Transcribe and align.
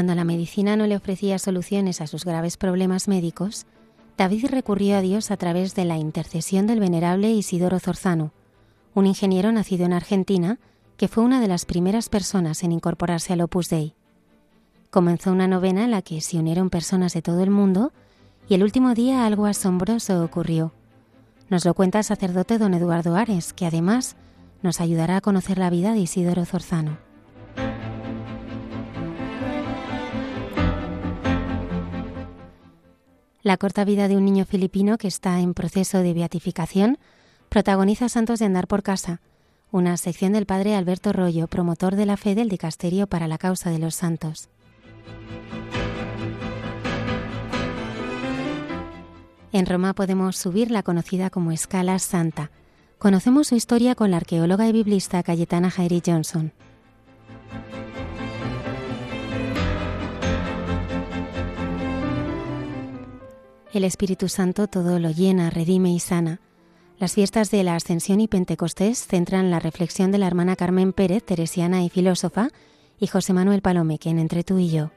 Cuando 0.00 0.14
la 0.14 0.24
medicina 0.24 0.76
no 0.76 0.86
le 0.86 0.96
ofrecía 0.96 1.38
soluciones 1.38 2.00
a 2.00 2.06
sus 2.06 2.24
graves 2.24 2.56
problemas 2.56 3.06
médicos, 3.06 3.66
David 4.16 4.46
recurrió 4.46 4.96
a 4.96 5.02
Dios 5.02 5.30
a 5.30 5.36
través 5.36 5.74
de 5.74 5.84
la 5.84 5.98
intercesión 5.98 6.66
del 6.66 6.80
venerable 6.80 7.30
Isidoro 7.30 7.78
Zorzano, 7.78 8.32
un 8.94 9.04
ingeniero 9.04 9.52
nacido 9.52 9.84
en 9.84 9.92
Argentina 9.92 10.58
que 10.96 11.06
fue 11.06 11.22
una 11.22 11.38
de 11.38 11.48
las 11.48 11.66
primeras 11.66 12.08
personas 12.08 12.62
en 12.62 12.72
incorporarse 12.72 13.34
al 13.34 13.42
Opus 13.42 13.68
Dei. 13.68 13.94
Comenzó 14.88 15.32
una 15.32 15.46
novena 15.46 15.84
en 15.84 15.90
la 15.90 16.00
que 16.00 16.22
se 16.22 16.38
unieron 16.38 16.70
personas 16.70 17.12
de 17.12 17.20
todo 17.20 17.42
el 17.42 17.50
mundo 17.50 17.92
y 18.48 18.54
el 18.54 18.62
último 18.62 18.94
día 18.94 19.26
algo 19.26 19.44
asombroso 19.44 20.24
ocurrió. 20.24 20.72
Nos 21.50 21.66
lo 21.66 21.74
cuenta 21.74 21.98
el 21.98 22.04
sacerdote 22.04 22.56
don 22.56 22.72
Eduardo 22.72 23.16
Ares, 23.16 23.52
que 23.52 23.66
además 23.66 24.16
nos 24.62 24.80
ayudará 24.80 25.18
a 25.18 25.20
conocer 25.20 25.58
la 25.58 25.68
vida 25.68 25.92
de 25.92 25.98
Isidoro 25.98 26.46
Zorzano. 26.46 27.09
La 33.42 33.56
corta 33.56 33.86
vida 33.86 34.06
de 34.06 34.18
un 34.18 34.26
niño 34.26 34.44
filipino 34.44 34.98
que 34.98 35.08
está 35.08 35.40
en 35.40 35.54
proceso 35.54 36.00
de 36.00 36.12
beatificación 36.12 36.98
protagoniza 37.48 38.10
Santos 38.10 38.38
de 38.38 38.44
Andar 38.44 38.66
por 38.68 38.82
Casa, 38.82 39.22
una 39.72 39.96
sección 39.96 40.34
del 40.34 40.44
padre 40.44 40.74
Alberto 40.74 41.10
Rollo, 41.14 41.46
promotor 41.46 41.96
de 41.96 42.04
la 42.04 42.18
fe 42.18 42.34
del 42.34 42.50
Dicasterio 42.50 43.06
para 43.06 43.28
la 43.28 43.38
Causa 43.38 43.70
de 43.70 43.78
los 43.78 43.94
Santos. 43.94 44.50
En 49.52 49.64
Roma 49.64 49.94
podemos 49.94 50.36
subir 50.36 50.70
la 50.70 50.82
conocida 50.82 51.30
como 51.30 51.50
Escala 51.50 51.98
Santa. 51.98 52.50
Conocemos 52.98 53.48
su 53.48 53.56
historia 53.56 53.94
con 53.94 54.10
la 54.10 54.18
arqueóloga 54.18 54.68
y 54.68 54.72
biblista 54.72 55.22
Cayetana 55.22 55.70
Jairi 55.70 56.02
Johnson. 56.04 56.52
El 63.72 63.84
Espíritu 63.84 64.28
Santo 64.28 64.66
todo 64.66 64.98
lo 64.98 65.10
llena, 65.10 65.48
redime 65.48 65.92
y 65.92 66.00
sana. 66.00 66.40
Las 66.98 67.14
fiestas 67.14 67.52
de 67.52 67.62
la 67.62 67.76
Ascensión 67.76 68.20
y 68.20 68.26
Pentecostés 68.26 69.06
centran 69.06 69.48
la 69.48 69.60
reflexión 69.60 70.10
de 70.10 70.18
la 70.18 70.26
hermana 70.26 70.56
Carmen 70.56 70.92
Pérez, 70.92 71.22
teresiana 71.22 71.84
y 71.84 71.88
filósofa, 71.88 72.48
y 72.98 73.06
José 73.06 73.32
Manuel 73.32 73.62
Palomeque 73.62 74.10
en 74.10 74.18
Entre 74.18 74.42
tú 74.42 74.58
y 74.58 74.70
yo. 74.70 74.90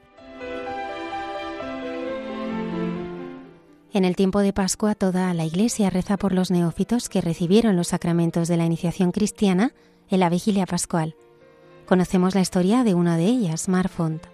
En 3.92 4.04
el 4.04 4.16
tiempo 4.16 4.40
de 4.40 4.52
Pascua 4.52 4.96
toda 4.96 5.32
la 5.34 5.44
Iglesia 5.44 5.88
reza 5.88 6.16
por 6.16 6.32
los 6.32 6.50
neófitos 6.50 7.08
que 7.08 7.20
recibieron 7.20 7.76
los 7.76 7.88
sacramentos 7.88 8.48
de 8.48 8.56
la 8.56 8.66
iniciación 8.66 9.12
cristiana 9.12 9.72
en 10.10 10.18
la 10.18 10.30
vigilia 10.30 10.66
pascual. 10.66 11.14
Conocemos 11.86 12.34
la 12.34 12.40
historia 12.40 12.82
de 12.82 12.94
una 12.94 13.16
de 13.16 13.26
ellas, 13.26 13.68
Marfont. 13.68 14.33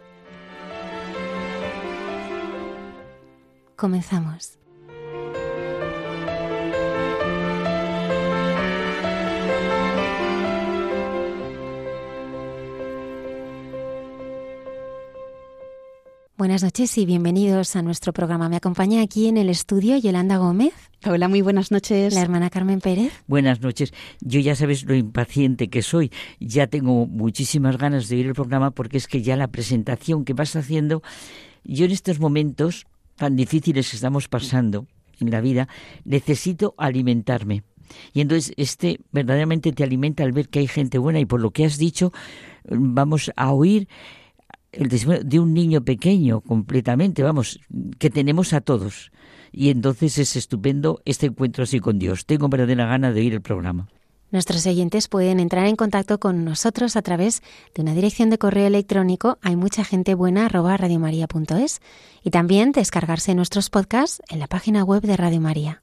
Comenzamos. 3.81 4.59
Buenas 16.37 16.63
noches 16.63 16.99
y 16.99 17.07
bienvenidos 17.07 17.75
a 17.75 17.81
nuestro 17.81 18.13
programa. 18.13 18.51
Me 18.51 18.57
acompaña 18.57 19.01
aquí 19.01 19.29
en 19.29 19.39
el 19.39 19.49
estudio 19.49 19.97
Yolanda 19.97 20.37
Gómez. 20.37 20.75
Hola, 21.07 21.29
muy 21.29 21.41
buenas 21.41 21.71
noches. 21.71 22.13
La 22.13 22.21
hermana 22.21 22.51
Carmen 22.51 22.83
Pérez. 22.83 23.15
Buenas 23.29 23.63
noches. 23.63 23.95
Yo 24.21 24.41
ya 24.41 24.55
sabes 24.57 24.85
lo 24.85 24.95
impaciente 24.95 25.71
que 25.71 25.81
soy. 25.81 26.13
Ya 26.39 26.67
tengo 26.67 27.07
muchísimas 27.07 27.79
ganas 27.79 28.11
de 28.11 28.17
ir 28.17 28.27
al 28.27 28.35
programa 28.35 28.73
porque 28.73 28.99
es 28.99 29.07
que 29.07 29.23
ya 29.23 29.37
la 29.37 29.49
presentación 29.49 30.27
que 30.27 30.35
vas 30.35 30.55
haciendo, 30.55 31.03
yo 31.65 31.87
en 31.87 31.93
estos 31.93 32.21
momentos 32.21 32.87
tan 33.21 33.37
difíciles 33.37 33.91
que 33.91 33.97
estamos 33.97 34.29
pasando 34.29 34.87
en 35.21 35.31
la 35.31 35.43
vida, 35.43 35.69
necesito 36.05 36.75
alimentarme. 36.79 37.65
Y 38.15 38.23
entonces 38.23 38.55
este 38.57 39.01
verdaderamente 39.13 39.73
te 39.73 39.85
alimenta 39.85 40.25
al 40.25 40.33
ver 40.33 40.49
que 40.49 40.61
hay 40.61 40.67
gente 40.67 40.97
buena 40.97 41.21
y 41.21 41.27
por 41.27 41.41
lo 41.41 41.51
que 41.51 41.67
has 41.67 41.77
dicho 41.77 42.13
vamos 42.71 43.31
a 43.37 43.53
oír 43.53 43.89
el 44.73 44.89
testimonio 44.89 45.23
de 45.23 45.39
un 45.39 45.53
niño 45.53 45.85
pequeño 45.85 46.41
completamente, 46.41 47.23
vamos, 47.23 47.61
que 47.99 48.09
tenemos 48.09 48.55
a 48.55 48.63
todos. 48.63 49.13
Y 49.53 49.69
entonces 49.69 50.17
es 50.17 50.37
estupendo 50.37 51.03
este 51.05 51.27
encuentro 51.27 51.65
así 51.65 51.79
con 51.81 51.99
Dios. 51.99 52.25
Tengo 52.25 52.49
verdadera 52.49 52.87
gana 52.87 53.13
de 53.13 53.21
oír 53.21 53.35
el 53.35 53.43
programa. 53.43 53.89
Nuestros 54.33 54.65
oyentes 54.67 55.09
pueden 55.09 55.41
entrar 55.41 55.67
en 55.67 55.75
contacto 55.75 56.21
con 56.21 56.45
nosotros 56.45 56.95
a 56.95 57.03
través 57.03 57.43
de 57.75 57.83
una 57.83 57.95
dirección 57.95 58.31
de 58.31 58.39
correo 58.39 58.67
electrónico 58.67 59.39
hay 59.43 59.57
mucha 59.57 59.85
gente 59.85 60.15
buena 60.15 60.47
arroba 60.47 60.77
radiomaria.es 60.77 61.81
y 62.23 62.31
también 62.31 62.71
descargarse 62.71 63.35
nuestros 63.35 63.71
podcasts 63.71 64.23
en 64.29 64.39
la 64.39 64.47
página 64.47 64.85
web 64.85 65.03
de 65.03 65.17
Radio 65.17 65.41
María. 65.41 65.83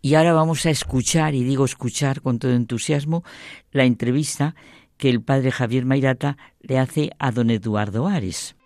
Y 0.00 0.14
ahora 0.14 0.32
vamos 0.32 0.64
a 0.64 0.70
escuchar, 0.70 1.34
y 1.34 1.44
digo 1.44 1.66
escuchar 1.66 2.22
con 2.22 2.38
todo 2.38 2.52
entusiasmo, 2.52 3.22
la 3.70 3.84
entrevista 3.84 4.54
que 4.96 5.10
el 5.10 5.22
padre 5.22 5.52
Javier 5.52 5.84
Mairata 5.84 6.38
le 6.60 6.78
hace 6.78 7.10
a 7.18 7.32
don 7.32 7.50
Eduardo 7.50 8.08
Ares. 8.08 8.56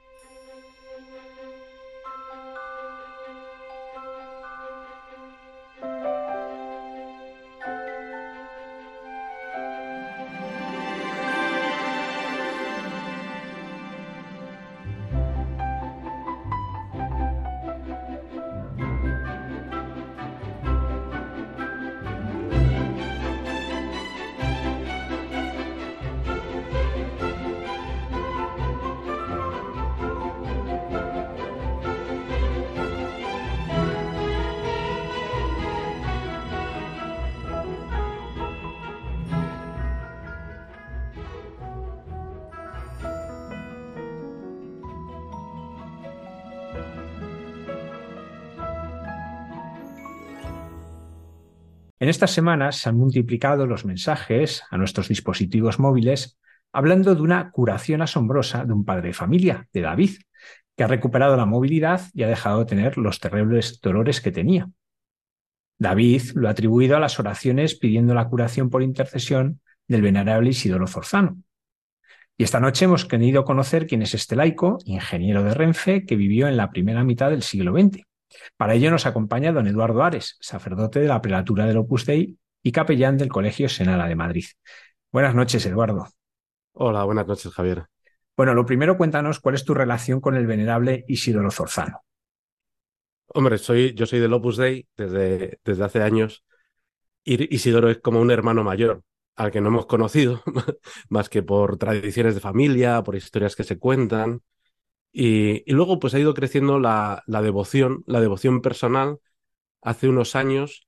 En 52.06 52.10
estas 52.10 52.30
semanas 52.30 52.76
se 52.76 52.88
han 52.88 52.96
multiplicado 52.96 53.66
los 53.66 53.84
mensajes 53.84 54.62
a 54.70 54.78
nuestros 54.78 55.08
dispositivos 55.08 55.80
móviles 55.80 56.38
hablando 56.72 57.16
de 57.16 57.20
una 57.20 57.50
curación 57.50 58.00
asombrosa 58.00 58.64
de 58.64 58.72
un 58.72 58.84
padre 58.84 59.08
de 59.08 59.12
familia, 59.12 59.66
de 59.72 59.80
David, 59.80 60.10
que 60.76 60.84
ha 60.84 60.86
recuperado 60.86 61.36
la 61.36 61.46
movilidad 61.46 62.02
y 62.14 62.22
ha 62.22 62.28
dejado 62.28 62.60
de 62.60 62.66
tener 62.66 62.96
los 62.96 63.18
terribles 63.18 63.80
dolores 63.80 64.20
que 64.20 64.30
tenía. 64.30 64.70
David 65.78 66.22
lo 66.36 66.46
ha 66.46 66.52
atribuido 66.52 66.96
a 66.96 67.00
las 67.00 67.18
oraciones 67.18 67.74
pidiendo 67.74 68.14
la 68.14 68.28
curación 68.28 68.70
por 68.70 68.84
intercesión 68.84 69.60
del 69.88 70.02
venerable 70.02 70.50
Isidoro 70.50 70.86
Zorzano. 70.86 71.38
Y 72.38 72.44
esta 72.44 72.60
noche 72.60 72.84
hemos 72.84 73.04
querido 73.04 73.44
conocer 73.44 73.88
quién 73.88 74.02
es 74.02 74.14
este 74.14 74.36
laico, 74.36 74.78
ingeniero 74.84 75.42
de 75.42 75.54
Renfe, 75.54 76.06
que 76.06 76.14
vivió 76.14 76.46
en 76.46 76.56
la 76.56 76.70
primera 76.70 77.02
mitad 77.02 77.30
del 77.30 77.42
siglo 77.42 77.72
XX. 77.72 78.05
Para 78.56 78.74
ello 78.74 78.90
nos 78.90 79.06
acompaña 79.06 79.52
don 79.52 79.66
Eduardo 79.66 80.02
Ares, 80.02 80.36
sacerdote 80.40 81.00
de 81.00 81.08
la 81.08 81.20
prelatura 81.20 81.66
del 81.66 81.78
Opus 81.78 82.06
Dei 82.06 82.36
y 82.62 82.72
capellán 82.72 83.16
del 83.16 83.28
Colegio 83.28 83.68
Senala 83.68 84.08
de 84.08 84.16
Madrid. 84.16 84.44
Buenas 85.12 85.34
noches, 85.34 85.64
Eduardo. 85.66 86.08
Hola, 86.72 87.04
buenas 87.04 87.26
noches, 87.26 87.52
Javier. 87.52 87.86
Bueno, 88.36 88.52
lo 88.54 88.66
primero 88.66 88.98
cuéntanos 88.98 89.40
cuál 89.40 89.54
es 89.54 89.64
tu 89.64 89.72
relación 89.72 90.20
con 90.20 90.36
el 90.36 90.46
venerable 90.46 91.04
Isidoro 91.08 91.50
Zorzano. 91.50 92.02
Hombre, 93.28 93.58
soy, 93.58 93.94
yo 93.94 94.06
soy 94.06 94.20
del 94.20 94.32
Opus 94.32 94.56
Dei 94.56 94.86
desde, 94.96 95.58
desde 95.64 95.84
hace 95.84 96.02
años. 96.02 96.44
y 97.24 97.54
Isidoro 97.54 97.88
es 97.88 97.98
como 97.98 98.20
un 98.20 98.30
hermano 98.30 98.62
mayor 98.62 99.02
al 99.36 99.50
que 99.50 99.60
no 99.60 99.68
hemos 99.68 99.86
conocido, 99.86 100.42
más 101.08 101.28
que 101.28 101.42
por 101.42 101.76
tradiciones 101.76 102.34
de 102.34 102.40
familia, 102.40 103.02
por 103.02 103.16
historias 103.16 103.54
que 103.54 103.64
se 103.64 103.78
cuentan. 103.78 104.42
Y, 105.18 105.64
luego 105.72 105.98
pues 105.98 106.12
ha 106.12 106.18
ido 106.18 106.34
creciendo 106.34 106.78
la, 106.78 107.24
devoción, 107.26 108.04
la 108.06 108.20
devoción 108.20 108.60
personal. 108.60 109.18
Hace 109.80 110.08
unos 110.10 110.36
años 110.36 110.86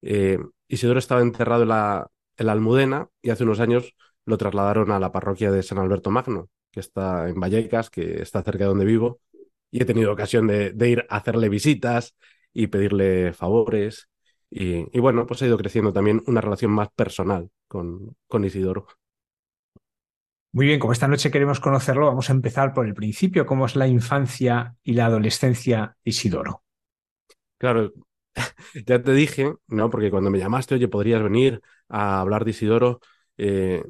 eh, 0.00 0.38
Isidoro 0.66 0.98
estaba 0.98 1.20
enterrado 1.20 1.64
en 1.64 1.68
la, 1.68 2.10
en 2.38 2.46
la 2.46 2.52
Almudena 2.52 3.10
y 3.20 3.28
hace 3.28 3.44
unos 3.44 3.60
años 3.60 3.94
lo 4.24 4.38
trasladaron 4.38 4.90
a 4.92 4.98
la 4.98 5.12
parroquia 5.12 5.50
de 5.50 5.62
San 5.62 5.76
Alberto 5.76 6.10
Magno, 6.10 6.48
que 6.72 6.80
está 6.80 7.28
en 7.28 7.38
Vallecas, 7.38 7.90
que 7.90 8.22
está 8.22 8.42
cerca 8.42 8.64
de 8.64 8.68
donde 8.68 8.86
vivo, 8.86 9.20
y 9.70 9.82
he 9.82 9.84
tenido 9.84 10.10
ocasión 10.10 10.46
de, 10.46 10.72
ir 10.88 11.04
a 11.10 11.16
hacerle 11.18 11.50
visitas 11.50 12.16
y 12.54 12.68
pedirle 12.68 13.34
favores. 13.34 14.08
Y, 14.48 14.98
bueno, 15.00 15.26
pues 15.26 15.42
ha 15.42 15.46
ido 15.48 15.58
creciendo 15.58 15.92
también 15.92 16.22
una 16.26 16.40
relación 16.40 16.70
más 16.70 16.88
personal 16.96 17.50
con, 17.68 18.16
con 18.26 18.44
Isidoro. 18.44 18.86
Muy 20.56 20.64
bien, 20.64 20.80
como 20.80 20.94
esta 20.94 21.06
noche 21.06 21.30
queremos 21.30 21.60
conocerlo, 21.60 22.06
vamos 22.06 22.30
a 22.30 22.32
empezar 22.32 22.72
por 22.72 22.86
el 22.86 22.94
principio, 22.94 23.44
cómo 23.44 23.66
es 23.66 23.76
la 23.76 23.88
infancia 23.88 24.74
y 24.82 24.94
la 24.94 25.04
adolescencia 25.04 25.98
de 26.02 26.08
Isidoro. 26.08 26.62
Claro, 27.58 27.92
ya 28.86 29.02
te 29.02 29.12
dije, 29.12 29.52
¿no? 29.68 29.90
Porque 29.90 30.10
cuando 30.10 30.30
me 30.30 30.38
llamaste, 30.38 30.76
oye, 30.76 30.88
podrías 30.88 31.22
venir 31.22 31.60
a 31.90 32.20
hablar 32.20 32.46
de 32.46 32.52
Isidoro, 32.52 33.00
eh, 33.36 33.84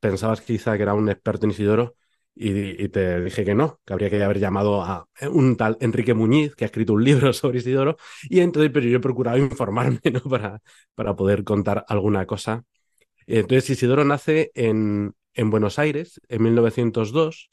pensabas 0.00 0.40
quizá 0.40 0.76
que 0.76 0.82
era 0.82 0.92
un 0.92 1.08
experto 1.08 1.46
en 1.46 1.52
Isidoro 1.52 1.94
y, 2.34 2.88
te 2.88 3.22
dije 3.22 3.44
que 3.44 3.54
no, 3.54 3.78
que 3.86 3.92
habría 3.92 4.10
que 4.10 4.20
haber 4.20 4.40
llamado 4.40 4.82
a 4.82 5.06
un 5.30 5.56
tal 5.56 5.76
Enrique 5.80 6.14
Muñiz, 6.14 6.56
que 6.56 6.64
ha 6.64 6.66
escrito 6.66 6.94
un 6.94 7.04
libro 7.04 7.32
sobre 7.32 7.58
Isidoro, 7.58 7.96
y 8.28 8.40
entonces, 8.40 8.72
pero 8.74 8.88
yo 8.88 8.96
he 8.96 9.00
procurado 9.00 9.38
informarme, 9.38 10.00
¿no? 10.12 10.20
Para, 10.28 10.60
para 10.96 11.14
poder 11.14 11.44
contar 11.44 11.84
alguna 11.86 12.26
cosa. 12.26 12.64
Entonces, 13.24 13.70
Isidoro 13.70 14.04
nace 14.04 14.50
en, 14.56 15.14
en 15.38 15.50
Buenos 15.50 15.78
Aires 15.78 16.20
en 16.28 16.42
1902, 16.42 17.48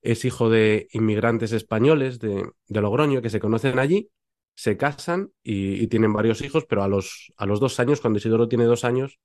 es 0.00 0.24
hijo 0.24 0.48
de 0.48 0.88
inmigrantes 0.92 1.52
españoles 1.52 2.18
de, 2.18 2.48
de 2.68 2.80
Logroño 2.80 3.20
que 3.20 3.30
se 3.30 3.40
conocen 3.40 3.78
allí 3.78 4.10
se 4.54 4.76
casan 4.76 5.30
y, 5.42 5.86
tienen 5.88 6.12
varios 6.12 6.40
hijos, 6.42 6.64
pero 6.68 6.82
a 6.82 6.88
los, 6.88 7.32
a 7.36 7.46
los 7.46 7.60
dos 7.60 7.80
años, 7.80 8.00
cuando 8.00 8.18
Isidoro 8.18 8.48
tiene 8.48 8.64
dos 8.64 8.84
años, 8.84 9.18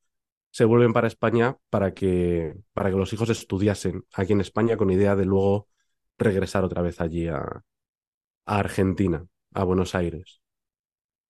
se 0.52 0.66
vuelven 0.66 0.94
para 0.94 1.08
España 1.08 1.58
para 1.70 1.94
que, 1.94 2.56
para 2.74 2.90
que 2.90 2.98
los 2.98 3.14
hijos 3.14 3.30
estudiasen 3.30 4.04
aquí 4.14 4.34
en 4.34 4.42
España 4.42 4.78
con 4.78 4.90
idea 4.90 5.16
de 5.16 5.26
luego 5.26 5.68
regresar 6.18 6.64
otra 6.64 6.82
vez 6.82 7.00
allí 7.00 7.28
a, 7.28 7.42
a 7.42 7.64
Argentina, 8.46 9.26
a 9.54 9.64
Buenos 9.64 9.94
Aires. 9.94 10.42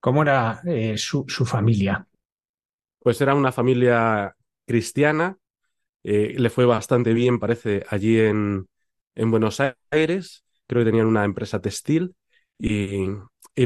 ¿Cómo 0.00 0.22
era 0.22 0.62
eh, 0.66 0.96
su, 0.96 1.26
su, 1.28 1.44
familia? 1.44 2.08
Pues 2.98 3.20
era 3.20 3.34
una 3.34 3.52
familia 3.52 4.34
cristiana, 4.66 5.36
eh, 6.04 6.34
le 6.38 6.50
fue 6.50 6.66
bastante 6.66 7.14
bien, 7.14 7.38
parece, 7.38 7.84
allí 7.88 8.18
en, 8.20 8.66
en 9.14 9.30
Buenos 9.30 9.60
Aires, 9.90 10.44
creo 10.66 10.82
que 10.82 10.90
tenían 10.90 11.06
una 11.06 11.24
empresa 11.24 11.60
textil. 11.60 12.14
Y, 12.58 13.08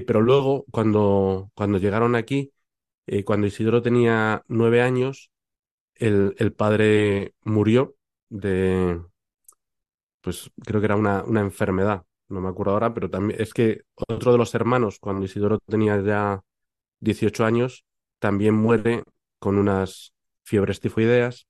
pero 0.06 0.20
luego, 0.22 0.64
cuando, 0.70 1.50
cuando 1.54 1.78
llegaron 1.78 2.14
aquí, 2.16 2.52
eh, 3.06 3.24
cuando 3.24 3.46
Isidoro 3.46 3.82
tenía 3.82 4.44
nueve 4.48 4.82
años, 4.82 5.30
el, 5.96 6.34
el, 6.38 6.52
padre 6.54 7.34
murió 7.44 7.96
de, 8.30 9.00
pues 10.20 10.50
creo 10.64 10.80
que 10.80 10.86
era 10.86 10.96
una, 10.96 11.22
una 11.24 11.40
enfermedad, 11.40 12.04
no 12.28 12.40
me 12.40 12.48
acuerdo 12.48 12.72
ahora, 12.72 12.94
pero 12.94 13.10
también 13.10 13.40
es 13.40 13.52
que 13.52 13.82
otro 14.08 14.32
de 14.32 14.38
los 14.38 14.54
hermanos, 14.54 14.98
cuando 14.98 15.24
Isidoro 15.26 15.58
tenía 15.66 16.00
ya 16.02 16.42
18 17.00 17.44
años, 17.44 17.84
también 18.18 18.54
muere 18.54 19.04
con 19.38 19.58
unas 19.58 20.14
fiebres 20.44 20.80
tifoideas. 20.80 21.46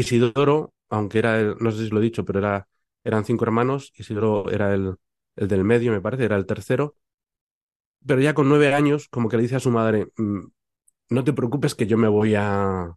Isidoro, 0.00 0.74
aunque 0.88 1.18
era 1.18 1.40
el, 1.40 1.56
no 1.60 1.70
sé 1.72 1.84
si 1.86 1.90
lo 1.90 2.00
he 2.00 2.02
dicho, 2.02 2.24
pero 2.24 2.38
era, 2.40 2.68
eran 3.04 3.24
cinco 3.24 3.44
hermanos, 3.44 3.92
Isidoro 3.96 4.50
era 4.50 4.74
el, 4.74 4.96
el 5.36 5.48
del 5.48 5.64
medio, 5.64 5.92
me 5.92 6.00
parece, 6.00 6.24
era 6.24 6.36
el 6.36 6.46
tercero, 6.46 6.96
pero 8.06 8.20
ya 8.20 8.34
con 8.34 8.48
nueve 8.48 8.72
años, 8.74 9.08
como 9.08 9.28
que 9.28 9.36
le 9.36 9.42
dice 9.42 9.56
a 9.56 9.60
su 9.60 9.70
madre, 9.70 10.08
mm, 10.16 10.40
no 11.10 11.24
te 11.24 11.32
preocupes 11.32 11.74
que 11.74 11.86
yo 11.86 11.98
me 11.98 12.08
voy 12.08 12.34
a, 12.36 12.92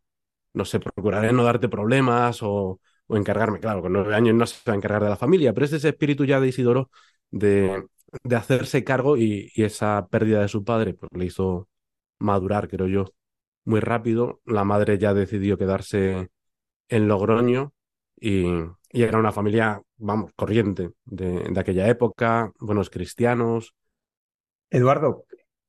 no 0.53 0.65
sé, 0.65 0.79
procuraré 0.79 1.33
no 1.33 1.43
darte 1.43 1.69
problemas 1.69 2.43
o, 2.43 2.81
o 3.07 3.17
encargarme. 3.17 3.59
Claro, 3.59 3.81
con 3.83 3.93
nueve 3.93 4.15
años 4.15 4.35
no 4.35 4.45
se 4.47 4.57
va 4.67 4.73
a 4.73 4.77
encargar 4.77 5.03
de 5.03 5.09
la 5.09 5.17
familia, 5.17 5.53
pero 5.53 5.65
es 5.65 5.73
ese 5.73 5.89
espíritu 5.89 6.25
ya 6.25 6.39
de 6.41 6.49
Isidoro 6.49 6.91
de, 7.31 7.85
de 8.23 8.35
hacerse 8.37 8.83
cargo 8.83 9.17
y, 9.17 9.51
y, 9.55 9.63
esa 9.63 10.07
pérdida 10.09 10.41
de 10.41 10.47
su 10.49 10.63
padre 10.63 10.93
pues, 10.95 11.11
le 11.13 11.25
hizo 11.25 11.69
madurar, 12.19 12.69
creo 12.69 12.87
yo, 12.87 13.05
muy 13.65 13.79
rápido. 13.81 14.41
La 14.45 14.63
madre 14.65 14.97
ya 14.99 15.13
decidió 15.13 15.57
quedarse 15.57 16.29
en 16.89 17.07
Logroño 17.07 17.73
y, 18.19 18.45
y 18.91 19.03
era 19.03 19.17
una 19.17 19.31
familia, 19.31 19.81
vamos, 19.97 20.31
corriente 20.35 20.91
de, 21.05 21.43
de 21.49 21.59
aquella 21.59 21.87
época, 21.87 22.51
buenos 22.59 22.89
cristianos, 22.89 23.73
Eduardo, 24.69 25.25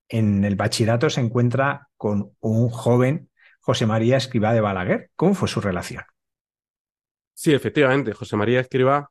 en 0.09 0.45
el 0.45 0.57
bachillerato 0.57 1.09
se 1.09 1.21
encuentra 1.21 1.89
con 1.97 2.37
un 2.41 2.69
joven 2.69 3.31
José 3.61 3.87
María 3.87 4.17
Escribá 4.17 4.53
de 4.53 4.61
Balaguer. 4.61 5.11
¿Cómo 5.17 5.35
fue 5.35 5.49
su 5.49 5.61
relación? 5.61 6.05
Sí, 7.35 7.55
efectivamente, 7.55 8.13
José 8.13 8.37
María 8.37 8.61
Escribá 8.61 9.11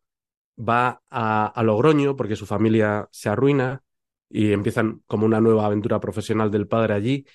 va 0.58 1.02
a, 1.10 1.64
Logroño 1.64 2.16
porque 2.16 2.36
su 2.36 2.46
familia 2.46 3.08
se 3.12 3.30
arruina 3.30 3.82
y 4.30 4.52
empiezan 4.52 5.02
como 5.08 5.26
una 5.26 5.42
nueva 5.42 5.66
aventura 5.66 6.00
profesional 6.00 6.52
del 6.52 6.68
padre 6.68 6.94
allí. 6.94 7.26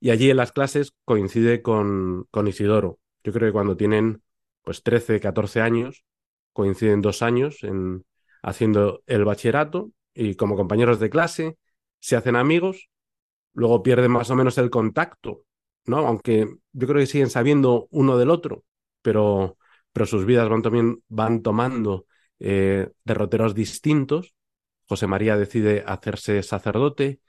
Y 0.00 0.10
allí 0.10 0.30
en 0.30 0.36
las 0.36 0.52
clases 0.52 0.92
coincide 1.04 1.62
con, 1.62 2.26
con 2.30 2.48
Isidoro. 2.48 2.98
Yo 3.24 3.32
creo 3.32 3.48
que 3.48 3.52
cuando 3.52 3.76
tienen 3.76 4.22
pues 4.62 4.82
13, 4.82 5.20
14 5.20 5.60
años, 5.60 6.04
coinciden 6.52 7.00
dos 7.00 7.22
años 7.22 7.62
en, 7.64 8.04
haciendo 8.42 9.02
el 9.06 9.24
bachillerato 9.24 9.90
y 10.14 10.34
como 10.34 10.56
compañeros 10.56 11.00
de 11.00 11.10
clase 11.10 11.58
se 12.00 12.16
hacen 12.16 12.36
amigos, 12.36 12.90
luego 13.54 13.82
pierden 13.82 14.10
más 14.12 14.30
o 14.30 14.36
menos 14.36 14.58
el 14.58 14.70
contacto, 14.70 15.44
¿no? 15.86 15.98
Aunque 16.06 16.48
yo 16.72 16.86
creo 16.86 17.00
que 17.00 17.06
siguen 17.06 17.30
sabiendo 17.30 17.88
uno 17.90 18.18
del 18.18 18.30
otro, 18.30 18.64
pero, 19.02 19.58
pero 19.92 20.06
sus 20.06 20.24
vidas 20.26 20.48
van, 20.48 20.62
también, 20.62 21.02
van 21.08 21.42
tomando 21.42 22.06
eh, 22.40 22.90
derroteros 23.04 23.54
distintos. 23.54 24.34
José 24.88 25.06
María 25.06 25.36
decide 25.36 25.84
hacerse 25.86 26.42
sacerdote 26.42 27.20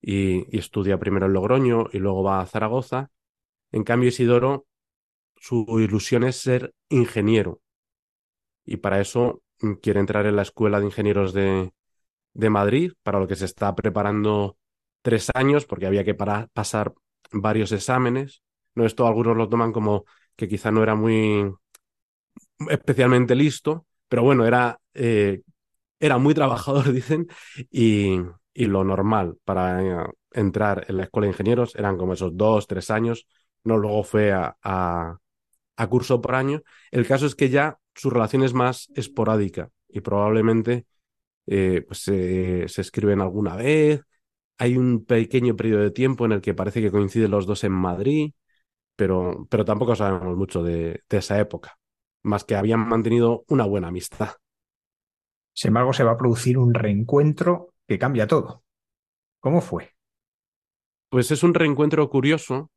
y, 0.00 0.46
y, 0.54 0.58
estudia 0.58 0.98
primero 0.98 1.26
en 1.26 1.32
Logroño 1.34 1.86
y 1.92 1.98
luego 1.98 2.22
va 2.22 2.40
a 2.40 2.46
Zaragoza. 2.46 3.10
En 3.72 3.84
cambio, 3.84 4.08
Isidoro, 4.08 4.66
su 5.44 5.66
ilusión 5.78 6.24
es 6.24 6.36
ser 6.36 6.72
ingeniero. 6.88 7.60
Y 8.64 8.78
para 8.78 9.00
eso 9.00 9.42
mm, 9.60 9.74
quiere 9.74 10.00
entrar 10.00 10.26
en 10.26 10.36
la 10.36 10.42
Escuela 10.42 10.80
de 10.80 10.86
Ingenieros 10.86 11.32
de, 11.32 11.72
de 12.34 12.50
Madrid, 12.50 12.92
para 13.02 13.20
lo 13.20 13.28
que 13.28 13.36
se 13.36 13.46
está 13.46 13.74
preparando 13.74 14.58
tres 15.02 15.30
años, 15.34 15.66
porque 15.66 15.86
había 15.86 16.04
que 16.04 16.14
pasar 16.14 16.94
varios 17.32 17.72
exámenes. 17.72 18.42
No 18.74 18.86
esto 18.86 19.06
algunos 19.06 19.36
lo 19.36 19.48
toman 19.48 19.72
como 19.72 20.04
que 20.36 20.48
quizá 20.48 20.70
no 20.72 20.82
era 20.82 20.94
muy 20.94 21.52
especialmente 22.70 23.34
listo, 23.34 23.86
pero 24.08 24.22
bueno, 24.22 24.46
era, 24.46 24.80
eh, 24.94 25.42
era 26.00 26.18
muy 26.18 26.34
trabajador, 26.34 26.92
dicen, 26.92 27.28
y, 27.70 28.18
y 28.54 28.66
lo 28.66 28.84
normal 28.84 29.38
para 29.44 29.82
eh, 29.82 30.06
entrar 30.32 30.86
en 30.88 30.98
la 30.98 31.04
escuela 31.04 31.26
de 31.26 31.32
ingenieros. 31.32 31.74
Eran 31.76 31.96
como 31.98 32.14
esos 32.14 32.36
dos, 32.36 32.66
tres 32.66 32.90
años, 32.90 33.26
no 33.64 33.78
luego 33.78 34.04
fue 34.04 34.32
a, 34.32 35.18
a 35.76 35.86
curso 35.88 36.20
por 36.20 36.34
año. 36.34 36.62
El 36.90 37.06
caso 37.06 37.26
es 37.26 37.34
que 37.34 37.50
ya 37.50 37.78
su 37.94 38.10
relación 38.10 38.42
es 38.42 38.54
más 38.54 38.90
esporádica 38.94 39.70
y 39.88 40.00
probablemente 40.00 40.86
eh, 41.46 41.84
pues, 41.86 42.00
se 42.02 42.80
escriben 42.80 43.20
alguna 43.20 43.56
vez. 43.56 44.02
Hay 44.58 44.76
un 44.76 45.04
pequeño 45.04 45.56
periodo 45.56 45.82
de 45.82 45.90
tiempo 45.90 46.24
en 46.24 46.32
el 46.32 46.40
que 46.40 46.54
parece 46.54 46.80
que 46.80 46.90
coinciden 46.90 47.30
los 47.30 47.46
dos 47.46 47.64
en 47.64 47.72
Madrid, 47.72 48.32
pero, 48.96 49.46
pero 49.50 49.64
tampoco 49.64 49.96
sabemos 49.96 50.36
mucho 50.36 50.62
de, 50.62 51.02
de 51.08 51.16
esa 51.18 51.38
época, 51.40 51.78
más 52.22 52.44
que 52.44 52.54
habían 52.54 52.86
mantenido 52.88 53.44
una 53.48 53.64
buena 53.64 53.88
amistad. 53.88 54.30
Sin 55.52 55.68
embargo, 55.68 55.92
se 55.92 56.04
va 56.04 56.12
a 56.12 56.16
producir 56.16 56.58
un 56.58 56.74
reencuentro 56.74 57.74
que 57.86 57.98
cambia 57.98 58.26
todo. 58.26 58.64
¿Cómo 59.40 59.60
fue? 59.60 59.90
Pues 61.08 61.30
es 61.30 61.42
un 61.42 61.54
reencuentro 61.54 62.08
curioso. 62.10 62.70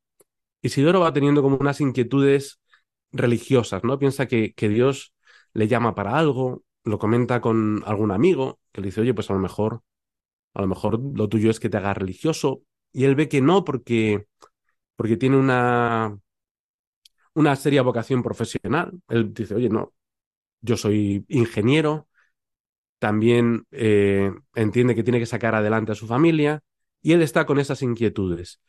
Isidoro 0.62 1.00
va 1.00 1.12
teniendo 1.12 1.42
como 1.42 1.56
unas 1.56 1.80
inquietudes 1.80 2.60
religiosas, 3.12 3.84
¿no? 3.84 3.98
Piensa 3.98 4.26
que, 4.26 4.52
que 4.54 4.68
Dios 4.68 5.14
le 5.54 5.68
llama 5.68 5.94
para 5.94 6.18
algo, 6.18 6.64
lo 6.84 6.98
comenta 6.98 7.40
con 7.40 7.82
algún 7.86 8.10
amigo 8.10 8.60
que 8.72 8.80
le 8.80 8.86
dice, 8.88 9.00
oye, 9.00 9.14
pues 9.14 9.30
a 9.30 9.34
lo 9.34 9.40
mejor, 9.40 9.82
a 10.54 10.62
lo 10.62 10.68
mejor 10.68 11.00
lo 11.16 11.28
tuyo 11.28 11.50
es 11.50 11.60
que 11.60 11.70
te 11.70 11.78
hagas 11.78 11.96
religioso. 11.96 12.62
Y 12.92 13.04
él 13.04 13.14
ve 13.16 13.28
que 13.28 13.40
no, 13.42 13.64
porque, 13.64 14.26
porque 14.96 15.16
tiene 15.16 15.36
una, 15.38 16.18
una 17.34 17.56
seria 17.56 17.82
vocación 17.82 18.22
profesional. 18.22 19.00
Él 19.08 19.32
dice, 19.32 19.54
oye, 19.54 19.68
no, 19.68 19.92
yo 20.60 20.76
soy 20.76 21.24
ingeniero, 21.28 22.08
también 22.98 23.66
eh, 23.70 24.32
entiende 24.54 24.94
que 24.94 25.04
tiene 25.04 25.20
que 25.20 25.26
sacar 25.26 25.54
adelante 25.54 25.92
a 25.92 25.94
su 25.96 26.06
familia 26.06 26.62
y 27.02 27.12
él 27.12 27.22
está 27.22 27.46
con 27.46 27.58
esas 27.60 27.82
inquietudes. 27.82 28.60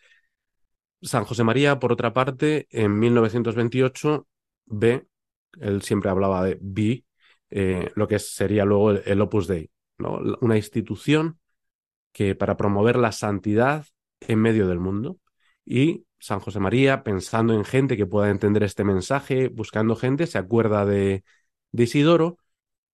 San 1.01 1.23
José 1.25 1.43
María, 1.43 1.79
por 1.79 1.91
otra 1.93 2.13
parte, 2.13 2.67
en 2.71 2.99
1928 2.99 4.27
ve, 4.69 5.07
él 5.59 5.81
siempre 5.81 6.09
hablaba 6.09 6.43
de 6.43 6.57
vi, 6.61 7.05
eh, 7.49 7.91
lo 7.95 8.07
que 8.07 8.19
sería 8.19 8.65
luego 8.65 8.91
el, 8.91 9.21
Opus 9.21 9.47
Dei, 9.47 9.71
¿no? 9.97 10.19
Una 10.41 10.57
institución 10.57 11.39
que 12.11 12.35
para 12.35 12.57
promover 12.57 12.97
la 12.97 13.11
santidad 13.11 13.85
en 14.21 14.39
medio 14.39 14.67
del 14.67 14.79
mundo. 14.79 15.19
Y 15.65 16.05
San 16.19 16.39
José 16.39 16.59
María, 16.59 17.03
pensando 17.03 17.53
en 17.53 17.65
gente 17.65 17.97
que 17.97 18.05
pueda 18.05 18.29
entender 18.29 18.63
este 18.63 18.83
mensaje, 18.83 19.47
buscando 19.49 19.95
gente, 19.95 20.27
se 20.27 20.37
acuerda 20.37 20.85
de, 20.85 21.23
de 21.71 21.83
Isidoro 21.83 22.37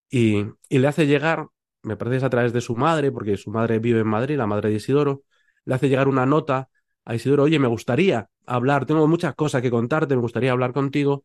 y, 0.09 0.45
y, 0.69 0.79
le 0.79 0.87
hace 0.87 1.07
llegar, 1.07 1.47
me 1.83 1.97
parece 1.97 2.17
es 2.17 2.23
a 2.23 2.29
través 2.29 2.53
de 2.53 2.61
su 2.61 2.75
madre, 2.75 3.11
porque 3.11 3.37
su 3.37 3.51
madre 3.51 3.79
vive 3.79 4.01
en 4.01 4.07
Madrid, 4.07 4.37
la 4.37 4.47
madre 4.47 4.69
de 4.69 4.75
Isidoro, 4.75 5.23
le 5.65 5.75
hace 5.75 5.89
llegar 5.89 6.07
una 6.07 6.25
nota 6.25 6.69
a 7.05 7.15
Isidoro, 7.15 7.43
oye, 7.43 7.59
me 7.59 7.67
gustaría 7.67 8.29
hablar, 8.45 8.85
tengo 8.85 9.07
muchas 9.07 9.35
cosas 9.35 9.61
que 9.61 9.71
contarte, 9.71 10.15
me 10.15 10.21
gustaría 10.21 10.51
hablar 10.51 10.73
contigo. 10.73 11.23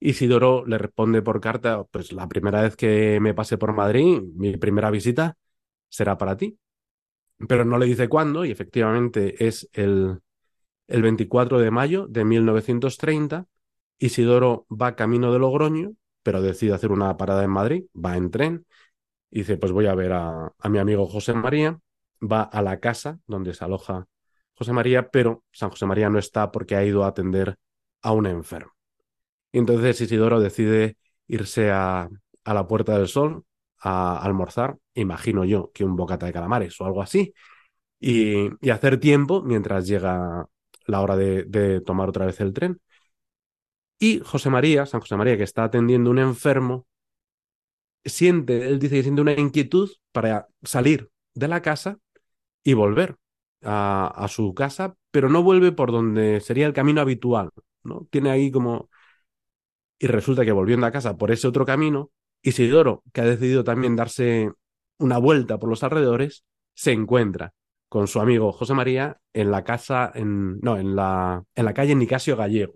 Isidoro 0.00 0.66
le 0.66 0.78
responde 0.78 1.22
por 1.22 1.40
carta, 1.40 1.84
pues 1.84 2.12
la 2.12 2.28
primera 2.28 2.62
vez 2.62 2.76
que 2.76 3.18
me 3.20 3.34
pase 3.34 3.58
por 3.58 3.72
Madrid, 3.72 4.20
mi 4.34 4.56
primera 4.56 4.90
visita 4.90 5.36
será 5.88 6.18
para 6.18 6.36
ti. 6.36 6.58
Pero 7.48 7.64
no 7.64 7.78
le 7.78 7.86
dice 7.86 8.08
cuándo, 8.08 8.44
y 8.44 8.50
efectivamente 8.50 9.46
es 9.46 9.68
el, 9.72 10.20
el 10.88 11.02
24 11.02 11.58
de 11.58 11.70
mayo 11.70 12.06
de 12.08 12.24
1930. 12.24 13.46
Isidoro 13.98 14.66
va 14.70 14.96
camino 14.96 15.32
de 15.32 15.38
Logroño, 15.38 15.94
pero 16.22 16.42
decide 16.42 16.74
hacer 16.74 16.92
una 16.92 17.16
parada 17.16 17.44
en 17.44 17.50
Madrid, 17.50 17.84
va 17.94 18.16
en 18.16 18.30
tren, 18.30 18.66
y 19.30 19.40
dice, 19.40 19.56
pues 19.58 19.72
voy 19.72 19.86
a 19.86 19.94
ver 19.94 20.12
a, 20.12 20.52
a 20.58 20.68
mi 20.68 20.78
amigo 20.78 21.06
José 21.06 21.34
María, 21.34 21.78
va 22.20 22.42
a 22.42 22.62
la 22.62 22.80
casa 22.80 23.20
donde 23.26 23.54
se 23.54 23.64
aloja 23.64 24.06
José 24.54 24.72
María, 24.72 25.10
pero 25.10 25.44
San 25.52 25.70
José 25.70 25.86
María 25.86 26.10
no 26.10 26.18
está 26.18 26.52
porque 26.52 26.76
ha 26.76 26.84
ido 26.84 27.04
a 27.04 27.08
atender 27.08 27.56
a 28.02 28.12
un 28.12 28.26
enfermo. 28.26 28.73
Y 29.54 29.58
entonces 29.58 30.00
Isidoro 30.00 30.40
decide 30.40 30.96
irse 31.28 31.70
a, 31.70 32.08
a 32.44 32.54
la 32.54 32.66
Puerta 32.66 32.98
del 32.98 33.06
Sol 33.06 33.44
a 33.78 34.18
almorzar, 34.18 34.78
imagino 34.94 35.44
yo 35.44 35.70
que 35.72 35.84
un 35.84 35.94
bocata 35.94 36.26
de 36.26 36.32
calamares 36.32 36.80
o 36.80 36.86
algo 36.86 37.00
así, 37.02 37.32
y, 38.00 38.50
y 38.60 38.70
hacer 38.70 38.98
tiempo 38.98 39.42
mientras 39.42 39.86
llega 39.86 40.46
la 40.86 41.00
hora 41.00 41.16
de, 41.16 41.44
de, 41.44 41.80
tomar 41.80 42.08
otra 42.08 42.26
vez 42.26 42.40
el 42.40 42.52
tren. 42.52 42.80
Y 43.98 44.20
José 44.20 44.50
María, 44.50 44.86
San 44.86 45.00
José 45.00 45.16
María, 45.16 45.36
que 45.36 45.44
está 45.44 45.64
atendiendo 45.64 46.10
a 46.10 46.12
un 46.12 46.18
enfermo, 46.18 46.86
siente, 48.04 48.66
él 48.66 48.80
dice 48.80 48.96
que 48.96 49.02
siente 49.04 49.22
una 49.22 49.32
inquietud 49.34 49.90
para 50.12 50.48
salir 50.62 51.10
de 51.34 51.48
la 51.48 51.62
casa 51.62 51.98
y 52.64 52.74
volver 52.74 53.16
a, 53.62 54.08
a, 54.16 54.28
su 54.28 54.54
casa, 54.54 54.96
pero 55.12 55.28
no 55.28 55.42
vuelve 55.44 55.72
por 55.72 55.92
donde 55.92 56.40
sería 56.40 56.66
el 56.66 56.72
camino 56.72 57.00
habitual, 57.00 57.50
¿no? 57.84 58.08
Tiene 58.10 58.30
ahí 58.30 58.50
como... 58.50 58.88
Y 59.98 60.06
resulta 60.06 60.44
que 60.44 60.52
volviendo 60.52 60.86
a 60.86 60.92
casa 60.92 61.16
por 61.16 61.30
ese 61.30 61.46
otro 61.46 61.64
camino, 61.64 62.10
Isidoro, 62.42 63.02
que 63.12 63.20
ha 63.20 63.24
decidido 63.24 63.64
también 63.64 63.96
darse 63.96 64.50
una 64.98 65.18
vuelta 65.18 65.58
por 65.58 65.68
los 65.68 65.82
alrededores, 65.82 66.44
se 66.74 66.92
encuentra 66.92 67.54
con 67.88 68.08
su 68.08 68.20
amigo 68.20 68.52
José 68.52 68.74
María 68.74 69.18
en 69.32 69.50
la 69.50 69.62
casa, 69.62 70.10
en, 70.14 70.58
no, 70.60 70.76
en 70.76 70.96
la, 70.96 71.44
en 71.54 71.64
la 71.64 71.74
calle 71.74 71.94
Nicasio 71.94 72.36
Gallego. 72.36 72.74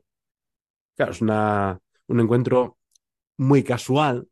Claro, 0.96 1.12
es 1.12 1.20
una, 1.20 1.78
un 2.06 2.20
encuentro 2.20 2.78
muy 3.36 3.62
casual, 3.62 4.28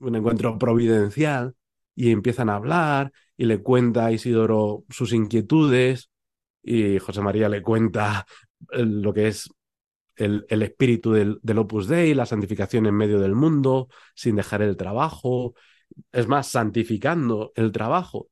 un 0.00 0.16
encuentro 0.16 0.58
providencial, 0.58 1.54
y 1.98 2.12
empiezan 2.12 2.48
a 2.48 2.54
hablar 2.54 3.12
y 3.36 3.46
le 3.46 3.60
cuenta 3.60 4.06
a 4.06 4.12
Isidoro 4.12 4.84
sus 4.88 5.12
inquietudes 5.12 6.10
y 6.62 6.98
José 7.00 7.20
María 7.20 7.48
le 7.48 7.60
cuenta 7.60 8.24
eh, 8.70 8.84
lo 8.84 9.12
que 9.12 9.26
es 9.26 9.50
el, 10.18 10.46
el 10.48 10.62
espíritu 10.62 11.12
del, 11.12 11.38
del, 11.42 11.58
Opus 11.58 11.88
Dei, 11.88 12.14
la 12.14 12.26
santificación 12.26 12.86
en 12.86 12.94
medio 12.94 13.20
del 13.20 13.34
mundo, 13.34 13.88
sin 14.14 14.36
dejar 14.36 14.62
el 14.62 14.76
trabajo, 14.76 15.54
es 16.12 16.26
más, 16.28 16.48
santificando 16.48 17.52
el 17.54 17.72
trabajo. 17.72 18.28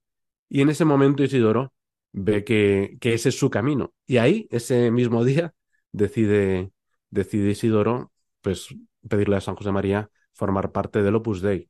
Y 0.49 0.61
en 0.61 0.69
ese 0.69 0.85
momento 0.85 1.23
Isidoro 1.23 1.73
ve 2.13 2.45
que, 2.45 2.97
que 3.01 3.15
ese 3.15 3.31
es 3.31 3.39
su 3.39 3.51
camino. 3.51 3.93
Y 4.07 4.19
ahí, 4.19 4.49
ese 4.51 4.91
mismo 4.91 5.25
día, 5.25 5.55
decide, 5.93 6.73
decide 7.11 7.51
Isidoro 7.51 8.13
pues, 8.41 8.69
pedirle 9.09 9.37
a 9.37 9.41
San 9.41 9.57
José 9.57 9.73
María 9.73 10.11
formar 10.33 10.73
parte 10.73 11.03
del 11.03 11.17
Opus 11.17 11.41
Dei. 11.41 11.69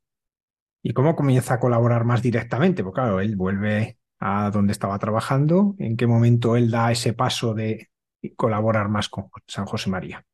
¿Y 0.83 0.93
cómo 0.93 1.17
comienza 1.17 1.55
a 1.55 1.61
colaborar 1.61 2.05
más 2.05 2.23
directamente? 2.23 2.85
Porque 2.85 3.01
claro, 3.01 3.21
él 3.21 3.37
vuelve 3.37 3.99
a 4.19 4.51
donde 4.51 4.73
estaba 4.73 4.99
trabajando. 4.99 5.75
¿En 5.79 5.97
qué 5.97 6.07
momento 6.07 6.57
él 6.57 6.71
da 6.71 6.93
ese 6.93 7.13
paso 7.13 7.55
de 7.55 7.89
colaborar 8.37 8.89
más 8.89 9.09
con 9.09 9.31
San 9.47 9.67
José 9.67 9.91
María? 9.91 10.25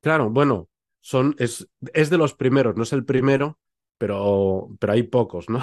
Claro, 0.00 0.30
bueno, 0.30 0.68
son, 1.00 1.34
es, 1.38 1.68
es 1.92 2.10
de 2.10 2.18
los 2.18 2.34
primeros, 2.34 2.76
no 2.76 2.84
es 2.84 2.92
el 2.92 3.04
primero, 3.04 3.58
pero, 3.98 4.68
pero 4.78 4.92
hay 4.92 5.02
pocos, 5.04 5.48
¿no? 5.48 5.60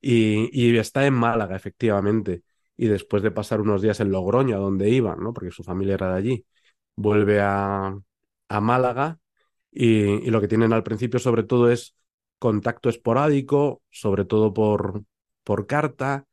Y, 0.00 0.50
y 0.52 0.76
está 0.78 1.06
en 1.06 1.14
Málaga, 1.14 1.56
efectivamente. 1.56 2.42
Y 2.76 2.86
después 2.88 3.22
de 3.22 3.30
pasar 3.30 3.60
unos 3.60 3.80
días 3.82 4.00
en 4.00 4.10
Logroño, 4.10 4.56
a 4.56 4.58
donde 4.58 4.90
iba, 4.90 5.16
¿no? 5.16 5.32
Porque 5.32 5.50
su 5.50 5.64
familia 5.64 5.94
era 5.94 6.10
de 6.12 6.18
allí, 6.18 6.46
vuelve 6.96 7.40
a, 7.40 7.96
a 8.48 8.60
Málaga 8.60 9.18
y, 9.72 10.26
y 10.26 10.30
lo 10.30 10.40
que 10.40 10.48
tienen 10.48 10.72
al 10.72 10.82
principio 10.82 11.18
sobre 11.20 11.42
todo 11.44 11.70
es 11.70 11.94
contacto 12.38 12.88
esporádico, 12.90 13.82
sobre 13.90 14.24
todo 14.24 14.52
por, 14.54 15.04
por 15.44 15.66
carta. 15.66 16.26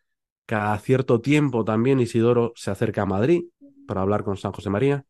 Cada 0.46 0.78
cierto 0.80 1.22
tiempo 1.22 1.64
también 1.64 2.00
Isidoro 2.02 2.52
se 2.56 2.72
acerca 2.72 3.04
a 3.04 3.06
Madrid 3.06 3.46
para 3.88 4.02
hablar 4.02 4.24
con 4.24 4.38
San 4.38 4.52
José 4.54 4.70
María. 4.70 5.06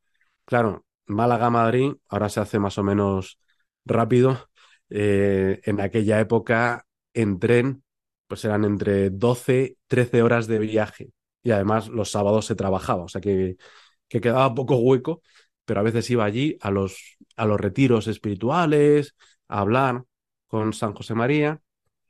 Claro, 0.46 0.86
Málaga-Madrid 1.06 1.94
ahora 2.10 2.30
se 2.30 2.40
hace 2.40 2.60
más 2.60 2.78
o 2.78 2.84
menos 2.84 3.40
rápido. 3.86 4.50
Eh, 4.90 5.62
en 5.66 5.82
aquella 5.82 6.20
época, 6.20 6.86
en 7.14 7.40
tren, 7.40 7.84
pues 8.28 8.46
eran 8.46 8.66
entre 8.66 9.10
12, 9.10 9.78
13 9.88 10.22
horas 10.22 10.48
de 10.48 10.60
viaje. 10.60 11.12
Y 11.44 11.52
además 11.52 11.90
los 11.90 12.12
sábados 12.12 12.46
se 12.46 12.56
trabajaba, 12.56 13.04
o 13.04 13.08
sea 13.10 13.22
que, 13.22 13.58
que 14.08 14.22
quedaba 14.22 14.54
poco 14.56 14.78
hueco, 14.78 15.22
pero 15.66 15.80
a 15.80 15.84
veces 15.84 16.10
iba 16.10 16.26
allí 16.26 16.58
a 16.62 16.72
los, 16.72 17.18
a 17.36 17.46
los 17.46 17.60
retiros 17.60 18.08
espirituales, 18.08 19.16
a 19.48 19.60
hablar 19.60 20.04
con 20.48 20.74
San 20.74 20.94
José 20.94 21.16
María 21.16 21.62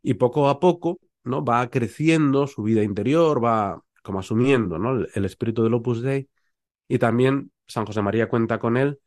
y 0.01 0.15
poco 0.15 0.49
a 0.49 0.59
poco 0.59 0.99
¿no? 1.23 1.43
va 1.43 1.69
creciendo 1.69 2.47
su 2.47 2.63
vida 2.63 2.83
interior, 2.83 3.43
va 3.43 3.81
como 4.03 4.19
asumiendo 4.19 4.77
¿no? 4.79 4.91
el, 4.97 5.09
el 5.15 5.25
espíritu 5.25 5.63
del 5.63 5.73
Opus 5.75 6.01
Dei 6.01 6.29
y 6.87 6.99
también 6.99 7.51
San 7.67 7.85
José 7.85 8.01
María 8.01 8.29
cuenta 8.29 8.59
con 8.59 8.77
él 8.77 8.99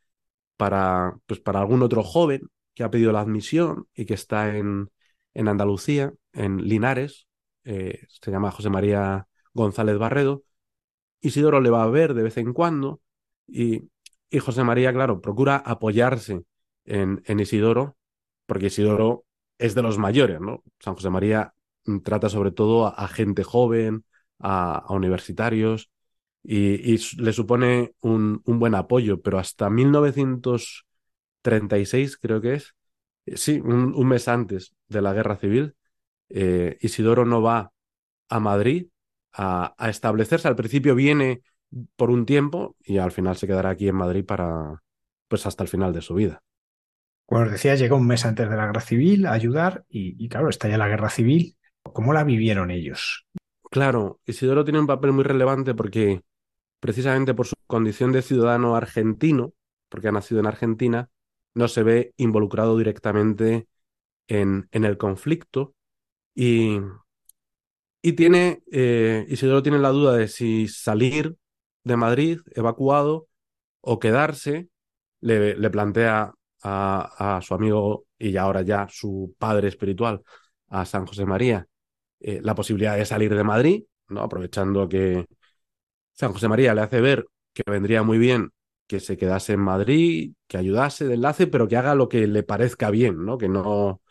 para, 0.57 1.17
pues, 1.25 1.39
para 1.39 1.59
algún 1.59 1.83
otro 1.83 2.03
joven 2.03 2.49
que 2.73 2.83
ha 2.83 2.91
pedido 2.91 3.11
la 3.11 3.21
admisión 3.21 3.87
y 3.93 4.05
que 4.05 4.13
está 4.13 4.55
en, 4.57 4.89
en 5.33 5.47
Andalucía, 5.47 6.13
en 6.33 6.67
Linares, 6.67 7.27
eh, 7.63 8.05
se 8.07 8.31
llama 8.31 8.51
José 8.51 8.69
María 8.69 9.27
González 9.53 9.97
Barredo. 9.97 10.43
Isidoro 11.21 11.61
le 11.61 11.69
va 11.69 11.83
a 11.83 11.87
ver 11.87 12.13
de 12.13 12.23
vez 12.23 12.37
en 12.37 12.53
cuando 12.53 13.01
y, 13.47 13.89
y 14.29 14.39
José 14.39 14.63
María, 14.63 14.93
claro, 14.93 15.21
procura 15.21 15.57
apoyarse 15.57 16.43
en, 16.85 17.39
Isidoro, 17.39 17.97
porque 18.45 18.67
Isidoro 18.67 19.25
es 19.57 19.75
de 19.75 19.81
los 19.81 19.97
mayores, 19.97 20.39
¿no? 20.39 20.63
San 20.79 20.95
José 20.95 21.09
María 21.09 21.53
mm, 21.85 21.99
trata 21.99 22.29
sobre 22.29 22.51
todo 22.51 22.87
a, 22.87 23.07
gente 23.07 23.43
joven, 23.43 24.05
a 24.39 24.85
universitarios, 24.89 25.89
y, 26.49 26.93
y, 26.93 26.97
le 27.17 27.33
supone 27.33 27.93
un, 27.99 28.41
un, 28.45 28.57
buen 28.57 28.73
apoyo, 28.73 29.21
pero 29.21 29.37
hasta 29.37 29.69
1936 29.69 32.17
creo 32.17 32.39
que 32.39 32.53
es, 32.53 32.73
eh, 33.25 33.35
sí, 33.35 33.59
un, 33.59 33.93
un 33.93 34.07
mes 34.07 34.29
antes 34.29 34.73
de 34.87 35.01
la 35.01 35.11
guerra 35.11 35.35
civil, 35.35 35.75
eh, 36.29 36.77
Isidoro 36.79 37.25
no 37.25 37.41
va 37.41 37.73
a 38.29 38.39
Madrid 38.39 38.87
a, 39.33 39.75
a, 39.77 39.89
establecerse. 39.89 40.47
Al 40.47 40.55
principio 40.55 40.95
viene 40.95 41.41
por 41.97 42.11
un 42.11 42.25
tiempo 42.25 42.77
y 42.81 42.97
al 42.97 43.11
final 43.11 43.35
se 43.35 43.45
quedará 43.45 43.71
aquí 43.71 43.89
en 43.89 43.95
Madrid 43.95 44.23
para, 44.25 44.81
pues 45.27 45.45
hasta 45.45 45.63
el 45.63 45.69
final 45.69 45.91
de 45.91 46.01
su 46.01 46.13
vida. 46.13 46.41
Como 47.25 47.41
os 47.41 47.51
decía, 47.51 47.75
llegó 47.75 47.97
un 47.97 48.07
mes 48.07 48.25
antes 48.25 48.49
de 48.49 48.55
la 48.55 48.67
guerra 48.67 48.79
civil 48.79 49.25
a 49.25 49.33
ayudar 49.33 49.83
y, 49.89 50.15
y 50.23 50.29
claro, 50.29 50.47
está 50.47 50.69
ya 50.69 50.77
la 50.77 50.87
guerra 50.87 51.09
civil. 51.09 51.57
¿Cómo 51.83 52.13
la 52.13 52.23
vivieron 52.23 52.71
ellos? 52.71 53.27
Claro, 53.69 54.21
Isidoro 54.25 54.63
tiene 54.63 54.79
un 54.79 54.87
papel 54.87 55.11
muy 55.11 55.25
relevante 55.25 55.75
porque 55.75 56.21
precisamente 56.79 57.33
por 57.33 57.47
su 57.47 57.55
condición 57.67 58.11
de 58.11 58.21
ciudadano 58.21 58.75
argentino, 58.75 59.53
porque 59.89 60.09
ha 60.09 60.11
nacido 60.11 60.39
en 60.39 60.47
Argentina, 60.47 61.09
no 61.53 61.67
se 61.67 61.83
ve 61.83 62.13
involucrado 62.17 62.77
directamente 62.77 63.67
en, 64.27 64.67
en 64.71 64.85
el 64.85 64.97
conflicto 64.97 65.73
y, 66.35 66.79
y 68.01 68.13
tiene, 68.13 68.63
eh, 68.71 69.25
Isidoro 69.29 69.63
tiene 69.63 69.79
la 69.79 69.89
duda 69.89 70.15
de 70.15 70.27
si 70.27 70.67
salir 70.67 71.35
de 71.83 71.97
Madrid 71.97 72.39
evacuado 72.55 73.27
o 73.81 73.99
quedarse, 73.99 74.69
le, 75.21 75.55
le 75.57 75.69
plantea 75.69 76.33
a, 76.63 77.37
a, 77.37 77.41
su 77.41 77.53
amigo 77.53 78.05
y 78.17 78.37
ahora 78.37 78.61
ya 78.61 78.87
su 78.89 79.35
padre 79.37 79.67
espiritual, 79.69 80.21
a 80.69 80.85
San 80.85 81.05
José 81.05 81.25
María, 81.25 81.67
eh, 82.19 82.39
la 82.43 82.55
posibilidad 82.55 82.97
de 82.97 83.05
salir 83.05 83.35
de 83.35 83.43
Madrid, 83.43 83.83
¿no? 84.09 84.21
aprovechando 84.21 84.87
que 84.89 85.25
San 86.17 86.33
José 86.33 86.47
María 86.49 86.73
le 86.75 86.81
hace 86.81 87.01
ver 87.01 87.27
que 87.53 87.63
vendría 87.69 88.03
muy 88.03 88.17
bien 88.17 88.51
que 88.87 88.99
se 89.01 89.17
quedase 89.17 89.53
en 89.53 89.59
Madrid, 89.61 90.33
que 90.47 90.57
ayudase 90.57 91.05
de 91.07 91.15
enlace, 91.15 91.47
pero 91.47 91.67
que 91.67 91.77
haga 91.77 91.95
lo 91.95 92.09
que 92.09 92.25
le 92.27 92.43
parezca 92.43 92.89
bien, 92.89 93.25
¿no? 93.25 93.37
Que 93.37 93.49
no, 93.49 94.01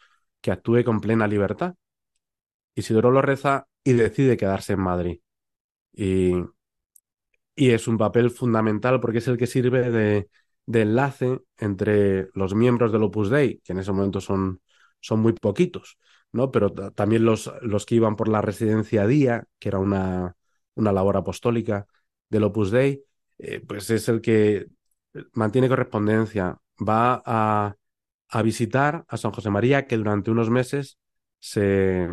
que 0.43 0.51
actúe 0.53 0.85
con 0.85 1.01
plena 1.01 1.27
libertad. 1.29 1.75
Isidoro 2.77 3.11
lo 3.11 3.23
reza 3.23 3.67
y 3.85 3.93
decide 3.95 4.37
quedarse 4.37 4.75
en 4.75 4.81
Madrid. 4.81 5.21
Y, 5.93 6.35
y 7.55 7.71
es 7.71 7.89
un 7.89 7.99
papel 7.99 8.31
fundamental 8.31 9.01
porque 9.01 9.19
es 9.19 9.29
el 9.29 9.37
que 9.39 9.47
sirve 9.47 9.91
de, 9.91 10.29
de 10.67 10.83
enlace 10.83 11.41
entre 11.59 12.29
los 12.35 12.55
miembros 12.55 12.93
del 12.93 13.03
Opus 13.05 13.31
Dei, 13.31 13.61
que 13.65 13.73
en 13.73 13.79
ese 13.81 13.93
momento 13.93 14.21
son, 14.21 14.61
son 15.01 15.21
muy 15.21 15.33
poquitos, 15.33 15.99
¿no? 16.33 16.51
Pero 16.51 16.73
también 16.73 17.25
los, 17.25 17.51
los 17.63 17.87
que 17.87 17.95
iban 17.97 18.17
por 18.17 18.29
la 18.29 18.43
residencia 18.43 19.07
día, 19.07 19.47
que 19.59 19.69
era 19.69 19.79
una, 19.79 20.37
una 20.75 20.93
labor 20.93 21.17
apostólica 21.17 21.87
del 22.29 22.45
Opus 22.45 22.71
Dei, 22.71 23.03
eh, 23.39 23.61
pues 23.67 23.91
es 23.91 24.09
el 24.09 24.21
que 24.21 24.67
mantiene 25.33 25.69
correspondencia, 25.69 26.59
va 26.77 27.23
a, 27.25 27.77
a, 28.29 28.43
visitar 28.43 29.05
a 29.09 29.17
San 29.17 29.33
José 29.33 29.51
María, 29.51 29.87
que 29.87 29.97
durante 29.97 30.31
unos 30.31 30.51
meses 30.51 30.99
se, 31.39 32.09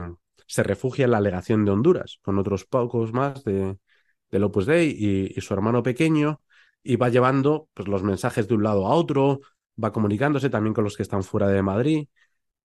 se 0.47 0.63
refugia 0.63 1.05
en 1.05 1.11
la 1.11 1.21
legación 1.21 1.65
de 1.65 1.71
Honduras, 1.71 2.19
con 2.21 2.37
otros 2.39 2.65
pocos 2.65 3.13
más 3.13 3.43
de, 3.43 3.77
del 4.31 4.43
Opus 4.43 4.65
Dei 4.65 4.89
y, 5.35 5.41
su 5.41 5.53
hermano 5.53 5.83
pequeño, 5.83 6.41
y 6.83 6.97
va 6.97 7.09
llevando 7.09 7.69
pues, 7.73 7.87
los 7.87 8.03
mensajes 8.03 8.47
de 8.47 8.55
un 8.55 8.63
lado 8.63 8.87
a 8.87 8.95
otro, 8.95 9.41
va 9.81 9.91
comunicándose 9.91 10.49
también 10.49 10.73
con 10.73 10.83
los 10.83 10.97
que 10.97 11.03
están 11.03 11.23
fuera 11.23 11.47
de 11.47 11.61
Madrid 11.63 12.07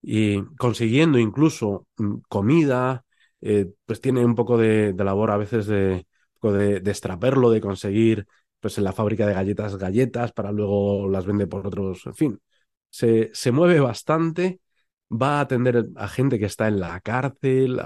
y 0.03 0.43
consiguiendo 0.57 1.19
incluso 1.19 1.87
mm, 1.99 2.17
comida, 2.29 3.05
eh, 3.41 3.73
pues 3.87 4.01
tiene 4.01 4.25
un 4.25 4.35
poco 4.35 4.59
de, 4.59 4.95
labor 4.97 5.31
a 5.31 5.37
veces 5.37 5.67
de, 5.67 6.07
de, 6.43 6.77
extraperlo, 6.79 7.51
de 7.51 7.61
conseguir 7.61 8.27
pues 8.61 8.79
en 8.79 8.85
la 8.85 8.93
fábrica 8.93 9.27
de 9.27 9.35
galletas 9.35 9.77
galletas 9.77 10.33
para 10.33 10.53
luego 10.53 11.09
las 11.09 11.27
vende 11.27 11.47
por 11.47 11.67
otros, 11.67 12.07
en 12.07 12.15
fin, 12.15 12.41
se, 12.91 13.31
se 13.33 13.53
mueve 13.53 13.81
bastante, 13.81 14.61
va 15.11 15.39
a 15.39 15.41
atender 15.43 15.87
a 15.97 16.09
gente 16.09 16.39
que 16.39 16.47
está 16.47 16.69
en 16.69 16.81
la 16.81 17.01
cárcel, 17.01 17.81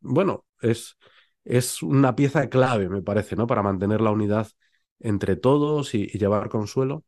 bueno, 0.00 0.44
es, 0.60 0.96
es 1.44 1.82
una 1.82 2.14
pieza 2.16 2.48
clave, 2.48 2.88
me 2.88 3.02
parece, 3.02 3.36
¿no? 3.36 3.46
Para 3.46 3.62
mantener 3.62 4.00
la 4.00 4.10
unidad 4.10 4.48
entre 5.00 5.36
todos 5.36 5.94
y, 5.94 6.06
llevar 6.18 6.48
consuelo. 6.48 7.04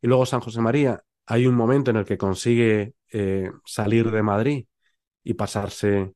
Y 0.00 0.08
luego 0.08 0.26
San 0.26 0.40
José 0.40 0.60
María, 0.60 1.04
hay 1.26 1.46
un 1.46 1.54
momento 1.54 1.90
en 1.90 1.96
el 1.98 2.04
que 2.04 2.18
consigue 2.18 2.94
eh, 3.12 3.50
salir 3.64 4.10
de 4.10 4.22
Madrid 4.22 4.66
y 5.24 5.34
pasarse 5.34 6.14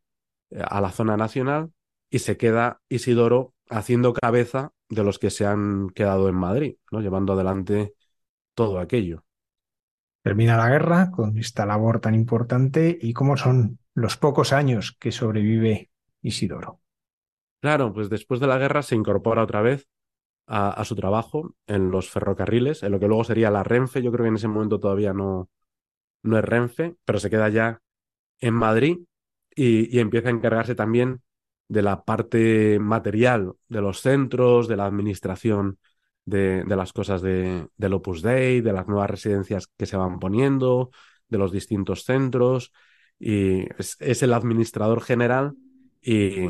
eh, 0.50 0.62
a 0.66 0.80
la 0.80 0.90
zona 0.92 1.16
nacional 1.16 1.72
y 2.10 2.20
se 2.20 2.36
queda 2.36 2.80
Isidoro 2.88 3.54
haciendo 3.68 4.12
cabeza 4.12 4.72
de 4.88 5.04
los 5.04 5.18
que 5.18 5.30
se 5.30 5.46
han 5.46 5.90
quedado 5.90 6.28
en 6.28 6.34
Madrid, 6.34 6.76
¿no? 6.90 7.00
llevando 7.00 7.32
adelante 7.32 7.94
todo 8.54 8.78
aquello. 8.78 9.24
Termina 10.22 10.56
la 10.56 10.68
guerra 10.68 11.10
con 11.10 11.38
esta 11.38 11.66
labor 11.66 12.00
tan 12.00 12.14
importante 12.14 12.98
y 13.00 13.12
cómo 13.12 13.36
son 13.36 13.78
los 13.94 14.16
pocos 14.16 14.52
años 14.52 14.96
que 14.98 15.12
sobrevive 15.12 15.90
Isidoro. 16.20 16.80
Claro, 17.60 17.92
pues 17.92 18.10
después 18.10 18.40
de 18.40 18.46
la 18.46 18.58
guerra 18.58 18.82
se 18.82 18.94
incorpora 18.94 19.42
otra 19.42 19.62
vez 19.62 19.88
a, 20.46 20.84
su 20.84 20.94
trabajo 20.94 21.54
en 21.66 21.90
los 21.90 22.10
ferrocarriles, 22.10 22.82
en 22.82 22.92
lo 22.92 23.00
que 23.00 23.08
luego 23.08 23.24
sería 23.24 23.50
la 23.50 23.64
Renfe. 23.64 24.02
Yo 24.02 24.12
creo 24.12 24.24
que 24.24 24.28
en 24.28 24.36
ese 24.36 24.48
momento 24.48 24.78
todavía 24.78 25.12
no, 25.12 25.50
no 26.22 26.38
es 26.38 26.44
Renfe, 26.44 26.96
pero 27.04 27.18
se 27.18 27.30
queda 27.30 27.48
ya 27.48 27.82
en 28.40 28.54
Madrid 28.54 28.98
y, 29.54 29.98
empieza 29.98 30.28
a 30.28 30.32
encargarse 30.32 30.74
también 30.74 31.22
de 31.68 31.82
la 31.82 32.04
parte 32.04 32.78
material 32.78 33.52
de 33.68 33.80
los 33.80 34.00
centros, 34.00 34.68
de 34.68 34.76
la 34.76 34.86
administración 34.86 35.78
de, 36.24 36.64
de 36.64 36.76
las 36.76 36.92
cosas 36.92 37.22
de, 37.22 37.68
del 37.76 37.94
Opus 37.94 38.22
Dei, 38.22 38.60
de 38.60 38.72
las 38.72 38.88
nuevas 38.88 39.10
residencias 39.10 39.68
que 39.76 39.86
se 39.86 39.96
van 39.96 40.18
poniendo, 40.18 40.90
de 41.28 41.38
los 41.38 41.52
distintos 41.52 42.04
centros, 42.04 42.72
y 43.18 43.64
es, 43.78 44.22
el 44.22 44.32
administrador 44.32 45.02
general 45.02 45.54
y, 46.02 46.46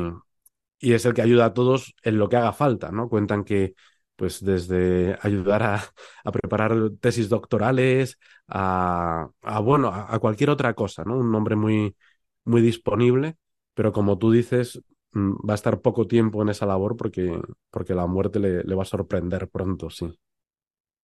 y 0.79 0.93
es 0.93 1.05
el 1.05 1.13
que 1.13 1.21
ayuda 1.21 1.45
a 1.45 1.53
todos 1.53 1.95
en 2.03 2.17
lo 2.17 2.29
que 2.29 2.37
haga 2.37 2.53
falta, 2.53 2.91
¿no? 2.91 3.09
Cuentan 3.09 3.43
que 3.43 3.73
pues 4.15 4.43
desde 4.43 5.17
ayudar 5.21 5.63
a, 5.63 5.83
a 6.23 6.31
preparar 6.31 6.73
tesis 6.99 7.29
doctorales 7.29 8.17
a, 8.47 9.29
a 9.41 9.59
bueno, 9.59 9.89
a, 9.89 10.17
cualquier 10.19 10.49
otra 10.49 10.73
cosa, 10.73 11.03
¿no? 11.05 11.17
Un 11.17 11.33
hombre 11.35 11.55
muy, 11.55 11.95
muy 12.43 12.61
disponible, 12.61 13.37
pero 13.73 13.91
como 13.91 14.17
tú 14.17 14.31
dices, 14.31 14.81
va 15.17 15.53
a 15.53 15.55
estar 15.55 15.81
poco 15.81 16.07
tiempo 16.07 16.41
en 16.41 16.49
esa 16.49 16.65
labor 16.65 16.95
porque, 16.97 17.39
porque 17.71 17.95
la 17.95 18.07
muerte 18.07 18.39
le, 18.39 18.63
le 18.63 18.75
va 18.75 18.83
a 18.83 18.85
sorprender 18.85 19.49
pronto, 19.49 19.89
sí. 19.89 20.17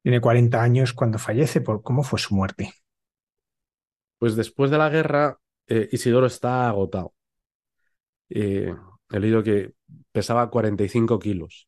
Tiene 0.01 0.21
40 0.21 0.61
años 0.63 0.93
cuando 0.93 1.19
fallece. 1.19 1.59
¿Por 1.61 1.81
¿Cómo 1.81 2.03
fue 2.03 2.19
su 2.19 2.35
muerte? 2.35 2.73
Pues 4.17 4.35
después 4.35 4.71
de 4.71 4.77
la 4.79 4.89
guerra, 4.89 5.39
eh, 5.67 5.87
Isidoro 5.91 6.25
está 6.27 6.67
agotado. 6.67 7.13
Eh, 8.29 8.73
He 9.09 9.19
leído 9.19 9.43
que 9.43 9.73
pesaba 10.11 10.49
45 10.49 11.19
kilos. 11.19 11.67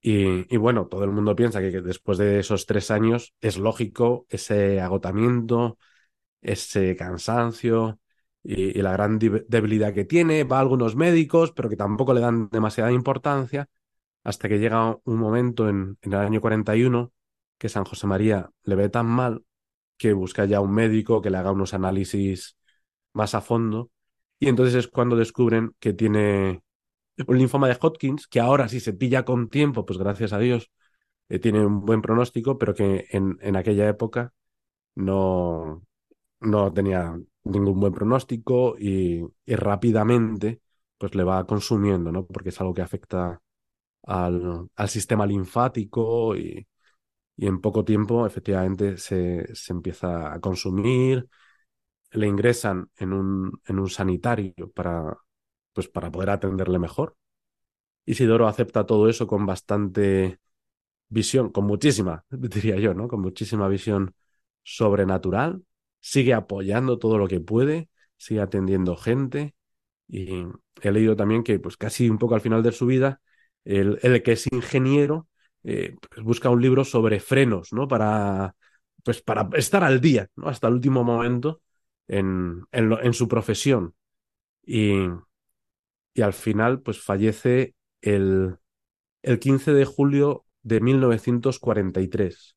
Y, 0.00 0.52
y, 0.52 0.56
bueno, 0.56 0.86
todo 0.88 1.04
el 1.04 1.10
mundo 1.12 1.36
piensa 1.36 1.60
que, 1.60 1.80
después 1.80 2.18
de 2.18 2.40
esos 2.40 2.66
tres 2.66 2.90
años 2.90 3.34
es 3.40 3.56
lógico 3.56 4.26
ese 4.28 4.80
agotamiento, 4.80 5.78
ese 6.42 6.96
cansancio 6.96 8.00
y, 8.42 8.80
la 8.82 8.92
gran 8.92 9.18
debilidad 9.18 9.94
que 9.94 10.04
tiene. 10.04 10.44
Va 10.44 10.58
a 10.58 10.60
algunos 10.60 10.96
médicos, 10.96 11.52
pero 11.52 11.68
que 11.68 11.76
tampoco 11.76 12.14
le 12.14 12.20
dan 12.20 12.48
demasiada 12.50 12.92
importancia, 12.92 13.68
hasta 14.24 14.48
que 14.48 14.58
llega 14.58 14.98
un 15.04 15.18
momento 15.18 15.68
en, 15.68 15.98
en 16.02 16.12
el 16.12 16.18
año 16.20 16.40
41 16.40 17.12
que 17.58 17.68
San 17.68 17.84
José 17.84 18.06
María 18.06 18.50
le 18.64 18.74
ve 18.76 18.88
tan 18.88 19.06
mal 19.06 19.44
que 19.96 20.12
busca 20.12 20.44
ya 20.46 20.60
un 20.60 20.72
médico 20.72 21.22
que 21.22 21.30
le 21.30 21.38
haga 21.38 21.52
unos 21.52 21.74
análisis 21.74 22.56
más 23.12 23.34
a 23.34 23.40
fondo 23.40 23.90
y 24.42 24.48
entonces 24.48 24.74
es 24.74 24.88
cuando 24.88 25.14
descubren 25.14 25.76
que 25.78 25.92
tiene 25.92 26.62
un 27.28 27.38
linfoma 27.38 27.68
de 27.68 27.78
Hodgkins, 27.80 28.26
que 28.26 28.40
ahora 28.40 28.68
si 28.68 28.80
se 28.80 28.92
pilla 28.92 29.24
con 29.24 29.48
tiempo, 29.48 29.86
pues 29.86 30.00
gracias 30.00 30.32
a 30.32 30.38
Dios, 30.40 30.72
eh, 31.28 31.38
tiene 31.38 31.64
un 31.64 31.84
buen 31.86 32.02
pronóstico, 32.02 32.58
pero 32.58 32.74
que 32.74 33.06
en, 33.10 33.38
en 33.40 33.56
aquella 33.56 33.88
época 33.88 34.34
no, 34.96 35.86
no 36.40 36.72
tenía 36.72 37.16
ningún 37.44 37.80
buen 37.80 37.92
pronóstico 37.92 38.76
y, 38.78 39.24
y, 39.44 39.54
rápidamente 39.56 40.60
pues 40.98 41.14
le 41.14 41.24
va 41.24 41.44
consumiendo, 41.46 42.12
¿no? 42.12 42.26
Porque 42.26 42.50
es 42.50 42.60
algo 42.60 42.74
que 42.74 42.82
afecta 42.82 43.40
al, 44.04 44.68
al 44.76 44.88
sistema 44.90 45.26
linfático 45.26 46.36
y, 46.36 46.66
y, 47.36 47.46
en 47.46 47.60
poco 47.60 47.84
tiempo 47.84 48.26
efectivamente 48.26 48.98
se, 48.98 49.54
se 49.54 49.72
empieza 49.74 50.32
a 50.34 50.40
consumir, 50.40 51.28
le 52.12 52.26
ingresan 52.26 52.90
en 52.98 53.12
un, 53.12 53.60
en 53.66 53.78
un 53.78 53.88
sanitario 53.88 54.54
para, 54.74 55.16
pues 55.72 55.88
para 55.88 56.10
poder 56.10 56.30
atenderle 56.30 56.78
mejor. 56.78 57.16
Isidoro 58.06 58.48
acepta 58.48 58.86
todo 58.86 59.08
eso 59.08 59.26
con 59.26 59.46
bastante 59.46 60.38
visión, 61.08 61.50
con 61.52 61.66
muchísima, 61.66 62.24
diría 62.30 62.76
yo, 62.78 62.94
¿no? 62.94 63.08
Con 63.08 63.20
muchísima 63.22 63.68
visión 63.68 64.14
sobrenatural. 64.64 65.64
Sigue 66.02 66.34
apoyando 66.34 66.98
todo 67.00 67.18
lo 67.18 67.28
que 67.28 67.40
puede, 67.40 67.90
sigue 68.18 68.42
atendiendo 68.42 68.96
gente. 68.98 69.56
Y 70.08 70.44
he 70.82 70.92
leído 70.92 71.16
también 71.16 71.42
que, 71.44 71.58
pues 71.58 71.76
casi 71.76 72.10
un 72.10 72.18
poco 72.18 72.34
al 72.34 72.40
final 72.42 72.62
de 72.62 72.72
su 72.72 72.86
vida, 72.86 73.20
el, 73.64 73.98
el 74.02 74.22
que 74.22 74.32
es 74.32 74.46
ingeniero 74.52 75.28
eh, 75.64 75.96
pues 76.10 76.24
busca 76.24 76.50
un 76.50 76.60
libro 76.62 76.84
sobre 76.84 77.20
frenos, 77.20 77.72
¿no? 77.72 77.88
Para, 77.88 78.56
pues 79.04 79.22
para 79.22 79.48
estar 79.54 79.84
al 79.84 80.00
día, 80.00 80.28
¿no? 80.36 80.48
Hasta 80.48 80.68
el 80.68 80.74
último 80.74 81.04
momento 81.04 81.62
en, 82.08 82.64
en, 82.72 82.92
en 82.92 83.14
su 83.14 83.28
profesión. 83.28 83.94
Y, 84.64 84.94
y, 86.14 86.22
al 86.22 86.32
final, 86.32 86.80
pues 86.82 87.00
fallece 87.00 87.74
el, 88.00 88.56
el 89.22 89.40
15 89.40 89.72
de 89.74 89.84
julio 89.84 90.46
de 90.62 90.80
1943. 90.80 92.56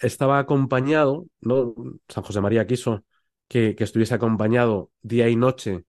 Estaba 0.00 0.38
acompañado, 0.38 1.26
¿no? 1.40 1.74
San 2.08 2.22
José 2.24 2.40
María 2.40 2.66
quiso 2.66 3.04
que, 3.48 3.74
que 3.74 3.84
estuviese 3.84 4.14
acompañado 4.14 4.92
día 5.02 5.28
y 5.28 5.36
noche 5.36 5.84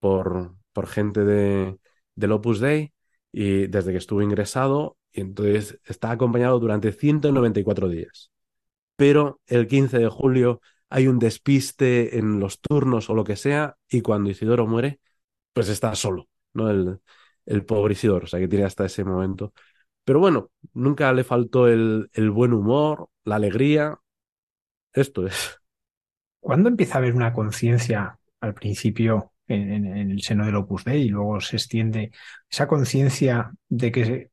por, 0.00 0.54
por 0.72 0.86
gente 0.88 1.24
de, 1.24 1.78
del 2.14 2.32
Opus 2.32 2.60
Dei 2.60 2.92
y 3.32 3.66
desde 3.68 3.92
que 3.92 3.98
estuvo 3.98 4.22
ingresado, 4.22 4.96
y 5.12 5.20
entonces 5.22 5.80
está 5.84 6.10
acompañado 6.10 6.58
durante 6.60 6.92
194 6.92 7.88
días. 7.88 8.30
Pero 8.96 9.40
el 9.46 9.66
15 9.68 9.98
de 9.98 10.08
julio 10.08 10.60
hay 10.90 11.08
un 11.08 11.18
despiste 11.18 12.18
en 12.18 12.40
los 12.40 12.60
turnos 12.60 13.10
o 13.10 13.14
lo 13.14 13.24
que 13.24 13.36
sea, 13.36 13.76
y 13.88 14.02
cuando 14.02 14.30
Isidoro 14.30 14.66
muere, 14.66 15.00
pues 15.52 15.68
está 15.68 15.94
solo, 15.94 16.28
¿no? 16.54 16.70
El, 16.70 17.00
el 17.46 17.64
pobre 17.64 17.94
Isidoro, 17.94 18.24
o 18.24 18.28
sea, 18.28 18.40
que 18.40 18.48
tiene 18.48 18.64
hasta 18.66 18.86
ese 18.86 19.04
momento. 19.04 19.52
Pero 20.04 20.20
bueno, 20.20 20.50
nunca 20.72 21.12
le 21.12 21.24
faltó 21.24 21.68
el, 21.68 22.10
el 22.12 22.30
buen 22.30 22.52
humor, 22.52 23.08
la 23.24 23.36
alegría. 23.36 23.98
Esto 24.92 25.26
es. 25.26 25.60
¿Cuándo 26.40 26.68
empieza 26.68 26.94
a 26.94 26.98
haber 26.98 27.14
una 27.14 27.32
conciencia 27.32 28.18
al 28.40 28.54
principio 28.54 29.32
en, 29.46 29.72
en, 29.72 29.96
en, 29.96 30.10
el 30.10 30.22
seno 30.22 30.46
del 30.46 30.56
Opus 30.56 30.84
Dei 30.84 31.02
y 31.02 31.08
luego 31.08 31.40
se 31.40 31.56
extiende 31.56 32.12
esa 32.48 32.66
conciencia 32.66 33.52
de 33.68 33.92
que 33.92 34.30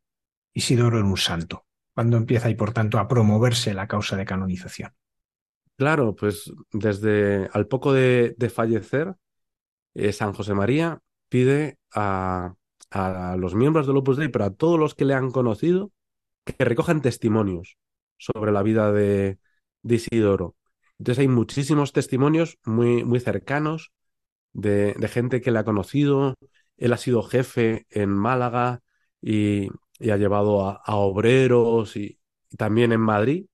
Isidoro 0.53 0.97
era 0.99 1.07
un 1.07 1.17
santo? 1.17 1.65
¿Cuándo 1.93 2.17
empieza 2.17 2.49
y 2.49 2.55
por 2.55 2.73
tanto 2.73 2.99
a 2.99 3.07
promoverse 3.07 3.73
la 3.73 3.87
causa 3.87 4.15
de 4.15 4.25
canonización? 4.25 4.93
Claro, 5.77 6.15
pues 6.15 6.51
desde 6.71 7.49
al 7.53 7.67
poco 7.67 7.93
de, 7.93 8.35
de 8.37 8.49
fallecer, 8.49 9.15
eh, 9.93 10.13
San 10.13 10.33
José 10.33 10.53
María 10.53 10.99
pide 11.29 11.77
a, 11.93 12.53
a 12.91 13.35
los 13.37 13.55
miembros 13.55 13.87
del 13.87 13.97
Opus 13.97 14.17
Dei, 14.17 14.29
pero 14.29 14.45
a 14.45 14.53
todos 14.53 14.79
los 14.79 14.95
que 14.95 15.05
le 15.05 15.13
han 15.13 15.31
conocido, 15.31 15.91
que 16.45 16.65
recojan 16.65 17.01
testimonios 17.01 17.77
sobre 18.17 18.51
la 18.51 18.63
vida 18.63 18.91
de, 18.91 19.39
de 19.83 19.95
Isidoro. 19.95 20.55
Entonces 20.99 21.21
hay 21.21 21.27
muchísimos 21.27 21.93
testimonios 21.93 22.57
muy, 22.65 23.03
muy 23.03 23.19
cercanos 23.19 23.91
de, 24.53 24.93
de, 24.93 25.07
gente 25.07 25.41
que 25.41 25.51
le 25.51 25.59
ha 25.59 25.65
conocido. 25.65 26.35
Él 26.77 26.93
ha 26.93 26.97
sido 26.97 27.23
jefe 27.23 27.85
en 27.89 28.09
Málaga 28.09 28.81
y, 29.21 29.69
y 29.99 30.09
ha 30.11 30.17
llevado 30.17 30.67
a, 30.67 30.95
obreros 30.95 31.95
y, 31.95 32.19
y, 32.49 32.57
también 32.57 32.91
en 32.91 33.01
Madrid, 33.01 33.47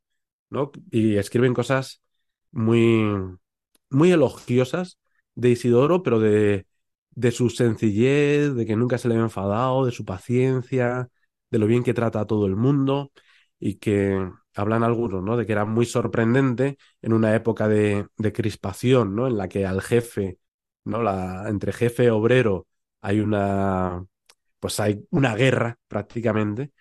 ¿no? 0.50 0.72
Y 0.92 1.18
escriben 1.18 1.54
cosas 1.54 2.02
muy, 2.52 3.04
muy 3.90 4.12
elogiosas 4.12 5.00
de 5.36 5.50
Isidoro, 5.52 6.04
pero 6.04 6.20
de, 6.20 6.68
de 7.16 7.32
su 7.32 7.50
sencillez, 7.50 8.54
de 8.56 8.66
que 8.66 8.76
nunca 8.76 8.98
se 8.98 9.08
le 9.10 9.16
ha 9.16 9.20
enfadado, 9.20 9.86
de 9.86 9.92
su 9.92 10.06
paciencia, 10.06 11.10
de 11.52 11.60
lo 11.60 11.68
bien 11.68 11.84
que 11.84 11.94
trata 11.94 12.22
a 12.22 12.28
todo 12.28 12.46
el 12.48 12.56
mundo 12.56 13.12
y 13.60 13.76
que 13.76 14.30
hablan 14.56 14.84
algunos, 14.84 15.24
¿no? 15.24 15.38
De 15.38 15.46
que 15.46 15.52
era 15.54 15.66
muy 15.66 15.86
sorprendente 15.86 16.78
en 17.02 17.14
una 17.14 17.36
época 17.36 17.68
de, 17.68 18.08
de 18.18 18.34
crispación, 18.34 19.16
¿no? 19.16 19.28
En 19.28 19.38
la 19.38 19.48
que 19.50 19.66
al 19.66 19.82
jefe, 19.82 20.40
¿no? 20.86 21.02
La, 21.04 21.50
entre 21.50 21.74
jefe 21.74 22.06
y 22.06 22.08
obrero 22.10 22.68
hay 23.02 23.20
una, 23.20 24.06
pues 24.60 24.80
hay 24.80 25.06
una 25.12 25.36
guerra 25.36 25.78
prácticamente, 25.88 26.72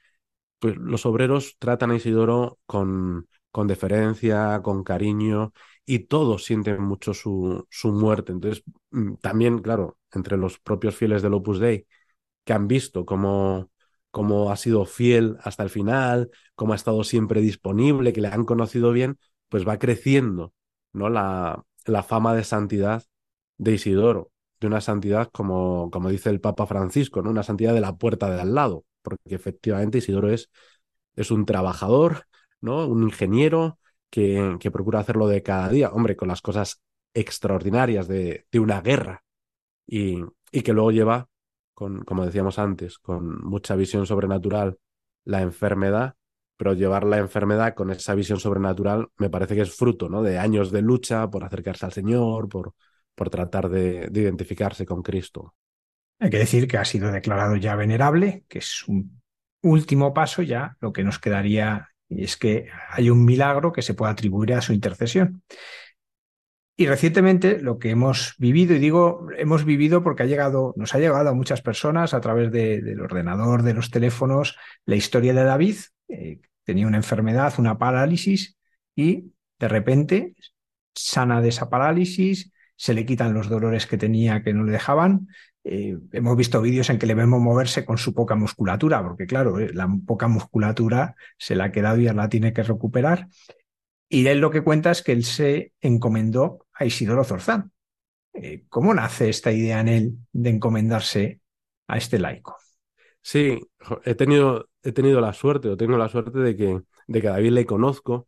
pues 0.59 0.77
los 0.77 1.07
obreros 1.07 1.57
tratan 1.59 1.91
a 1.91 1.97
Isidoro 1.97 2.59
con, 2.67 3.29
con 3.51 3.67
deferencia, 3.67 4.61
con 4.63 4.85
cariño 4.85 5.53
y 5.85 6.01
todos 6.01 6.45
sienten 6.45 6.83
mucho 6.83 7.15
su, 7.15 7.67
su 7.71 7.93
muerte. 7.93 8.33
Entonces, 8.33 8.65
mm, 8.91 9.15
también, 9.17 9.59
claro, 9.61 9.99
entre 10.13 10.37
los 10.37 10.59
propios 10.59 10.97
fieles 10.97 11.23
del 11.23 11.35
Opus 11.35 11.59
Dei 11.61 11.87
que 12.45 12.53
han 12.53 12.69
visto 12.69 13.05
cómo, 13.07 13.71
cómo 14.11 14.51
ha 14.51 14.57
sido 14.57 14.85
fiel 14.85 15.37
hasta 15.43 15.63
el 15.63 15.71
final, 15.71 16.31
cómo 16.55 16.73
ha 16.73 16.77
estado 16.77 17.05
siempre 17.05 17.41
disponible, 17.41 18.13
que 18.13 18.21
le 18.21 18.29
han 18.29 18.45
conocido 18.45 18.93
bien, 18.93 19.19
pues 19.49 19.67
va 19.67 19.79
creciendo 19.79 20.53
¿no? 20.93 21.09
la, 21.11 21.65
la 21.87 22.03
fama 22.03 22.35
de 22.35 22.45
santidad 22.45 23.05
de 23.59 23.73
Isidoro, 23.75 24.33
de 24.61 24.67
una 24.69 24.81
santidad 24.81 25.29
como, 25.33 25.91
como 25.91 26.09
dice 26.11 26.31
el 26.31 26.41
Papa 26.41 26.67
Francisco, 26.67 27.23
¿no? 27.23 27.31
una 27.31 27.43
santidad 27.43 27.75
de 27.75 27.81
la 27.81 27.97
puerta 27.97 28.31
de 28.31 28.41
al 28.41 28.55
lado, 28.55 28.85
porque 29.03 29.35
efectivamente 29.35 29.99
Isidoro 29.99 30.31
es, 30.31 30.51
es 31.17 31.31
un 31.31 31.47
trabajador, 31.47 32.27
¿no? 32.61 32.87
un 32.87 33.03
ingeniero 33.05 33.79
que, 34.13 34.59
que 34.61 34.71
procura 34.71 35.01
hacerlo 35.01 35.27
de 35.27 35.43
cada 35.43 35.71
día, 35.71 35.91
hombre, 35.91 36.17
con 36.17 36.29
las 36.29 36.43
cosas 36.43 36.83
extraordinarias 37.15 38.07
de, 38.09 38.47
de 38.53 38.61
una 38.61 38.83
guerra 38.83 39.25
y, 39.87 40.21
y 40.53 40.63
que 40.63 40.75
luego 40.75 40.93
lleva 40.93 41.29
con, 41.73 42.05
como 42.05 42.27
decíamos 42.27 42.59
antes, 42.59 42.99
con 42.99 43.43
mucha 43.43 43.75
visión 43.75 44.07
sobrenatural 44.07 44.79
la 45.25 45.41
enfermedad, 45.41 46.15
pero 46.59 46.75
llevar 46.75 47.05
la 47.05 47.17
enfermedad 47.17 47.75
con 47.75 47.91
esa 47.91 48.15
visión 48.15 48.39
sobrenatural 48.39 49.09
me 49.17 49.31
parece 49.31 49.55
que 49.55 49.63
es 49.63 49.75
fruto 49.75 50.11
¿no? 50.11 50.23
de 50.23 50.39
años 50.39 50.71
de 50.71 50.83
lucha 50.83 51.31
por 51.31 51.43
acercarse 51.43 51.87
al 51.87 51.93
Señor, 51.93 52.51
por, 52.51 52.75
por 53.15 53.31
tratar 53.31 53.71
de, 53.71 54.09
de 54.09 54.21
identificarse 54.21 54.85
con 54.85 55.03
Cristo. 55.03 55.55
Hay 56.21 56.29
que 56.29 56.39
decir 56.39 56.69
que 56.69 56.77
ha 56.77 56.85
sido 56.85 57.11
declarado 57.11 57.57
ya 57.57 57.77
venerable, 57.77 58.45
que 58.47 58.59
es 58.59 58.87
un 58.87 59.23
último 59.63 60.13
paso 60.13 60.43
ya, 60.43 60.77
lo 60.81 60.93
que 60.93 61.03
nos 61.03 61.19
quedaría 61.19 61.89
y 62.17 62.25
es 62.25 62.37
que 62.37 62.69
hay 62.91 63.11
un 63.11 63.25
milagro 63.25 63.73
que 63.73 63.83
se 63.83 63.95
puede 63.95 64.13
atribuir 64.13 64.55
a 64.55 64.61
su 64.61 64.73
intercesión. 64.73 65.43
Y 66.77 66.87
recientemente 66.87 67.61
lo 67.61 67.79
que 67.79 67.91
hemos 67.91 68.35
vivido, 68.39 68.75
y 68.75 68.79
digo 68.79 69.29
hemos 69.37 69.65
vivido 69.65 70.03
porque 70.03 70.23
ha 70.23 70.27
llegado, 70.27 70.73
nos 70.77 70.95
ha 70.95 70.99
llegado 70.99 71.29
a 71.29 71.35
muchas 71.35 71.63
personas 71.63 72.15
a 72.15 72.21
través 72.21 72.51
de, 72.51 72.81
del 72.81 73.01
ordenador, 73.01 73.63
de 73.63 73.75
los 73.75 73.91
teléfonos, 73.91 74.57
la 74.87 74.97
historia 74.97 75.35
de 75.35 75.45
David. 75.45 75.77
Eh, 76.09 76.41
tenía 76.65 76.87
una 76.87 76.97
enfermedad, 76.97 77.55
una 77.59 77.79
parálisis, 77.79 78.57
y 78.97 79.33
de 79.59 79.69
repente 79.69 80.35
sana 80.95 81.41
de 81.41 81.49
esa 81.49 81.71
parálisis, 81.71 82.53
se 82.77 82.95
le 82.95 83.07
quitan 83.07 83.35
los 83.35 83.49
dolores 83.49 83.87
que 83.87 83.99
tenía 83.99 84.43
que 84.43 84.53
no 84.53 84.65
le 84.65 84.73
dejaban. 84.73 85.29
Eh, 85.65 85.97
hemos 86.13 86.37
visto 86.37 86.61
vídeos 86.61 86.91
en 86.91 86.99
que 86.99 87.07
le 87.07 87.15
vemos 87.15 87.41
moverse 87.41 87.85
con 87.85 87.97
su 87.97 88.15
poca 88.15 88.35
musculatura, 88.35 89.03
porque 89.03 89.27
claro, 89.27 89.61
eh, 89.61 89.71
la 89.73 89.89
poca 90.07 90.27
musculatura 90.27 91.15
se 91.39 91.55
la 91.55 91.65
ha 91.65 91.73
quedado 91.73 91.99
y 91.99 92.05
la 92.05 92.29
tiene 92.29 92.53
que 92.53 92.63
recuperar. 92.63 93.29
Y 94.09 94.27
él 94.27 94.41
lo 94.41 94.51
que 94.51 94.63
cuenta 94.63 94.91
es 94.91 95.03
que 95.03 95.13
él 95.13 95.25
se 95.25 95.73
encomendó 95.81 96.67
a 96.73 96.85
Isidoro 96.85 97.25
Zorzán. 97.25 97.73
Eh, 98.35 98.65
¿Cómo 98.69 98.93
nace 98.93 99.29
esta 99.29 99.53
idea 99.53 99.81
en 99.81 99.89
él 99.89 100.19
de 100.33 100.51
encomendarse 100.51 101.41
a 101.87 101.97
este 101.97 102.19
laico? 102.19 102.57
Sí, 103.21 103.61
he 104.05 104.15
tenido, 104.15 104.69
he 104.83 104.93
tenido 104.93 105.21
la 105.21 105.33
suerte, 105.33 105.69
o 105.69 105.77
tengo 105.77 105.97
la 105.97 106.09
suerte 106.09 106.41
de 106.41 106.57
que, 106.57 106.83
de 107.07 107.21
que 107.21 107.29
a 107.29 107.33
David 107.33 107.53
le 107.53 107.67
conozco. 107.67 108.27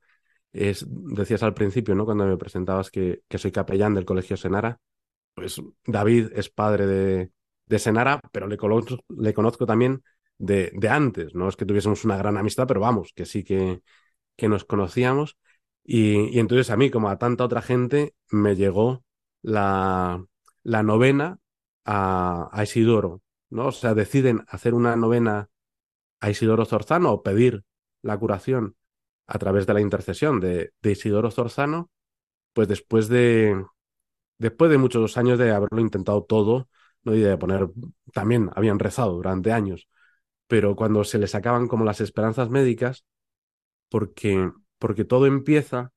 Es, 0.53 0.87
decías 0.88 1.42
al 1.42 1.53
principio, 1.53 1.97
¿no? 1.97 2.05
Cuando 2.05 2.27
me 2.27 2.37
presentabas 2.37 2.90
que, 2.90 3.23
que 3.29 3.38
soy 3.38 3.51
capellán 3.51 3.94
del 3.94 4.05
Colegio 4.05 4.37
Senara, 4.37 4.79
pues 5.35 5.61
David 5.87 6.29
es 6.35 6.49
padre 6.51 6.87
de, 6.87 7.79
Senara, 7.79 8.20
pero 8.33 8.47
le 8.47 8.57
conozco, 8.57 9.66
también 9.66 10.03
de, 10.38 10.73
antes. 10.88 11.35
No 11.35 11.49
es 11.49 11.57
que 11.57 11.66
tuviésemos 11.66 12.05
una 12.05 12.16
gran 12.16 12.37
amistad, 12.37 12.66
pero 12.66 12.81
vamos, 12.81 13.12
que 13.14 13.27
sí 13.27 13.44
que, 13.44 13.83
nos 14.49 14.64
conocíamos. 14.64 15.37
Y, 15.85 16.37
y, 16.37 16.38
entonces 16.40 16.70
a 16.70 16.77
mí, 16.77 16.90
como 16.90 17.09
a 17.11 17.18
tanta 17.18 17.44
otra 17.44 17.62
gente, 17.62 18.14
me 18.31 18.57
llegó 18.57 19.05
la, 19.42 20.25
la 20.62 20.83
novena 20.83 21.38
a, 21.85 22.49
a, 22.53 22.62
Isidoro, 22.62 23.23
¿no? 23.51 23.66
O 23.68 23.73
sea, 23.73 23.94
deciden 23.94 24.44
hacer 24.49 24.75
una 24.75 24.97
novena 24.97 25.51
a 26.20 26.31
Isidoro 26.31 26.64
Zorzano 26.64 27.12
o 27.12 27.23
pedir 27.23 27.64
la 28.03 28.18
curación 28.18 28.77
a 29.27 29.38
través 29.38 29.66
de 29.66 29.75
la 29.75 29.81
intercesión 29.81 30.40
de, 30.40 30.73
de 30.83 30.92
Isidoro 30.92 31.31
Zorzano, 31.31 31.90
pues 32.53 32.68
después 32.68 33.09
de, 33.09 33.64
después 34.38 34.70
de 34.70 34.79
muchos 34.79 35.16
años 35.16 35.38
de 35.38 35.53
haberlo 35.53 35.81
intentado 35.81 36.25
todo, 36.25 36.68
¿no? 37.05 37.14
Y 37.14 37.20
de 37.20 37.37
poner, 37.38 37.68
también 38.12 38.51
habían 38.55 38.79
rezado 38.79 39.12
durante 39.14 39.53
años, 39.53 39.88
pero 40.49 40.77
cuando 40.77 41.05
se 41.05 41.18
les 41.18 41.35
acaban 41.35 41.68
como 41.68 41.85
las 41.85 42.01
esperanzas 42.01 42.51
médicas, 42.51 43.05
porque 43.88 44.51
porque 44.79 45.05
todo 45.05 45.27
empieza, 45.27 45.92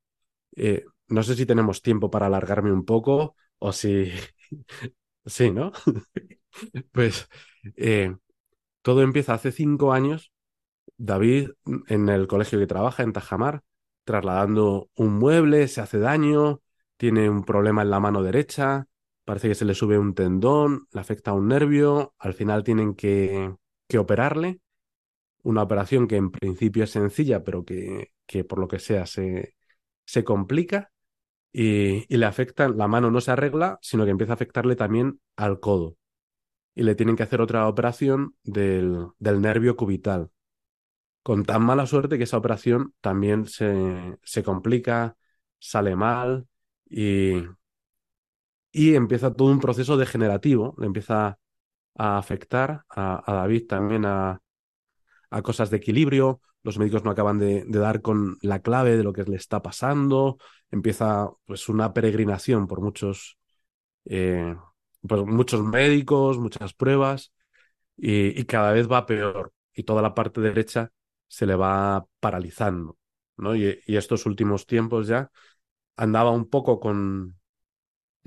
eh, 0.55 0.85
no 1.09 1.23
sé 1.23 1.35
si 1.35 1.45
tenemos 1.45 1.81
tiempo 1.81 2.09
para 2.11 2.27
alargarme 2.27 2.71
un 2.71 2.85
poco 2.85 3.35
o 3.59 3.73
si... 3.73 4.11
sí, 5.25 5.51
¿no? 5.51 5.71
pues 6.91 7.27
eh, 7.75 8.15
todo 8.81 9.01
empieza 9.01 9.33
hace 9.33 9.51
cinco 9.51 9.93
años, 9.93 10.31
David 10.97 11.51
en 11.87 12.09
el 12.09 12.27
colegio 12.27 12.59
que 12.59 12.67
trabaja 12.67 13.03
en 13.03 13.13
Tajamar, 13.13 13.63
trasladando 14.05 14.89
un 14.95 15.19
mueble, 15.19 15.67
se 15.67 15.81
hace 15.81 15.99
daño, 15.99 16.61
tiene 16.97 17.29
un 17.29 17.43
problema 17.43 17.81
en 17.83 17.89
la 17.91 17.99
mano 17.99 18.23
derecha, 18.23 18.87
parece 19.25 19.49
que 19.49 19.55
se 19.55 19.65
le 19.65 19.75
sube 19.75 19.97
un 19.99 20.13
tendón, 20.15 20.87
le 20.91 21.01
afecta 21.01 21.33
un 21.33 21.47
nervio, 21.47 22.15
al 22.19 22.33
final 22.33 22.63
tienen 22.63 22.95
que, 22.95 23.55
que 23.87 23.97
operarle, 23.99 24.61
una 25.43 25.63
operación 25.63 26.07
que 26.07 26.17
en 26.17 26.31
principio 26.31 26.83
es 26.83 26.91
sencilla, 26.91 27.43
pero 27.43 27.63
que 27.65 28.11
que 28.27 28.43
por 28.43 28.59
lo 28.59 28.67
que 28.67 28.79
sea 28.79 29.05
se, 29.05 29.55
se 30.05 30.23
complica 30.23 30.91
y, 31.53 32.05
y, 32.13 32.17
le 32.17 32.25
afecta, 32.27 32.69
la 32.69 32.87
mano 32.87 33.11
no 33.11 33.21
se 33.21 33.31
arregla, 33.31 33.79
sino 33.81 34.05
que 34.05 34.11
empieza 34.11 34.33
a 34.33 34.35
afectarle 34.35 34.75
también 34.75 35.21
al 35.37 35.59
codo. 35.59 35.97
Y 36.75 36.83
le 36.83 36.95
tienen 36.95 37.15
que 37.15 37.23
hacer 37.23 37.41
otra 37.41 37.67
operación 37.67 38.35
del, 38.43 39.07
del 39.19 39.41
nervio 39.41 39.77
cubital. 39.77 40.31
Con 41.23 41.45
tan 41.45 41.63
mala 41.63 41.85
suerte 41.85 42.17
que 42.17 42.23
esa 42.25 42.37
operación 42.37 42.93
también 43.01 43.45
se, 43.47 44.17
se 44.23 44.43
complica, 44.43 45.17
sale 45.59 45.95
mal 45.95 46.47
y, 46.89 47.43
y 48.71 48.95
empieza 48.95 49.33
todo 49.33 49.51
un 49.51 49.59
proceso 49.59 49.97
degenerativo. 49.97 50.75
Le 50.77 50.87
empieza 50.87 51.39
a 51.95 52.17
afectar 52.17 52.83
a, 52.89 53.23
David 53.27 53.67
también 53.67 54.05
a, 54.05 54.41
a 55.29 55.41
cosas 55.41 55.69
de 55.69 55.77
equilibrio, 55.77 56.41
los 56.63 56.77
médicos 56.77 57.03
no 57.03 57.11
acaban 57.11 57.39
de, 57.39 57.65
dar 57.67 58.01
con 58.01 58.37
la 58.41 58.61
clave 58.61 58.97
de 58.97 59.03
lo 59.03 59.13
que 59.13 59.23
le 59.23 59.37
está 59.37 59.61
pasando, 59.61 60.37
empieza 60.69 61.29
pues 61.45 61.69
una 61.69 61.93
peregrinación 61.93 62.67
por 62.67 62.81
muchos, 62.81 63.37
eh, 64.05 64.55
muchos 65.01 65.63
médicos, 65.63 66.39
muchas 66.39 66.73
pruebas, 66.73 67.33
y, 67.95 68.39
y, 68.39 68.45
cada 68.45 68.73
vez 68.73 68.91
va 68.91 69.05
peor, 69.05 69.53
y 69.73 69.83
toda 69.83 70.01
la 70.01 70.13
parte 70.13 70.41
derecha 70.41 70.91
se 71.27 71.45
le 71.45 71.55
va 71.55 72.05
paralizando, 72.19 72.97
¿no? 73.37 73.55
Y 73.55 73.81
estos 73.87 74.25
últimos 74.25 74.65
tiempos 74.65 75.07
ya 75.07 75.31
andaba 75.97 76.31
un 76.31 76.49
poco 76.49 76.79
con 76.79 77.37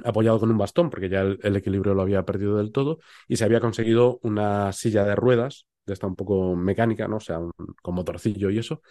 apoyado 0.05 0.41
con 0.41 0.51
un 0.51 0.59
bastón, 0.59 0.91
porque 0.91 1.09
ya 1.09 1.23
el, 1.23 1.57
equilibrio 1.57 1.95
lo 1.95 2.03
había 2.03 2.25
perdido 2.25 2.57
del 2.57 2.73
todo, 2.73 2.99
y 3.29 3.37
se 3.37 3.45
había 3.45 3.61
conseguido 3.61 4.19
una 4.23 4.73
silla 4.73 5.05
de 5.05 5.17
ruedas 5.17 5.67
de 5.87 5.95
esta 5.95 6.07
un 6.07 6.17
poco 6.17 6.57
mecánica, 6.57 7.09
¿no? 7.09 7.17
O 7.17 7.21
sea, 7.21 7.41
con 7.83 7.95
motorcillo 7.95 8.51
y 8.51 8.59
eso. 8.59 8.83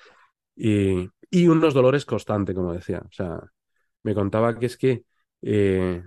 Y, 0.55 1.09
y, 1.29 1.47
unos 1.47 1.73
dolores 1.73 2.05
constantes, 2.05 2.55
como 2.55 2.73
decía. 2.73 2.99
O 3.05 3.11
sea, 3.11 3.39
me 4.03 4.15
contaba 4.15 4.57
que 4.59 4.65
es 4.67 4.77
que 4.77 5.05
eh, 5.41 6.03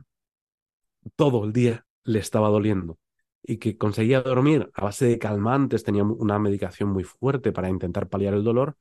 todo 1.16 1.44
el 1.44 1.52
día 1.52 1.86
le 2.04 2.18
estaba 2.18 2.48
doliendo. 2.48 2.98
y 3.44 3.58
que 3.58 3.76
conseguía 3.76 4.22
dormir 4.22 4.70
a 4.74 4.84
base 4.84 5.06
de 5.06 5.18
calmantes, 5.18 5.82
tenía 5.82 6.04
una 6.04 6.38
medicación 6.38 6.90
muy 6.90 7.02
fuerte 7.04 7.50
para 7.52 7.68
intentar 7.68 8.08
paliar 8.08 8.34
el 8.34 8.44
dolor, 8.44 8.76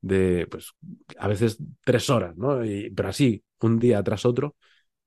de 0.00 0.46
pues 0.50 0.72
a 1.18 1.28
veces 1.28 1.58
tres 1.84 2.10
horas, 2.10 2.36
¿no? 2.36 2.64
Y, 2.64 2.90
pero 2.90 3.08
así, 3.10 3.44
un 3.60 3.78
día 3.78 4.02
tras 4.02 4.24
otro, 4.26 4.56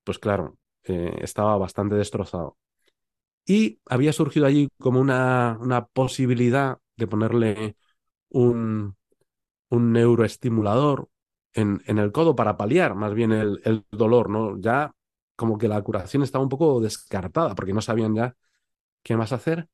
pues 0.03 0.19
claro, 0.19 0.57
eh, 0.85 1.15
estaba 1.21 1.57
bastante 1.57 1.95
destrozado. 1.95 2.57
Y 3.45 3.79
había 3.87 4.13
surgido 4.13 4.45
allí 4.45 4.69
como 4.79 4.99
una, 5.01 5.57
una 5.61 5.85
posibilidad 5.85 6.77
de 6.95 7.07
ponerle 7.07 7.75
un, 8.29 8.95
un 9.69 9.91
neuroestimulador 9.93 11.09
en, 11.53 11.81
en, 11.87 11.97
el 11.99 12.11
codo 12.11 12.35
para 12.35 12.57
paliar 12.57 12.95
más 12.95 13.13
bien 13.13 13.31
el, 13.31 13.61
el, 13.65 13.85
dolor, 13.91 14.29
¿no? 14.29 14.59
Ya 14.59 14.93
como 15.35 15.57
que 15.57 15.67
la 15.67 15.81
curación 15.81 16.23
estaba 16.23 16.43
un 16.43 16.49
poco 16.49 16.79
descartada 16.81 17.55
porque 17.55 17.73
no 17.73 17.81
sabían 17.81 18.15
ya 18.15 18.35
qué 19.03 19.17
más 19.17 19.31
hacer. 19.33 19.69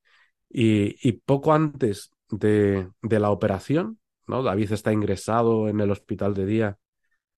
Y, 0.50 0.96
y 1.08 1.14
poco 1.14 1.54
antes 1.54 2.12
de, 2.30 2.90
de, 3.02 3.20
la 3.20 3.32
operación, 3.32 4.00
¿no? 4.28 4.44
David 4.44 4.72
está 4.72 4.94
ingresado 4.94 5.70
en 5.70 5.80
el 5.80 5.92
hospital 5.92 6.34
de 6.34 6.46
día 6.46 6.78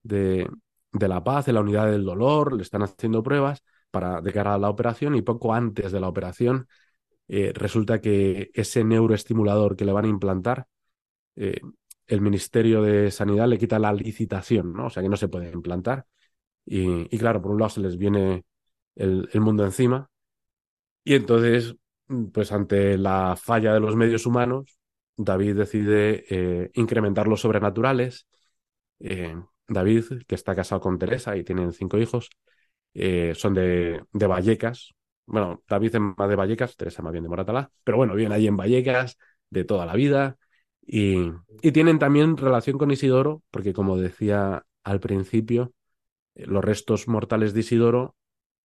de, 0.03 0.49
La 0.93 1.23
Paz, 1.23 1.47
en 1.47 1.55
la 1.55 1.61
unidad 1.61 1.91
del 1.91 2.05
dolor, 2.05 2.53
le 2.55 2.63
están 2.63 2.83
haciendo 2.83 3.23
pruebas 3.23 3.63
para, 3.91 4.21
de 4.21 4.33
cara 4.33 4.55
a 4.55 4.57
la 4.57 4.69
operación 4.69 5.15
y 5.15 5.21
poco 5.21 5.53
antes 5.53 5.91
de 5.91 5.99
la 5.99 6.07
operación 6.07 6.67
eh, 7.27 7.53
resulta 7.53 8.01
que 8.01 8.51
ese 8.53 8.83
neuroestimulador 8.83 9.75
que 9.75 9.85
le 9.85 9.93
van 9.93 10.05
a 10.05 10.09
implantar, 10.09 10.67
eh, 11.35 11.61
el 12.07 12.21
Ministerio 12.21 12.81
de 12.81 13.11
Sanidad 13.11 13.47
le 13.47 13.59
quita 13.59 13.79
la 13.79 13.93
licitación, 13.93 14.73
¿no? 14.73 14.87
O 14.87 14.89
sea 14.89 15.03
que 15.03 15.09
no 15.09 15.17
se 15.17 15.29
puede 15.29 15.51
implantar. 15.51 16.05
Y, 16.65 17.15
y 17.15 17.19
claro, 17.19 17.41
por 17.41 17.51
un 17.51 17.59
lado 17.59 17.69
se 17.69 17.81
les 17.81 17.97
viene 17.97 18.45
el, 18.95 19.29
el, 19.33 19.41
mundo 19.41 19.65
encima. 19.65 20.09
Y 21.03 21.15
entonces, 21.15 21.75
pues 22.33 22.51
ante 22.51 22.97
la 22.97 23.35
falla 23.35 23.73
de 23.73 23.79
los 23.79 23.95
medios 23.95 24.25
humanos, 24.25 24.78
David 25.21 25.57
decide 25.57 26.25
eh, 26.29 26.71
incrementar 26.73 27.27
los 27.27 27.41
sobrenaturales. 27.41 28.27
David, 29.69 30.23
que 30.27 30.35
está 30.35 30.55
casado 30.55 30.81
con 30.81 30.97
Teresa 30.97 31.37
y 31.37 31.43
tienen 31.43 31.71
cinco 31.73 31.97
hijos, 31.97 32.29
eh, 32.93 33.33
son 33.35 33.53
de, 33.53 34.03
de, 34.11 34.27
Vallecas. 34.27 34.93
Bueno, 35.25 35.63
David 35.67 35.95
es 35.95 36.01
más 36.01 36.29
de 36.29 36.35
Vallecas, 36.35 36.75
Teresa 36.75 37.01
más 37.03 37.11
bien 37.11 37.23
de 37.23 37.29
Moratalá, 37.29 37.71
pero 37.83 37.97
bueno, 37.97 38.15
viven 38.15 38.31
allí 38.31 38.47
en 38.47 38.57
Vallecas 38.57 39.17
de 39.49 39.63
toda 39.63 39.85
la 39.85 39.93
vida 39.93 40.37
y, 40.85 41.31
y 41.61 41.71
tienen 41.71 41.99
también 41.99 42.35
relación 42.35 42.77
con 42.77 42.91
Isidoro, 42.91 43.43
porque 43.51 43.73
como 43.73 43.97
decía 43.97 44.65
al 44.83 44.99
principio, 44.99 45.73
eh, 46.35 46.45
los 46.47 46.63
restos 46.63 47.07
mortales 47.07 47.53
de 47.53 47.59
Isidoro 47.59 48.15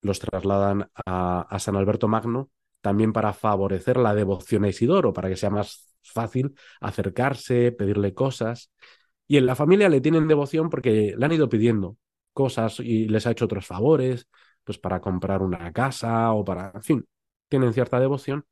los 0.01 0.21
trasladan 0.21 0.91
a 1.07 1.59
San 1.59 1.77
Alberto 1.77 2.09
Magno 2.09 2.51
también 2.83 3.15
para 3.15 3.33
favorecer 3.33 3.97
la 3.97 4.15
devoción 4.15 4.65
a 4.65 4.69
Isidoro, 4.69 5.15
para 5.15 5.31
que 5.31 5.37
sea 5.37 5.49
más 5.49 5.94
fácil 6.05 6.55
acercarse, 6.81 7.73
pedirle 7.73 8.15
cosas. 8.15 8.71
Y 9.27 9.39
en 9.39 9.47
la 9.47 9.57
familia 9.57 9.89
le 9.89 10.01
tienen 10.01 10.29
devoción 10.29 10.71
porque 10.71 11.15
le 11.17 11.25
han 11.27 11.33
ido 11.33 11.49
pidiendo 11.49 11.97
cosas 12.33 12.81
y 12.81 13.09
les 13.09 13.27
ha 13.27 13.31
hecho 13.33 13.47
otros 13.47 13.67
favores, 13.67 14.29
pues 14.65 14.79
para 14.79 15.01
comprar 15.01 15.43
una 15.43 15.73
casa 15.73 16.33
o 16.33 16.45
para, 16.45 16.73
en 16.75 16.83
fin, 16.83 17.07
tienen 17.49 17.73
cierta 17.73 18.01
devoción. 18.01 18.45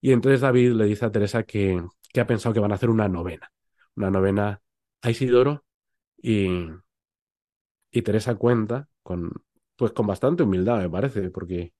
Y 0.00 0.12
entonces 0.12 0.40
David 0.40 0.72
le 0.72 0.86
dice 0.86 1.04
a 1.06 1.12
Teresa 1.12 1.44
que, 1.44 1.82
que 2.12 2.20
ha 2.20 2.26
pensado 2.26 2.54
que 2.54 2.60
van 2.60 2.72
a 2.72 2.76
hacer 2.76 2.90
una 2.90 3.08
novena, 3.08 3.50
una 3.96 4.10
novena 4.10 4.60
a 5.02 5.10
Isidoro 5.10 5.64
y, 6.22 6.68
y 7.90 8.02
Teresa 8.02 8.34
cuenta 8.36 8.88
con, 9.02 9.30
pues 9.76 9.92
con 9.92 10.06
bastante 10.06 10.42
humildad, 10.42 10.78
me 10.80 10.90
parece, 10.90 11.30
porque 11.30 11.72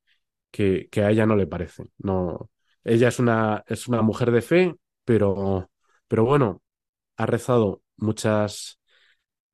que, 0.51 0.89
que 0.91 1.03
a 1.03 1.11
ella 1.11 1.27
no 1.27 1.37
le 1.37 1.47
parece. 1.47 1.87
No, 1.99 2.51
ella 2.85 3.09
es 3.09 3.19
una, 3.19 3.65
es 3.69 3.89
una 3.89 4.03
mujer 4.03 4.31
de 4.33 4.43
fe, 4.43 4.77
pero, 5.05 5.71
pero 6.09 6.25
bueno, 6.25 6.63
ha 7.17 7.27
rezado 7.27 7.83
muchas, 7.97 8.81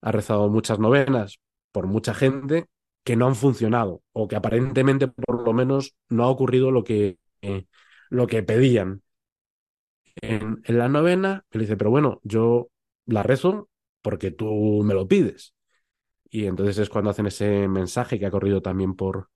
ha 0.03 0.13
rezado 0.13 0.49
muchas 0.51 0.79
novenas 0.79 1.39
por 1.73 1.87
mucha 1.87 2.15
gente 2.15 2.67
que 3.05 3.17
no 3.17 3.27
han 3.27 3.37
funcionado 3.37 4.03
o 4.13 4.29
que 4.29 4.37
aparentemente 4.37 5.09
por 5.09 5.45
lo 5.45 5.53
menos 5.53 5.95
no 6.09 6.25
ha 6.25 6.31
ocurrido 6.31 6.71
lo 6.71 6.85
que, 6.85 7.19
eh, 7.43 7.67
lo 8.11 8.27
que 8.27 8.43
pedían. 8.43 9.03
En, 10.21 10.61
en, 10.65 10.79
la 10.79 10.89
novena, 10.89 11.45
él 11.51 11.61
dice, 11.63 11.77
pero 11.77 11.91
bueno, 11.91 12.21
yo 12.25 12.69
la 13.07 13.23
rezo 13.23 13.69
porque 14.03 14.31
tú 14.31 14.83
me 14.85 14.95
lo 14.95 15.07
pides. 15.09 15.55
Y 16.31 16.47
entonces 16.47 16.79
es 16.79 16.89
cuando 16.91 17.11
hacen 17.11 17.27
ese 17.27 17.69
mensaje 17.69 18.19
que 18.19 18.27
ha 18.27 18.31
corrido 18.31 18.63
también 18.63 18.95
por, 18.95 19.31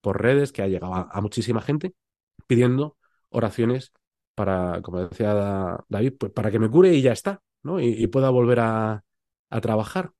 por 0.00 0.22
redes, 0.22 0.52
que 0.52 0.62
ha 0.62 0.68
llegado 0.68 0.94
a, 0.94 1.08
a 1.10 1.20
muchísima 1.20 1.60
gente, 1.62 1.94
pidiendo 2.46 2.96
oraciones 3.30 3.92
para, 4.38 4.80
como 4.82 5.00
decía 5.08 5.34
David, 5.88 6.14
pues 6.18 6.32
para 6.32 6.50
que 6.52 6.60
me 6.60 6.70
cure 6.70 6.94
y 6.94 7.02
ya 7.02 7.12
está, 7.12 7.42
¿no? 7.64 7.80
Y, 7.80 8.06
pueda 8.06 8.30
volver 8.30 8.60
a, 8.60 9.04
a 9.50 9.60
trabajar. 9.60 10.12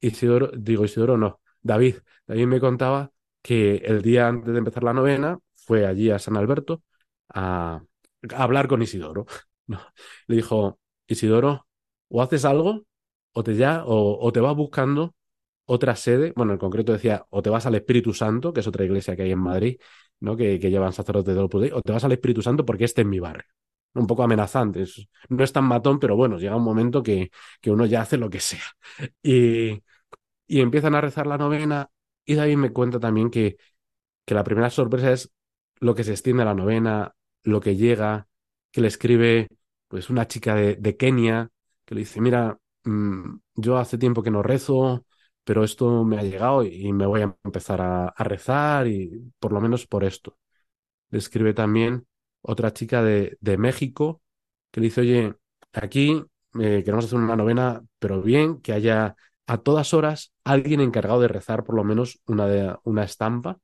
Isidoro, 0.00 0.50
digo 0.56 0.84
Isidoro, 0.84 1.18
no, 1.18 1.40
David. 1.62 1.96
David 2.26 2.46
me 2.46 2.60
contaba 2.60 3.12
que 3.42 3.76
el 3.76 4.02
día 4.02 4.28
antes 4.28 4.52
de 4.52 4.58
empezar 4.58 4.84
la 4.84 4.94
novena 4.94 5.38
fue 5.54 5.86
allí 5.86 6.10
a 6.10 6.18
San 6.18 6.36
Alberto 6.36 6.82
a, 7.28 7.82
hablar 8.34 8.68
con 8.68 8.82
Isidoro. 8.82 9.26
Le 10.28 10.36
dijo, 10.36 10.78
Isidoro, 11.06 11.66
o 12.08 12.22
haces 12.22 12.44
algo, 12.44 12.84
o 13.32 13.44
te, 13.44 13.56
ya, 13.56 13.84
o, 13.84 14.18
o 14.20 14.32
te 14.32 14.40
vas 14.40 14.56
buscando 14.56 15.14
otra 15.66 15.96
sede, 15.96 16.32
bueno, 16.36 16.52
en 16.52 16.58
concreto 16.58 16.92
decía, 16.92 17.26
o 17.30 17.42
te 17.42 17.50
vas 17.50 17.66
al 17.66 17.74
Espíritu 17.74 18.12
Santo, 18.14 18.52
que 18.52 18.60
es 18.60 18.66
otra 18.66 18.84
iglesia 18.84 19.16
que 19.16 19.22
hay 19.22 19.32
en 19.32 19.38
Madrid, 19.38 19.78
¿no? 20.20 20.36
que, 20.36 20.58
que 20.60 20.70
llevan 20.70 20.92
sacerdotes 20.92 21.34
de 21.34 21.40
los 21.40 21.50
o 21.72 21.82
te 21.82 21.92
vas 21.92 22.04
al 22.04 22.12
Espíritu 22.12 22.42
Santo 22.42 22.64
porque 22.64 22.84
este 22.84 23.02
es 23.02 23.06
mi 23.06 23.18
barrio. 23.20 23.44
Un 23.94 24.06
poco 24.06 24.22
amenazante, 24.22 24.84
no 25.28 25.44
es 25.44 25.52
tan 25.52 25.64
matón, 25.64 25.98
pero 25.98 26.16
bueno, 26.16 26.38
llega 26.38 26.56
un 26.56 26.64
momento 26.64 27.02
que, 27.02 27.30
que 27.60 27.70
uno 27.70 27.84
ya 27.86 28.00
hace 28.02 28.16
lo 28.16 28.30
que 28.30 28.40
sea. 28.40 28.62
Y, 29.22 29.82
y 30.46 30.60
empiezan 30.60 30.94
a 30.94 31.00
rezar 31.00 31.26
la 31.26 31.38
novena 31.38 31.90
y 32.24 32.34
David 32.34 32.56
me 32.56 32.72
cuenta 32.72 33.00
también 33.00 33.30
que, 33.30 33.56
que 34.24 34.34
la 34.34 34.44
primera 34.44 34.70
sorpresa 34.70 35.12
es 35.12 35.30
lo 35.80 35.94
que 35.94 36.04
se 36.04 36.12
extiende 36.12 36.42
a 36.42 36.46
la 36.46 36.54
novena, 36.54 37.14
lo 37.42 37.60
que 37.60 37.76
llega, 37.76 38.28
que 38.70 38.80
le 38.80 38.88
escribe 38.88 39.48
pues 39.88 40.10
una 40.10 40.26
chica 40.28 40.54
de, 40.54 40.76
de 40.76 40.96
Kenia, 40.96 41.50
que 41.84 41.94
le 41.94 42.00
dice, 42.02 42.20
mira, 42.20 42.58
mmm, 42.84 43.36
yo 43.56 43.78
hace 43.78 43.98
tiempo 43.98 44.22
que 44.22 44.30
no 44.30 44.42
rezo, 44.42 45.04
pero 45.44 45.64
esto 45.64 46.04
me 46.04 46.18
ha 46.18 46.22
llegado 46.22 46.64
y 46.64 46.92
me 46.92 47.06
voy 47.06 47.22
a 47.22 47.36
empezar 47.44 47.80
a, 47.80 48.14
rezar 48.18 48.86
y 48.86 49.32
por 49.38 49.52
lo 49.52 49.60
menos 49.60 49.86
por 49.86 50.04
esto. 50.04 50.38
Le 51.10 51.54
también 51.54 52.06
otra 52.42 52.72
chica 52.72 53.02
de, 53.02 53.36
de 53.40 53.58
México 53.58 54.22
que 54.70 54.80
le 54.80 54.86
dice, 54.86 55.02
oye, 55.02 55.34
aquí 55.72 56.24
eh, 56.60 56.82
queremos 56.84 57.06
hacer 57.06 57.18
una 57.18 57.36
novena, 57.36 57.82
pero 57.98 58.22
bien, 58.22 58.60
que 58.60 58.72
haya 58.72 59.16
a 59.46 59.58
todas 59.58 59.94
horas 59.94 60.32
alguien 60.44 60.80
encargado 60.80 61.20
de 61.20 61.28
rezar 61.28 61.64
por 61.64 61.74
lo 61.76 61.84
menos 61.84 62.20
una, 62.26 62.46
de, 62.46 62.76
una 62.84 63.04
estampa. 63.04 63.58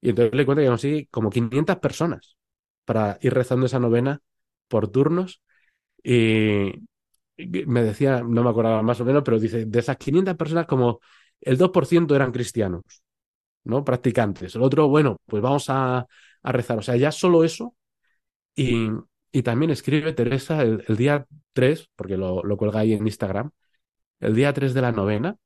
Y 0.00 0.10
entonces 0.10 0.34
le 0.34 0.46
cuenta 0.46 0.62
que 0.62 0.68
consigue 0.68 1.08
como 1.10 1.30
500 1.30 1.76
personas 1.78 2.36
para 2.84 3.18
ir 3.22 3.34
rezando 3.34 3.66
esa 3.66 3.80
novena 3.80 4.20
por 4.68 4.88
turnos. 4.88 5.42
Y 6.02 6.87
me 7.38 7.82
decía, 7.82 8.22
no 8.22 8.42
me 8.42 8.50
acordaba 8.50 8.82
más 8.82 9.00
o 9.00 9.04
menos, 9.04 9.22
pero 9.24 9.38
dice, 9.38 9.66
de 9.66 9.78
esas 9.78 9.96
500 9.96 10.36
personas 10.36 10.66
como 10.66 11.00
el 11.40 11.56
2% 11.56 12.14
eran 12.16 12.32
cristianos, 12.32 12.82
¿no? 13.64 13.84
Practicantes. 13.84 14.54
El 14.54 14.62
otro, 14.62 14.88
bueno, 14.88 15.18
pues 15.26 15.42
vamos 15.42 15.70
a, 15.70 16.06
a 16.42 16.52
rezar. 16.52 16.78
O 16.78 16.82
sea, 16.82 16.96
ya 16.96 17.12
solo 17.12 17.44
eso. 17.44 17.74
Y, 18.54 18.88
y 19.30 19.42
también 19.42 19.70
escribe 19.70 20.12
Teresa 20.12 20.62
el, 20.62 20.84
día 20.96 21.26
3, 21.52 21.88
porque 21.94 22.16
lo, 22.16 22.42
lo 22.42 22.56
cuelga 22.56 22.80
ahí 22.80 22.92
en 22.92 23.06
Instagram, 23.06 23.50
el 24.20 24.34
día 24.34 24.52
3 24.52 24.74
de 24.74 24.82
la 24.82 24.92
novena, 24.92 25.36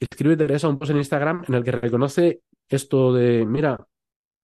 escribe 0.00 0.36
Teresa 0.36 0.68
un 0.68 0.78
post 0.78 0.92
en 0.92 0.98
Instagram 0.98 1.44
en 1.48 1.54
el 1.54 1.64
que 1.64 1.72
reconoce 1.72 2.42
esto 2.68 3.12
de, 3.12 3.44
mira, 3.46 3.86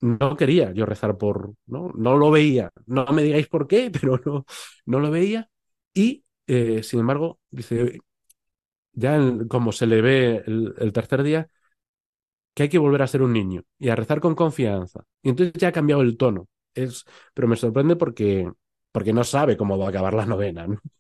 no 0.01 0.37
quería 0.37 0.73
yo 0.73 0.87
rezar 0.87 1.17
por, 1.17 1.55
no, 1.67 1.93
no 1.97 2.17
lo 2.17 2.31
veía, 2.31 2.71
no 2.87 3.07
me 3.07 3.23
digáis 3.23 3.49
por 3.49 3.67
qué, 3.67 3.91
pero 4.01 4.21
no, 4.25 4.45
no 4.87 5.01
lo 5.01 5.11
veía. 5.11 5.49
Y, 5.95 6.25
eh, 6.47 6.83
sin 6.83 7.01
embargo, 7.01 7.41
dice, 7.51 8.01
ya 8.93 9.17
en, 9.17 9.49
como 9.49 9.73
se 9.73 9.87
le 9.87 10.03
ve 10.03 10.43
el, 10.47 10.93
tercer 10.93 11.23
día, 11.23 11.49
que 12.55 12.65
hay 12.65 12.69
que 12.69 12.79
volver 12.79 13.03
a 13.03 13.07
ser 13.07 13.23
un 13.23 13.33
niño 13.33 13.63
y 13.79 13.89
a 13.89 13.97
rezar 13.97 14.21
con 14.21 14.35
confianza. 14.35 15.05
Y 15.23 15.31
entonces 15.31 15.55
ya 15.55 15.69
ha 15.69 15.73
cambiado 15.73 16.03
el 16.03 16.17
tono. 16.17 16.49
Es, 16.75 17.05
pero 17.35 17.49
me 17.49 17.57
sorprende 17.57 17.97
porque, 17.97 18.51
porque 18.93 19.13
no 19.13 19.25
sabe 19.25 19.57
cómo 19.57 19.79
va 19.79 19.87
a 19.87 19.89
acabar 19.91 20.15
la 20.15 20.27
novena. 20.27 20.67
¿no? 20.67 20.79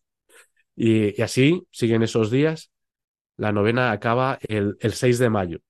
Y, 0.76 1.20
y, 1.20 1.22
así 1.22 1.66
siguen 1.70 2.02
esos 2.02 2.30
días. 2.30 2.70
La 3.36 3.52
novena 3.52 3.92
acaba 3.92 4.38
el, 4.48 4.76
el 4.80 4.94
6 4.94 5.18
de 5.18 5.30
mayo. 5.30 5.60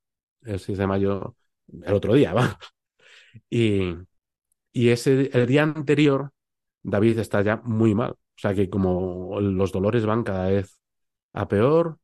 El 0.42 0.60
6 0.60 0.78
de 0.78 0.86
mayo, 0.86 1.36
el 1.84 1.94
otro 1.94 2.14
día, 2.14 2.32
vamos. 2.34 2.56
Y, 3.50 3.94
y 4.72 4.90
ese, 4.90 5.30
el 5.32 5.46
día 5.46 5.62
anterior, 5.64 6.32
David 6.82 7.18
está 7.18 7.42
ya 7.42 7.56
muy 7.64 7.94
mal. 7.94 8.16
O 8.36 8.40
sea 8.40 8.54
que 8.54 8.70
como 8.70 9.40
los 9.40 9.72
dolores 9.72 10.06
van 10.06 10.24
cada 10.24 10.48
vez 10.48 10.78
a 11.32 11.48
peor, 11.48 11.98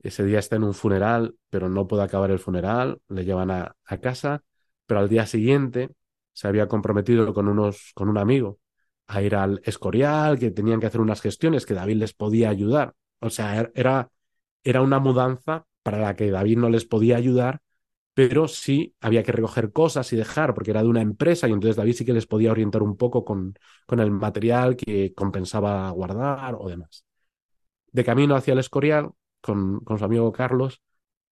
ese 0.00 0.24
día 0.24 0.38
está 0.38 0.56
en 0.56 0.64
un 0.64 0.74
funeral, 0.74 1.36
pero 1.50 1.68
no 1.68 1.86
puede 1.86 2.02
acabar 2.02 2.30
el 2.30 2.38
funeral, 2.38 3.00
le 3.08 3.24
llevan 3.24 3.50
a, 3.50 3.76
casa, 4.02 4.42
pero 4.86 5.00
al 5.00 5.08
día 5.08 5.26
siguiente 5.26 5.90
se 6.32 6.48
había 6.48 6.68
comprometido 6.68 7.32
con, 7.32 7.48
unos, 7.48 7.92
con 7.94 8.08
un 8.08 8.18
amigo 8.18 8.58
a 9.06 9.22
ir 9.22 9.34
al 9.36 9.60
Escorial, 9.64 10.38
que 10.38 10.50
tenían 10.50 10.80
que 10.80 10.86
hacer 10.86 11.00
unas 11.00 11.20
gestiones 11.20 11.66
que 11.66 11.74
David 11.74 11.96
les 11.96 12.14
podía 12.14 12.50
ayudar. 12.50 12.94
O 13.20 13.30
sea, 13.30 13.60
er, 13.60 13.72
era, 13.74 14.10
era 14.62 14.82
una 14.82 14.98
mudanza 14.98 15.66
para 15.82 15.98
la 15.98 16.16
que 16.16 16.30
David 16.30 16.58
no 16.58 16.70
les 16.70 16.84
podía 16.86 17.16
ayudar, 17.16 17.60
pero 18.14 18.48
sí 18.48 18.94
había 19.00 19.22
que 19.22 19.32
recoger 19.32 19.72
cosas 19.72 20.12
y 20.12 20.16
dejar, 20.16 20.54
porque 20.54 20.70
era 20.70 20.82
de 20.82 20.88
una 20.88 21.02
empresa 21.02 21.48
y 21.48 21.52
entonces 21.52 21.76
David 21.76 21.94
sí 21.94 22.04
que 22.04 22.12
les 22.12 22.26
podía 22.26 22.52
orientar 22.52 22.82
un 22.82 22.96
poco 22.96 23.24
con, 23.24 23.54
con 23.86 24.00
el 24.00 24.10
material 24.10 24.76
que 24.76 25.12
compensaba 25.14 25.90
guardar 25.90 26.56
o 26.58 26.68
demás. 26.68 27.04
De 27.92 28.04
camino 28.04 28.36
hacia 28.36 28.52
el 28.52 28.58
Escorial, 28.60 29.10
con, 29.40 29.80
con 29.80 29.98
su 29.98 30.04
amigo 30.04 30.32
Carlos, 30.32 30.82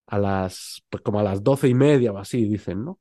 a 0.06 0.18
las, 0.18 0.82
pues 0.90 1.02
como 1.02 1.20
a 1.20 1.22
las 1.24 1.42
doce 1.44 1.68
y 1.68 1.74
media 1.74 2.12
o 2.12 2.18
así, 2.18 2.44
dicen, 2.46 2.84
¿no? 2.84 3.00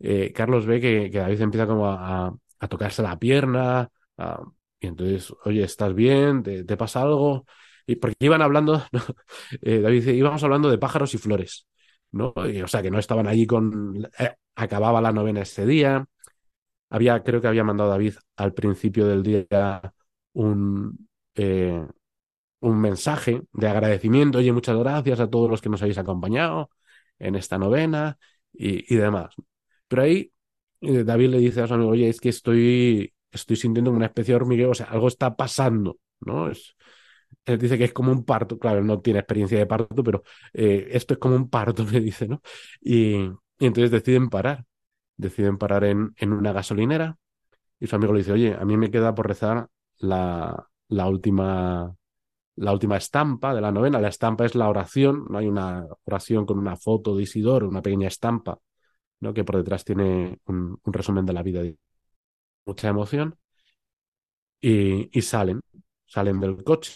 Eh, 0.00 0.32
Carlos 0.34 0.66
ve 0.66 0.80
que, 0.80 1.10
David 1.10 1.40
empieza 1.42 1.66
como 1.66 1.88
a, 1.88 2.34
a 2.60 2.68
tocarse 2.68 3.02
la 3.02 3.18
pierna, 3.18 3.90
y 4.80 4.86
entonces, 4.86 5.32
oye, 5.44 5.62
¿estás 5.64 5.94
bien? 5.94 6.42
¿Te, 6.42 6.76
pasa 6.76 7.02
algo? 7.02 7.46
Y 7.86 7.96
porque 7.96 8.26
iban 8.26 8.42
hablando, 8.42 8.82
eh, 9.62 9.80
David 9.80 10.00
dice, 10.00 10.14
íbamos 10.14 10.42
hablando 10.44 10.70
de 10.70 10.78
pájaros 10.78 11.14
y 11.14 11.18
flores, 11.18 11.66
¿no? 12.12 12.32
O 12.36 12.68
sea, 12.68 12.82
que 12.82 12.90
no 12.90 12.98
estaban 12.98 13.26
allí 13.26 13.46
con... 13.46 14.08
Eh, 14.18 14.34
acababa 14.54 15.00
la 15.00 15.12
novena 15.12 15.42
ese 15.42 15.66
día. 15.66 16.06
Había, 16.90 17.22
creo 17.22 17.40
que 17.40 17.48
había 17.48 17.64
mandado 17.64 17.90
David 17.90 18.14
al 18.36 18.54
principio 18.54 19.06
del 19.06 19.22
día 19.22 19.46
un, 20.32 21.08
eh, 21.34 21.86
un 22.60 22.80
mensaje 22.80 23.42
de 23.52 23.68
agradecimiento. 23.68 24.38
Oye, 24.38 24.52
muchas 24.52 24.76
gracias 24.78 25.20
a 25.20 25.30
todos 25.30 25.50
los 25.50 25.60
que 25.62 25.68
nos 25.68 25.82
habéis 25.82 25.98
acompañado 25.98 26.70
en 27.18 27.36
esta 27.36 27.58
novena 27.58 28.18
y, 28.52 28.92
y 28.94 28.96
demás. 28.98 29.34
Pero 29.88 30.02
ahí 30.02 30.32
eh, 30.80 31.04
David 31.04 31.30
le 31.30 31.38
dice 31.38 31.62
a 31.62 31.66
su 31.68 31.74
amigo, 31.74 31.90
oye, 31.90 32.08
es 32.08 32.20
que 32.20 32.30
estoy, 32.30 33.14
estoy 33.30 33.56
sintiendo 33.56 33.90
una 33.90 34.06
especie 34.06 34.32
de 34.32 34.36
hormigueo, 34.36 34.70
o 34.70 34.74
sea, 34.74 34.86
algo 34.86 35.08
está 35.08 35.36
pasando, 35.36 35.98
¿no? 36.20 36.50
Es, 36.50 36.74
él 37.46 37.58
dice 37.58 37.78
que 37.78 37.84
es 37.84 37.92
como 37.92 38.12
un 38.12 38.24
parto, 38.24 38.58
claro, 38.58 38.82
no 38.84 39.00
tiene 39.00 39.20
experiencia 39.20 39.58
de 39.58 39.66
parto, 39.66 40.02
pero 40.04 40.22
eh, 40.52 40.88
esto 40.92 41.14
es 41.14 41.20
como 41.20 41.36
un 41.36 41.48
parto, 41.50 41.84
me 41.92 42.00
dice, 42.00 42.28
¿no? 42.28 42.42
Y, 42.80 43.16
y 43.58 43.66
entonces 43.66 43.90
deciden 43.90 44.28
parar, 44.30 44.64
deciden 45.16 45.58
parar 45.58 45.84
en, 45.84 46.14
en, 46.18 46.32
una 46.32 46.52
gasolinera 46.52 47.16
y 47.80 47.86
su 47.86 47.96
amigo 47.96 48.12
le 48.12 48.20
dice, 48.20 48.32
oye, 48.32 48.54
a 48.54 48.64
mí 48.64 48.76
me 48.76 48.90
queda 48.90 49.14
por 49.14 49.28
rezar 49.28 49.68
la, 49.98 50.68
la 50.88 51.08
última 51.08 51.94
la 52.56 52.72
última 52.72 52.96
estampa 52.96 53.54
de 53.54 53.60
la 53.60 53.72
novena. 53.72 54.00
La 54.00 54.08
estampa 54.08 54.46
es 54.46 54.54
la 54.54 54.68
oración, 54.68 55.26
no 55.30 55.38
hay 55.38 55.46
una 55.46 55.86
oración 56.04 56.46
con 56.46 56.58
una 56.58 56.76
foto 56.76 57.16
de 57.16 57.22
Isidoro, 57.24 57.68
una 57.68 57.82
pequeña 57.82 58.08
estampa, 58.08 58.58
¿no? 59.20 59.34
que 59.34 59.44
por 59.44 59.56
detrás 59.56 59.84
tiene 59.84 60.40
un, 60.46 60.78
un 60.82 60.92
resumen 60.92 61.26
de 61.26 61.32
la 61.32 61.42
vida 61.42 61.62
de 61.62 61.76
mucha 62.66 62.88
emoción. 62.88 63.36
Y, 64.60 65.16
y, 65.16 65.22
salen, 65.22 65.60
salen 66.06 66.40
del 66.40 66.62
coche, 66.64 66.92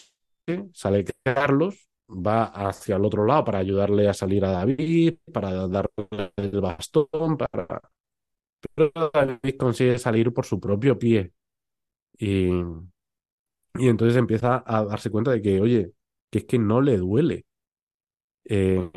sale 0.73 1.05
Carlos, 1.23 1.87
va 2.09 2.45
hacia 2.45 2.95
el 2.97 3.05
otro 3.05 3.25
lado 3.25 3.43
para 3.45 3.59
ayudarle 3.59 4.07
a 4.09 4.13
salir 4.13 4.45
a 4.45 4.51
David, 4.51 5.15
para 5.33 5.67
darle 5.67 5.89
el 6.37 6.61
bastón, 6.61 7.37
para... 7.37 7.81
Pero 8.75 8.91
David 9.13 9.57
consigue 9.57 9.97
salir 9.99 10.33
por 10.33 10.45
su 10.45 10.59
propio 10.59 10.97
pie. 10.99 11.33
Y, 12.19 12.49
y 13.75 13.87
entonces 13.87 14.17
empieza 14.17 14.63
a 14.65 14.83
darse 14.85 15.09
cuenta 15.09 15.31
de 15.31 15.41
que, 15.41 15.59
oye, 15.61 15.93
que 16.29 16.39
es 16.39 16.45
que 16.45 16.59
no 16.59 16.81
le 16.81 16.97
duele. 16.97 17.45
Eh, 18.45 18.89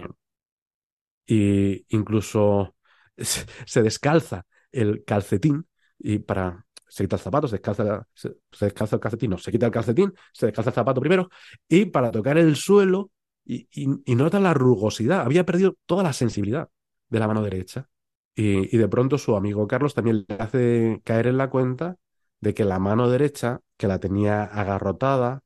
y 1.26 1.84
incluso 1.96 2.76
se, 3.16 3.46
se, 3.66 3.82
descalza 3.82 4.46
el 4.72 5.04
calcetín 5.04 5.66
y 5.98 6.18
para 6.18 6.66
se 6.88 7.04
quita 7.04 7.16
el 7.16 7.22
zapato, 7.22 7.48
se 7.48 7.56
descalza, 7.56 8.06
se, 8.14 8.36
descalza 8.60 8.96
el 8.96 9.00
calcetín, 9.00 9.30
no, 9.30 9.38
se 9.38 9.50
quita 9.52 9.66
el 9.66 9.72
calcetín, 9.72 10.12
se 10.32 10.46
descalza 10.46 10.70
el 10.70 10.74
zapato 10.74 11.00
primero 11.00 11.28
y 11.68 11.86
para 11.86 12.10
tocar 12.10 12.38
el 12.38 12.56
suelo 12.56 13.10
y, 13.44 13.68
y, 13.72 13.88
y 14.04 14.14
nota 14.14 14.40
la 14.40 14.54
rugosidad, 14.54 15.20
había 15.22 15.44
perdido 15.44 15.76
toda 15.86 16.02
la 16.02 16.12
sensibilidad 16.12 16.68
de 17.08 17.18
la 17.18 17.26
mano 17.28 17.42
derecha. 17.42 17.88
Y, 18.36 18.74
y 18.74 18.78
de 18.78 18.88
pronto 18.88 19.18
su 19.18 19.36
amigo 19.36 19.68
Carlos 19.68 19.94
también 19.94 20.24
le 20.28 20.36
hace 20.36 21.00
caer 21.04 21.28
en 21.28 21.38
la 21.38 21.50
cuenta 21.50 21.96
de 22.40 22.54
que 22.54 22.64
la 22.64 22.78
mano 22.78 23.08
derecha, 23.08 23.60
que 23.76 23.86
la 23.86 24.00
tenía 24.00 24.44
agarrotada, 24.44 25.42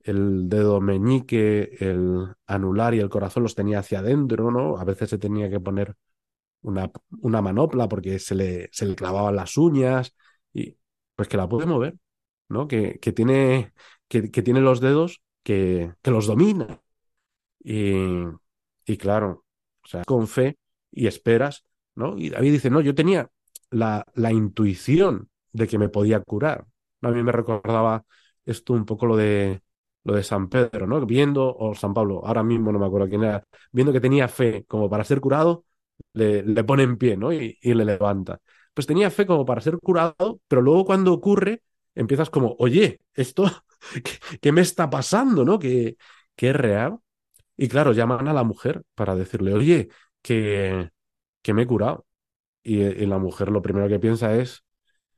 el 0.00 0.48
dedo 0.48 0.80
meñique, 0.80 1.76
el 1.80 2.26
anular 2.46 2.94
y 2.94 3.00
el 3.00 3.08
corazón 3.10 3.44
los 3.44 3.54
tenía 3.54 3.80
hacia 3.80 4.00
adentro, 4.00 4.50
¿no? 4.50 4.76
A 4.78 4.84
veces 4.84 5.10
se 5.10 5.18
tenía 5.18 5.48
que 5.50 5.60
poner 5.60 5.94
una, 6.62 6.90
una 7.20 7.42
manopla 7.42 7.88
porque 7.88 8.18
se 8.18 8.34
le, 8.34 8.68
se 8.72 8.86
le 8.86 8.94
clavaban 8.96 9.36
las 9.36 9.56
uñas 9.56 10.14
y 10.52 10.76
pues 11.16 11.28
que 11.28 11.36
la 11.36 11.48
puede 11.48 11.66
mover, 11.66 11.96
¿no? 12.48 12.68
Que, 12.68 12.98
que 13.00 13.12
tiene, 13.12 13.72
que, 14.08 14.22
tiene 14.28 14.60
los 14.60 14.80
dedos 14.80 15.22
que, 15.42 15.94
que 16.02 16.10
los 16.10 16.26
domina. 16.26 16.82
Y, 17.64 17.94
y 18.86 18.96
claro, 18.96 19.44
o 19.84 19.86
sea, 19.88 20.04
con 20.04 20.26
fe 20.28 20.58
y 20.90 21.06
esperas, 21.06 21.64
¿no? 21.94 22.18
Y 22.18 22.30
David 22.30 22.52
dice, 22.52 22.70
no, 22.70 22.80
yo 22.80 22.94
tenía 22.94 23.30
la, 23.70 24.04
la 24.14 24.32
intuición 24.32 25.30
de 25.52 25.68
que 25.68 25.78
me 25.78 25.88
podía 25.88 26.20
curar. 26.20 26.66
A 27.02 27.10
mí 27.10 27.22
me 27.22 27.32
recordaba 27.32 28.04
esto 28.44 28.72
un 28.72 28.84
poco 28.84 29.06
lo 29.06 29.16
de 29.16 29.62
lo 30.04 30.14
de 30.14 30.24
San 30.24 30.48
Pedro, 30.48 30.86
¿no? 30.88 31.04
Viendo, 31.06 31.54
o 31.56 31.74
San 31.76 31.94
Pablo, 31.94 32.22
ahora 32.26 32.42
mismo 32.42 32.72
no 32.72 32.78
me 32.80 32.86
acuerdo 32.86 33.08
quién 33.08 33.22
era, 33.22 33.46
viendo 33.70 33.92
que 33.92 34.00
tenía 34.00 34.26
fe 34.26 34.64
como 34.66 34.90
para 34.90 35.04
ser 35.04 35.20
curado, 35.20 35.64
le, 36.12 36.42
le 36.42 36.64
pone 36.64 36.82
en 36.82 36.96
pie, 36.98 37.16
¿no? 37.16 37.32
Y, 37.32 37.56
y, 37.62 37.72
le 37.74 37.84
levanta. 37.84 38.40
Pues 38.74 38.86
tenía 38.86 39.10
fe 39.10 39.26
como 39.26 39.44
para 39.44 39.60
ser 39.60 39.78
curado, 39.78 40.40
pero 40.48 40.62
luego 40.62 40.84
cuando 40.84 41.12
ocurre, 41.12 41.62
empiezas 41.94 42.30
como, 42.30 42.56
oye, 42.58 43.00
esto, 43.14 43.44
¿qué, 44.04 44.12
qué 44.40 44.52
me 44.52 44.60
está 44.62 44.88
pasando, 44.90 45.44
¿no? 45.44 45.58
Que, 45.58 45.96
que 46.36 46.50
es 46.50 46.56
real. 46.56 46.98
Y 47.56 47.68
claro, 47.68 47.92
llaman 47.92 48.28
a 48.28 48.32
la 48.34 48.44
mujer 48.44 48.82
para 48.94 49.14
decirle, 49.16 49.54
oye, 49.54 49.88
que, 50.22 50.90
que 51.42 51.54
me 51.54 51.62
he 51.62 51.66
curado. 51.66 52.06
Y, 52.62 52.80
y 52.82 53.06
la 53.06 53.18
mujer 53.18 53.50
lo 53.50 53.62
primero 53.62 53.88
que 53.88 54.00
piensa 54.00 54.36
es, 54.36 54.64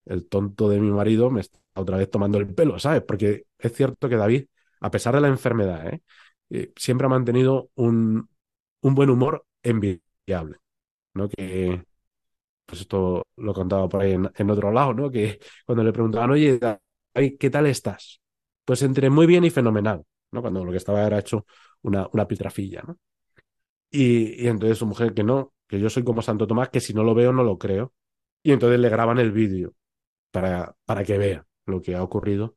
el 0.05 0.29
tonto 0.29 0.69
de 0.69 0.81
mi 0.81 0.90
marido 0.90 1.31
me 1.31 1.40
está 1.40 1.59
otra 1.75 1.97
vez 1.99 2.11
tomando 2.11 2.38
el 2.38 2.53
pelo, 2.55 2.79
¿sabes? 2.79 3.03
Porque 3.03 3.47
es 3.59 3.73
cierto 3.73 4.09
que 4.09 4.17
David, 4.17 4.47
a 4.81 4.90
pesar 4.90 5.14
de 5.14 5.21
la 5.21 5.29
enfermedad, 5.29 5.88
¿eh? 5.88 6.03
Eh, 6.51 6.73
siempre 6.77 7.07
ha 7.07 7.11
mantenido 7.11 7.71
un, 7.75 8.29
un, 8.83 8.95
buen 8.95 9.11
humor 9.11 9.47
envidiable, 9.62 10.59
¿no? 11.14 11.29
Que, 11.29 11.85
pues 12.66 12.83
esto 12.83 13.27
lo 13.37 13.55
contaba 13.55 13.88
por 13.88 14.03
ahí 14.03 14.12
en, 14.12 14.50
otro 14.50 14.72
lado, 14.72 14.94
¿no? 14.94 15.11
Que 15.11 15.38
cuando 15.66 15.85
le 15.85 15.92
preguntaban, 15.92 16.31
oye, 16.31 16.59
¿qué 17.38 17.50
tal 17.50 17.66
estás? 17.66 18.20
Pues 18.64 18.83
entre 18.83 19.11
muy 19.11 19.27
bien 19.27 19.44
y 19.44 19.50
fenomenal, 19.50 20.05
¿no? 20.33 20.40
Cuando 20.40 20.64
lo 20.64 20.70
que 20.70 20.79
estaba 20.79 21.07
era 21.07 21.18
hecho 21.18 21.46
una, 21.83 22.09
una 22.12 22.27
pitrafilla, 22.27 22.83
¿no? 22.87 22.98
Y, 23.90 24.44
y 24.44 24.48
entonces 24.48 24.79
su 24.79 24.87
mujer, 24.87 25.14
que 25.14 25.22
no, 25.22 25.55
que 25.68 25.79
yo 25.81 25.88
soy 25.90 26.05
como 26.05 26.22
Santo 26.22 26.46
Tomás, 26.46 26.70
que 26.70 26.81
si 26.81 26.95
no 26.95 27.05
lo 27.05 27.14
veo, 27.14 27.32
no 27.32 27.45
lo 27.45 27.59
creo. 27.59 27.93
Y 28.43 28.53
entonces 28.53 28.80
le 28.80 28.89
graban 28.89 29.18
el 29.18 29.32
vídeo 29.32 29.74
para, 30.30 30.76
para 30.84 31.05
que 31.05 31.18
vea 31.18 31.47
lo 31.66 31.82
que 31.82 31.97
ha 31.97 32.03
ocurrido. 32.03 32.57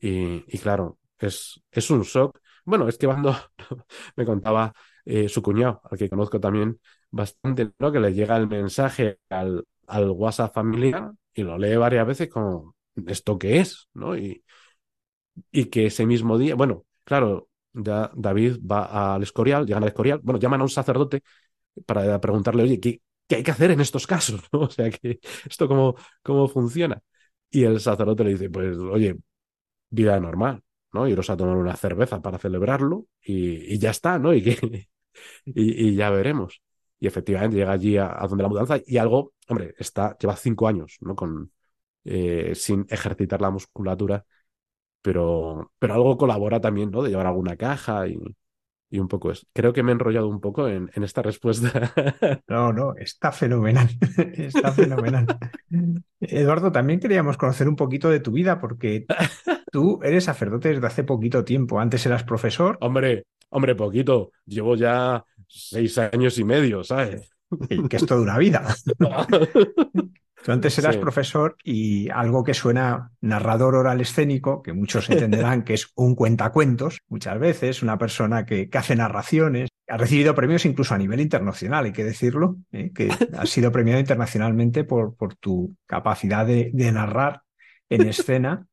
Y, 0.00 0.44
y 0.48 0.58
claro, 0.58 0.98
es, 1.18 1.62
es 1.70 1.90
un 1.90 2.02
shock. 2.02 2.40
Bueno, 2.64 2.88
es 2.88 2.98
que 2.98 3.06
cuando 3.06 3.34
me 4.16 4.24
contaba 4.24 4.74
eh, 5.04 5.28
su 5.28 5.42
cuñado, 5.42 5.80
al 5.90 5.98
que 5.98 6.08
conozco 6.10 6.40
también 6.40 6.80
bastante, 7.14 7.70
¿no? 7.78 7.92
que 7.92 8.00
le 8.00 8.12
llega 8.14 8.36
el 8.36 8.48
mensaje 8.48 9.18
al, 9.30 9.64
al 9.86 10.10
WhatsApp 10.10 10.54
familiar 10.54 11.12
y 11.34 11.42
lo 11.42 11.58
lee 11.58 11.76
varias 11.76 12.06
veces 12.06 12.28
como, 12.28 12.74
¿esto 13.06 13.38
qué 13.38 13.60
es? 13.60 13.88
¿no? 13.94 14.16
Y, 14.16 14.44
y 15.50 15.66
que 15.66 15.86
ese 15.86 16.06
mismo 16.06 16.38
día, 16.38 16.54
bueno, 16.54 16.84
claro, 17.04 17.48
ya 17.72 18.10
David 18.14 18.58
va 18.60 19.14
al 19.14 19.22
Escorial, 19.22 19.66
llegan 19.66 19.82
al 19.82 19.88
Escorial, 19.90 20.20
bueno, 20.22 20.38
llaman 20.40 20.60
a 20.60 20.64
un 20.64 20.70
sacerdote 20.70 21.22
para 21.86 22.20
preguntarle, 22.20 22.64
oye, 22.64 22.80
¿qué, 22.80 23.02
qué 23.28 23.36
hay 23.36 23.42
que 23.42 23.50
hacer 23.52 23.70
en 23.72 23.80
estos 23.80 24.06
casos? 24.06 24.42
O 24.52 24.70
sea, 24.70 24.90
que 24.90 25.20
esto 25.46 25.68
cómo, 25.68 25.96
cómo 26.22 26.48
funciona. 26.48 27.02
Y 27.50 27.64
el 27.64 27.80
sacerdote 27.80 28.24
le 28.24 28.30
dice, 28.32 28.50
pues, 28.50 28.76
oye, 28.78 29.16
vida 29.90 30.20
normal, 30.20 30.62
¿no? 30.92 31.08
Iros 31.08 31.30
a 31.30 31.36
tomar 31.38 31.56
una 31.56 31.76
cerveza 31.76 32.22
para 32.22 32.38
celebrarlo 32.38 33.06
y, 33.22 33.74
y 33.74 33.78
ya 33.78 33.90
está, 33.92 34.18
¿no? 34.20 34.34
Y, 34.34 34.42
que, 34.44 34.88
y, 35.46 35.88
y, 35.90 35.96
ya 35.96 36.10
veremos. 36.10 36.62
Y 37.04 37.06
efectivamente 37.06 37.56
llega 37.58 37.72
allí 37.72 37.98
a, 37.98 38.06
a, 38.18 38.26
donde 38.26 38.42
la 38.42 38.48
mudanza 38.48 38.78
y 38.86 38.96
algo, 38.96 39.34
hombre, 39.46 39.74
está, 39.78 40.16
lleva 40.16 40.36
cinco 40.36 40.66
años, 40.66 40.96
¿no? 41.02 41.14
Con, 41.14 41.52
eh, 42.04 42.54
sin 42.54 42.86
ejercitar 42.88 43.42
la 43.42 43.50
musculatura, 43.50 44.24
pero, 45.02 45.72
pero 45.78 45.94
algo 45.94 46.16
colabora 46.18 46.60
también, 46.62 46.90
¿no? 46.90 47.02
De 47.02 47.10
llevar 47.10 47.26
alguna 47.26 47.56
caja 47.56 48.08
y, 48.08 48.18
y 48.90 49.00
un 49.00 49.08
poco 49.08 49.32
es. 49.32 49.46
Creo 49.52 49.74
que 49.74 49.82
me 49.82 49.92
he 49.92 49.94
enrollado 49.94 50.28
un 50.28 50.40
poco 50.40 50.68
en, 50.68 50.90
en 50.94 51.04
esta 51.04 51.22
respuesta. 51.22 51.92
No, 52.48 52.72
no, 52.72 52.94
está 52.96 53.32
fenomenal. 53.32 53.88
Está 54.34 54.72
fenomenal. 54.72 55.26
Eduardo, 56.20 56.72
también 56.72 57.00
queríamos 57.00 57.36
conocer 57.36 57.68
un 57.68 57.76
poquito 57.76 58.08
de 58.08 58.20
tu 58.20 58.32
vida, 58.32 58.60
porque 58.60 59.06
tú 59.72 60.00
eres 60.02 60.24
sacerdote 60.24 60.70
desde 60.70 60.86
hace 60.86 61.04
poquito 61.04 61.44
tiempo. 61.44 61.80
Antes 61.80 62.06
eras 62.06 62.24
profesor. 62.24 62.78
Hombre, 62.80 63.26
hombre, 63.50 63.74
poquito. 63.74 64.32
Llevo 64.46 64.76
ya 64.76 65.24
seis 65.48 65.98
años 65.98 66.38
y 66.38 66.44
medio, 66.44 66.84
¿sabes? 66.84 67.30
Y 67.68 67.88
que 67.88 67.96
es 67.96 68.06
toda 68.06 68.20
una 68.20 68.38
vida. 68.38 68.74
Tú 70.44 70.52
antes 70.52 70.78
eras 70.78 70.98
profesor 70.98 71.56
y 71.64 72.10
algo 72.10 72.44
que 72.44 72.52
suena 72.52 73.12
narrador 73.22 73.76
oral 73.76 74.02
escénico, 74.02 74.60
que 74.62 74.74
muchos 74.74 75.08
entenderán 75.08 75.62
que 75.64 75.72
es 75.72 75.88
un 75.94 76.14
cuentacuentos, 76.14 77.00
muchas 77.08 77.38
veces, 77.38 77.82
una 77.82 77.96
persona 77.96 78.44
que, 78.44 78.68
hace 78.74 78.94
narraciones, 78.94 79.70
ha 79.88 79.96
recibido 79.96 80.34
premios 80.34 80.66
incluso 80.66 80.94
a 80.94 80.98
nivel 80.98 81.20
internacional, 81.20 81.86
hay 81.86 81.92
que 81.92 82.04
decirlo, 82.04 82.58
¿eh? 82.72 82.92
que 82.94 83.08
ha 83.38 83.46
sido 83.46 83.72
premiado 83.72 84.00
internacionalmente 84.00 84.84
por, 84.84 85.16
por 85.16 85.34
tu 85.34 85.76
capacidad 85.86 86.44
de, 86.44 86.70
narrar 86.92 87.40
en 87.88 88.06
escena. 88.06 88.66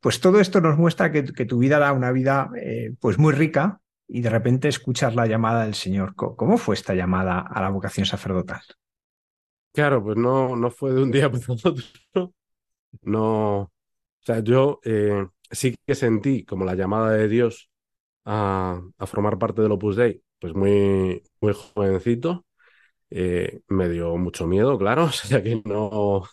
Pues 0.00 0.18
todo 0.18 0.40
esto 0.40 0.60
nos 0.60 0.76
muestra 0.76 1.12
que, 1.12 1.22
tu 1.22 1.58
vida 1.58 1.78
da 1.78 1.92
una 1.92 2.10
vida 2.10 2.50
eh, 2.60 2.94
pues 2.98 3.16
muy 3.18 3.32
rica 3.32 3.80
y 4.14 4.20
de 4.20 4.28
repente 4.28 4.68
escuchas 4.68 5.14
la 5.14 5.26
llamada 5.26 5.64
del 5.64 5.74
Señor. 5.74 6.14
¿Cómo 6.14 6.58
fue 6.58 6.74
esta 6.74 6.94
llamada 6.94 7.40
a 7.40 7.62
la 7.62 7.70
vocación 7.70 8.04
sacerdotal? 8.04 8.60
Claro, 9.72 10.04
pues 10.04 10.18
no, 10.18 10.54
no 10.54 10.70
fue 10.70 10.92
de 10.92 11.02
un 11.02 11.10
día 11.10 11.30
para 11.30 11.44
otro. 11.50 12.34
No, 13.00 13.60
o 13.62 13.70
sea, 14.20 14.40
yo 14.40 14.80
eh, 14.84 15.26
sí 15.50 15.74
que 15.86 15.94
sentí 15.94 16.44
como 16.44 16.66
la 16.66 16.74
llamada 16.74 17.12
de 17.12 17.26
Dios 17.26 17.70
a, 18.26 18.82
formar 19.06 19.38
parte 19.38 19.62
del 19.62 19.72
Opus 19.72 19.96
Dei, 19.96 20.22
pues 20.38 20.54
muy, 20.54 21.22
muy 21.40 21.54
jovencito. 21.54 22.44
Eh, 23.08 23.62
me 23.68 23.88
dio 23.88 24.18
mucho 24.18 24.46
miedo, 24.46 24.76
claro, 24.76 25.04
o 25.06 25.10
sea 25.10 25.42
que 25.42 25.62
no, 25.64 26.24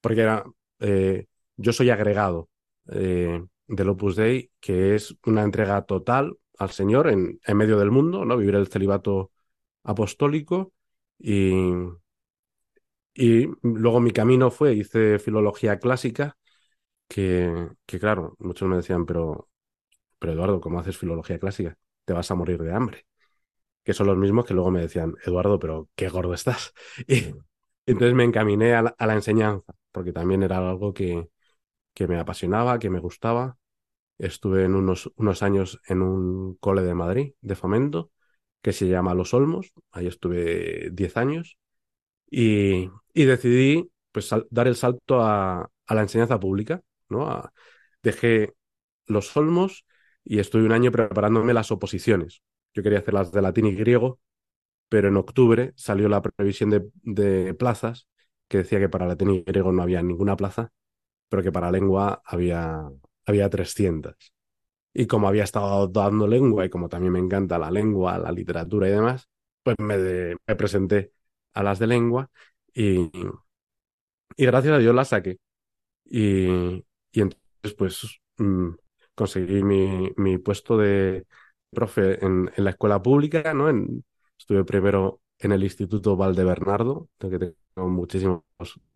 porque 0.00 0.22
era, 0.22 0.42
eh, 0.80 1.26
yo 1.56 1.72
soy 1.74 1.90
agregado 1.90 2.48
del 2.86 3.88
Opus 3.90 4.16
Dei, 4.16 4.50
que 4.58 4.94
es 4.94 5.14
una 5.26 5.42
entrega 5.42 5.82
total 5.82 6.38
al 6.58 6.70
Señor 6.70 7.08
en, 7.08 7.40
en 7.46 7.56
medio 7.56 7.78
del 7.78 7.90
mundo, 7.90 8.24
¿no? 8.24 8.36
Vivir 8.36 8.54
el 8.56 8.68
celibato 8.68 9.32
apostólico 9.84 10.72
y, 11.18 11.62
y 13.14 13.46
luego 13.62 14.00
mi 14.00 14.10
camino 14.12 14.50
fue, 14.50 14.74
hice 14.74 15.18
filología 15.18 15.78
clásica, 15.78 16.36
que, 17.08 17.70
que 17.86 18.00
claro, 18.00 18.36
muchos 18.40 18.68
me 18.68 18.76
decían, 18.76 19.06
pero, 19.06 19.48
pero 20.18 20.34
Eduardo, 20.34 20.60
¿cómo 20.60 20.80
haces 20.80 20.98
filología 20.98 21.38
clásica? 21.38 21.78
Te 22.04 22.12
vas 22.14 22.30
a 22.30 22.34
morir 22.36 22.62
de 22.62 22.72
hambre. 22.74 23.06
Que 23.84 23.94
son 23.94 24.06
los 24.08 24.18
mismos 24.18 24.46
que 24.46 24.54
luego 24.54 24.70
me 24.70 24.80
decían, 24.82 25.16
Eduardo, 25.26 25.58
pero 25.60 25.88
qué 25.96 26.08
gordo 26.08 26.34
estás. 26.34 26.74
Y 27.86 27.92
entonces 27.92 28.14
me 28.14 28.24
encaminé 28.24 28.74
a 28.74 28.82
la, 28.82 29.14
enseñanza, 29.14 29.74
porque 29.92 30.12
también 30.12 30.42
era 30.42 30.58
algo 30.58 30.94
que, 30.94 31.28
que 31.94 32.08
me 32.08 32.18
apasionaba, 32.18 32.78
que 32.78 32.90
me 32.90 33.00
gustaba. 33.00 33.58
Estuve 34.18 34.64
en 34.64 34.74
unos, 34.74 35.10
unos 35.16 35.42
años 35.42 35.80
en 35.88 36.02
un 36.02 36.54
cole 36.56 36.82
de 36.82 36.94
Madrid, 36.94 37.34
de 37.40 37.54
fomento, 37.56 38.10
que 38.62 38.72
se 38.72 38.88
llama 38.88 39.14
Los 39.14 39.34
Olmos. 39.34 39.72
Ahí 39.92 40.06
estuve 40.06 40.90
10 40.92 41.16
años. 41.16 41.58
Y, 42.30 42.90
y 43.14 43.24
decidí 43.24 43.90
pues, 44.12 44.30
dar 44.50 44.68
el 44.68 44.76
salto 44.76 45.20
a, 45.22 45.70
a 45.86 45.94
la 45.94 46.02
enseñanza 46.02 46.40
pública. 46.40 46.82
¿no? 47.08 47.42
dejé 48.02 48.54
los 49.06 49.36
olmos 49.36 49.86
y 50.24 50.38
estuve 50.40 50.64
un 50.64 50.72
año 50.72 50.92
preparándome 50.92 51.54
las 51.54 51.70
oposiciones. 51.72 52.42
Yo 52.74 52.82
quería 52.82 52.98
hacer 53.00 53.14
las 53.14 53.32
de 53.32 53.42
latín 53.42 53.66
y 53.66 53.74
griego, 53.74 54.20
pero 54.88 55.08
en 55.08 55.16
octubre 55.16 55.72
salió 55.76 56.08
la 56.08 56.22
previsión 56.22 56.70
de, 56.70 56.88
de 57.02 57.54
plazas 57.54 58.08
que 58.48 58.58
decía 58.58 58.78
que 58.80 58.88
para 58.88 59.06
latín 59.06 59.30
y 59.30 59.42
griego 59.42 59.72
no 59.72 59.82
había 59.82 60.02
ninguna 60.02 60.36
plaza, 60.36 60.72
pero 61.28 61.42
que 61.42 61.52
para 61.52 61.72
lengua 61.72 62.22
había, 62.26 62.88
había 63.26 63.50
300. 63.50 64.16
Y 64.92 65.06
como 65.06 65.28
había 65.28 65.44
estado 65.44 65.88
dando 65.88 66.26
lengua 66.28 66.64
y 66.66 66.70
como 66.70 66.88
también 66.88 67.12
me 67.12 67.18
encanta 67.18 67.58
la 67.58 67.70
lengua, 67.70 68.18
la 68.18 68.32
literatura 68.32 68.88
y 68.88 68.92
demás, 68.92 69.28
pues 69.62 69.76
me, 69.78 70.36
presenté 70.56 71.12
a 71.54 71.62
las 71.62 71.78
de 71.78 71.86
lengua 71.88 72.30
y, 72.74 73.10
y 74.36 74.46
gracias 74.46 74.74
a 74.74 74.78
Dios 74.78 74.94
la 74.94 75.04
saqué. 75.04 75.38
Y, 76.04 76.46
y 77.12 77.20
entonces, 77.20 77.74
pues, 77.78 78.20
mm, 78.38 78.70
conseguí 79.14 79.62
mi, 79.62 80.12
mi, 80.16 80.38
puesto 80.38 80.76
de 80.78 81.26
profe 81.70 82.24
en, 82.24 82.50
la 82.56 82.70
escuela 82.70 83.02
pública, 83.02 83.54
¿no? 83.54 83.68
En, 83.68 84.04
estuve 84.38 84.64
primero 84.64 85.20
en 85.38 85.52
el 85.52 85.64
Instituto 85.64 86.16
Valdebernardo, 86.16 87.08
de 87.20 87.30
que 87.30 87.38
tengo 87.74 87.88
muchísimos 87.88 88.42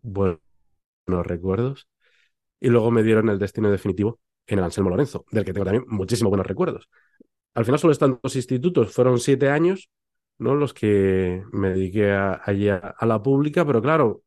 buenos 0.01 0.39
recuerdos. 1.07 1.87
Y 2.59 2.69
luego 2.69 2.91
me 2.91 3.03
dieron 3.03 3.29
el 3.29 3.39
destino 3.39 3.71
definitivo 3.71 4.19
en 4.47 4.59
el 4.59 4.65
Anselmo 4.65 4.89
Lorenzo, 4.89 5.25
del 5.31 5.45
que 5.45 5.53
tengo 5.53 5.65
también 5.65 5.85
muchísimos 5.87 6.29
buenos 6.29 6.47
recuerdos. 6.47 6.89
Al 7.53 7.65
final 7.65 7.79
solo 7.79 7.91
están 7.93 8.19
dos 8.21 8.35
institutos, 8.35 8.93
fueron 8.93 9.19
siete 9.19 9.49
años, 9.49 9.89
¿no? 10.37 10.55
Los 10.55 10.73
que 10.73 11.43
me 11.51 11.69
dediqué 11.69 12.11
allí 12.11 12.69
a, 12.69 12.95
la 13.01 13.21
pública, 13.21 13.65
pero 13.65 13.81
claro, 13.81 14.23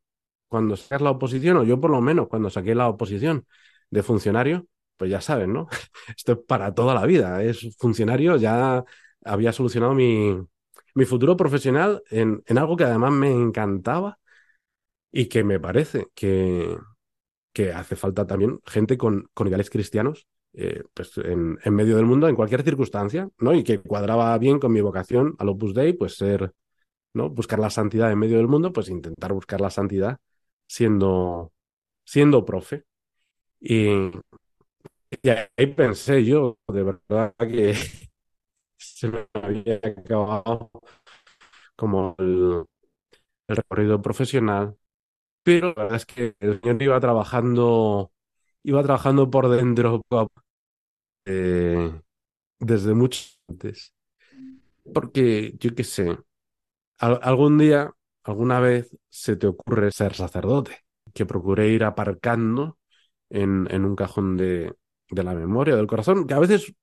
cuando 0.47 0.75
sacas 0.77 1.01
la 1.01 1.11
oposición, 1.11 1.57
o 1.57 1.63
yo 1.63 1.79
por 1.79 1.91
lo 1.91 2.01
menos 2.01 2.27
cuando 2.27 2.49
saqué 2.49 2.75
la 2.75 2.87
oposición 2.89 3.47
de 3.89 4.03
funcionario, 4.03 4.67
pues 4.97 5.11
ya 5.11 5.21
saben, 5.21 5.53
¿no? 5.53 5.67
Esto 6.17 6.33
es 6.33 6.39
para 6.47 6.73
toda 6.73 6.93
la 6.93 7.05
vida. 7.05 7.43
Es 7.43 7.75
funcionario, 7.77 8.37
ya 8.37 8.83
había 9.25 9.53
solucionado 9.53 9.93
mi, 9.93 10.37
mi 10.95 11.05
futuro 11.05 11.37
profesional 11.37 12.03
en, 12.09 12.43
en 12.45 12.57
algo 12.57 12.77
que 12.77 12.83
además 12.85 13.11
me 13.13 13.31
encantaba 13.31 14.19
y 15.11 15.27
que 15.27 15.43
me 15.43 15.59
parece 15.59 16.07
que, 16.15 16.77
que 17.53 17.71
hace 17.73 17.95
falta 17.95 18.25
también 18.27 18.59
gente 18.65 18.97
con, 18.97 19.29
con 19.33 19.47
ideales 19.47 19.69
cristianos 19.69 20.27
eh, 20.53 20.83
pues 20.93 21.17
en, 21.17 21.57
en, 21.63 21.73
medio 21.75 21.95
del 21.97 22.05
mundo, 22.05 22.27
en 22.27 22.35
cualquier 22.35 22.63
circunstancia, 22.63 23.27
¿no? 23.39 23.53
Y 23.55 23.63
que 23.63 23.79
cuadraba 23.81 24.37
bien 24.37 24.59
con 24.59 24.71
mi 24.71 24.81
vocación 24.81 25.35
al 25.39 25.49
Opus 25.49 25.73
Dei, 25.73 25.93
pues 25.93 26.15
ser, 26.15 26.53
¿no? 27.13 27.29
Buscar 27.29 27.59
la 27.59 27.69
santidad 27.71 28.11
en 28.11 28.19
medio 28.19 28.37
del 28.37 28.47
mundo, 28.47 28.73
pues 28.73 28.89
intentar 28.89 29.33
buscar 29.33 29.61
la 29.61 29.71
santidad 29.71 30.19
siendo, 30.67 31.53
siendo 32.05 32.45
profe. 32.45 32.85
Y, 33.59 33.89
y 35.21 35.29
ahí 35.29 35.67
pensé 35.75 36.23
yo, 36.25 36.57
de 36.67 36.83
verdad 36.83 37.33
que 37.39 37.73
se 38.77 39.09
me 39.09 39.27
había 39.33 39.75
acabado 39.83 40.71
como 41.75 42.15
el, 42.19 42.65
el 43.47 43.55
recorrido 43.55 44.01
profesional, 44.01 44.77
pero 45.43 45.73
la 45.75 45.83
verdad 45.83 45.97
es 45.97 46.05
que 46.05 46.35
el 46.39 46.61
señor 46.61 46.81
iba 46.83 46.99
trabajando, 46.99 48.11
iba 48.63 48.83
trabajando 48.83 49.29
por 49.29 49.49
dentro 49.49 50.01
eh, 51.25 51.91
desde 52.59 52.93
mucho 52.93 53.21
antes. 53.49 53.93
Porque, 54.93 55.55
yo 55.59 55.75
qué 55.75 55.83
sé, 55.83 56.17
algún 56.99 57.57
día, 57.57 57.91
alguna 58.23 58.59
vez 58.59 58.95
se 59.09 59.35
te 59.37 59.47
ocurre 59.47 59.91
ser 59.91 60.15
sacerdote, 60.15 60.79
que 61.13 61.25
procuré 61.25 61.69
ir 61.69 61.83
aparcando 61.83 62.77
en, 63.29 63.67
en 63.71 63.85
un 63.85 63.95
cajón 63.95 64.37
de, 64.37 64.75
de, 65.09 65.23
la 65.23 65.33
memoria, 65.35 65.75
del 65.75 65.87
corazón, 65.87 66.27
que 66.27 66.33
a 66.35 66.39
veces, 66.39 66.73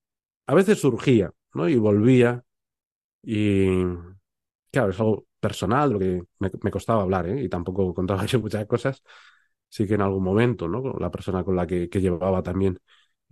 a 0.46 0.54
veces 0.54 0.80
surgía, 0.80 1.32
¿no? 1.54 1.68
Y 1.68 1.76
volvía. 1.78 2.44
Y 3.22 3.68
claro, 4.72 4.90
es 4.90 5.00
algo 5.00 5.26
personal, 5.40 5.92
lo 5.92 5.98
que 5.98 6.22
me, 6.38 6.70
costaba 6.70 7.02
hablar, 7.02 7.28
¿eh? 7.28 7.42
Y 7.42 7.48
tampoco 7.48 7.94
contaba 7.94 8.24
yo 8.26 8.40
muchas 8.40 8.66
cosas. 8.66 9.02
Sí 9.68 9.86
que 9.86 9.94
en 9.94 10.02
algún 10.02 10.24
momento, 10.24 10.68
¿no? 10.68 10.94
La 10.98 11.10
persona 11.10 11.44
con 11.44 11.56
la 11.56 11.66
que, 11.66 11.88
que 11.88 12.00
llevaba 12.00 12.42
también 12.42 12.78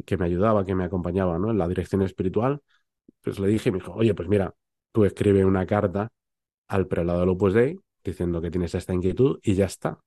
que 0.05 0.17
me 0.17 0.27
ayudaba, 0.27 0.65
que 0.65 0.75
me 0.75 0.85
acompañaba 0.85 1.39
¿no? 1.39 1.51
en 1.51 1.59
la 1.59 1.69
dirección 1.69 2.03
espiritual, 2.03 2.63
pues 3.23 3.39
le 3.39 3.49
dije, 3.49 3.73
me 3.73 3.79
dijo, 3.79 3.93
oye, 3.95 4.15
pues 4.15 4.29
mira, 4.29 4.55
tú 4.93 5.05
escribe 5.05 5.45
una 5.45 5.67
carta 5.67 6.11
al 6.69 6.87
prelado 6.87 7.21
del 7.21 7.31
Opus 7.31 7.55
Dei 7.55 7.79
diciendo 8.05 8.41
que 8.41 8.51
tienes 8.51 8.75
esta 8.75 8.95
inquietud 8.95 9.39
y 9.43 9.55
ya 9.55 9.67
está. 9.67 9.99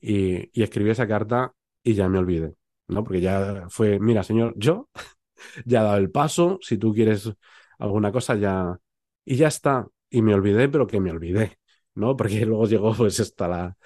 Y, 0.00 0.50
escribí 0.62 0.90
esa 0.90 1.06
carta 1.08 1.52
y 1.82 1.94
ya 1.94 2.08
me 2.08 2.18
olvidé, 2.18 2.54
¿no? 2.88 3.04
Porque 3.04 3.20
ya 3.20 3.66
fue, 3.68 3.98
mira, 4.00 4.22
señor, 4.22 4.54
yo 4.56 4.88
ya 5.64 5.80
he 5.80 5.84
dado 5.84 5.96
el 5.98 6.10
paso, 6.10 6.58
si 6.62 6.78
tú 6.78 6.92
quieres 6.94 7.32
alguna 7.78 8.12
cosa 8.12 8.34
ya... 8.36 8.78
Y 9.24 9.36
ya 9.36 9.48
está. 9.48 9.88
Y 10.16 10.22
me 10.22 10.34
olvidé, 10.34 10.68
pero 10.70 10.86
que 10.86 10.98
me 11.00 11.10
olvidé, 11.10 11.58
¿no? 11.94 12.16
Porque 12.16 12.46
luego 12.46 12.66
llegó 12.66 12.94
pues 12.94 13.20
hasta 13.20 13.48
la, 13.48 13.76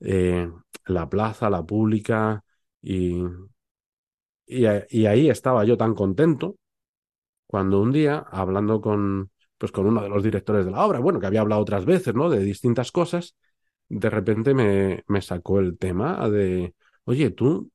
eh, 0.00 0.50
la 0.86 1.08
plaza, 1.08 1.50
la 1.50 1.64
pública 1.64 2.42
y, 2.82 3.22
y, 4.46 5.06
ahí 5.06 5.28
estaba 5.30 5.64
yo 5.64 5.76
tan 5.76 5.94
contento 5.94 6.56
cuando 7.46 7.80
un 7.80 7.92
día, 7.92 8.18
hablando 8.30 8.80
con, 8.80 9.30
pues 9.58 9.72
con 9.72 9.86
uno 9.86 10.02
de 10.02 10.08
los 10.10 10.22
directores 10.22 10.64
de 10.66 10.72
la 10.72 10.84
obra, 10.86 11.00
bueno, 11.00 11.20
que 11.20 11.26
había 11.26 11.42
hablado 11.42 11.62
otras 11.62 11.84
veces, 11.86 12.14
¿no? 12.14 12.30
De 12.30 12.40
distintas 12.40 12.92
cosas, 12.92 13.36
de 13.88 14.10
repente 14.10 14.54
me, 14.54 15.04
me 15.08 15.22
sacó 15.22 15.60
el 15.60 15.78
tema 15.78 16.28
de, 16.30 16.74
oye, 17.04 17.30
tú 17.30 17.70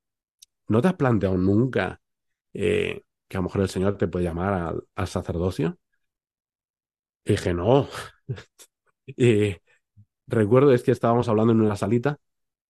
no 0.68 0.82
te 0.82 0.90
has 0.90 0.96
planteado 0.96 1.38
nunca 1.38 2.02
eh, 2.54 3.04
que 3.28 3.38
a 3.38 3.42
lo 3.42 3.46
mejor 3.46 3.62
el 3.62 3.70
Señor 3.70 3.98
te 3.98 4.08
puede 4.08 4.26
llamar 4.26 4.54
al, 4.54 4.84
al 4.96 5.08
sacerdocio. 5.08 5.80
Y 7.26 7.32
dije, 7.34 7.54
no. 7.54 7.88
y 9.06 9.56
recuerdo 10.28 10.74
es 10.74 10.84
que 10.84 10.92
estábamos 10.92 11.30
hablando 11.30 11.54
en 11.54 11.62
una 11.62 11.76
salita 11.76 12.20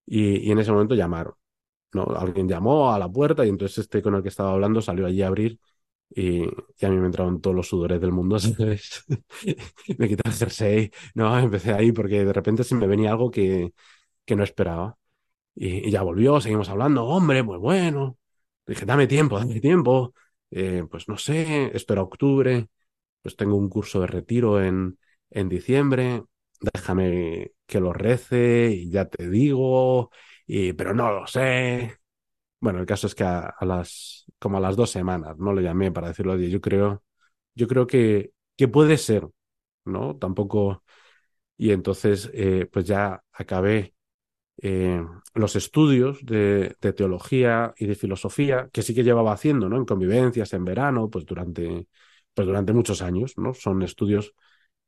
y, 0.06 0.52
en 0.52 0.60
ese 0.60 0.72
momento 0.72 0.95
llamaron. 0.95 1.36
¿no? 1.93 2.06
Alguien 2.16 2.47
llamó 2.49 2.93
a 2.93 2.99
la 2.99 3.10
puerta 3.10 3.45
y 3.45 3.49
entonces 3.49 3.80
este 3.80 4.02
con 4.02 4.16
el 4.16 4.24
que 4.24 4.30
estaba 4.30 4.54
hablando 4.54 4.82
salió 4.82 5.06
allí 5.06 5.22
a 5.24 5.28
abrir 5.28 5.60
y, 6.10 6.43
y 6.43 6.86
a 6.86 6.89
mí 6.89 6.97
me 6.97 7.08
entraron 7.08 7.41
todos 7.41 7.56
los 7.56 7.68
sudores 7.68 8.02
del 8.02 8.12
mundo, 8.12 8.38
me 9.97 10.08
quité 10.10 10.24
el 10.28 10.34
jersey, 10.34 10.91
no, 11.16 11.38
empecé 11.39 11.74
ahí 11.74 11.91
porque 11.93 12.26
de 12.26 12.34
repente 12.34 12.64
se 12.64 12.76
me 12.76 12.88
venía 12.88 13.12
algo 13.12 13.32
que, 13.32 13.74
que 14.26 14.36
no 14.36 14.43
esperaba. 14.43 14.97
Y, 15.56 15.91
ya 15.91 16.02
volvió, 16.04 16.41
seguimos 16.41 16.70
hablando, 16.70 17.06
hombre, 17.06 17.43
pues 17.43 17.60
bueno. 17.60 18.18
Dije, 18.66 18.86
dame 18.86 19.08
tiempo, 19.08 19.39
dame 19.39 19.60
tiempo. 19.62 20.14
Eh, 20.52 20.86
pues 20.89 21.08
no 21.08 21.18
sé, 21.18 21.72
espero 21.76 22.04
octubre. 22.04 22.70
Pues 23.22 23.36
tengo 23.36 23.55
un 23.55 23.69
curso 23.69 24.01
de 24.01 24.07
retiro 24.07 24.61
en, 24.63 24.97
en 25.30 25.49
diciembre. 25.49 26.24
Déjame 26.59 27.51
que 27.65 27.80
lo 27.80 27.93
rece 27.93 28.72
y 28.72 28.89
ya 28.91 29.05
te 29.09 29.30
digo. 29.30 30.11
Y, 30.47 30.74
pero 30.74 30.93
no 30.93 31.11
lo 31.11 31.28
sé. 31.28 31.97
Bueno, 32.59 32.80
el 32.80 32.86
caso 32.86 33.07
es 33.07 33.15
que 33.15 33.24
a, 33.24 33.55
las, 33.61 34.26
como 34.39 34.57
a 34.57 34.61
las 34.61 34.76
dos 34.76 34.91
semanas, 34.91 35.38
no 35.39 35.53
le 35.53 35.63
llamé 35.63 35.91
para 35.91 36.09
decirlo, 36.09 36.34
oye, 36.34 36.49
yo 36.49 36.61
creo, 36.61 37.03
yo 37.55 37.67
creo 37.67 37.88
que, 37.88 38.34
que 38.57 38.67
puede 38.67 38.97
ser, 38.97 39.28
¿no? 39.86 40.17
Tampoco. 40.17 40.84
Y 41.57 41.72
entonces, 41.72 42.30
eh, 42.34 42.67
pues 42.72 42.86
ya 42.86 43.24
acabé 43.34 43.93
eh, 44.61 45.03
los 45.36 45.55
estudios 45.55 46.26
de, 46.26 46.76
teología 46.95 47.74
y 47.78 47.88
de 47.88 47.95
filosofía, 47.95 48.69
que 48.74 48.82
sí 48.84 48.95
que 48.95 49.03
llevaba 49.03 49.34
haciendo, 49.34 49.69
¿no? 49.69 49.78
En 49.78 49.86
convivencias, 49.86 50.53
en 50.53 50.65
verano, 50.65 51.09
pues 51.09 51.26
durante, 51.26 51.88
pues 52.34 52.47
durante 52.47 52.73
muchos 52.73 53.01
años, 53.01 53.38
¿no? 53.38 53.53
Son 53.53 53.82
estudios 53.84 54.34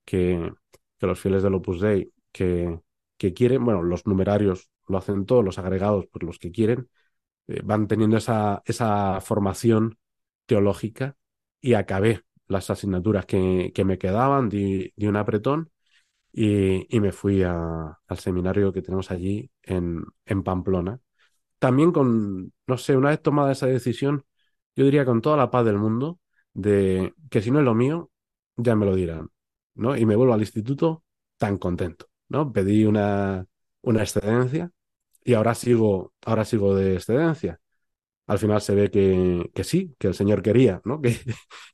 que, 0.05 0.53
los 0.99 1.19
fieles 1.19 1.43
del 1.43 1.55
Opus 1.55 1.81
Dei 1.81 2.13
que, 2.31 2.79
que 3.17 3.33
quieren, 3.33 3.65
bueno, 3.65 3.83
los 3.83 4.07
numerarios 4.07 4.69
lo 4.87 4.97
hacen 4.97 5.25
todos, 5.25 5.43
los 5.43 5.59
agregados, 5.59 6.07
pues 6.11 6.23
los 6.23 6.39
que 6.39 6.51
quieren, 6.51 6.89
eh, 7.47 7.61
van 7.63 7.87
teniendo 7.87 8.17
esa, 8.17 8.61
esa 8.65 9.21
formación 9.21 9.97
teológica 10.45 11.17
y 11.61 11.73
acabé 11.75 12.23
las 12.47 12.69
asignaturas 12.69 13.25
que, 13.25 13.71
que 13.75 13.85
me 13.85 13.97
quedaban, 13.97 14.49
di, 14.49 14.93
un 14.97 15.15
apretón 15.17 15.71
y, 16.31 16.95
y 16.95 16.99
me 16.99 17.11
fui 17.11 17.43
al 17.43 17.97
seminario 18.17 18.73
que 18.73 18.81
tenemos 18.81 19.11
allí 19.11 19.51
en, 19.63 20.03
en 20.25 20.43
Pamplona. 20.43 20.99
También 21.59 21.91
con, 21.91 22.53
no 22.67 22.77
sé, 22.77 22.97
una 22.97 23.09
vez 23.11 23.21
tomada 23.21 23.51
esa 23.53 23.67
decisión, 23.67 24.25
yo 24.75 24.85
diría 24.85 25.05
con 25.05 25.21
toda 25.21 25.37
la 25.37 25.51
paz 25.51 25.65
del 25.65 25.77
mundo, 25.77 26.19
de 26.53 27.13
que 27.29 27.41
si 27.41 27.51
no 27.51 27.59
es 27.59 27.65
lo 27.65 27.75
mío, 27.75 28.11
ya 28.57 28.75
me 28.75 28.85
lo 28.85 28.95
dirán, 28.95 29.29
¿no? 29.75 29.95
Y 29.97 30.05
me 30.05 30.15
vuelvo 30.15 30.33
al 30.33 30.41
instituto 30.41 31.03
tan 31.37 31.57
contento, 31.57 32.07
¿no? 32.29 32.51
Pedí 32.53 32.85
una, 32.85 33.45
una 33.81 34.01
excedencia 34.03 34.71
y 35.23 35.33
ahora 35.35 35.55
sigo, 35.55 36.13
ahora 36.25 36.45
sigo 36.45 36.75
de 36.75 36.95
excedencia. 36.95 37.59
Al 38.27 38.39
final 38.39 38.61
se 38.61 38.75
ve 38.75 38.91
que, 38.91 39.51
que 39.55 39.63
sí, 39.63 39.95
que 39.99 40.07
el 40.07 40.15
Señor 40.15 40.41
quería, 40.43 40.81
¿no? 40.85 41.01
Que, 41.01 41.17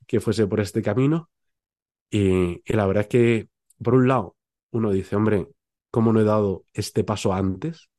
que 0.07 0.19
fuese 0.21 0.47
por 0.47 0.59
este 0.61 0.81
camino. 0.81 1.29
Y, 2.09 2.61
y 2.65 2.73
la 2.75 2.85
verdad 2.87 3.01
es 3.03 3.07
que, 3.09 3.49
por 3.83 3.93
un 3.95 4.07
lado, 4.07 4.35
uno 4.71 4.91
dice, 4.91 5.15
hombre, 5.15 5.47
¿cómo 5.91 6.11
no 6.13 6.19
he 6.21 6.23
dado 6.23 6.65
este 6.73 7.03
paso 7.03 7.33
antes? 7.33 7.89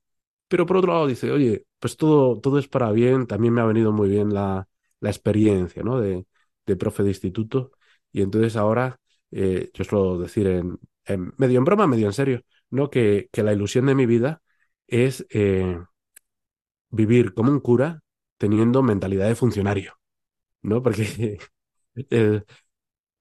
Pero 0.49 0.67
por 0.67 0.79
otro 0.79 0.93
lado 0.95 1.07
dice, 1.09 1.33
oye, 1.33 1.67
pues 1.81 1.97
todo, 1.97 2.41
todo 2.41 2.59
es 2.59 2.69
para 2.69 2.93
bien, 2.93 3.27
también 3.27 3.55
me 3.55 3.61
ha 3.63 3.65
venido 3.67 3.93
muy 3.93 4.09
bien 4.11 4.35
la, 4.35 4.69
la 5.01 5.11
experiencia, 5.11 5.83
¿no? 5.85 6.01
De, 6.01 6.27
de 6.67 6.77
profe 6.77 7.03
de 7.03 7.11
instituto. 7.11 7.73
Y 8.13 8.23
entonces 8.23 8.57
ahora, 8.57 8.99
eh, 9.31 9.71
yo 9.75 9.85
suelo 9.85 10.19
decir 10.19 10.47
en, 10.47 10.79
medio 11.37 11.59
en 11.59 11.65
broma, 11.65 11.87
medio 11.87 12.07
en 12.07 12.13
serio, 12.13 12.43
¿no? 12.71 12.91
Que, 12.91 13.29
que 13.33 13.43
la 13.43 13.53
ilusión 13.53 13.87
de 13.87 13.95
mi 13.95 14.07
vida 14.07 14.43
es 14.87 15.27
eh, 15.31 15.77
vivir 16.91 17.35
como 17.35 17.51
un 17.51 17.61
cura 17.61 18.03
teniendo 18.39 18.83
mentalidad 18.83 19.29
de 19.29 19.35
funcionario, 19.35 19.95
¿no? 20.63 20.83
Porque 20.83 21.39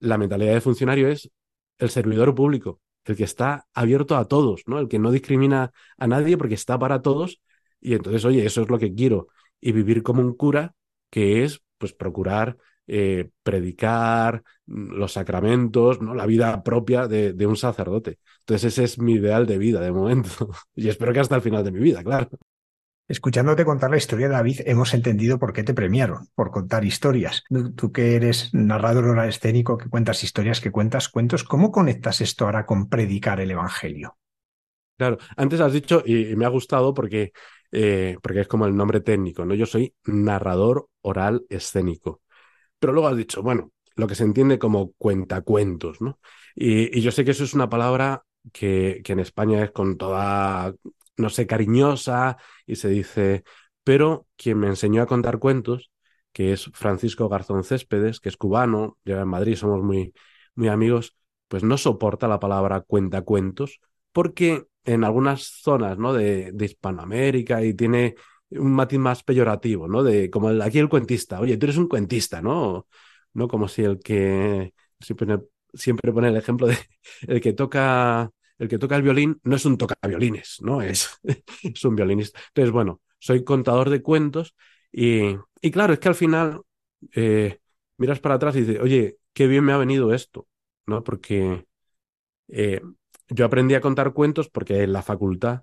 la 0.00 0.18
mentalidad 0.18 0.54
de 0.54 0.60
funcionario 0.60 1.08
es 1.08 1.30
el 1.78 1.90
servidor 1.90 2.34
público, 2.34 2.80
el 3.04 3.16
que 3.16 3.24
está 3.24 3.66
abierto 3.74 4.16
a 4.16 4.26
todos, 4.28 4.62
¿no? 4.66 4.78
El 4.78 4.88
que 4.88 4.98
no 4.98 5.10
discrimina 5.10 5.72
a 5.98 6.06
nadie 6.06 6.36
porque 6.36 6.54
está 6.54 6.78
para 6.78 7.02
todos 7.02 7.40
y 7.80 7.94
entonces, 7.94 8.24
oye, 8.24 8.44
eso 8.44 8.62
es 8.62 8.68
lo 8.68 8.78
que 8.78 8.94
quiero 8.94 9.28
y 9.60 9.72
vivir 9.72 10.02
como 10.02 10.22
un 10.22 10.34
cura 10.34 10.74
que 11.10 11.44
es, 11.44 11.62
pues, 11.78 11.92
procurar 11.92 12.56
eh, 12.92 13.30
predicar 13.44 14.42
mm, 14.66 14.94
los 14.94 15.12
sacramentos, 15.12 16.00
¿no? 16.00 16.12
La 16.12 16.26
vida 16.26 16.62
propia 16.64 17.06
de, 17.06 17.32
de 17.34 17.46
un 17.46 17.56
sacerdote. 17.56 18.18
Entonces 18.40 18.72
ese 18.72 18.84
es 18.84 18.98
mi 18.98 19.12
ideal 19.14 19.46
de 19.46 19.58
vida 19.58 19.80
de 19.80 19.92
momento 19.92 20.50
y 20.74 20.88
espero 20.88 21.12
que 21.12 21.20
hasta 21.20 21.36
el 21.36 21.42
final 21.42 21.62
de 21.62 21.70
mi 21.70 21.78
vida, 21.78 22.02
claro. 22.02 22.28
Escuchándote 23.06 23.64
contar 23.64 23.90
la 23.90 23.96
historia 23.96 24.26
de 24.26 24.34
David, 24.34 24.62
hemos 24.66 24.92
entendido 24.92 25.38
por 25.38 25.52
qué 25.52 25.62
te 25.62 25.74
premiaron, 25.74 26.26
por 26.34 26.50
contar 26.50 26.84
historias. 26.84 27.44
Tú 27.76 27.92
que 27.92 28.16
eres 28.16 28.52
narrador 28.52 29.04
oral 29.04 29.28
escénico, 29.28 29.78
que 29.78 29.88
cuentas 29.88 30.24
historias, 30.24 30.60
que 30.60 30.72
cuentas 30.72 31.08
cuentos, 31.08 31.44
¿cómo 31.44 31.70
conectas 31.70 32.20
esto 32.20 32.44
ahora 32.44 32.66
con 32.66 32.88
predicar 32.88 33.40
el 33.40 33.52
Evangelio? 33.52 34.16
Claro, 34.96 35.18
antes 35.36 35.60
has 35.60 35.72
dicho, 35.72 36.02
y, 36.04 36.34
me 36.34 36.44
ha 36.44 36.48
gustado 36.48 36.92
porque, 36.92 37.32
eh, 37.70 38.16
porque 38.20 38.40
es 38.40 38.48
como 38.48 38.66
el 38.66 38.76
nombre 38.76 39.00
técnico, 39.00 39.44
¿no? 39.44 39.54
Yo 39.54 39.66
soy 39.66 39.94
narrador 40.04 40.88
oral 41.02 41.44
escénico. 41.48 42.20
Pero 42.80 42.92
luego 42.92 43.08
has 43.08 43.16
dicho, 43.16 43.42
bueno, 43.42 43.72
lo 43.96 44.06
que 44.08 44.14
se 44.16 44.24
entiende 44.24 44.58
como 44.58 44.92
cuentacuentos, 44.94 46.00
¿no? 46.00 46.18
Y, 46.54 47.00
yo 47.00 47.12
sé 47.12 47.24
que 47.24 47.32
eso 47.32 47.44
es 47.44 47.54
una 47.54 47.68
palabra 47.68 48.24
que, 48.52 49.02
que 49.04 49.12
en 49.12 49.20
España 49.20 49.62
es 49.64 49.70
con 49.70 49.96
toda, 49.98 50.74
no 51.16 51.30
sé, 51.30 51.46
cariñosa 51.46 52.38
y 52.66 52.76
se 52.76 52.88
dice, 52.88 53.44
pero 53.84 54.26
quien 54.36 54.58
me 54.58 54.68
enseñó 54.68 55.02
a 55.02 55.06
contar 55.06 55.38
cuentos, 55.38 55.90
que 56.32 56.52
es 56.52 56.70
Francisco 56.74 57.28
Garzón 57.28 57.64
Céspedes, 57.64 58.20
que 58.20 58.28
es 58.28 58.36
cubano, 58.36 58.98
lleva 59.04 59.22
en 59.22 59.28
Madrid, 59.28 59.56
somos 59.56 59.82
muy, 59.82 60.14
muy 60.54 60.68
amigos, 60.68 61.16
pues 61.48 61.64
no 61.64 61.76
soporta 61.76 62.28
la 62.28 62.40
palabra 62.40 62.80
cuentacuentos, 62.80 63.80
porque 64.12 64.66
en 64.84 65.04
algunas 65.04 65.42
zonas 65.42 65.98
¿no? 65.98 66.12
de, 66.12 66.52
de 66.52 66.64
Hispanoamérica 66.64 67.62
y 67.64 67.74
tiene 67.74 68.14
un 68.52 68.72
matiz 68.72 68.98
más 68.98 69.22
peyorativo, 69.22 69.88
¿no? 69.88 70.02
De 70.02 70.30
como 70.30 70.50
el, 70.50 70.60
aquí 70.62 70.78
el 70.78 70.88
cuentista, 70.88 71.40
oye, 71.40 71.56
tú 71.56 71.66
eres 71.66 71.76
un 71.76 71.88
cuentista, 71.88 72.42
¿no? 72.42 72.86
No 73.34 73.48
como 73.48 73.68
si 73.68 73.82
el 73.82 74.00
que 74.00 74.74
siempre, 75.00 75.38
siempre 75.74 76.12
pone 76.12 76.28
el 76.28 76.36
ejemplo 76.36 76.66
de 76.66 76.76
el 77.28 77.40
que 77.40 77.52
toca 77.52 78.30
el 78.58 78.68
que 78.68 78.78
toca 78.78 78.96
el 78.96 79.02
violín 79.02 79.40
no 79.44 79.56
es 79.56 79.64
un 79.64 79.78
tocaviolines, 79.78 80.58
¿no? 80.62 80.82
Es, 80.82 81.08
es 81.62 81.84
un 81.84 81.96
violinista. 81.96 82.38
Entonces, 82.48 82.72
bueno, 82.72 83.00
soy 83.18 83.42
contador 83.44 83.88
de 83.90 84.02
cuentos 84.02 84.54
y, 84.92 85.36
y 85.62 85.70
claro, 85.70 85.92
es 85.94 85.98
que 85.98 86.08
al 86.08 86.14
final 86.14 86.60
eh, 87.14 87.58
miras 87.96 88.20
para 88.20 88.34
atrás 88.36 88.56
y 88.56 88.60
dices, 88.60 88.80
oye, 88.80 89.18
qué 89.32 89.46
bien 89.46 89.64
me 89.64 89.72
ha 89.72 89.76
venido 89.78 90.12
esto, 90.12 90.46
¿no? 90.86 91.02
Porque 91.04 91.64
eh, 92.48 92.80
yo 93.28 93.44
aprendí 93.44 93.74
a 93.74 93.80
contar 93.80 94.12
cuentos 94.12 94.48
porque 94.50 94.82
en 94.82 94.92
la 94.92 95.02
facultad 95.02 95.62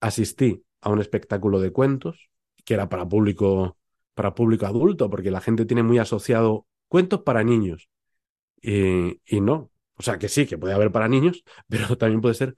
asistí 0.00 0.64
a 0.84 0.90
un 0.90 1.00
espectáculo 1.00 1.60
de 1.60 1.72
cuentos 1.72 2.30
que 2.64 2.74
era 2.74 2.88
para 2.88 3.08
público, 3.08 3.78
para 4.14 4.34
público 4.34 4.66
adulto, 4.66 5.10
porque 5.10 5.30
la 5.30 5.40
gente 5.40 5.66
tiene 5.66 5.82
muy 5.82 5.98
asociado 5.98 6.66
cuentos 6.88 7.22
para 7.22 7.44
niños. 7.44 7.88
Y, 8.62 9.20
y 9.26 9.40
no. 9.40 9.70
O 9.96 10.02
sea, 10.02 10.18
que 10.18 10.28
sí, 10.28 10.46
que 10.46 10.58
puede 10.58 10.74
haber 10.74 10.92
para 10.92 11.08
niños, 11.08 11.44
pero 11.68 11.96
también 11.98 12.20
puede 12.20 12.34
ser 12.34 12.56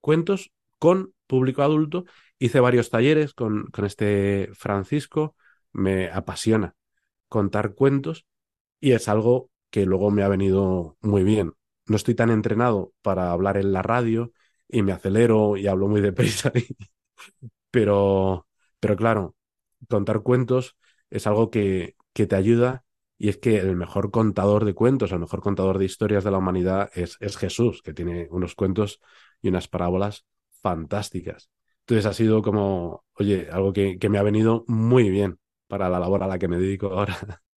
cuentos 0.00 0.52
con 0.78 1.14
público 1.26 1.62
adulto. 1.62 2.04
Hice 2.38 2.60
varios 2.60 2.90
talleres 2.90 3.34
con, 3.34 3.66
con 3.68 3.84
este 3.84 4.50
Francisco, 4.54 5.36
me 5.72 6.10
apasiona 6.10 6.74
contar 7.28 7.74
cuentos 7.74 8.26
y 8.80 8.92
es 8.92 9.08
algo 9.08 9.50
que 9.70 9.86
luego 9.86 10.10
me 10.10 10.22
ha 10.22 10.28
venido 10.28 10.96
muy 11.00 11.24
bien. 11.24 11.54
No 11.86 11.96
estoy 11.96 12.14
tan 12.14 12.30
entrenado 12.30 12.92
para 13.02 13.32
hablar 13.32 13.56
en 13.56 13.72
la 13.72 13.82
radio 13.82 14.32
y 14.68 14.82
me 14.82 14.92
acelero 14.92 15.56
y 15.56 15.66
hablo 15.66 15.88
muy 15.88 16.00
deprisa 16.00 16.52
Pero, 17.70 18.46
pero 18.80 18.96
claro, 18.96 19.36
contar 19.88 20.22
cuentos 20.22 20.76
es 21.10 21.26
algo 21.26 21.50
que, 21.50 21.96
que 22.12 22.26
te 22.26 22.36
ayuda 22.36 22.84
y 23.18 23.28
es 23.28 23.38
que 23.38 23.58
el 23.58 23.76
mejor 23.76 24.10
contador 24.10 24.64
de 24.64 24.74
cuentos, 24.74 25.12
el 25.12 25.18
mejor 25.20 25.40
contador 25.40 25.78
de 25.78 25.84
historias 25.86 26.24
de 26.24 26.30
la 26.30 26.38
humanidad 26.38 26.90
es, 26.94 27.16
es 27.20 27.36
Jesús, 27.36 27.82
que 27.82 27.92
tiene 27.94 28.28
unos 28.30 28.54
cuentos 28.54 29.00
y 29.42 29.48
unas 29.48 29.68
parábolas 29.68 30.26
fantásticas. 30.62 31.50
Entonces 31.80 32.06
ha 32.06 32.12
sido 32.14 32.42
como, 32.42 33.04
oye, 33.14 33.48
algo 33.50 33.72
que, 33.72 33.98
que 33.98 34.08
me 34.08 34.18
ha 34.18 34.22
venido 34.22 34.64
muy 34.68 35.10
bien 35.10 35.38
para 35.66 35.88
la 35.88 35.98
labor 36.00 36.22
a 36.22 36.26
la 36.28 36.38
que 36.38 36.48
me 36.48 36.58
dedico 36.58 36.88
ahora. 36.88 37.16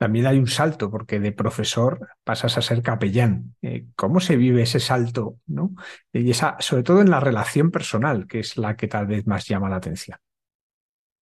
También 0.00 0.24
hay 0.26 0.38
un 0.38 0.46
salto, 0.46 0.90
porque 0.90 1.20
de 1.20 1.30
profesor 1.30 2.08
pasas 2.24 2.56
a 2.56 2.62
ser 2.62 2.82
capellán. 2.82 3.54
Eh, 3.60 3.88
¿Cómo 3.96 4.20
se 4.20 4.36
vive 4.36 4.62
ese 4.62 4.80
salto? 4.80 5.36
¿no? 5.46 5.74
Y 6.10 6.30
esa, 6.30 6.56
sobre 6.58 6.84
todo 6.84 7.02
en 7.02 7.10
la 7.10 7.20
relación 7.20 7.70
personal, 7.70 8.26
que 8.26 8.38
es 8.40 8.56
la 8.56 8.78
que 8.78 8.88
tal 8.88 9.06
vez 9.06 9.26
más 9.26 9.46
llama 9.46 9.68
la 9.68 9.76
atención. 9.76 10.16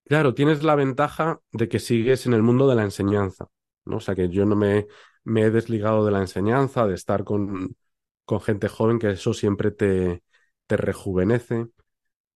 Claro, 0.04 0.32
tienes 0.32 0.62
la 0.62 0.76
ventaja 0.76 1.40
de 1.50 1.68
que 1.68 1.80
sigues 1.80 2.26
en 2.26 2.34
el 2.34 2.42
mundo 2.44 2.68
de 2.68 2.76
la 2.76 2.84
enseñanza, 2.84 3.48
¿no? 3.84 3.96
O 3.96 4.00
sea 4.00 4.14
que 4.14 4.28
yo 4.28 4.46
no 4.46 4.54
me, 4.54 4.86
me 5.24 5.42
he 5.42 5.50
desligado 5.50 6.06
de 6.06 6.12
la 6.12 6.20
enseñanza, 6.20 6.86
de 6.86 6.94
estar 6.94 7.24
con, 7.24 7.76
con 8.24 8.40
gente 8.40 8.68
joven, 8.68 9.00
que 9.00 9.10
eso 9.10 9.34
siempre 9.34 9.72
te, 9.72 10.22
te 10.68 10.76
rejuvenece. 10.76 11.66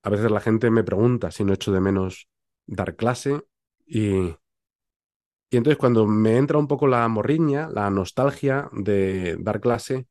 A 0.03 0.11
veces 0.11 0.31
la 0.33 0.41
gente 0.41 0.71
me 0.71 0.85
pregunta 0.85 1.31
si 1.31 1.45
no 1.45 1.53
echo 1.55 1.73
de 1.73 1.81
menos 1.81 2.29
dar 2.67 2.97
clase 2.97 3.43
y, 3.87 4.35
y 5.53 5.59
entonces 5.59 5.77
cuando 5.79 6.07
me 6.07 6.39
entra 6.39 6.59
un 6.59 6.67
poco 6.67 6.87
la 6.87 7.07
morriña, 7.09 7.69
la 7.71 7.91
nostalgia 7.91 8.71
de 8.73 9.37
dar 9.39 9.61
clase, 9.61 10.07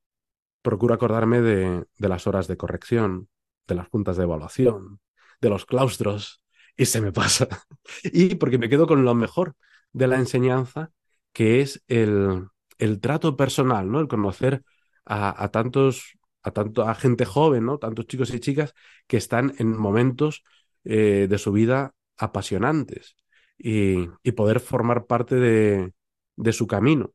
procuro 0.62 0.94
acordarme 0.94 1.42
de, 1.42 1.86
de 1.98 2.10
las 2.10 2.28
horas 2.28 2.48
de 2.48 2.58
corrección, 2.58 3.28
de 3.68 3.76
las 3.76 3.88
juntas 3.90 4.18
de 4.18 4.24
evaluación, 4.24 5.00
de 5.42 5.50
los 5.50 5.66
claustros 5.66 6.44
y 6.78 6.86
se 6.86 7.02
me 7.02 7.12
pasa. 7.12 7.48
y 8.04 8.36
porque 8.36 8.60
me 8.60 8.70
quedo 8.70 8.86
con 8.86 9.04
lo 9.04 9.16
mejor 9.16 9.56
de 9.94 10.08
la 10.08 10.18
enseñanza, 10.18 10.92
que 11.34 11.62
es 11.62 11.84
el, 11.88 12.48
el 12.78 13.02
trato 13.02 13.36
personal, 13.36 13.92
¿no? 13.92 14.00
El 14.00 14.08
conocer 14.08 14.64
a, 15.06 15.50
tantos, 15.50 16.20
a 16.44 16.52
tanto 16.52 16.84
a 16.88 16.94
gente 16.94 17.26
joven, 17.26 17.66
¿no? 17.66 17.80
Tantos 17.80 18.06
chicos 18.06 18.32
y 18.32 18.40
chicas 18.40 18.76
que 19.08 19.18
están 19.18 19.56
en 19.58 19.76
momentos 19.76 20.44
eh, 20.84 21.26
de 21.28 21.38
su 21.40 21.52
vida 21.52 21.96
apasionantes 22.18 23.16
y, 23.64 24.32
poder 24.32 24.60
formar 24.60 25.06
parte 25.06 25.36
de, 25.36 25.94
de 26.36 26.54
su 26.54 26.68
camino. 26.68 27.14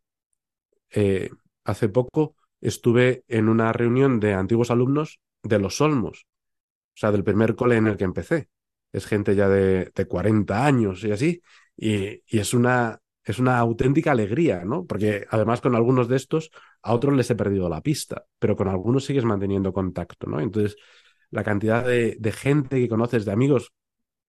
Eh, 0.91 1.31
hace 1.65 1.89
poco 1.89 2.37
estuve 2.61 3.25
en 3.29 3.49
una 3.49 3.73
reunión 3.73 4.21
de 4.21 4.35
antiguos 4.35 4.71
alumnos 4.71 5.21
de 5.43 5.59
los 5.59 5.81
Olmos, 5.81 6.27
o 6.95 6.99
sea, 6.99 7.13
del 7.13 7.25
primer 7.25 7.55
cole 7.57 7.77
en 7.77 7.87
el 7.87 7.97
que 7.97 8.05
empecé. 8.05 8.49
Es 8.93 9.07
gente 9.07 9.35
ya 9.35 9.49
de, 9.49 9.93
de 9.95 10.07
40 10.07 10.65
años 10.65 11.05
y 11.05 11.11
así, 11.13 11.43
y, 11.77 12.23
y, 12.27 12.39
es, 12.39 12.55
una, 12.55 13.01
es 13.25 13.39
una 13.39 13.59
auténtica 13.59 14.13
alegría, 14.13 14.65
¿no? 14.65 14.87
Porque 14.87 15.27
además 15.31 15.61
con 15.61 15.75
algunos 15.75 16.09
de 16.09 16.17
estos, 16.17 16.51
a 16.83 16.95
otros 16.95 17.15
les 17.15 17.31
he 17.31 17.35
perdido 17.35 17.69
la 17.69 17.83
pista, 17.83 18.25
pero 18.39 18.57
con 18.57 18.69
algunos 18.69 19.05
sigues 19.05 19.25
manteniendo 19.25 19.73
contacto, 19.73 20.27
¿no? 20.29 20.41
Entonces, 20.41 20.77
la 21.31 21.45
cantidad 21.45 21.85
de, 21.85 22.17
de 22.19 22.33
gente 22.33 22.79
que 22.81 22.89
conoces, 22.89 23.25
de 23.25 23.33
amigos 23.33 23.73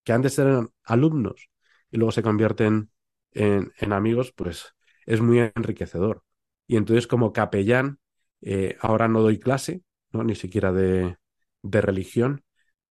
que 0.03 0.13
antes 0.13 0.37
eran 0.39 0.69
alumnos 0.83 1.49
y 1.91 1.97
luego 1.97 2.11
se 2.11 2.23
convierten 2.23 2.91
en, 3.31 3.71
en 3.79 3.93
amigos, 3.93 4.31
pues 4.33 4.75
es 5.05 5.21
muy 5.21 5.39
enriquecedor. 5.39 6.23
Y 6.67 6.75
entonces 6.77 7.07
como 7.07 7.33
capellán, 7.33 7.99
eh, 8.41 8.77
ahora 8.81 9.07
no 9.07 9.21
doy 9.21 9.39
clase, 9.39 9.81
¿no? 10.11 10.23
ni 10.23 10.35
siquiera 10.35 10.71
de, 10.71 11.17
de 11.63 11.81
religión, 11.81 12.43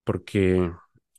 porque, 0.05 0.73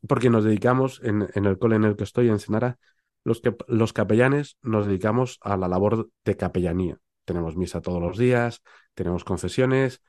porque 0.07 0.29
nos 0.29 0.43
dedicamos 0.43 1.01
en, 1.03 1.27
en, 1.33 1.45
el 1.45 1.57
cole 1.57 1.75
en 1.75 1.83
el 1.83 1.95
que 1.95 2.03
estoy, 2.03 2.29
en 2.29 2.39
Senara, 2.39 2.77
los, 3.23 3.41
que, 3.41 3.55
los 3.67 3.93
capellanes 3.93 4.57
nos 4.61 4.87
dedicamos 4.87 5.39
a 5.41 5.57
la 5.57 5.67
labor 5.67 6.09
de 6.25 6.37
capellanía. 6.37 6.97
Tenemos 7.25 7.57
misa 7.57 7.81
todos 7.81 8.01
los 8.01 8.17
días, 8.17 8.61
tenemos 8.93 9.23
confesiones, 9.23 10.01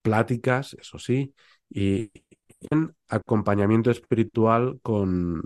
pláticas, 0.00 0.74
eso 0.74 0.98
sí, 0.98 1.34
y 1.68 2.10
acompañamiento 3.08 3.90
espiritual 3.90 4.78
con, 4.82 5.42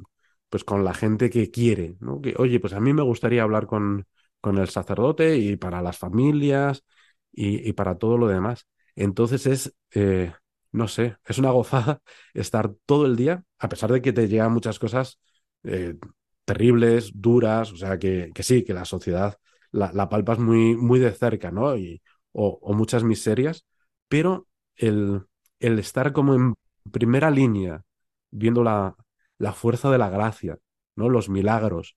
pues 0.49 0.65
con 0.65 0.85
la 0.85 0.95
gente 0.95 1.31
que 1.31 1.51
quiere, 1.51 1.97
¿no? 2.01 2.21
Que, 2.21 2.35
oye, 2.39 2.61
pues 2.61 2.73
a 2.73 2.81
mí 2.81 2.93
me 2.93 3.03
gustaría 3.03 3.43
hablar 3.43 3.67
con, 3.67 4.07
con 4.41 4.59
el 4.59 4.69
sacerdote 4.69 5.37
y 5.39 5.57
para 5.57 5.83
las 5.83 5.99
familias 5.99 6.85
y, 7.33 7.73
para 7.75 7.99
todo 7.99 8.19
lo 8.19 8.29
demás. 8.29 8.67
Entonces 8.95 9.47
es, 9.47 9.75
eh, 9.95 10.33
no 10.73 10.89
sé, 10.89 11.17
es 11.27 11.39
una 11.39 11.51
gozada 11.51 12.01
estar 12.35 12.73
todo 12.87 13.07
el 13.07 13.17
día, 13.17 13.45
a 13.59 13.69
pesar 13.69 13.93
de 13.93 14.01
que 14.03 14.13
te 14.13 14.29
llegan 14.29 14.53
muchas 14.53 14.79
cosas 14.79 15.19
eh, 15.65 15.97
terribles, 16.45 17.11
duras, 17.15 17.73
o 17.73 17.77
sea, 17.77 17.99
que, 17.99 18.31
que, 18.35 18.43
sí, 18.43 18.65
que 18.65 18.75
la 18.75 18.85
sociedad 18.85 19.37
la, 19.73 19.91
la 19.93 20.09
palpas 20.09 20.39
muy, 20.39 20.77
muy 20.77 20.99
de 21.01 21.13
cerca, 21.13 21.51
¿no? 21.51 21.77
Y, 21.77 22.01
o, 22.33 22.59
o 22.63 22.73
muchas 22.75 23.03
miserias, 23.05 23.65
pero 24.09 24.47
el, 24.77 25.23
el 25.61 25.79
estar 25.79 26.13
como 26.13 26.35
en 26.35 26.55
primera 26.93 27.31
línea, 27.31 27.83
viendo 28.31 28.63
la, 28.63 28.95
la 29.39 29.53
fuerza 29.53 29.91
de 29.91 29.99
la 29.99 30.11
gracia, 30.11 30.59
¿no? 30.97 31.09
Los 31.09 31.29
milagros, 31.29 31.97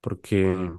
porque 0.00 0.72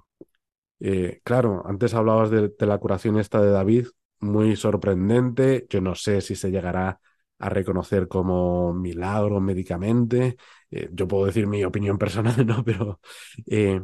eh, 0.79 1.21
claro, 1.23 1.63
antes 1.65 1.93
hablabas 1.93 2.29
de, 2.31 2.49
de, 2.57 2.65
la 2.65 2.77
curación 2.77 3.19
esta 3.19 3.41
de 3.41 3.51
David, 3.51 3.87
muy 4.19 4.55
sorprendente. 4.55 5.65
Yo 5.69 5.81
no 5.81 5.95
sé 5.95 6.21
si 6.21 6.35
se 6.35 6.51
llegará 6.51 6.99
a 7.39 7.49
reconocer 7.49 8.07
como 8.07 8.73
milagro 8.73 9.39
médicamente. 9.41 10.37
Eh, 10.71 10.89
yo 10.91 11.07
puedo 11.07 11.25
decir 11.25 11.47
mi 11.47 11.63
opinión 11.63 11.97
personal, 11.97 12.35
¿no? 12.45 12.63
Pero, 12.63 12.99
eh, 13.47 13.81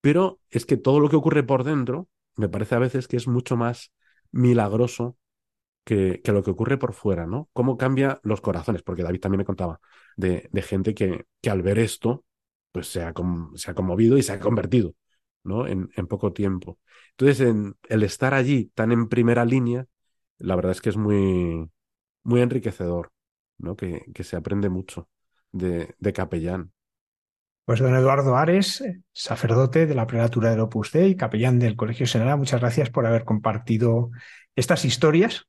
pero 0.00 0.40
es 0.50 0.66
que 0.66 0.76
todo 0.76 1.00
lo 1.00 1.08
que 1.08 1.16
ocurre 1.16 1.42
por 1.44 1.64
dentro 1.64 2.08
me 2.36 2.48
parece 2.48 2.74
a 2.76 2.78
veces 2.80 3.08
que 3.08 3.16
es 3.16 3.28
mucho 3.28 3.56
más 3.56 3.92
milagroso 4.32 5.16
que, 5.84 6.20
que, 6.24 6.32
lo 6.32 6.42
que 6.42 6.50
ocurre 6.50 6.78
por 6.78 6.92
fuera, 6.94 7.26
¿no? 7.26 7.48
Cómo 7.52 7.76
cambia 7.76 8.20
los 8.24 8.40
corazones, 8.40 8.82
porque 8.82 9.02
David 9.02 9.20
también 9.20 9.38
me 9.38 9.44
contaba 9.44 9.80
de, 10.16 10.48
gente 10.62 10.94
que, 10.94 11.26
que, 11.40 11.50
al 11.50 11.62
ver 11.62 11.78
esto, 11.78 12.24
pues 12.72 12.88
se 12.88 13.02
ha, 13.02 13.12
conmovido 13.12 14.18
y 14.18 14.22
se 14.22 14.32
ha 14.32 14.40
convertido. 14.40 14.94
¿no? 15.44 15.66
En, 15.66 15.88
poco 16.08 16.32
tiempo. 16.32 16.78
Entonces, 17.12 17.40
en, 17.40 17.76
el 17.88 18.02
estar 18.02 18.34
allí 18.34 18.70
tan 18.74 18.92
en 18.92 19.08
primera 19.08 19.44
línea, 19.44 19.86
la 20.38 20.56
verdad 20.56 20.72
es 20.72 20.80
que 20.80 20.90
es 20.90 20.96
muy, 20.96 21.70
muy 22.24 22.40
enriquecedor, 22.40 23.12
¿no? 23.58 23.76
Que, 23.76 24.04
que 24.12 24.24
se 24.24 24.36
aprende 24.36 24.68
mucho 24.68 25.08
de, 25.52 25.94
de 25.98 26.12
capellán. 26.12 26.72
Pues 27.64 27.80
don 27.80 27.96
Eduardo 27.96 28.36
Ares, 28.36 28.84
sacerdote 29.12 29.86
de 29.86 29.94
la 29.94 30.06
prelatura 30.06 30.50
del 30.50 30.60
Opus 30.60 30.92
Dei, 30.92 31.16
capellán 31.16 31.58
del 31.58 31.74
Colegio 31.74 32.06
Senara, 32.06 32.36
muchas 32.36 32.60
gracias 32.60 32.90
por 32.90 33.06
haber 33.06 33.24
compartido 33.24 34.10
estas 34.54 34.84
historias, 34.84 35.48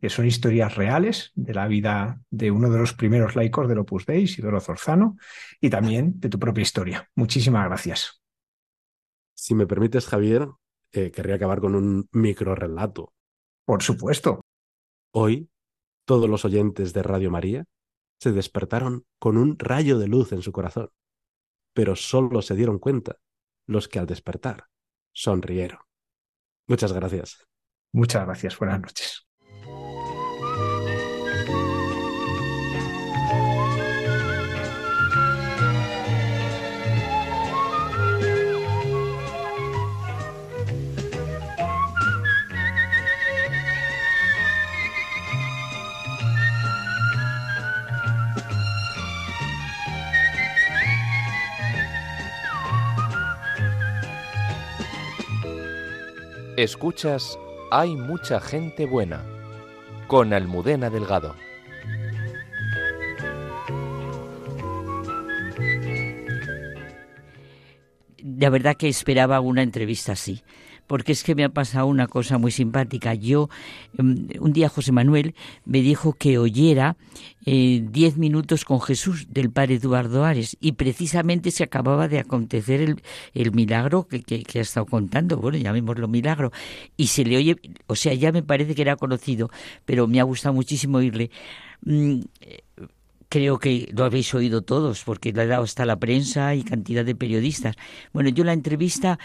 que 0.00 0.10
son 0.10 0.26
historias 0.26 0.74
reales 0.76 1.32
de 1.34 1.54
la 1.54 1.66
vida 1.66 2.20
de 2.30 2.50
uno 2.50 2.70
de 2.70 2.78
los 2.78 2.92
primeros 2.92 3.34
laicos 3.34 3.68
del 3.68 3.78
Opus 3.78 4.06
Dei, 4.06 4.22
Isidoro 4.22 4.60
Zorzano, 4.60 5.16
y 5.60 5.70
también 5.70 6.20
de 6.20 6.28
tu 6.28 6.38
propia 6.38 6.62
historia. 6.62 7.10
Muchísimas 7.14 7.66
gracias. 7.66 8.22
Si 9.34 9.54
me 9.54 9.66
permites, 9.66 10.06
Javier, 10.06 10.48
eh, 10.92 11.10
querría 11.10 11.36
acabar 11.36 11.60
con 11.60 11.74
un 11.74 12.08
micro 12.12 12.54
relato. 12.54 13.12
Por 13.64 13.82
supuesto. 13.82 14.42
Hoy, 15.12 15.50
todos 16.04 16.28
los 16.28 16.44
oyentes 16.44 16.92
de 16.92 17.02
Radio 17.02 17.30
María 17.30 17.64
se 18.20 18.32
despertaron 18.32 19.04
con 19.18 19.36
un 19.36 19.58
rayo 19.58 19.98
de 19.98 20.08
luz 20.08 20.32
en 20.32 20.42
su 20.42 20.52
corazón, 20.52 20.90
pero 21.74 21.96
solo 21.96 22.42
se 22.42 22.54
dieron 22.54 22.78
cuenta 22.78 23.16
los 23.66 23.88
que 23.88 23.98
al 23.98 24.06
despertar 24.06 24.68
sonrieron. 25.12 25.80
Muchas 26.68 26.92
gracias. 26.92 27.46
Muchas 27.92 28.24
gracias. 28.24 28.58
Buenas 28.58 28.80
noches. 28.80 29.25
Escuchas 56.56 57.38
Hay 57.70 57.96
mucha 57.96 58.40
gente 58.40 58.86
buena 58.86 59.22
con 60.06 60.32
Almudena 60.32 60.88
Delgado. 60.88 61.36
La 68.22 68.48
verdad 68.48 68.74
que 68.74 68.88
esperaba 68.88 69.40
una 69.40 69.62
entrevista 69.62 70.12
así 70.12 70.42
porque 70.86 71.12
es 71.12 71.24
que 71.24 71.34
me 71.34 71.44
ha 71.44 71.48
pasado 71.48 71.86
una 71.86 72.06
cosa 72.06 72.38
muy 72.38 72.50
simpática. 72.50 73.14
Yo, 73.14 73.48
em, 73.98 74.28
un 74.40 74.52
día 74.52 74.68
José 74.68 74.92
Manuel 74.92 75.34
me 75.64 75.80
dijo 75.80 76.12
que 76.12 76.38
oyera 76.38 76.96
eh, 77.44 77.84
diez 77.90 78.16
minutos 78.16 78.64
con 78.64 78.80
Jesús 78.80 79.26
del 79.30 79.50
padre 79.50 79.76
Eduardo 79.76 80.24
Ares 80.24 80.56
y 80.60 80.72
precisamente 80.72 81.50
se 81.50 81.64
acababa 81.64 82.08
de 82.08 82.18
acontecer 82.18 82.80
el, 83.34 83.52
milagro 83.52 84.08
que, 84.08 84.22
que, 84.22 84.58
ha 84.58 84.62
estado 84.62 84.86
contando, 84.86 85.36
bueno, 85.36 85.56
llamémoslo 85.58 86.08
milagro, 86.08 86.50
y 86.96 87.06
se 87.06 87.24
le 87.24 87.36
oye, 87.36 87.56
o 87.86 87.94
sea, 87.94 88.14
ya 88.14 88.32
me 88.32 88.42
parece 88.42 88.74
que 88.74 88.82
era 88.82 88.96
conocido, 88.96 89.50
pero 89.84 90.06
me 90.08 90.20
ha 90.20 90.24
gustado 90.24 90.54
muchísimo 90.54 90.98
oírle. 90.98 91.30
Mm, 91.82 92.20
creo 93.28 93.58
que 93.58 93.92
lo 93.92 94.04
habéis 94.04 94.34
oído 94.34 94.62
todos, 94.62 95.02
porque 95.04 95.32
le 95.32 95.42
ha 95.42 95.46
dado 95.46 95.64
hasta 95.64 95.84
la 95.84 95.96
prensa 95.96 96.54
y 96.54 96.62
cantidad 96.62 97.04
de 97.04 97.14
periodistas. 97.14 97.76
Bueno, 98.12 98.30
yo 98.30 98.44
la 98.44 98.52
entrevista 98.52 99.18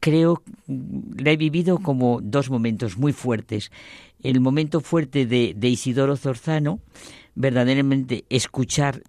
creo, 0.00 0.42
la 0.66 1.30
he 1.30 1.36
vivido 1.36 1.78
como 1.78 2.20
dos 2.22 2.50
momentos 2.50 2.96
muy 2.96 3.12
fuertes. 3.12 3.70
El 4.22 4.40
momento 4.40 4.80
fuerte 4.80 5.26
de, 5.26 5.54
de 5.56 5.68
Isidoro 5.68 6.16
Zorzano, 6.16 6.80
verdaderamente 7.34 8.24
escuchar 8.28 9.02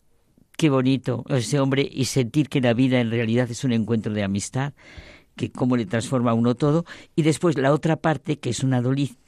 qué 0.57 0.69
bonito 0.69 1.23
ese 1.29 1.59
hombre 1.59 1.89
y 1.91 2.05
sentir 2.05 2.49
que 2.49 2.61
la 2.61 2.73
vida 2.73 2.99
en 2.99 3.09
realidad 3.09 3.49
es 3.49 3.63
un 3.63 3.71
encuentro 3.71 4.13
de 4.13 4.23
amistad, 4.23 4.73
que 5.35 5.51
cómo 5.51 5.75
le 5.75 5.85
transforma 5.85 6.31
a 6.31 6.35
uno 6.35 6.55
todo. 6.55 6.85
Y 7.15 7.23
después 7.23 7.57
la 7.57 7.73
otra 7.73 7.95
parte, 7.95 8.37
que 8.37 8.51
es 8.51 8.63
una, 8.63 8.81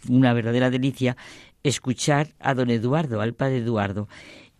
una 0.10 0.34
verdadera 0.34 0.70
delicia, 0.70 1.18
escuchar 1.64 2.36
a 2.40 2.54
don 2.54 2.70
Eduardo, 2.70 3.22
al 3.22 3.34
padre 3.34 3.58
Eduardo. 3.58 4.08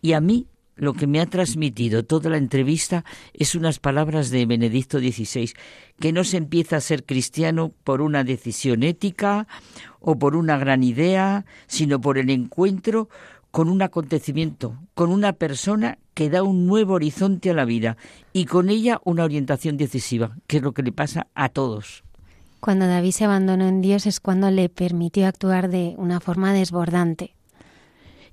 Y 0.02 0.14
a 0.14 0.20
mí 0.20 0.48
lo 0.76 0.92
que 0.94 1.06
me 1.06 1.20
ha 1.20 1.26
transmitido 1.26 2.04
toda 2.04 2.30
la 2.30 2.36
entrevista 2.36 3.04
es 3.32 3.54
unas 3.54 3.78
palabras 3.78 4.30
de 4.30 4.46
Benedicto 4.46 4.98
XVI, 4.98 5.52
que 6.00 6.12
no 6.12 6.24
se 6.24 6.36
empieza 6.36 6.76
a 6.76 6.80
ser 6.80 7.04
cristiano 7.04 7.72
por 7.84 8.00
una 8.00 8.24
decisión 8.24 8.82
ética 8.82 9.46
o 10.00 10.18
por 10.18 10.36
una 10.36 10.58
gran 10.58 10.82
idea, 10.82 11.44
sino 11.66 12.00
por 12.00 12.18
el 12.18 12.30
encuentro 12.30 13.08
con 13.50 13.68
un 13.68 13.82
acontecimiento, 13.82 14.76
con 14.94 15.10
una 15.10 15.32
persona 15.32 15.98
que 16.14 16.28
da 16.28 16.42
un 16.42 16.66
nuevo 16.66 16.94
horizonte 16.94 17.50
a 17.50 17.54
la 17.54 17.64
vida 17.64 17.96
y 18.32 18.46
con 18.46 18.68
ella 18.68 19.00
una 19.04 19.24
orientación 19.24 19.76
decisiva, 19.76 20.36
que 20.48 20.56
es 20.56 20.62
lo 20.62 20.72
que 20.72 20.82
le 20.82 20.90
pasa 20.90 21.28
a 21.34 21.48
todos. 21.48 22.02
Cuando 22.58 22.86
David 22.86 23.12
se 23.12 23.26
abandonó 23.26 23.68
en 23.68 23.80
Dios 23.80 24.06
es 24.06 24.20
cuando 24.20 24.50
le 24.50 24.68
permitió 24.68 25.26
actuar 25.28 25.68
de 25.68 25.94
una 25.98 26.18
forma 26.18 26.52
desbordante. 26.52 27.34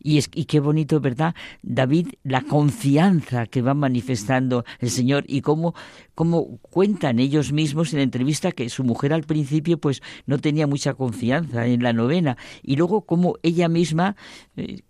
Y, 0.04 0.18
es, 0.18 0.30
y 0.34 0.46
qué 0.46 0.60
bonito, 0.60 1.00
¿verdad? 1.00 1.36
David, 1.62 2.10
la 2.24 2.42
confianza 2.42 3.46
que 3.46 3.62
va 3.62 3.74
manifestando 3.74 4.66
el 4.80 4.90
Señor 4.90 5.24
y 5.28 5.42
cómo, 5.42 5.76
cómo 6.16 6.58
cuentan 6.62 7.20
ellos 7.20 7.52
mismos 7.52 7.94
en 7.94 8.00
la 8.00 8.04
entrevista 8.04 8.52
que 8.52 8.70
su 8.70 8.84
mujer 8.84 9.14
al 9.14 9.24
principio 9.24 9.78
pues 9.78 10.02
no 10.26 10.40
tenía 10.40 10.68
mucha 10.68 10.94
confianza 10.94 11.66
en 11.68 11.84
la 11.84 11.94
novena 11.94 12.38
y 12.64 12.76
luego 12.76 13.02
cómo 13.02 13.36
ella 13.44 13.68
misma 13.68 14.16
eh, 14.56 14.82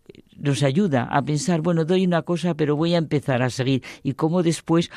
nos 0.42 0.64
ayuda 0.64 1.04
a 1.04 1.22
pensar, 1.22 1.62
bueno, 1.62 1.86
doy 1.86 2.06
una 2.06 2.24
cosa, 2.24 2.56
pero 2.56 2.76
voy 2.76 2.96
a 2.96 2.98
empezar 2.98 3.42
a 3.42 3.50
seguir. 3.50 3.84
Y 4.04 4.14
cómo 4.14 4.44
después 4.44 4.90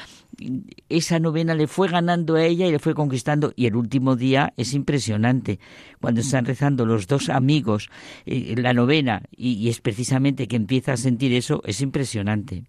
esa 0.88 1.18
novena 1.18 1.54
le 1.54 1.66
fue 1.66 1.88
ganando 1.88 2.34
a 2.36 2.44
ella 2.44 2.66
y 2.66 2.72
le 2.72 2.78
fue 2.78 2.94
conquistando. 2.94 3.52
Y 3.56 3.66
el 3.66 3.76
último 3.76 4.16
día 4.16 4.52
es 4.56 4.74
impresionante. 4.74 5.60
Cuando 6.00 6.20
están 6.20 6.44
rezando 6.44 6.86
los 6.86 7.06
dos 7.06 7.28
amigos 7.28 7.90
eh, 8.26 8.54
la 8.56 8.72
novena 8.72 9.22
y, 9.30 9.68
es 9.68 9.80
precisamente 9.80 10.48
que 10.48 10.56
empieza 10.56 10.92
a 10.92 10.96
sentir 10.96 11.32
eso, 11.32 11.62
es 11.64 11.80
impresionante. 11.80 12.64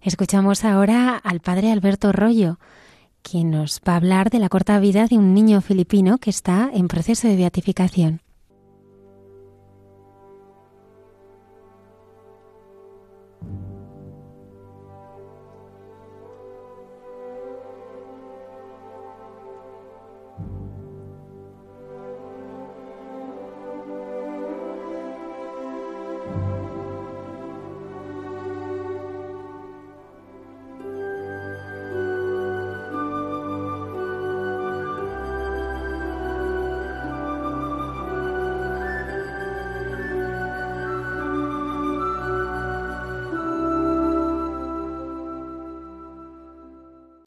Escuchamos 0.00 0.64
ahora 0.64 1.16
al 1.16 1.40
padre 1.40 1.72
Alberto 1.72 2.12
Rollo, 2.12 2.58
quien 3.22 3.50
nos 3.50 3.80
va 3.86 3.94
a 3.94 3.96
hablar 3.96 4.30
de 4.30 4.38
la 4.38 4.48
corta 4.48 4.78
vida 4.78 5.06
de 5.06 5.16
un 5.16 5.32
niño 5.34 5.60
filipino 5.62 6.18
que 6.18 6.30
está 6.30 6.70
en 6.72 6.88
proceso 6.88 7.26
de 7.26 7.36
beatificación. 7.36 8.23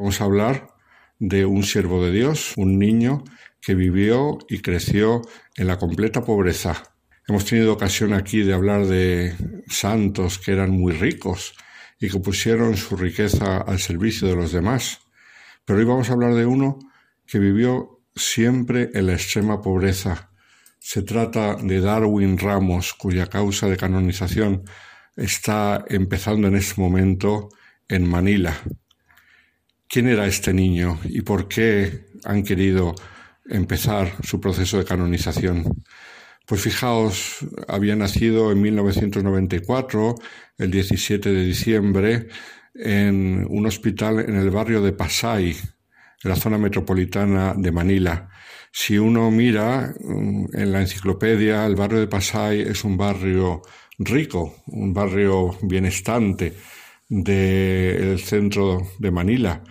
Vamos 0.07 0.21
a 0.21 0.23
hablar 0.23 0.73
de 1.19 1.45
un 1.45 1.63
siervo 1.63 2.01
de 2.01 2.13
Dios, 2.13 2.53
un 2.55 2.79
niño 2.79 3.25
que 3.59 3.75
vivió 3.75 4.37
y 4.47 4.59
creció 4.59 5.21
en 5.57 5.67
la 5.67 5.77
completa 5.77 6.23
pobreza. 6.23 6.81
Hemos 7.27 7.43
tenido 7.43 7.73
ocasión 7.73 8.13
aquí 8.13 8.41
de 8.41 8.53
hablar 8.53 8.85
de 8.85 9.35
santos 9.67 10.39
que 10.39 10.53
eran 10.53 10.71
muy 10.71 10.93
ricos 10.93 11.55
y 11.99 12.09
que 12.09 12.19
pusieron 12.19 12.77
su 12.77 12.95
riqueza 12.95 13.57
al 13.57 13.79
servicio 13.79 14.29
de 14.29 14.37
los 14.37 14.53
demás. 14.53 15.01
Pero 15.65 15.79
hoy 15.79 15.85
vamos 15.85 16.09
a 16.09 16.13
hablar 16.13 16.35
de 16.35 16.45
uno 16.45 16.79
que 17.25 17.39
vivió 17.39 17.99
siempre 18.15 18.89
en 18.93 19.07
la 19.07 19.13
extrema 19.15 19.61
pobreza. 19.61 20.31
Se 20.79 21.01
trata 21.01 21.55
de 21.55 21.81
Darwin 21.81 22.37
Ramos, 22.37 22.93
cuya 22.93 23.27
causa 23.27 23.67
de 23.67 23.75
canonización 23.75 24.63
está 25.17 25.83
empezando 25.89 26.47
en 26.47 26.55
este 26.55 26.79
momento 26.79 27.49
en 27.89 28.09
Manila. 28.09 28.55
¿Quién 29.89 30.09
era 30.09 30.27
este 30.27 30.53
niño 30.53 30.99
y 31.05 31.21
por 31.21 31.47
qué 31.47 32.07
han 32.25 32.43
querido 32.43 32.93
empezar 33.45 34.11
su 34.21 34.41
proceso 34.41 34.77
de 34.77 34.83
canonización? 34.83 35.63
Pues 36.45 36.61
fijaos, 36.61 37.37
había 37.69 37.95
nacido 37.95 38.51
en 38.51 38.61
1994, 38.61 40.15
el 40.57 40.71
17 40.71 41.31
de 41.31 41.45
diciembre, 41.45 42.27
en 42.75 43.47
un 43.49 43.65
hospital 43.65 44.19
en 44.19 44.35
el 44.35 44.49
barrio 44.49 44.81
de 44.81 44.91
Pasay, 44.91 45.51
en 45.51 46.29
la 46.29 46.35
zona 46.35 46.57
metropolitana 46.57 47.53
de 47.55 47.71
Manila. 47.71 48.29
Si 48.73 48.97
uno 48.97 49.31
mira 49.31 49.93
mm, 50.01 50.47
en 50.53 50.71
la 50.73 50.81
enciclopedia, 50.81 51.65
el 51.65 51.77
barrio 51.77 52.01
de 52.01 52.07
Pasay 52.07 52.59
es 52.59 52.83
un 52.83 52.97
barrio 52.97 53.61
rico, 53.99 54.63
un 54.67 54.93
barrio 54.93 55.57
bienestante 55.61 56.53
del 57.09 58.19
centro 58.19 58.87
de 58.99 59.11
Manila. 59.11 59.63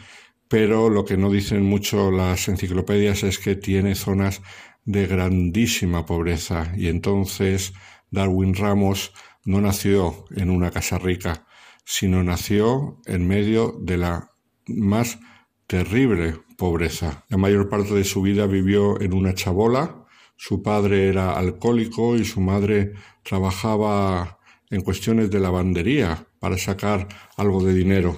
Pero 0.49 0.91
lo 0.91 1.05
que 1.05 1.16
no 1.16 1.30
dicen 1.30 1.64
mucho 1.64 2.11
las 2.11 2.49
enciclopedias 2.49 3.22
es 3.24 3.39
que 3.39 3.57
tiene 3.57 3.95
zonas 3.95 4.43
de 4.84 5.07
grandísima 5.07 6.07
pobreza. 6.07 6.72
Y 6.76 6.89
entonces 6.89 7.72
Darwin 8.11 8.55
Ramos 8.55 9.12
no 9.45 9.61
nació 9.61 10.24
en 10.30 10.51
una 10.51 10.70
casa 10.70 10.99
rica, 10.99 11.47
sino 11.84 12.22
nació 12.22 13.01
en 13.07 13.26
medio 13.26 13.76
de 13.80 13.97
la 13.97 14.30
más 14.66 15.18
terrible 15.66 16.34
pobreza. 16.57 17.24
La 17.28 17.37
mayor 17.37 17.68
parte 17.68 17.95
de 17.95 18.05
su 18.05 18.22
vida 18.22 18.47
vivió 18.47 19.01
en 19.01 19.12
una 19.12 19.34
chabola, 19.34 20.05
su 20.37 20.62
padre 20.62 21.09
era 21.09 21.37
alcohólico 21.37 22.16
y 22.16 22.24
su 22.24 22.41
madre 22.41 22.93
trabajaba 23.22 24.39
en 24.70 24.82
cuestiones 24.82 25.30
de 25.30 25.41
lavandería 25.41 26.26
para 26.47 26.59
sacar 26.59 27.09
algo 27.37 27.65
de 27.65 27.75
dinero. 27.75 28.17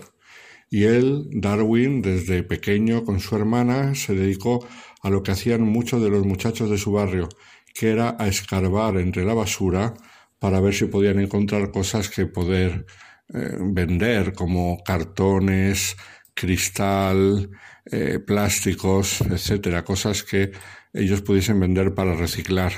Y 0.69 0.85
él, 0.85 1.31
Darwin, 1.33 2.03
desde 2.03 2.43
pequeño 2.43 3.03
con 3.03 3.21
su 3.21 3.35
hermana, 3.35 3.95
se 3.95 4.15
dedicó 4.15 4.69
a 5.01 5.09
lo 5.09 5.23
que 5.23 5.31
hacían 5.31 5.63
muchos 5.63 6.03
de 6.03 6.11
los 6.11 6.27
muchachos 6.27 6.69
de 6.69 6.77
su 6.77 6.93
barrio, 6.93 7.31
que 7.73 7.89
era 7.89 8.17
a 8.19 8.29
escarbar 8.29 8.99
entre 8.99 9.25
la 9.25 9.33
basura 9.33 9.95
para 10.39 10.61
ver 10.61 10.75
si 10.75 10.85
podían 10.85 11.19
encontrar 11.21 11.71
cosas 11.71 12.11
que 12.11 12.27
poder 12.27 12.85
eh, 13.33 13.57
vender, 13.61 14.35
como 14.35 14.83
cartones, 14.85 15.97
cristal, 16.35 17.49
eh, 17.91 18.19
plásticos, 18.19 19.23
etcétera, 19.23 19.87
cosas 19.87 20.23
que 20.23 20.53
ellos 20.93 21.23
pudiesen 21.23 21.59
vender 21.61 21.95
para 21.95 22.15
reciclar. 22.15 22.75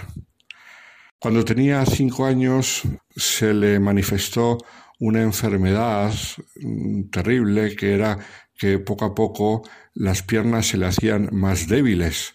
Cuando 1.18 1.44
tenía 1.44 1.84
cinco 1.86 2.24
años 2.24 2.82
se 3.16 3.52
le 3.52 3.80
manifestó 3.80 4.58
una 5.00 5.22
enfermedad 5.22 6.12
mm, 6.60 7.10
terrible 7.10 7.74
que 7.74 7.94
era 7.94 8.18
que 8.56 8.78
poco 8.78 9.06
a 9.06 9.14
poco 9.14 9.62
las 9.94 10.22
piernas 10.22 10.66
se 10.68 10.78
le 10.78 10.86
hacían 10.86 11.30
más 11.32 11.66
débiles. 11.66 12.34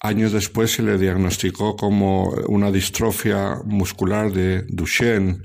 Años 0.00 0.30
después 0.32 0.72
se 0.72 0.82
le 0.82 0.96
diagnosticó 0.96 1.76
como 1.76 2.28
una 2.46 2.70
distrofia 2.70 3.56
muscular 3.64 4.30
de 4.30 4.62
Duchenne, 4.68 5.42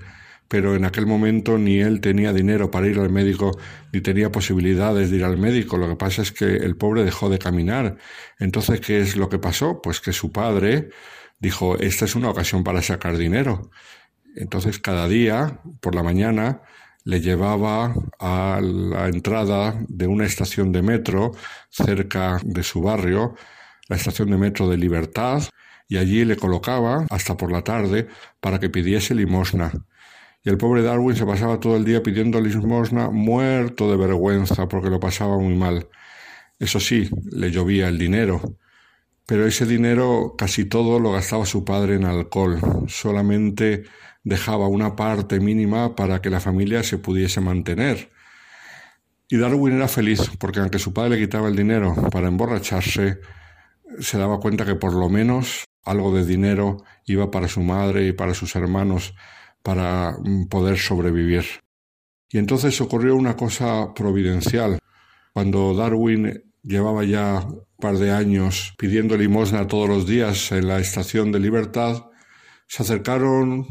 pero 0.48 0.76
en 0.76 0.86
aquel 0.86 1.08
momento 1.08 1.58
ni 1.58 1.80
él 1.80 2.00
tenía 2.00 2.32
dinero 2.32 2.70
para 2.70 2.88
ir 2.88 3.00
al 3.00 3.10
médico 3.10 3.58
ni 3.92 4.02
tenía 4.02 4.32
posibilidades 4.32 5.10
de 5.10 5.18
ir 5.18 5.24
al 5.24 5.40
médico. 5.40 5.78
Lo 5.78 5.90
que 5.90 5.96
pasa 5.96 6.22
es 6.22 6.32
que 6.32 6.46
el 6.46 6.76
pobre 6.76 7.04
dejó 7.04 7.30
de 7.30 7.40
caminar. 7.40 7.98
Entonces, 8.38 8.80
¿qué 8.80 9.00
es 9.02 9.16
lo 9.16 9.30
que 9.30 9.40
pasó? 9.40 9.82
Pues 9.82 10.00
que 10.00 10.14
su 10.14 10.32
padre 10.32 10.90
dijo, 11.40 11.80
esta 11.80 12.06
es 12.06 12.14
una 12.14 12.30
ocasión 12.30 12.64
para 12.64 12.84
sacar 12.84 13.18
dinero. 13.18 13.72
Entonces 14.36 14.80
cada 14.80 15.08
día, 15.08 15.60
por 15.80 15.96
la 15.96 16.04
mañana, 16.04 16.62
le 17.06 17.22
llevaba 17.22 17.94
a 18.20 18.60
la 18.62 19.08
entrada 19.08 19.84
de 19.88 20.08
una 20.08 20.26
estación 20.26 20.72
de 20.72 20.82
metro 20.82 21.34
cerca 21.70 22.40
de 22.44 22.64
su 22.64 22.82
barrio, 22.82 23.36
la 23.88 23.98
estación 23.98 24.30
de 24.32 24.38
metro 24.38 24.70
de 24.70 24.78
Libertad, 24.78 25.44
y 25.88 25.98
allí 25.98 26.26
le 26.26 26.38
colocaba 26.38 27.06
hasta 27.10 27.36
por 27.36 27.52
la 27.52 27.64
tarde 27.64 28.08
para 28.40 28.60
que 28.60 28.70
pidiese 28.70 29.14
limosna. 29.14 29.72
Y 30.44 30.50
el 30.50 30.58
pobre 30.58 30.82
Darwin 30.82 31.16
se 31.16 31.26
pasaba 31.26 31.60
todo 31.60 31.78
el 31.78 31.86
día 31.86 32.04
pidiendo 32.04 32.42
limosna 32.42 33.10
muerto 33.10 33.90
de 33.90 33.98
vergüenza 33.98 34.68
porque 34.68 34.90
lo 34.90 35.00
pasaba 35.00 35.38
muy 35.38 35.56
mal. 35.56 35.88
Eso 36.60 36.80
sí, 36.80 37.10
le 37.32 37.52
llovía 37.52 37.88
el 37.90 37.98
dinero, 37.98 38.42
pero 39.26 39.46
ese 39.46 39.66
dinero 39.66 40.36
casi 40.38 40.66
todo 40.66 41.00
lo 41.00 41.12
gastaba 41.12 41.46
su 41.46 41.64
padre 41.64 41.96
en 41.96 42.06
alcohol. 42.06 42.60
Solamente 42.88 43.84
dejaba 44.24 44.68
una 44.68 44.96
parte 44.96 45.40
mínima 45.40 45.96
para 45.96 46.22
que 46.22 46.30
la 46.30 46.40
familia 46.40 46.84
se 46.84 46.98
pudiese 46.98 47.42
mantener. 47.42 48.12
Y 49.30 49.38
Darwin 49.38 49.76
era 49.76 49.88
feliz 49.88 50.32
porque 50.40 50.60
aunque 50.60 50.80
su 50.80 50.94
padre 50.94 51.12
le 51.12 51.26
quitaba 51.26 51.48
el 51.48 51.56
dinero 51.56 51.96
para 52.12 52.28
emborracharse, 52.28 53.20
se 54.00 54.18
daba 54.18 54.40
cuenta 54.40 54.66
que 54.66 54.76
por 54.76 54.94
lo 54.94 55.10
menos 55.10 55.66
algo 55.84 56.16
de 56.16 56.26
dinero 56.26 56.84
iba 57.06 57.32
para 57.32 57.48
su 57.48 57.62
madre 57.62 58.08
y 58.08 58.14
para 58.14 58.34
sus 58.34 58.56
hermanos 58.56 59.14
para 59.62 60.18
mm, 60.24 60.48
poder 60.48 60.78
sobrevivir. 60.78 61.46
Y 62.30 62.38
entonces 62.38 62.80
ocurrió 62.82 63.16
una 63.16 63.36
cosa 63.36 63.94
providencial. 63.94 64.80
Cuando 65.34 65.74
Darwin 65.74 66.44
llevaba 66.64 67.04
ya 67.04 67.46
un 67.46 67.66
par 67.80 67.98
de 67.98 68.12
años 68.12 68.74
pidiendo 68.78 69.18
limosna 69.18 69.68
todos 69.68 69.90
los 69.90 70.08
días 70.08 70.52
en 70.52 70.68
la 70.68 70.80
estación 70.80 71.32
de 71.32 71.40
libertad, 71.40 72.06
se 72.68 72.84
acercaron 72.84 73.68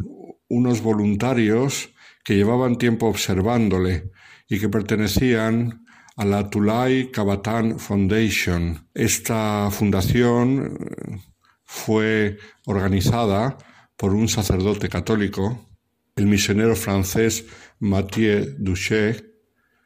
unos 0.52 0.82
voluntarios 0.82 1.88
que 2.22 2.36
llevaban 2.36 2.76
tiempo 2.76 3.06
observándole 3.06 4.10
y 4.48 4.60
que 4.60 4.68
pertenecían 4.68 5.86
a 6.16 6.26
la 6.26 6.50
Tulay 6.50 7.10
Kabatan 7.10 7.78
Foundation. 7.78 8.86
Esta 8.92 9.70
fundación 9.70 10.76
eh, 10.78 11.20
fue 11.64 12.36
organizada 12.66 13.56
por 13.96 14.12
un 14.12 14.28
sacerdote 14.28 14.90
católico, 14.90 15.70
el 16.16 16.26
misionero 16.26 16.76
francés 16.76 17.46
Mathieu 17.80 18.54
Duché, 18.58 19.24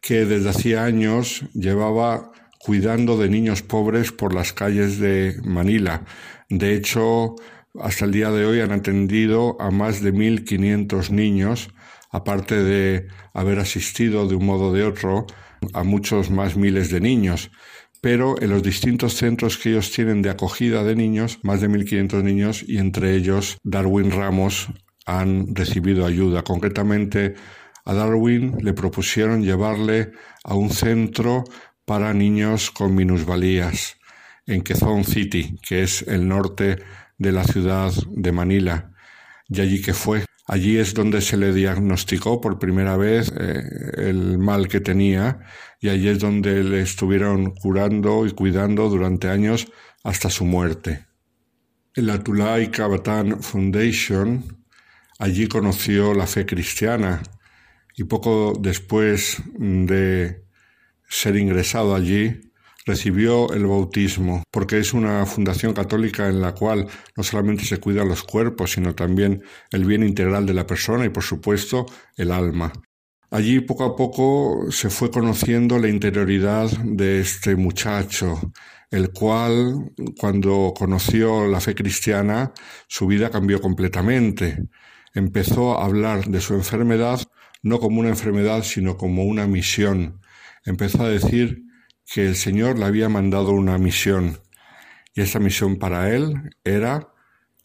que 0.02 0.24
desde 0.24 0.50
hacía 0.50 0.82
años 0.82 1.44
llevaba 1.54 2.32
cuidando 2.58 3.16
de 3.16 3.28
niños 3.28 3.62
pobres 3.62 4.10
por 4.10 4.34
las 4.34 4.52
calles 4.52 4.98
de 4.98 5.36
Manila. 5.44 6.04
De 6.48 6.74
hecho, 6.74 7.36
hasta 7.80 8.04
el 8.04 8.12
día 8.12 8.30
de 8.30 8.46
hoy 8.46 8.60
han 8.60 8.72
atendido 8.72 9.56
a 9.60 9.70
más 9.70 10.02
de 10.02 10.12
1.500 10.12 11.10
niños, 11.10 11.70
aparte 12.10 12.62
de 12.62 13.08
haber 13.34 13.58
asistido 13.58 14.26
de 14.26 14.34
un 14.34 14.46
modo 14.46 14.68
o 14.68 14.72
de 14.72 14.84
otro 14.84 15.26
a 15.72 15.82
muchos 15.84 16.30
más 16.30 16.56
miles 16.56 16.90
de 16.90 17.00
niños. 17.00 17.50
Pero 18.00 18.40
en 18.40 18.50
los 18.50 18.62
distintos 18.62 19.14
centros 19.14 19.58
que 19.58 19.70
ellos 19.70 19.90
tienen 19.90 20.22
de 20.22 20.30
acogida 20.30 20.84
de 20.84 20.94
niños, 20.94 21.40
más 21.42 21.60
de 21.60 21.68
1.500 21.68 22.22
niños, 22.22 22.64
y 22.66 22.78
entre 22.78 23.14
ellos 23.16 23.58
Darwin 23.64 24.10
Ramos 24.10 24.68
han 25.06 25.54
recibido 25.54 26.06
ayuda. 26.06 26.42
Concretamente, 26.42 27.34
a 27.84 27.94
Darwin 27.94 28.56
le 28.60 28.72
propusieron 28.74 29.42
llevarle 29.42 30.12
a 30.44 30.54
un 30.54 30.70
centro 30.70 31.44
para 31.84 32.12
niños 32.12 32.70
con 32.70 32.94
minusvalías 32.94 33.96
en 34.46 34.62
Quezon 34.62 35.04
City, 35.04 35.56
que 35.66 35.82
es 35.82 36.02
el 36.02 36.28
norte 36.28 36.78
de 37.18 37.32
la 37.32 37.44
ciudad 37.44 37.92
de 38.10 38.32
Manila. 38.32 38.92
Y 39.48 39.60
allí 39.60 39.80
que 39.80 39.94
fue. 39.94 40.24
Allí 40.48 40.78
es 40.78 40.94
donde 40.94 41.20
se 41.22 41.36
le 41.36 41.52
diagnosticó 41.52 42.40
por 42.40 42.58
primera 42.58 42.96
vez 42.96 43.32
eh, 43.36 43.62
el 43.96 44.38
mal 44.38 44.68
que 44.68 44.80
tenía 44.80 45.40
y 45.80 45.88
allí 45.88 46.08
es 46.08 46.20
donde 46.20 46.62
le 46.62 46.82
estuvieron 46.82 47.50
curando 47.50 48.26
y 48.26 48.30
cuidando 48.30 48.88
durante 48.88 49.28
años 49.28 49.66
hasta 50.04 50.30
su 50.30 50.44
muerte. 50.44 51.06
En 51.94 52.06
la 52.06 52.22
Tulay 52.22 52.70
Kabatan 52.70 53.42
Foundation, 53.42 54.64
allí 55.18 55.48
conoció 55.48 56.14
la 56.14 56.26
fe 56.26 56.46
cristiana 56.46 57.22
y 57.96 58.04
poco 58.04 58.52
después 58.60 59.38
de 59.56 60.44
ser 61.08 61.36
ingresado 61.36 61.94
allí, 61.94 62.45
recibió 62.86 63.52
el 63.52 63.66
bautismo, 63.66 64.44
porque 64.50 64.78
es 64.78 64.94
una 64.94 65.26
fundación 65.26 65.74
católica 65.74 66.28
en 66.28 66.40
la 66.40 66.54
cual 66.54 66.86
no 67.16 67.22
solamente 67.22 67.64
se 67.64 67.78
cuidan 67.78 68.08
los 68.08 68.22
cuerpos, 68.22 68.72
sino 68.72 68.94
también 68.94 69.42
el 69.70 69.84
bien 69.84 70.02
integral 70.02 70.46
de 70.46 70.54
la 70.54 70.66
persona 70.66 71.04
y, 71.04 71.10
por 71.10 71.24
supuesto, 71.24 71.84
el 72.16 72.30
alma. 72.30 72.72
Allí 73.30 73.60
poco 73.60 73.84
a 73.84 73.96
poco 73.96 74.70
se 74.70 74.88
fue 74.88 75.10
conociendo 75.10 75.78
la 75.78 75.88
interioridad 75.88 76.70
de 76.84 77.20
este 77.20 77.56
muchacho, 77.56 78.52
el 78.90 79.10
cual, 79.12 79.92
cuando 80.16 80.72
conoció 80.78 81.46
la 81.46 81.60
fe 81.60 81.74
cristiana, 81.74 82.52
su 82.86 83.08
vida 83.08 83.30
cambió 83.30 83.60
completamente. 83.60 84.68
Empezó 85.12 85.76
a 85.76 85.84
hablar 85.84 86.26
de 86.26 86.40
su 86.40 86.54
enfermedad 86.54 87.20
no 87.66 87.80
como 87.80 87.98
una 87.98 88.10
enfermedad, 88.10 88.62
sino 88.62 88.96
como 88.96 89.24
una 89.24 89.48
misión, 89.48 90.20
empezó 90.64 91.02
a 91.02 91.08
decir 91.08 91.65
que 92.12 92.26
el 92.26 92.36
Señor 92.36 92.78
le 92.78 92.86
había 92.86 93.08
mandado 93.08 93.52
una 93.52 93.78
misión 93.78 94.38
y 95.16 95.22
esa 95.22 95.40
misión 95.40 95.76
para 95.76 96.14
él 96.14 96.54
era, 96.62 97.08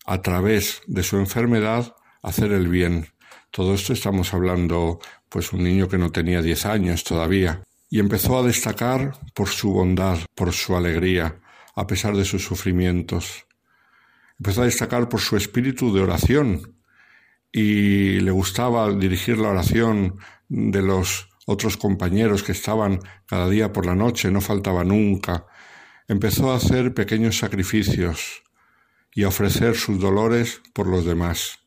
a 0.05 0.21
través 0.21 0.81
de 0.87 1.03
su 1.03 1.17
enfermedad, 1.17 1.95
hacer 2.21 2.53
el 2.53 2.69
bien. 2.69 3.07
Todo 3.51 3.73
esto 3.73 3.91
estamos 3.91 4.33
hablando, 4.33 4.99
pues 5.27 5.51
un 5.51 5.63
niño 5.63 5.89
que 5.89 5.97
no 5.97 6.11
tenía 6.11 6.41
diez 6.41 6.65
años 6.65 7.03
todavía. 7.03 7.61
Y 7.89 7.99
empezó 7.99 8.39
a 8.39 8.43
destacar 8.43 9.11
por 9.33 9.49
su 9.49 9.73
bondad, 9.73 10.17
por 10.33 10.53
su 10.53 10.77
alegría, 10.77 11.41
a 11.75 11.85
pesar 11.85 12.15
de 12.15 12.23
sus 12.23 12.45
sufrimientos. 12.45 13.45
Empezó 14.39 14.61
a 14.61 14.65
destacar 14.65 15.09
por 15.09 15.19
su 15.19 15.35
espíritu 15.35 15.93
de 15.93 16.01
oración 16.01 16.77
y 17.51 18.21
le 18.21 18.31
gustaba 18.31 18.89
dirigir 18.93 19.37
la 19.37 19.49
oración 19.49 20.17
de 20.47 20.81
los 20.81 21.30
otros 21.51 21.77
compañeros 21.77 22.43
que 22.43 22.53
estaban 22.53 22.99
cada 23.27 23.49
día 23.49 23.71
por 23.71 23.85
la 23.85 23.95
noche, 23.95 24.31
no 24.31 24.41
faltaba 24.41 24.83
nunca, 24.83 25.45
empezó 26.07 26.51
a 26.51 26.55
hacer 26.55 26.93
pequeños 26.93 27.37
sacrificios 27.37 28.43
y 29.13 29.23
a 29.23 29.27
ofrecer 29.27 29.75
sus 29.75 29.99
dolores 29.99 30.61
por 30.73 30.87
los 30.87 31.05
demás. 31.05 31.59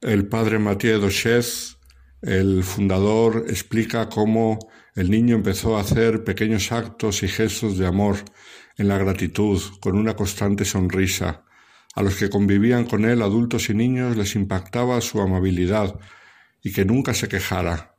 El 0.00 0.26
padre 0.28 0.58
Mathieu 0.58 1.00
Dochez, 1.00 1.78
el 2.22 2.62
fundador, 2.64 3.46
explica 3.48 4.08
cómo 4.08 4.58
el 4.94 5.10
niño 5.10 5.36
empezó 5.36 5.76
a 5.76 5.80
hacer 5.80 6.24
pequeños 6.24 6.72
actos 6.72 7.22
y 7.22 7.28
gestos 7.28 7.78
de 7.78 7.86
amor 7.86 8.16
en 8.76 8.88
la 8.88 8.98
gratitud, 8.98 9.60
con 9.80 9.96
una 9.96 10.14
constante 10.14 10.64
sonrisa. 10.64 11.44
A 11.94 12.02
los 12.02 12.16
que 12.16 12.28
convivían 12.28 12.84
con 12.84 13.04
él, 13.04 13.22
adultos 13.22 13.70
y 13.70 13.74
niños, 13.74 14.16
les 14.16 14.34
impactaba 14.34 15.00
su 15.00 15.20
amabilidad 15.20 15.98
y 16.62 16.72
que 16.72 16.84
nunca 16.84 17.14
se 17.14 17.28
quejara, 17.28 17.93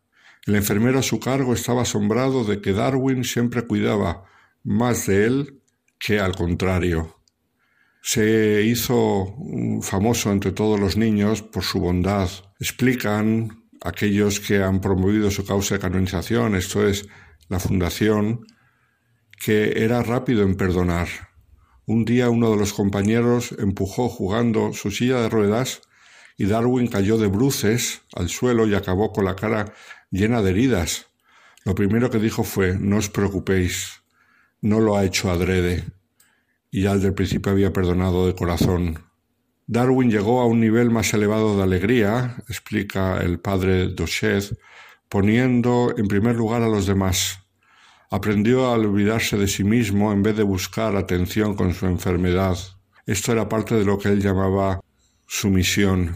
el 0.45 0.55
enfermero 0.55 0.99
a 0.99 1.03
su 1.03 1.19
cargo 1.19 1.53
estaba 1.53 1.81
asombrado 1.81 2.43
de 2.43 2.61
que 2.61 2.73
Darwin 2.73 3.23
siempre 3.23 3.65
cuidaba 3.65 4.25
más 4.63 5.07
de 5.07 5.25
él 5.25 5.61
que 5.97 6.19
al 6.19 6.35
contrario. 6.35 7.19
Se 8.01 8.61
hizo 8.63 9.35
famoso 9.81 10.31
entre 10.31 10.51
todos 10.51 10.79
los 10.79 10.97
niños 10.97 11.41
por 11.41 11.63
su 11.63 11.79
bondad. 11.79 12.29
Explican 12.59 13.63
aquellos 13.81 14.39
que 14.39 14.61
han 14.61 14.81
promovido 14.81 15.31
su 15.31 15.45
causa 15.45 15.75
de 15.75 15.81
canonización, 15.81 16.55
esto 16.55 16.87
es, 16.87 17.07
la 17.49 17.59
fundación, 17.59 18.45
que 19.43 19.83
era 19.83 20.03
rápido 20.03 20.43
en 20.43 20.55
perdonar. 20.55 21.07
Un 21.87 22.05
día 22.05 22.29
uno 22.29 22.51
de 22.51 22.57
los 22.57 22.73
compañeros 22.73 23.55
empujó 23.57 24.09
jugando 24.09 24.73
su 24.73 24.91
silla 24.91 25.21
de 25.21 25.29
ruedas 25.29 25.81
y 26.37 26.45
Darwin 26.45 26.87
cayó 26.87 27.17
de 27.17 27.27
bruces 27.27 28.01
al 28.15 28.29
suelo 28.29 28.67
y 28.67 28.75
acabó 28.75 29.11
con 29.11 29.25
la 29.25 29.35
cara 29.35 29.73
llena 30.15 30.41
de 30.41 30.51
heridas. 30.51 31.07
Lo 31.65 31.75
primero 31.75 32.09
que 32.09 32.19
dijo 32.19 32.43
fue, 32.43 32.77
no 32.79 32.97
os 32.97 33.09
preocupéis, 33.09 34.01
no 34.61 34.79
lo 34.79 34.95
ha 34.95 35.03
hecho 35.03 35.29
adrede. 35.29 35.83
Y 36.71 36.83
ya 36.83 36.95
desde 36.95 37.11
principio 37.11 37.51
había 37.51 37.73
perdonado 37.73 38.25
de 38.27 38.35
corazón. 38.35 38.99
Darwin 39.67 40.09
llegó 40.09 40.41
a 40.41 40.45
un 40.45 40.59
nivel 40.59 40.91
más 40.91 41.13
elevado 41.13 41.57
de 41.57 41.63
alegría, 41.63 42.35
explica 42.47 43.17
el 43.17 43.39
padre 43.39 43.89
Dochet, 43.89 44.57
poniendo 45.09 45.93
en 45.97 46.07
primer 46.07 46.35
lugar 46.35 46.61
a 46.61 46.67
los 46.67 46.85
demás. 46.85 47.39
Aprendió 48.11 48.65
a 48.65 48.73
olvidarse 48.73 49.37
de 49.37 49.47
sí 49.47 49.63
mismo 49.63 50.13
en 50.13 50.23
vez 50.23 50.37
de 50.37 50.43
buscar 50.43 50.95
atención 50.95 51.55
con 51.55 51.73
su 51.73 51.87
enfermedad. 51.87 52.57
Esto 53.05 53.31
era 53.31 53.49
parte 53.49 53.75
de 53.75 53.85
lo 53.85 53.97
que 53.97 54.09
él 54.09 54.21
llamaba 54.21 54.81
su 55.27 55.49
misión. 55.49 56.15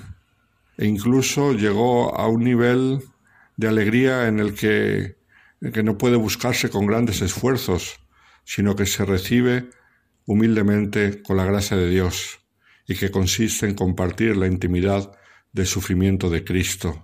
E 0.77 0.85
incluso 0.85 1.53
llegó 1.53 2.15
a 2.15 2.27
un 2.27 2.43
nivel 2.43 3.01
de 3.59 3.67
alegría 3.67 4.29
en 4.29 4.39
el 4.39 4.53
que, 4.53 5.17
que 5.73 5.83
no 5.83 5.97
puede 5.97 6.15
buscarse 6.15 6.69
con 6.69 6.85
grandes 6.85 7.21
esfuerzos, 7.21 7.99
sino 8.45 8.73
que 8.73 8.85
se 8.85 9.03
recibe 9.03 9.69
humildemente 10.25 11.21
con 11.21 11.35
la 11.35 11.43
gracia 11.43 11.75
de 11.75 11.89
Dios 11.89 12.39
y 12.87 12.95
que 12.95 13.11
consiste 13.11 13.65
en 13.65 13.75
compartir 13.75 14.37
la 14.37 14.47
intimidad 14.47 15.11
del 15.51 15.67
sufrimiento 15.67 16.29
de 16.29 16.45
Cristo. 16.45 17.03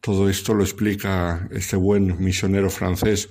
Todo 0.00 0.28
esto 0.28 0.52
lo 0.52 0.64
explica 0.64 1.48
este 1.52 1.76
buen 1.76 2.20
misionero 2.20 2.70
francés 2.70 3.30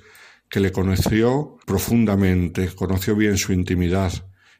que 0.49 0.61
le 0.61 0.71
conoció 0.71 1.57
profundamente, 1.65 2.73
conoció 2.73 3.13
bien 3.17 3.37
su 3.37 3.51
intimidad 3.51 4.13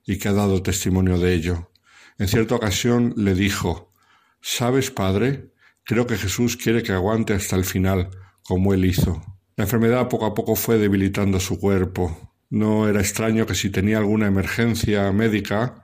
y 0.06 0.18
que 0.18 0.28
ha 0.28 0.34
dado 0.34 0.62
testimonio 0.62 1.18
de 1.20 1.36
ello. 1.36 1.72
En 2.18 2.28
cierta 2.28 2.56
ocasión 2.56 3.14
le 3.16 3.34
dijo, 3.34 3.94
¿Sabes, 4.42 4.92
Padre? 4.92 5.53
Creo 5.86 6.08
que 6.08 6.18
Jesús 6.18 6.56
quiere 6.56 6.82
que 6.82 6.94
aguante 6.94 7.34
hasta 7.34 7.56
el 7.56 7.66
final, 7.66 8.10
como 8.44 8.74
él 8.74 8.86
hizo. 8.86 9.22
La 9.56 9.66
enfermedad 9.66 10.08
poco 10.10 10.26
a 10.26 10.34
poco 10.34 10.56
fue 10.56 10.78
debilitando 10.78 11.40
su 11.40 11.60
cuerpo. 11.60 12.34
No 12.50 12.88
era 12.88 13.02
extraño 13.02 13.46
que 13.46 13.56
si 13.56 13.70
tenía 13.70 13.98
alguna 13.98 14.28
emergencia 14.28 15.12
médica 15.12 15.82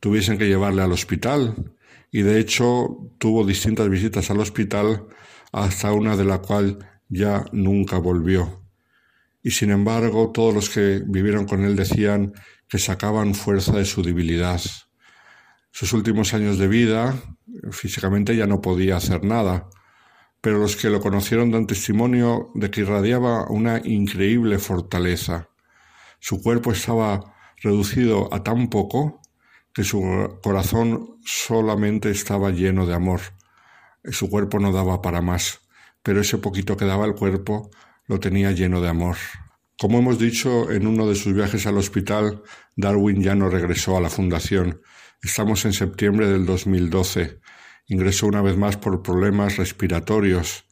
tuviesen 0.00 0.38
que 0.38 0.48
llevarle 0.48 0.82
al 0.82 0.92
hospital, 0.92 1.74
y 2.10 2.22
de 2.22 2.40
hecho 2.40 3.12
tuvo 3.18 3.44
distintas 3.44 3.88
visitas 3.88 4.30
al 4.30 4.40
hospital 4.40 5.06
hasta 5.52 5.92
una 5.92 6.16
de 6.16 6.24
la 6.24 6.38
cual 6.38 6.78
ya 7.08 7.44
nunca 7.52 7.98
volvió. 7.98 8.64
Y 9.42 9.50
sin 9.52 9.70
embargo 9.70 10.30
todos 10.32 10.54
los 10.54 10.70
que 10.70 11.02
vivieron 11.06 11.46
con 11.46 11.64
él 11.64 11.76
decían 11.76 12.32
que 12.68 12.78
sacaban 12.78 13.34
fuerza 13.34 13.72
de 13.72 13.84
su 13.84 14.02
debilidad. 14.02 14.60
Sus 15.70 15.92
últimos 15.92 16.34
años 16.34 16.58
de 16.58 16.68
vida, 16.68 17.14
físicamente 17.70 18.36
ya 18.36 18.46
no 18.46 18.60
podía 18.60 18.96
hacer 18.96 19.24
nada, 19.24 19.68
pero 20.40 20.58
los 20.58 20.76
que 20.76 20.90
lo 20.90 21.00
conocieron 21.00 21.50
dan 21.50 21.66
testimonio 21.66 22.50
de 22.54 22.70
que 22.70 22.80
irradiaba 22.80 23.46
una 23.48 23.80
increíble 23.84 24.58
fortaleza. 24.58 25.48
Su 26.18 26.42
cuerpo 26.42 26.72
estaba 26.72 27.34
reducido 27.62 28.32
a 28.32 28.42
tan 28.42 28.68
poco 28.68 29.20
que 29.72 29.84
su 29.84 30.38
corazón 30.42 31.18
solamente 31.24 32.10
estaba 32.10 32.50
lleno 32.50 32.86
de 32.86 32.94
amor. 32.94 33.20
Su 34.04 34.28
cuerpo 34.28 34.58
no 34.58 34.72
daba 34.72 35.02
para 35.02 35.20
más, 35.20 35.60
pero 36.02 36.20
ese 36.20 36.38
poquito 36.38 36.76
que 36.76 36.86
daba 36.86 37.06
el 37.06 37.14
cuerpo 37.14 37.70
lo 38.06 38.18
tenía 38.18 38.52
lleno 38.52 38.80
de 38.80 38.88
amor. 38.88 39.16
Como 39.78 39.98
hemos 39.98 40.18
dicho, 40.18 40.70
en 40.70 40.86
uno 40.86 41.06
de 41.06 41.14
sus 41.14 41.32
viajes 41.32 41.66
al 41.66 41.78
hospital, 41.78 42.42
Darwin 42.76 43.22
ya 43.22 43.34
no 43.34 43.48
regresó 43.48 43.96
a 43.96 44.00
la 44.00 44.10
fundación. 44.10 44.82
Estamos 45.22 45.66
en 45.66 45.74
septiembre 45.74 46.28
del 46.28 46.46
2012. 46.46 47.40
Ingresó 47.88 48.26
una 48.26 48.40
vez 48.40 48.56
más 48.56 48.78
por 48.78 49.02
problemas 49.02 49.58
respiratorios. 49.58 50.64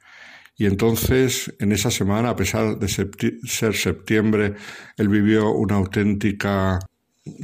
Y 0.57 0.65
entonces, 0.65 1.55
en 1.59 1.73
esa 1.73 1.91
semana, 1.91 2.31
a 2.31 2.37
pesar 2.37 2.79
de 2.79 2.89
ser 2.89 3.77
septiembre, 3.77 4.55
él 4.97 5.09
vivió 5.09 5.53
una 5.53 5.77
auténtica 5.77 6.79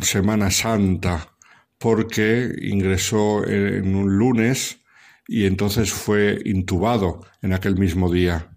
Semana 0.01 0.51
Santa, 0.51 1.35
porque 1.79 2.51
ingresó 2.63 3.47
en 3.47 3.95
un 3.95 4.17
lunes 4.17 4.79
y 5.29 5.45
entonces 5.45 5.93
fue 5.93 6.41
intubado 6.47 7.21
en 7.43 7.53
aquel 7.53 7.77
mismo 7.77 8.11
día. 8.11 8.57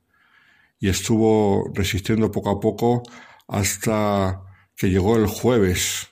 Y 0.80 0.88
estuvo 0.88 1.70
resistiendo 1.74 2.32
poco 2.32 2.50
a 2.50 2.60
poco 2.62 3.04
hasta 3.48 4.42
que 4.78 4.90
llegó 4.90 5.18
el 5.18 5.28
jueves. 5.28 6.07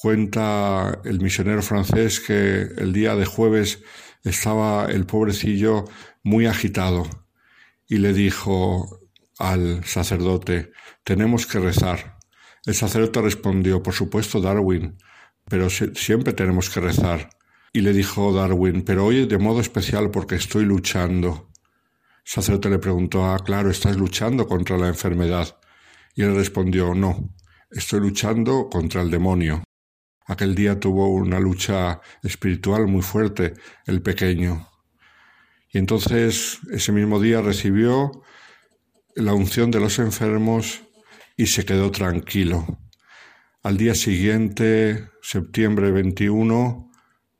Cuenta 0.00 1.00
el 1.04 1.20
misionero 1.20 1.62
francés 1.62 2.20
que 2.20 2.62
el 2.76 2.92
día 2.92 3.16
de 3.16 3.24
jueves 3.24 3.82
estaba 4.24 4.86
el 4.86 5.06
pobrecillo 5.06 5.84
muy 6.22 6.46
agitado 6.46 7.08
y 7.88 7.98
le 7.98 8.12
dijo 8.12 9.00
al 9.38 9.84
sacerdote, 9.84 10.72
tenemos 11.04 11.46
que 11.46 11.60
rezar. 11.60 12.18
El 12.64 12.74
sacerdote 12.74 13.22
respondió, 13.22 13.82
por 13.82 13.94
supuesto, 13.94 14.40
Darwin, 14.40 14.98
pero 15.48 15.70
siempre 15.70 16.32
tenemos 16.32 16.68
que 16.68 16.80
rezar. 16.80 17.30
Y 17.72 17.80
le 17.80 17.92
dijo 17.92 18.32
Darwin, 18.32 18.82
pero 18.82 19.06
hoy 19.06 19.26
de 19.26 19.38
modo 19.38 19.60
especial 19.60 20.10
porque 20.10 20.34
estoy 20.34 20.64
luchando. 20.64 21.50
El 22.24 22.32
sacerdote 22.32 22.70
le 22.70 22.78
preguntó, 22.78 23.24
ah, 23.24 23.38
claro, 23.38 23.70
estás 23.70 23.96
luchando 23.96 24.46
contra 24.48 24.78
la 24.78 24.88
enfermedad. 24.88 25.56
Y 26.14 26.22
él 26.22 26.34
respondió, 26.34 26.94
no, 26.94 27.30
estoy 27.70 28.00
luchando 28.00 28.68
contra 28.70 29.02
el 29.02 29.10
demonio. 29.10 29.62
Aquel 30.26 30.54
día 30.54 30.80
tuvo 30.80 31.08
una 31.08 31.38
lucha 31.38 32.00
espiritual 32.22 32.86
muy 32.86 33.02
fuerte, 33.02 33.54
el 33.86 34.02
pequeño. 34.02 34.68
Y 35.72 35.78
entonces 35.78 36.58
ese 36.70 36.92
mismo 36.92 37.20
día 37.20 37.40
recibió 37.42 38.22
la 39.14 39.34
unción 39.34 39.70
de 39.70 39.80
los 39.80 39.98
enfermos 39.98 40.82
y 41.36 41.46
se 41.46 41.64
quedó 41.64 41.90
tranquilo. 41.90 42.78
Al 43.62 43.76
día 43.76 43.94
siguiente, 43.94 45.08
septiembre 45.22 45.90
21, 45.90 46.90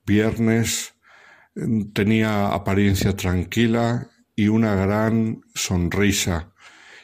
viernes, 0.04 0.94
tenía 1.94 2.48
apariencia 2.48 3.16
tranquila 3.16 4.08
y 4.34 4.48
una 4.48 4.74
gran 4.74 5.40
sonrisa. 5.54 6.52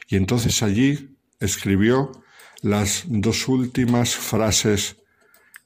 Y 0.07 0.15
entonces 0.15 0.61
allí 0.61 1.17
escribió 1.39 2.11
las 2.61 3.05
dos 3.07 3.47
últimas 3.47 4.15
frases. 4.15 4.97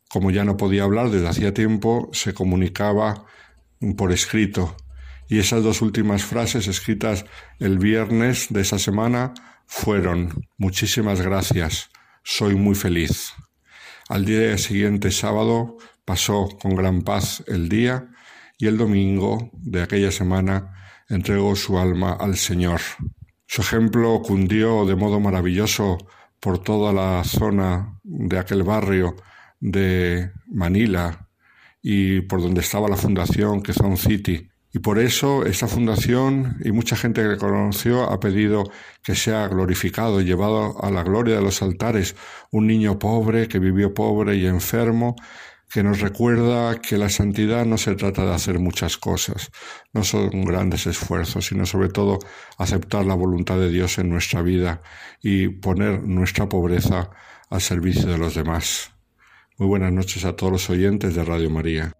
Como 0.10 0.32
ya 0.32 0.44
no 0.44 0.58
podía 0.58 0.84
hablar 0.84 1.10
desde 1.10 1.28
hacía 1.28 1.54
tiempo, 1.54 2.10
se 2.14 2.34
comunicaba 2.34 3.26
por 3.98 4.12
escrito. 4.12 4.76
Y 5.28 5.40
esas 5.40 5.64
dos 5.64 5.82
últimas 5.82 6.24
frases 6.24 6.68
escritas 6.68 7.26
el 7.60 7.78
viernes 7.80 8.48
de 8.50 8.62
esa 8.62 8.80
semana 8.80 9.34
fueron 9.66 10.48
Muchísimas 10.58 11.22
gracias, 11.22 11.90
soy 12.24 12.56
muy 12.56 12.76
feliz. 12.76 13.34
Al 14.08 14.24
día 14.24 14.58
siguiente, 14.58 15.12
sábado, 15.12 15.78
pasó 16.06 16.48
con 16.62 16.76
gran 16.76 17.02
paz 17.02 17.44
el 17.48 17.68
día 17.68 18.08
y 18.58 18.68
el 18.68 18.78
domingo 18.78 19.50
de 19.54 19.82
aquella 19.82 20.12
semana 20.12 20.74
entregó 21.10 21.56
su 21.58 21.78
alma 21.78 22.14
al 22.14 22.38
Señor. 22.38 22.80
Su 23.46 23.62
ejemplo 23.62 24.22
cundió 24.22 24.86
de 24.86 24.96
modo 24.96 25.20
maravilloso 25.20 25.98
por 26.40 26.64
toda 26.64 26.94
la 26.94 27.24
zona 27.26 28.00
de 28.04 28.40
aquel 28.40 28.64
barrio 28.64 29.16
de 29.60 30.32
Manila 30.48 31.28
y 31.82 32.22
por 32.22 32.42
donde 32.42 32.62
estaba 32.62 32.90
la 32.90 32.98
fundación 32.98 33.62
Quezon 33.62 33.98
City 33.98 34.50
y 34.74 34.80
por 34.80 35.00
eso 35.00 35.46
esta 35.46 35.68
fundación 35.68 36.58
y 36.64 36.72
mucha 36.72 36.96
gente 36.96 37.24
que 37.24 37.38
conoció 37.38 38.04
ha 38.04 38.20
pedido 38.20 38.64
que 39.02 39.16
sea 39.16 39.48
glorificado 39.48 40.22
y 40.22 40.26
llevado 40.26 40.84
a 40.84 40.92
la 40.92 41.04
gloria 41.04 41.36
de 41.36 41.42
los 41.42 41.62
altares 41.62 42.16
un 42.52 42.68
niño 42.68 43.00
pobre 43.00 43.48
que 43.48 43.60
vivió 43.60 43.94
pobre 43.94 44.36
y 44.36 44.46
enfermo 44.46 45.16
que 45.70 45.84
nos 45.84 46.00
recuerda 46.00 46.80
que 46.80 46.98
la 46.98 47.10
santidad 47.10 47.66
no 47.66 47.78
se 47.78 47.96
trata 47.96 48.26
de 48.26 48.34
hacer 48.34 48.60
muchas 48.60 48.98
cosas, 48.98 49.52
no 49.94 50.04
son 50.04 50.46
grandes 50.46 50.88
esfuerzos, 50.88 51.48
sino 51.48 51.66
sobre 51.66 51.90
todo 51.90 52.20
aceptar 52.58 53.06
la 53.06 53.16
voluntad 53.16 53.58
de 53.58 53.70
Dios 53.70 53.98
en 53.98 54.10
nuestra 54.10 54.42
vida 54.42 54.82
y 55.22 55.50
poner 55.50 56.04
nuestra 56.04 56.48
pobreza 56.48 57.10
al 57.50 57.62
servicio 57.62 58.08
de 58.08 58.18
los 58.18 58.36
demás. 58.36 58.97
Muy 59.60 59.70
buenas 59.70 59.92
noches 59.92 60.24
a 60.24 60.36
todos 60.36 60.52
los 60.52 60.70
oyentes 60.70 61.16
de 61.16 61.24
Radio 61.26 61.50
María. 61.50 61.92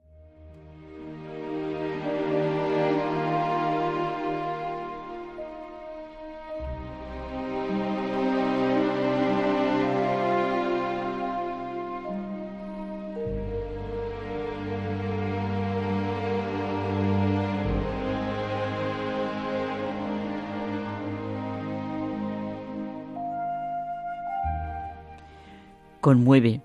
conmueve 26.08 26.62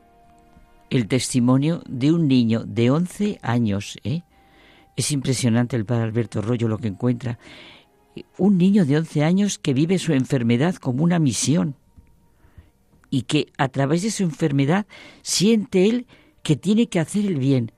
el 0.93 1.09
testimonio 1.09 1.83
de 1.89 2.13
un 2.13 2.29
niño 2.29 2.65
de 2.67 2.91
11 2.91 3.39
años. 3.41 3.99
¿eh? 4.05 4.23
Es 4.95 5.11
impresionante 5.11 5.75
el 5.75 5.87
padre 5.87 6.05
Alberto 6.05 6.43
Rollo 6.43 6.69
lo 6.69 6.77
que 6.77 6.89
encuentra. 6.89 7.39
Un 8.37 8.59
niño 8.59 8.85
de 8.85 8.99
11 8.99 9.25
años 9.25 9.59
que 9.59 9.73
vive 9.73 9.99
su 9.99 10.13
enfermedad 10.13 10.75
como 10.75 11.03
una 11.03 11.19
misión 11.19 11.77
y 13.09 13.23
que 13.23 13.47
a 13.57 13.69
través 13.69 14.03
de 14.03 14.11
su 14.11 14.23
enfermedad 14.23 14.85
siente 15.23 15.89
él 15.89 16.07
que 16.43 16.57
tiene 16.57 16.89
que 16.89 17.01
hacer 17.01 17.25
el 17.25 17.37
bien, 17.37 17.73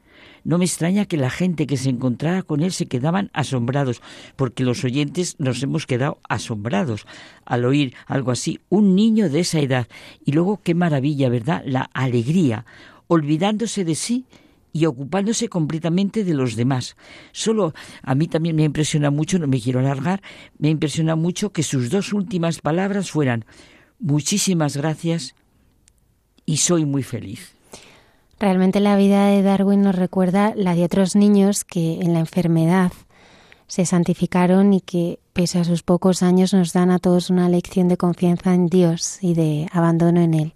no 0.44 0.58
me 0.58 0.66
extraña 0.66 1.06
que 1.06 1.16
la 1.16 1.30
gente 1.30 1.66
que 1.66 1.78
se 1.78 1.88
encontrara 1.88 2.42
con 2.42 2.62
él 2.62 2.72
se 2.72 2.86
quedaban 2.86 3.30
asombrados, 3.32 4.02
porque 4.36 4.62
los 4.62 4.84
oyentes 4.84 5.36
nos 5.38 5.62
hemos 5.62 5.86
quedado 5.86 6.18
asombrados 6.28 7.06
al 7.46 7.64
oír 7.64 7.94
algo 8.06 8.30
así, 8.30 8.60
un 8.68 8.94
niño 8.94 9.30
de 9.30 9.40
esa 9.40 9.60
edad. 9.60 9.88
Y 10.24 10.32
luego 10.32 10.60
qué 10.62 10.74
maravilla, 10.74 11.30
¿verdad? 11.30 11.62
La 11.64 11.88
alegría, 11.94 12.66
olvidándose 13.06 13.84
de 13.84 13.94
sí 13.94 14.26
y 14.72 14.86
ocupándose 14.86 15.48
completamente 15.48 16.24
de 16.24 16.34
los 16.34 16.56
demás. 16.56 16.96
Solo 17.32 17.74
a 18.02 18.14
mí 18.14 18.26
también 18.26 18.56
me 18.56 18.64
impresiona 18.64 19.10
mucho, 19.10 19.38
no 19.38 19.46
me 19.46 19.60
quiero 19.60 19.78
alargar, 19.78 20.20
me 20.58 20.68
impresiona 20.68 21.14
mucho 21.14 21.52
que 21.52 21.62
sus 21.62 21.90
dos 21.90 22.12
últimas 22.12 22.60
palabras 22.60 23.10
fueran 23.10 23.44
muchísimas 24.00 24.76
gracias 24.76 25.34
y 26.44 26.58
soy 26.58 26.84
muy 26.84 27.02
feliz. 27.02 27.54
Realmente 28.40 28.80
la 28.80 28.96
vida 28.96 29.28
de 29.28 29.42
Darwin 29.42 29.82
nos 29.82 29.94
recuerda 29.94 30.54
la 30.56 30.74
de 30.74 30.84
otros 30.84 31.14
niños 31.14 31.64
que 31.64 32.00
en 32.00 32.12
la 32.12 32.18
enfermedad 32.18 32.92
se 33.68 33.86
santificaron 33.86 34.74
y 34.74 34.80
que 34.80 35.20
pese 35.32 35.58
a 35.60 35.64
sus 35.64 35.82
pocos 35.82 36.22
años 36.22 36.52
nos 36.52 36.72
dan 36.72 36.90
a 36.90 36.98
todos 36.98 37.30
una 37.30 37.48
lección 37.48 37.88
de 37.88 37.96
confianza 37.96 38.54
en 38.54 38.66
Dios 38.66 39.18
y 39.22 39.34
de 39.34 39.68
abandono 39.72 40.20
en 40.20 40.34
Él. 40.34 40.54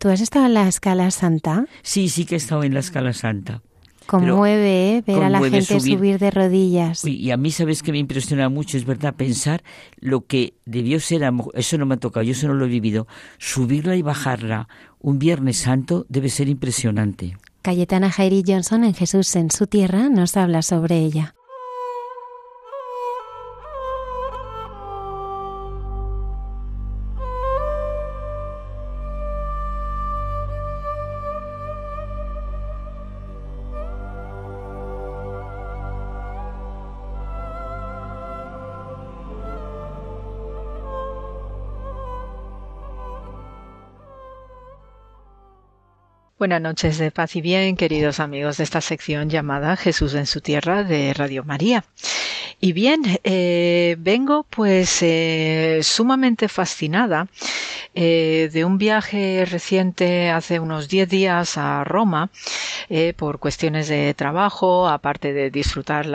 ¿Tú 0.00 0.08
has 0.08 0.22
estado 0.22 0.46
en 0.46 0.54
la 0.54 0.66
escala 0.66 1.10
santa? 1.10 1.66
Sí, 1.82 2.08
sí 2.08 2.24
que 2.24 2.34
he 2.34 2.38
estado 2.38 2.64
en 2.64 2.72
la 2.72 2.80
escala 2.80 3.12
santa. 3.12 3.60
Conmueve 4.06 4.96
¿eh? 4.96 5.04
ver 5.06 5.22
a 5.22 5.28
la 5.28 5.40
gente 5.40 5.78
subir. 5.78 6.18
de 6.18 6.30
rodillas. 6.30 7.04
y 7.04 7.30
a 7.30 7.36
mí, 7.36 7.50
¿sabes 7.50 7.82
que 7.82 7.92
me 7.92 7.98
impresiona 7.98 8.48
mucho? 8.48 8.78
Es 8.78 8.86
verdad, 8.86 9.14
pensar 9.14 9.62
lo 10.00 10.24
que 10.26 10.54
debió 10.64 11.00
ser, 11.00 11.30
eso 11.52 11.76
no 11.76 11.84
me 11.84 11.96
ha 11.96 11.98
tocado, 11.98 12.24
yo 12.24 12.32
eso 12.32 12.48
no 12.48 12.54
lo 12.54 12.64
he 12.64 12.68
vivido, 12.68 13.06
subirla 13.36 13.94
y 13.94 14.00
bajarla 14.00 14.68
un 15.00 15.18
Viernes 15.18 15.58
Santo 15.58 16.06
debe 16.08 16.30
ser 16.30 16.48
impresionante. 16.48 17.36
Cayetana 17.60 18.10
Jairi 18.10 18.42
Johnson 18.44 18.84
en 18.84 18.94
Jesús 18.94 19.36
en 19.36 19.50
su 19.50 19.66
tierra 19.66 20.08
nos 20.08 20.34
habla 20.38 20.62
sobre 20.62 20.98
ella. 20.98 21.34
Buenas 46.40 46.62
noches 46.62 46.96
de 46.96 47.10
paz 47.10 47.36
y 47.36 47.42
bien, 47.42 47.76
queridos 47.76 48.18
amigos 48.18 48.56
de 48.56 48.64
esta 48.64 48.80
sección 48.80 49.28
llamada 49.28 49.76
Jesús 49.76 50.14
en 50.14 50.24
su 50.24 50.40
tierra 50.40 50.84
de 50.84 51.12
Radio 51.12 51.44
María. 51.44 51.84
Y 52.62 52.74
bien, 52.74 53.00
eh, 53.24 53.96
vengo 53.98 54.44
pues 54.50 54.98
eh, 55.00 55.80
sumamente 55.82 56.46
fascinada 56.48 57.26
eh, 57.94 58.50
de 58.52 58.66
un 58.66 58.76
viaje 58.76 59.46
reciente 59.50 60.28
hace 60.28 60.60
unos 60.60 60.88
10 60.88 61.08
días 61.08 61.56
a 61.56 61.84
Roma 61.84 62.30
por 63.16 63.38
cuestiones 63.38 63.86
de 63.88 64.14
trabajo, 64.14 64.88
aparte 64.88 65.32
de 65.32 65.50
disfrutar 65.50 66.06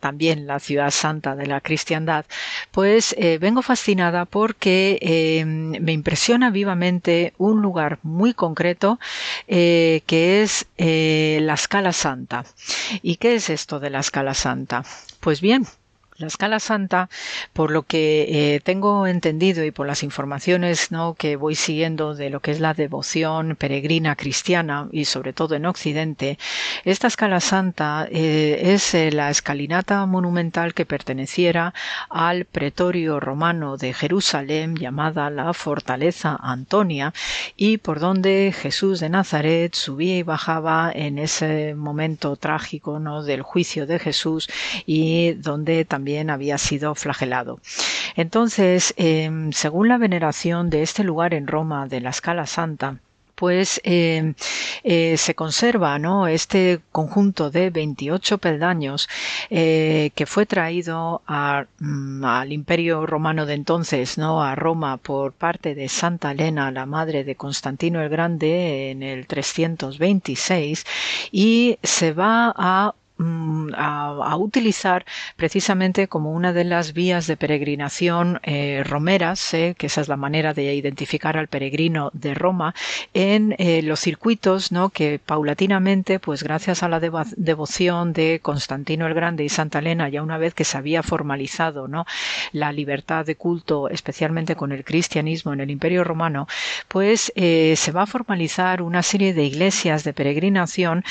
también 0.00 0.46
la 0.46 0.58
ciudad 0.58 0.90
santa 0.90 1.36
de 1.36 1.46
la 1.46 1.60
cristiandad, 1.60 2.24
pues 2.70 3.14
vengo 3.40 3.60
fascinada 3.60 4.24
porque 4.24 5.44
me 5.44 5.92
impresiona 5.92 6.48
vivamente 6.50 7.34
un 7.36 7.60
lugar 7.60 7.98
muy 8.02 8.32
concreto 8.32 8.98
eh, 9.48 10.02
que 10.06 10.42
es 10.42 10.66
eh, 10.76 11.38
la 11.42 11.54
escala 11.54 11.92
santa. 11.92 12.44
¿Y 13.02 13.16
qué 13.16 13.34
es 13.34 13.50
esto 13.50 13.80
de 13.80 13.90
la 13.90 14.00
escala 14.00 14.34
santa? 14.34 14.84
Pues 15.20 15.40
bien, 15.40 15.66
la 16.18 16.26
escala 16.26 16.58
santa, 16.58 17.08
por 17.52 17.70
lo 17.70 17.84
que 17.84 18.54
eh, 18.56 18.60
tengo 18.60 19.06
entendido 19.06 19.64
y 19.64 19.70
por 19.70 19.86
las 19.86 20.02
informaciones 20.02 20.90
¿no? 20.90 21.14
que 21.14 21.36
voy 21.36 21.54
siguiendo 21.54 22.16
de 22.16 22.28
lo 22.28 22.40
que 22.40 22.50
es 22.50 22.58
la 22.58 22.74
devoción 22.74 23.54
peregrina 23.54 24.16
cristiana 24.16 24.88
y 24.90 25.04
sobre 25.04 25.32
todo 25.32 25.54
en 25.54 25.64
Occidente, 25.64 26.36
esta 26.84 27.06
escala 27.06 27.38
santa 27.38 28.08
eh, 28.10 28.72
es 28.74 28.94
eh, 28.94 29.12
la 29.12 29.30
escalinata 29.30 30.04
monumental 30.06 30.74
que 30.74 30.84
perteneciera 30.84 31.72
al 32.10 32.46
pretorio 32.46 33.20
romano 33.20 33.76
de 33.76 33.94
Jerusalén 33.94 34.74
llamada 34.74 35.30
la 35.30 35.54
Fortaleza 35.54 36.36
Antonia 36.42 37.14
y 37.56 37.78
por 37.78 38.00
donde 38.00 38.52
Jesús 38.52 38.98
de 38.98 39.08
Nazaret 39.08 39.72
subía 39.76 40.18
y 40.18 40.22
bajaba 40.24 40.90
en 40.92 41.20
ese 41.20 41.76
momento 41.76 42.34
trágico 42.34 42.98
¿no? 42.98 43.22
del 43.22 43.42
juicio 43.42 43.86
de 43.86 44.00
Jesús 44.00 44.48
y 44.84 45.34
donde 45.34 45.84
también 45.84 46.07
había 46.30 46.58
sido 46.58 46.94
flagelado. 46.94 47.60
Entonces, 48.16 48.94
em, 48.96 49.52
según 49.52 49.88
la 49.88 49.98
veneración 49.98 50.70
de 50.70 50.82
este 50.82 51.04
lugar 51.04 51.34
en 51.34 51.46
Roma 51.46 51.86
de 51.86 52.00
la 52.00 52.12
Scala 52.12 52.46
Santa, 52.46 52.98
pues 53.38 53.80
em, 53.84 54.34
eh, 54.82 55.16
se 55.16 55.34
conserva 55.34 55.98
¿no? 56.00 56.26
este 56.26 56.80
conjunto 56.90 57.50
de 57.50 57.70
28 57.70 58.38
peldaños 58.38 59.08
eh, 59.48 60.10
que 60.16 60.26
fue 60.26 60.44
traído 60.44 61.22
mm, 61.78 62.24
al 62.24 62.52
imperio 62.52 63.06
romano 63.06 63.46
de 63.46 63.54
entonces, 63.54 64.18
¿no? 64.18 64.42
a 64.42 64.56
Roma 64.56 64.96
por 64.96 65.32
parte 65.32 65.76
de 65.76 65.88
Santa 65.88 66.32
Elena, 66.32 66.72
la 66.72 66.86
madre 66.86 67.22
de 67.22 67.36
Constantino 67.36 68.02
el 68.02 68.08
Grande, 68.08 68.90
en 68.90 69.04
el 69.04 69.26
326 69.28 70.84
y 71.30 71.78
se 71.82 72.12
va 72.12 72.52
a 72.56 72.94
Mm, 73.20 73.74
a, 73.74 74.36
utilizar 74.36 75.04
precisamente 75.34 76.06
como 76.06 76.30
una 76.30 76.52
de 76.52 76.62
las 76.62 76.92
vías 76.92 77.26
de 77.26 77.36
peregrinación 77.36 78.38
eh, 78.44 78.84
romeras, 78.86 79.52
eh, 79.54 79.74
que 79.76 79.86
esa 79.86 80.00
es 80.00 80.06
la 80.06 80.16
manera 80.16 80.54
de 80.54 80.72
identificar 80.72 81.36
al 81.36 81.48
peregrino 81.48 82.10
de 82.14 82.34
Roma, 82.34 82.76
en 83.14 83.56
eh, 83.58 83.82
los 83.82 83.98
circuitos 83.98 84.70
¿no? 84.70 84.90
que 84.90 85.18
paulatinamente, 85.18 86.20
pues 86.20 86.44
gracias 86.44 86.84
a 86.84 86.88
la 86.88 87.00
devoción 87.00 88.12
de 88.12 88.38
Constantino 88.40 89.08
el 89.08 89.14
Grande 89.14 89.42
y 89.42 89.48
Santa 89.48 89.80
Elena, 89.80 90.08
ya 90.08 90.22
una 90.22 90.38
vez 90.38 90.54
que 90.54 90.64
se 90.64 90.78
había 90.78 91.02
formalizado 91.02 91.88
¿no? 91.88 92.06
la 92.52 92.70
libertad 92.70 93.26
de 93.26 93.34
culto, 93.34 93.88
especialmente 93.88 94.54
con 94.54 94.70
el 94.70 94.84
cristianismo 94.84 95.52
en 95.52 95.60
el 95.60 95.70
Imperio 95.70 96.04
Romano, 96.04 96.46
pues 96.86 97.32
se 97.34 97.92
va 97.92 98.02
a 98.02 98.06
formalizar 98.06 98.80
una 98.80 99.02
serie 99.02 99.34
de 99.34 99.44
iglesias 99.44 100.04
de 100.04 100.12
peregrinación 100.12 101.04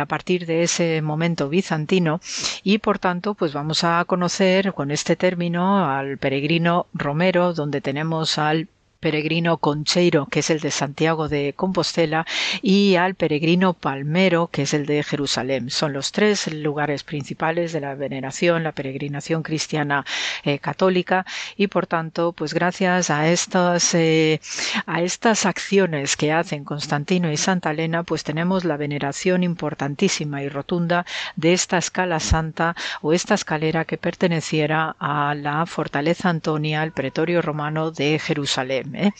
a 0.00 0.06
partir 0.06 0.46
de 0.46 0.64
ese 0.64 1.00
momento 1.02 1.43
bizantino 1.48 2.20
y 2.62 2.78
por 2.78 2.98
tanto 2.98 3.34
pues 3.34 3.52
vamos 3.52 3.84
a 3.84 4.04
conocer 4.06 4.72
con 4.72 4.90
este 4.90 5.16
término 5.16 5.88
al 5.90 6.18
peregrino 6.18 6.86
romero 6.92 7.52
donde 7.54 7.80
tenemos 7.80 8.38
al 8.38 8.68
peregrino 9.04 9.58
Concheiro, 9.58 10.24
que 10.30 10.40
es 10.40 10.48
el 10.48 10.60
de 10.60 10.70
Santiago 10.70 11.28
de 11.28 11.52
Compostela, 11.54 12.24
y 12.62 12.96
al 12.96 13.14
peregrino 13.14 13.74
Palmero, 13.74 14.46
que 14.46 14.62
es 14.62 14.72
el 14.72 14.86
de 14.86 15.02
Jerusalén. 15.02 15.68
Son 15.68 15.92
los 15.92 16.10
tres 16.10 16.50
lugares 16.50 17.04
principales 17.04 17.74
de 17.74 17.82
la 17.82 17.94
veneración, 17.96 18.62
la 18.62 18.72
peregrinación 18.72 19.42
cristiana 19.42 20.06
eh, 20.42 20.58
católica, 20.58 21.26
y 21.54 21.66
por 21.66 21.86
tanto, 21.86 22.32
pues 22.32 22.54
gracias 22.54 23.10
a 23.10 23.28
estas, 23.28 23.94
eh, 23.94 24.40
a 24.86 25.02
estas 25.02 25.44
acciones 25.44 26.16
que 26.16 26.32
hacen 26.32 26.64
Constantino 26.64 27.30
y 27.30 27.36
Santa 27.36 27.72
Elena, 27.72 28.04
pues 28.04 28.24
tenemos 28.24 28.64
la 28.64 28.78
veneración 28.78 29.42
importantísima 29.42 30.42
y 30.42 30.48
rotunda 30.48 31.04
de 31.36 31.52
esta 31.52 31.76
escala 31.76 32.20
santa 32.20 32.74
o 33.02 33.12
esta 33.12 33.34
escalera 33.34 33.84
que 33.84 33.98
perteneciera 33.98 34.96
a 34.98 35.34
la 35.34 35.66
fortaleza 35.66 36.30
Antonia, 36.30 36.82
el 36.82 36.92
pretorio 36.92 37.42
romano 37.42 37.90
de 37.90 38.18
Jerusalén. 38.18 38.93
¿Eh? 38.96 39.12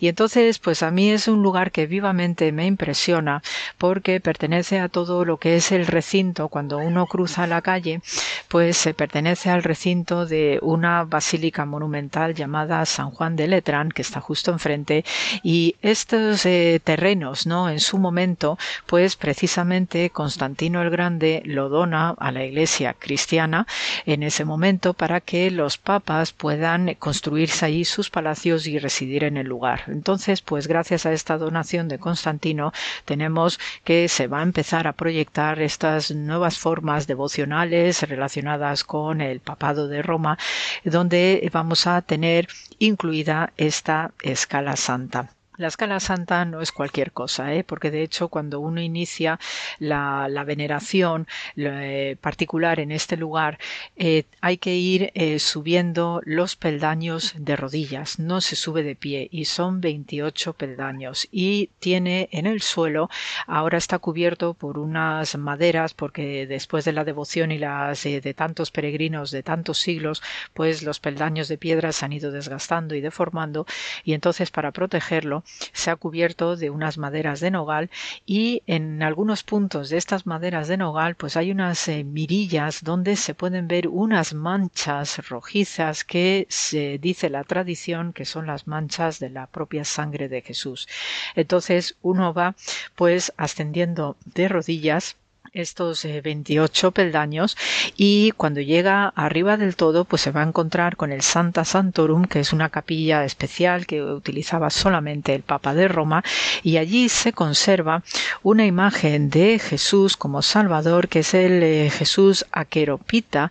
Y 0.00 0.08
entonces, 0.08 0.58
pues 0.58 0.82
a 0.82 0.90
mí 0.90 1.10
es 1.10 1.28
un 1.28 1.42
lugar 1.42 1.72
que 1.72 1.86
vivamente 1.86 2.52
me 2.52 2.66
impresiona 2.66 3.42
porque 3.78 4.20
pertenece 4.20 4.80
a 4.80 4.88
todo 4.88 5.24
lo 5.24 5.38
que 5.38 5.56
es 5.56 5.72
el 5.72 5.86
recinto. 5.86 6.48
Cuando 6.48 6.78
uno 6.78 7.06
cruza 7.06 7.46
la 7.46 7.62
calle, 7.62 8.00
pues 8.48 8.76
se 8.76 8.94
pertenece 8.94 9.50
al 9.50 9.62
recinto 9.62 10.26
de 10.26 10.58
una 10.62 11.04
basílica 11.04 11.64
monumental 11.64 12.34
llamada 12.34 12.84
San 12.86 13.10
Juan 13.10 13.36
de 13.36 13.48
Letrán, 13.48 13.90
que 13.90 14.02
está 14.02 14.20
justo 14.20 14.50
enfrente. 14.50 15.04
Y 15.42 15.76
estos 15.82 16.44
eh, 16.46 16.80
terrenos, 16.82 17.46
¿no? 17.46 17.68
En 17.70 17.80
su 17.80 17.98
momento, 17.98 18.58
pues 18.86 19.16
precisamente 19.16 20.10
Constantino 20.10 20.82
el 20.82 20.90
Grande 20.90 21.42
lo 21.44 21.68
dona 21.68 22.14
a 22.18 22.32
la 22.32 22.44
iglesia 22.44 22.94
cristiana 22.98 23.66
en 24.04 24.22
ese 24.22 24.44
momento 24.44 24.94
para 24.94 25.20
que 25.20 25.50
los 25.50 25.78
papas 25.78 26.32
puedan 26.32 26.94
construirse 26.94 27.64
allí 27.66 27.84
sus 27.84 28.10
palacios 28.10 28.66
y 28.66 28.78
residir 28.78 29.15
en 29.24 29.36
el 29.36 29.46
lugar. 29.46 29.82
Entonces, 29.88 30.42
pues 30.42 30.66
gracias 30.66 31.06
a 31.06 31.12
esta 31.12 31.38
donación 31.38 31.88
de 31.88 31.98
Constantino, 31.98 32.72
tenemos 33.04 33.58
que 33.84 34.08
se 34.08 34.26
va 34.26 34.40
a 34.40 34.42
empezar 34.42 34.86
a 34.86 34.92
proyectar 34.92 35.60
estas 35.60 36.10
nuevas 36.10 36.58
formas 36.58 37.06
devocionales 37.06 38.02
relacionadas 38.02 38.84
con 38.84 39.20
el 39.20 39.40
papado 39.40 39.88
de 39.88 40.02
Roma, 40.02 40.38
donde 40.84 41.48
vamos 41.52 41.86
a 41.86 42.02
tener 42.02 42.48
incluida 42.78 43.52
esta 43.56 44.12
escala 44.22 44.76
santa. 44.76 45.35
La 45.56 45.68
escala 45.68 46.00
santa 46.00 46.44
no 46.44 46.60
es 46.60 46.70
cualquier 46.70 47.12
cosa, 47.12 47.54
¿eh? 47.54 47.64
porque 47.64 47.90
de 47.90 48.02
hecho 48.02 48.28
cuando 48.28 48.60
uno 48.60 48.80
inicia 48.82 49.40
la, 49.78 50.28
veneración 50.46 51.26
eh, 51.56 52.16
particular 52.20 52.78
en 52.78 52.92
este 52.92 53.16
lugar, 53.16 53.58
eh, 53.96 54.24
hay 54.42 54.58
que 54.58 54.74
ir 54.74 55.12
eh, 55.14 55.38
subiendo 55.38 56.20
los 56.24 56.56
peldaños 56.56 57.34
de 57.38 57.56
rodillas, 57.56 58.18
no 58.18 58.42
se 58.42 58.54
sube 58.54 58.82
de 58.82 58.96
pie 58.96 59.28
y 59.32 59.46
son 59.46 59.80
28 59.80 60.52
peldaños. 60.52 61.26
Y 61.32 61.70
tiene 61.78 62.28
en 62.32 62.46
el 62.46 62.60
suelo, 62.60 63.08
ahora 63.46 63.78
está 63.78 63.98
cubierto 63.98 64.52
por 64.52 64.78
unas 64.78 65.36
maderas 65.38 65.94
porque 65.94 66.46
después 66.46 66.84
de 66.84 66.92
la 66.92 67.04
devoción 67.04 67.50
y 67.50 67.58
las 67.58 68.02
de 68.04 68.34
tantos 68.34 68.70
peregrinos 68.70 69.30
de 69.30 69.42
tantos 69.42 69.78
siglos, 69.78 70.22
pues 70.52 70.82
los 70.82 71.00
peldaños 71.00 71.48
de 71.48 71.56
piedra 71.58 71.92
se 71.92 72.04
han 72.04 72.12
ido 72.12 72.30
desgastando 72.30 72.94
y 72.94 73.00
deformando. 73.00 73.66
Y 74.04 74.12
entonces 74.12 74.50
para 74.50 74.70
protegerlo 74.72 75.44
se 75.72 75.90
ha 75.90 75.96
cubierto 75.96 76.56
de 76.56 76.70
unas 76.70 76.98
maderas 76.98 77.40
de 77.40 77.50
nogal 77.50 77.90
y 78.24 78.62
en 78.66 79.02
algunos 79.02 79.42
puntos 79.42 79.88
de 79.88 79.96
estas 79.96 80.26
maderas 80.26 80.68
de 80.68 80.76
nogal 80.76 81.14
pues 81.14 81.36
hay 81.36 81.50
unas 81.50 81.88
eh, 81.88 82.04
mirillas 82.04 82.82
donde 82.82 83.16
se 83.16 83.34
pueden 83.34 83.68
ver 83.68 83.88
unas 83.88 84.34
manchas 84.34 85.28
rojizas 85.28 86.04
que 86.04 86.46
se 86.48 86.98
dice 86.98 87.30
la 87.30 87.44
tradición 87.44 88.12
que 88.12 88.24
son 88.24 88.46
las 88.46 88.66
manchas 88.66 89.18
de 89.18 89.30
la 89.30 89.46
propia 89.46 89.84
sangre 89.84 90.28
de 90.28 90.42
Jesús. 90.42 90.88
Entonces 91.34 91.96
uno 92.02 92.32
va 92.32 92.54
pues 92.94 93.32
ascendiendo 93.36 94.16
de 94.24 94.48
rodillas 94.48 95.16
estos 95.56 96.04
28 96.04 96.88
eh, 96.88 96.92
peldaños 96.92 97.56
y 97.96 98.32
cuando 98.32 98.60
llega 98.60 99.08
arriba 99.16 99.56
del 99.56 99.76
todo 99.76 100.04
pues 100.04 100.22
se 100.22 100.30
va 100.30 100.42
a 100.42 100.46
encontrar 100.46 100.96
con 100.96 101.12
el 101.12 101.22
Santa 101.22 101.64
Santorum 101.64 102.24
que 102.26 102.40
es 102.40 102.52
una 102.52 102.68
capilla 102.68 103.24
especial 103.24 103.86
que 103.86 104.02
utilizaba 104.02 104.70
solamente 104.70 105.34
el 105.34 105.42
Papa 105.42 105.74
de 105.74 105.88
Roma 105.88 106.22
y 106.62 106.76
allí 106.76 107.08
se 107.08 107.32
conserva 107.32 108.02
una 108.42 108.66
imagen 108.66 109.30
de 109.30 109.58
Jesús 109.58 110.16
como 110.16 110.42
Salvador 110.42 111.08
que 111.08 111.20
es 111.20 111.34
el 111.34 111.62
eh, 111.62 111.90
Jesús 111.90 112.46
Aqueropita 112.52 113.50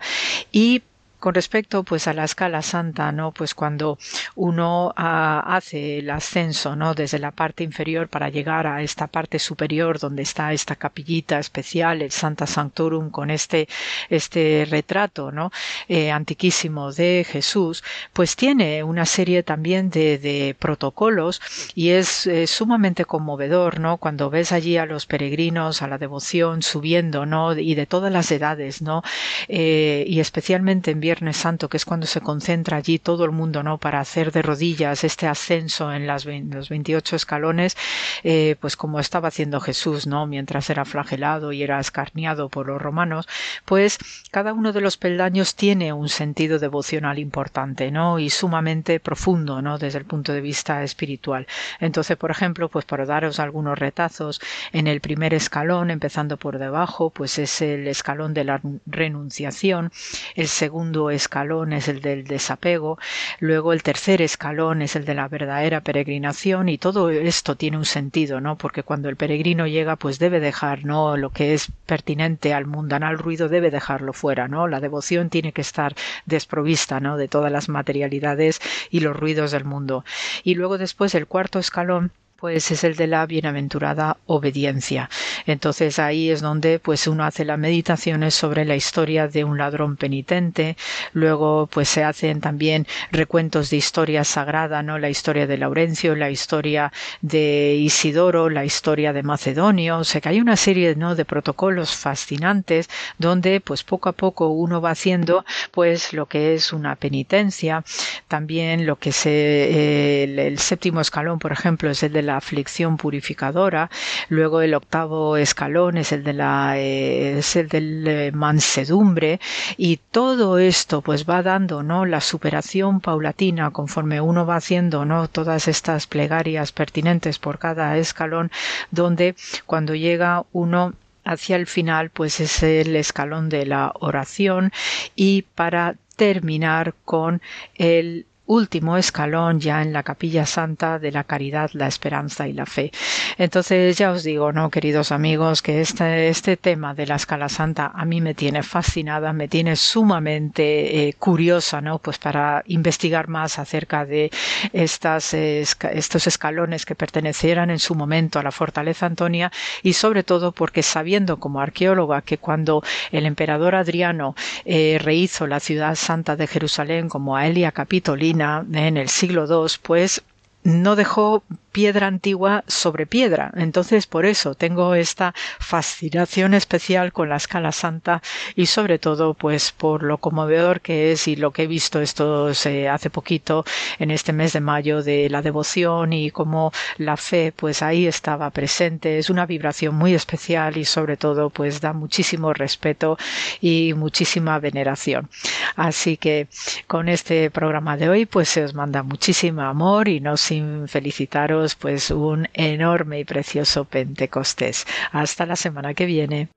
y 0.52 0.84
Con 1.26 1.34
respecto 1.34 1.81
pues 1.81 2.07
a 2.07 2.14
la 2.14 2.23
escala 2.23 2.61
santa, 2.61 3.11
¿no? 3.11 3.31
Pues 3.31 3.56
cuando 3.56 3.97
uno 4.35 4.93
ah, 4.95 5.43
hace 5.47 5.97
el 5.97 6.11
ascenso, 6.11 6.76
¿no? 6.76 6.93
Desde 6.93 7.18
la 7.18 7.31
parte 7.31 7.64
inferior 7.64 8.10
para 8.10 8.30
llegar 8.30 8.68
a 8.68 8.84
esta 8.84 9.07
parte 9.07 9.39
superior 9.39 9.97
donde 9.97 10.22
está 10.22 10.53
esta 10.53 10.76
capillita 10.76 11.39
especial, 11.39 12.03
el 12.03 12.11
Santa 12.11 12.45
Sanctorum 12.45 13.10
con 13.10 13.31
este, 13.31 13.68
este 14.07 14.68
retrato, 14.69 15.31
¿no? 15.31 15.52
Eh, 15.88 16.11
antiquísimo 16.11 16.91
de 16.91 17.26
Jesús, 17.27 17.84
pues 18.14 18.35
tiene 18.35 18.84
una 18.84 19.07
serie 19.07 19.41
también 19.41 19.89
de, 19.89 20.19
de 20.19 20.56
protocolos 20.60 21.41
y 21.73 21.89
es 21.89 22.30
sumamente 22.45 23.06
conmovedor, 23.06 23.80
¿no? 23.80 23.97
Cuando 23.97 24.30
ves 24.30 24.52
allí 24.52 24.77
a 24.77 24.85
los 24.85 25.07
peregrinos, 25.07 25.81
a 25.81 25.88
la 25.88 25.97
devoción 25.97 26.61
subiendo, 26.61 27.26
¿no? 27.26 27.57
Y 27.57 27.73
de 27.73 27.88
todas 27.88 28.14
las 28.14 28.31
edades, 28.31 28.84
¿no? 28.84 29.02
Eh, 29.47 30.06
y 30.07 30.19
especialmente 30.19 30.91
en 30.91 30.99
Viernes 30.99 31.14
Santo, 31.33 31.69
que 31.69 31.77
es 31.77 31.85
cuando 31.85 32.05
se 32.07 32.21
concentra 32.21 32.77
allí 32.77 32.99
todo 32.99 33.25
el 33.25 33.31
mundo, 33.31 33.63
¿no? 33.63 33.77
Para 33.77 33.99
hacer 33.99 34.31
de 34.31 34.41
rodillas 34.41 35.03
este 35.03 35.27
ascenso 35.27 35.93
en 35.93 36.07
las, 36.07 36.25
los 36.25 36.69
28 36.69 37.15
escalones, 37.15 37.77
eh, 38.23 38.55
pues 38.59 38.75
como 38.75 38.99
estaba 38.99 39.29
haciendo 39.29 39.59
Jesús, 39.59 40.07
¿no? 40.07 40.27
Mientras 40.27 40.69
era 40.69 40.85
flagelado 40.85 41.51
y 41.51 41.63
era 41.63 41.79
escarniado 41.79 42.49
por 42.49 42.67
los 42.67 42.81
romanos, 42.81 43.27
pues 43.65 43.97
cada 44.31 44.53
uno 44.53 44.73
de 44.73 44.81
los 44.81 44.97
peldaños 44.97 45.55
tiene 45.55 45.93
un 45.93 46.09
sentido 46.09 46.59
devocional 46.59 47.19
importante, 47.19 47.91
¿no? 47.91 48.19
Y 48.19 48.29
sumamente 48.29 48.99
profundo, 48.99 49.61
¿no? 49.61 49.77
Desde 49.77 49.99
el 49.99 50.05
punto 50.05 50.33
de 50.33 50.41
vista 50.41 50.83
espiritual. 50.83 51.47
Entonces, 51.79 52.17
por 52.17 52.31
ejemplo, 52.31 52.69
pues 52.69 52.85
para 52.85 53.05
daros 53.05 53.39
algunos 53.39 53.77
retazos, 53.77 54.41
en 54.71 54.87
el 54.87 55.01
primer 55.01 55.33
escalón, 55.33 55.91
empezando 55.91 56.37
por 56.37 56.59
debajo, 56.59 57.09
pues 57.09 57.39
es 57.39 57.61
el 57.61 57.87
escalón 57.87 58.33
de 58.33 58.43
la 58.43 58.61
renunciación, 58.85 59.91
el 60.35 60.47
segundo 60.47 61.05
escalón 61.11 61.73
es 61.73 61.88
el 61.88 62.02
del 62.02 62.26
desapego, 62.26 62.98
luego 63.40 63.73
el 63.73 63.84
tercer 63.84 64.22
escalón 64.22 64.82
es 64.82 64.95
el 64.95 65.06
de 65.06 65.15
la 65.15 65.27
verdadera 65.27 65.82
peregrinación 65.82 66.69
y 66.69 66.77
todo 66.77 67.10
esto 67.10 67.56
tiene 67.56 67.77
un 67.77 67.86
sentido, 67.86 68.41
¿no? 68.41 68.57
Porque 68.57 68.84
cuando 68.84 69.10
el 69.10 69.15
peregrino 69.15 69.68
llega, 69.68 69.95
pues 69.95 70.19
debe 70.19 70.40
dejar, 70.40 70.86
¿no? 70.86 71.18
Lo 71.18 71.30
que 71.30 71.53
es 71.53 71.72
pertinente 71.86 72.53
al 72.53 72.65
mundanal 72.65 73.18
ruido 73.18 73.49
debe 73.49 73.72
dejarlo 73.72 74.14
fuera, 74.14 74.48
¿no? 74.48 74.68
La 74.68 74.80
devoción 74.80 75.30
tiene 75.30 75.52
que 75.52 75.61
estar 75.61 75.95
desprovista, 76.26 76.99
¿no? 76.99 77.18
De 77.18 77.27
todas 77.27 77.52
las 77.52 77.69
materialidades 77.69 78.60
y 78.90 78.99
los 79.02 79.15
ruidos 79.15 79.52
del 79.52 79.65
mundo. 79.65 80.06
Y 80.44 80.56
luego 80.56 80.77
después 80.77 81.15
el 81.15 81.27
cuarto 81.27 81.60
escalón 81.60 82.11
pues 82.37 82.69
es 82.71 82.83
el 82.83 82.95
de 82.95 83.07
la 83.07 83.25
bienaventurada 83.25 84.17
obediencia. 84.25 85.09
Entonces 85.45 85.99
ahí 85.99 86.29
es 86.29 86.41
donde 86.41 86.79
pues 86.79 87.07
uno 87.07 87.23
hace 87.23 87.45
las 87.45 87.57
meditaciones 87.57 88.35
sobre 88.35 88.65
la 88.65 88.75
historia 88.75 89.27
de 89.27 89.43
un 89.43 89.57
ladrón 89.57 89.95
penitente, 89.95 90.75
luego 91.13 91.67
pues 91.67 91.87
se 91.89 92.03
hacen 92.03 92.41
también 92.41 92.87
recuentos 93.11 93.69
de 93.69 93.77
historia 93.77 94.23
sagrada, 94.23 94.83
¿no? 94.83 94.97
La 94.99 95.09
historia 95.09 95.47
de 95.47 95.57
Laurencio, 95.57 96.15
la 96.15 96.29
historia 96.29 96.91
de 97.21 97.75
Isidoro, 97.79 98.49
la 98.49 98.65
historia 98.65 99.13
de 99.13 99.23
Macedonio, 99.23 99.99
o 99.99 100.03
sea 100.03 100.21
que 100.21 100.29
hay 100.29 100.41
una 100.41 100.57
serie 100.57 100.95
¿no? 100.95 101.15
de 101.15 101.25
protocolos 101.25 101.95
fascinantes 101.95 102.89
donde 103.17 103.61
pues 103.61 103.83
poco 103.83 104.09
a 104.09 104.13
poco 104.13 104.49
uno 104.49 104.81
va 104.81 104.91
haciendo 104.91 105.45
pues 105.71 106.13
lo 106.13 106.25
que 106.25 106.55
es 106.55 106.73
una 106.73 106.95
penitencia, 106.95 107.83
también 108.27 108.85
lo 108.85 108.97
que 108.97 109.11
se 109.11 110.23
el 110.23 110.59
séptimo 110.59 111.01
escalón 111.01 111.39
por 111.39 111.51
ejemplo 111.51 111.89
es 111.89 112.03
el 112.03 112.13
de 112.13 112.24
la 112.26 112.38
aflicción 112.38 112.97
purificadora, 112.97 113.89
luego 114.30 114.61
el 114.61 114.73
octavo 114.73 115.38
escalón 115.38 115.97
es 115.97 116.11
el 116.11 116.23
de 116.23 116.34
la 116.34 116.77
eh, 116.77 117.38
es 117.39 117.56
el 117.56 117.69
eh, 118.07 118.31
mansedumbre 118.34 119.39
y 119.77 119.97
todo 120.11 120.57
esto 120.57 121.02
pues 121.02 121.26
va 121.30 121.43
dando 121.43 121.84
no 121.84 122.06
la 122.06 122.22
superación 122.22 122.99
paulatina 122.99 123.72
conforme 123.72 124.22
uno 124.22 124.45
va 124.45 124.57
haciendo 124.57 125.06
no 125.06 125.27
todas 125.27 125.68
estas 125.68 126.07
plegarias 126.07 126.72
pertinentes 126.72 127.39
por 127.39 127.60
cada 127.60 127.97
escalón 127.97 128.52
donde 128.91 129.35
cuando 129.65 129.95
llega 129.95 130.43
uno 130.52 130.93
hacia 131.23 131.56
el 131.56 131.68
final 131.68 132.10
pues 132.11 132.39
es 132.39 132.64
el 132.64 132.95
escalón 132.95 133.49
de 133.49 133.65
la 133.65 133.91
oración 133.99 134.72
y 135.15 135.43
para 135.56 135.95
terminar 136.15 136.93
con 137.03 137.41
el 137.76 138.26
último 138.45 138.97
escalón 138.97 139.59
ya 139.59 139.81
en 139.81 139.93
la 139.93 140.03
capilla 140.03 140.45
santa 140.45 140.99
de 140.99 141.11
la 141.11 141.23
caridad, 141.23 141.72
la 141.73 141.88
esperanza 141.88 142.47
y 142.47 142.53
la 142.53 142.65
fe. 142.65 142.91
Entonces 143.38 143.97
ya 143.97 144.11
os 144.11 144.23
digo, 144.23 144.51
¿no, 144.51 144.69
queridos 144.69 145.11
amigos, 145.11 145.61
que 145.61 145.81
este, 145.81 146.30
este 146.30 146.57
tema 146.57 146.93
de 146.93 147.07
la 147.07 147.15
escala 147.15 147.49
santa 147.49 147.91
a 147.93 148.05
mí 148.05 148.22
me 148.22 148.34
tiene 148.34 148.63
fascinada, 148.63 149.34
me 149.34 149.47
tiene 149.47 149.76
sumamente 149.76 151.07
eh, 151.07 151.13
curiosa, 151.13 151.81
¿no? 151.81 151.99
Pues 151.99 152.17
para 152.17 152.63
investigar 152.67 153.27
más 153.27 153.57
acerca 153.59 154.05
de 154.05 154.31
estas, 154.73 155.34
estos 155.34 156.27
escalones 156.27 156.85
que 156.85 156.95
pertenecieran 156.95 157.69
en 157.69 157.80
su 157.80 157.95
momento 157.95 158.39
a 158.39 158.43
la 158.43 158.51
fortaleza 158.51 159.05
Antonia 159.05 159.51
y 159.81 159.93
sobre 159.93 160.23
todo 160.23 160.51
porque 160.51 160.84
sabiendo 160.84 161.38
como 161.38 161.61
arqueóloga 161.61 162.22
que 162.22 162.38
cuando 162.38 162.84
el 163.11 163.26
emperador 163.26 163.76
Adriano 163.76 164.35
eh, 164.65 164.99
rehizo 165.01 165.47
la 165.47 165.59
ciudad 165.59 165.95
santa 165.95 166.35
de 166.35 166.47
Jerusalén 166.47 167.09
como 167.09 167.35
Aelia 167.35 167.72
Capitolina 167.72 168.34
en 168.41 168.97
el 168.97 169.09
siglo 169.09 169.45
II, 169.45 169.71
pues 169.81 170.23
no 170.63 170.95
dejó 170.95 171.43
piedra 171.76 172.07
antigua 172.07 172.64
sobre 172.68 173.06
piedra. 173.06 173.52
Entonces, 173.53 174.07
por 174.07 174.26
eso 174.26 174.56
tengo 174.56 174.95
esta 174.95 175.34
fascinación 175.60 176.53
especial 176.53 177.11
con 177.11 177.27
la 177.27 177.35
escala 177.35 177.73
santa 177.73 178.22
y 178.56 178.68
sobre 178.68 178.97
todo, 178.97 179.34
pues 179.34 179.73
por 179.73 180.02
lo 180.02 180.18
conmovedor 180.19 180.80
que 180.80 181.11
es 181.11 181.27
y 181.27 181.35
lo 181.35 181.52
que 181.52 181.64
he 181.64 181.68
visto 181.68 181.99
esto 181.99 182.47
hace 182.47 183.10
poquito 183.10 183.65
en 183.99 184.10
este 184.10 184.31
mes 184.31 184.53
de 184.53 184.61
mayo 184.61 185.03
de 185.03 185.30
la 185.30 185.41
devoción 185.41 186.14
y 186.14 186.31
cómo 186.31 186.72
la 186.97 187.18
fe, 187.18 187.52
pues 187.53 187.81
ahí 187.81 188.07
estaba 188.07 188.49
presente. 188.52 189.18
Es 189.18 189.30
una 189.30 189.45
vibración 189.45 189.95
muy 189.95 190.14
especial 190.14 190.77
y 190.77 190.85
sobre 190.85 191.18
todo, 191.18 191.49
pues 191.49 191.81
da 191.81 191.91
muchísimo 191.91 192.53
respeto 192.53 193.18
y 193.60 193.93
muchísima 193.97 194.60
veneración. 194.60 195.27
Así 195.76 196.15
que 196.15 196.47
con 196.88 197.10
este 197.10 197.52
programa 197.52 197.97
de 197.97 198.07
hoy, 198.07 198.26
pues 198.26 198.47
se 198.47 198.64
os 198.64 198.73
manda 198.73 199.03
muchísimo 199.03 199.64
amor 199.64 200.07
y 200.07 200.22
no 200.22 200.38
sin 200.38 200.88
felicitaros 200.88 201.64
pues 201.73 202.11
un 202.11 202.47
enorme 202.53 203.19
y 203.19 203.25
precioso 203.25 203.85
Pentecostés. 203.85 204.85
Hasta 205.11 205.47
la 205.47 205.55
semana 205.55 205.95
que 205.95 206.05
viene. 206.05 206.49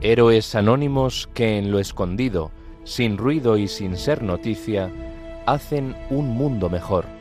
Héroes 0.00 0.54
anónimos 0.54 1.28
que 1.34 1.58
en 1.58 1.70
lo 1.70 1.78
escondido, 1.78 2.50
sin 2.84 3.18
ruido 3.18 3.58
y 3.58 3.68
sin 3.68 3.98
ser 3.98 4.22
noticia, 4.22 4.90
hacen 5.46 5.94
un 6.08 6.28
mundo 6.28 6.70
mejor 6.70 7.19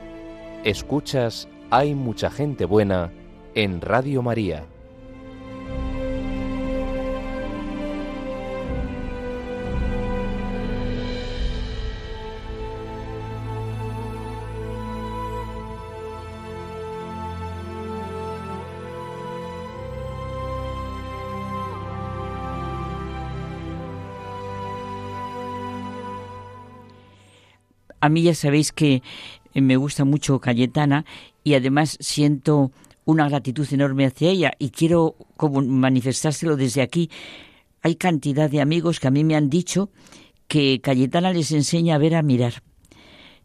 Escuchas 0.64 1.48
Hay 1.72 1.96
mucha 1.96 2.30
gente 2.30 2.66
buena 2.66 3.12
en 3.56 3.80
Radio 3.80 4.22
María. 4.22 4.66
A 28.02 28.08
mí 28.10 28.24
ya 28.24 28.34
sabéis 28.34 28.72
que 28.72 29.04
me 29.54 29.78
gusta 29.78 30.06
mucho 30.06 30.40
Cayetana 30.40 31.06
y 31.44 31.56
además 31.56 31.98
siento 32.00 32.72
una 33.06 33.28
gratitud 33.28 33.68
enorme 33.72 34.06
hacia 34.06 34.30
ella 34.30 34.52
y 34.60 34.70
quiero 34.70 35.16
como 35.36 35.62
manifestárselo 35.62 36.56
desde 36.56 36.82
aquí. 36.82 37.10
Hay 37.82 37.96
cantidad 37.96 38.50
de 38.50 38.62
amigos 38.62 39.00
que 39.00 39.08
a 39.08 39.12
mí 39.12 39.24
me 39.24 39.36
han 39.36 39.50
dicho 39.50 39.90
que 40.48 40.80
Cayetana 40.82 41.34
les 41.34 41.52
enseña 41.52 41.96
a 41.96 42.00
ver 42.00 42.16
a 42.16 42.22
mirar 42.22 42.62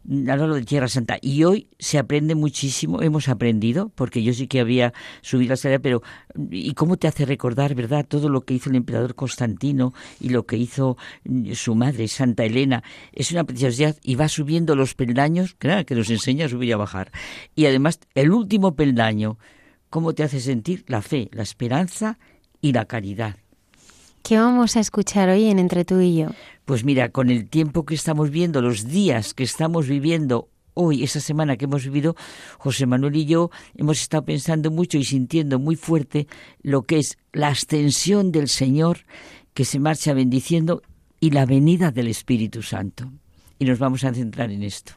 lo 0.07 0.55
de 0.55 0.63
Tierra 0.63 0.87
Santa. 0.87 1.17
Y 1.21 1.43
hoy 1.43 1.67
se 1.79 1.97
aprende 1.97 2.35
muchísimo, 2.35 3.01
hemos 3.01 3.27
aprendido, 3.29 3.91
porque 3.95 4.23
yo 4.23 4.33
sí 4.33 4.47
que 4.47 4.59
había 4.59 4.93
subido 5.21 5.49
la 5.49 5.53
escalera, 5.55 5.81
pero 5.81 6.01
¿y 6.51 6.73
cómo 6.73 6.97
te 6.97 7.07
hace 7.07 7.25
recordar, 7.25 7.75
verdad, 7.75 8.05
todo 8.07 8.29
lo 8.29 8.41
que 8.41 8.53
hizo 8.53 8.69
el 8.69 8.75
emperador 8.75 9.15
Constantino 9.15 9.93
y 10.19 10.29
lo 10.29 10.45
que 10.45 10.57
hizo 10.57 10.97
mm, 11.23 11.53
su 11.53 11.75
madre, 11.75 12.07
Santa 12.07 12.45
Elena? 12.45 12.83
Es 13.11 13.31
una 13.31 13.43
preciosidad 13.43 13.97
y 14.03 14.15
va 14.15 14.27
subiendo 14.27 14.75
los 14.75 14.93
peldaños, 14.95 15.55
claro, 15.55 15.85
que 15.85 15.95
nos 15.95 16.09
enseña 16.09 16.45
a 16.45 16.49
subir 16.49 16.69
y 16.69 16.71
a 16.73 16.77
bajar. 16.77 17.11
Y 17.55 17.65
además, 17.65 17.99
el 18.13 18.31
último 18.31 18.75
peldaño, 18.75 19.37
¿cómo 19.89 20.13
te 20.13 20.23
hace 20.23 20.39
sentir 20.39 20.83
la 20.87 21.01
fe, 21.01 21.29
la 21.31 21.43
esperanza 21.43 22.19
y 22.61 22.73
la 22.73 22.85
caridad? 22.85 23.37
¿Qué 24.27 24.39
vamos 24.39 24.75
a 24.75 24.79
escuchar 24.79 25.29
hoy 25.29 25.45
en 25.45 25.59
Entre 25.59 25.85
tú 25.85 25.99
y 25.99 26.17
yo? 26.17 26.29
Pues 26.65 26.83
mira, 26.83 27.09
con 27.09 27.29
el 27.29 27.47
tiempo 27.47 27.85
que 27.85 27.93
estamos 27.93 28.31
viendo, 28.31 28.59
los 28.59 28.87
días 28.87 29.35
que 29.35 29.43
estamos 29.43 29.87
viviendo 29.87 30.49
hoy, 30.73 31.03
esa 31.03 31.19
semana 31.19 31.57
que 31.57 31.65
hemos 31.65 31.83
vivido, 31.83 32.15
José 32.57 32.87
Manuel 32.87 33.17
y 33.17 33.25
yo 33.25 33.51
hemos 33.75 34.01
estado 34.01 34.25
pensando 34.25 34.71
mucho 34.71 34.97
y 34.97 35.03
sintiendo 35.03 35.59
muy 35.59 35.75
fuerte 35.75 36.25
lo 36.63 36.81
que 36.81 36.97
es 36.97 37.19
la 37.33 37.49
ascensión 37.49 38.31
del 38.31 38.49
Señor 38.49 39.01
que 39.53 39.63
se 39.63 39.77
marcha 39.77 40.15
bendiciendo 40.15 40.81
y 41.19 41.29
la 41.29 41.45
venida 41.45 41.91
del 41.91 42.07
Espíritu 42.07 42.63
Santo. 42.63 43.11
Y 43.59 43.65
nos 43.65 43.77
vamos 43.77 44.03
a 44.05 44.11
centrar 44.11 44.49
en 44.49 44.63
esto. 44.63 44.93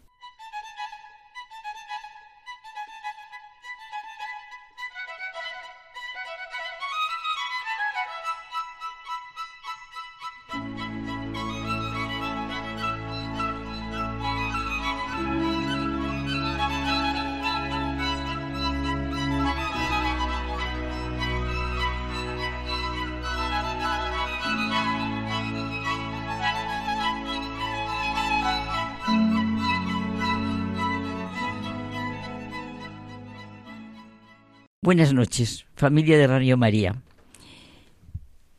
Buenas 34.88 35.12
noches, 35.12 35.66
familia 35.74 36.16
de 36.16 36.26
Radio 36.26 36.56
María. 36.56 37.02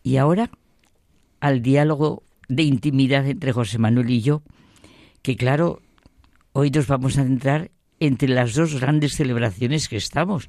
Y 0.03 0.18
ahora 0.18 0.51
al 1.39 1.64
diálogo 1.64 2.22
de 2.47 2.61
intimidad 2.61 3.26
entre 3.27 3.51
José 3.51 3.80
Manuel 3.80 4.11
y 4.11 4.22
yo, 4.22 4.43
que 5.23 5.35
claro, 5.35 5.81
hoy 6.53 6.69
nos 6.69 6.85
vamos 6.85 7.18
a 7.18 7.23
centrar 7.23 7.72
entre 7.99 8.30
las 8.30 8.53
dos 8.53 8.80
grandes 8.80 9.14
celebraciones 9.14 9.89
que 9.89 9.95
estamos, 9.95 10.47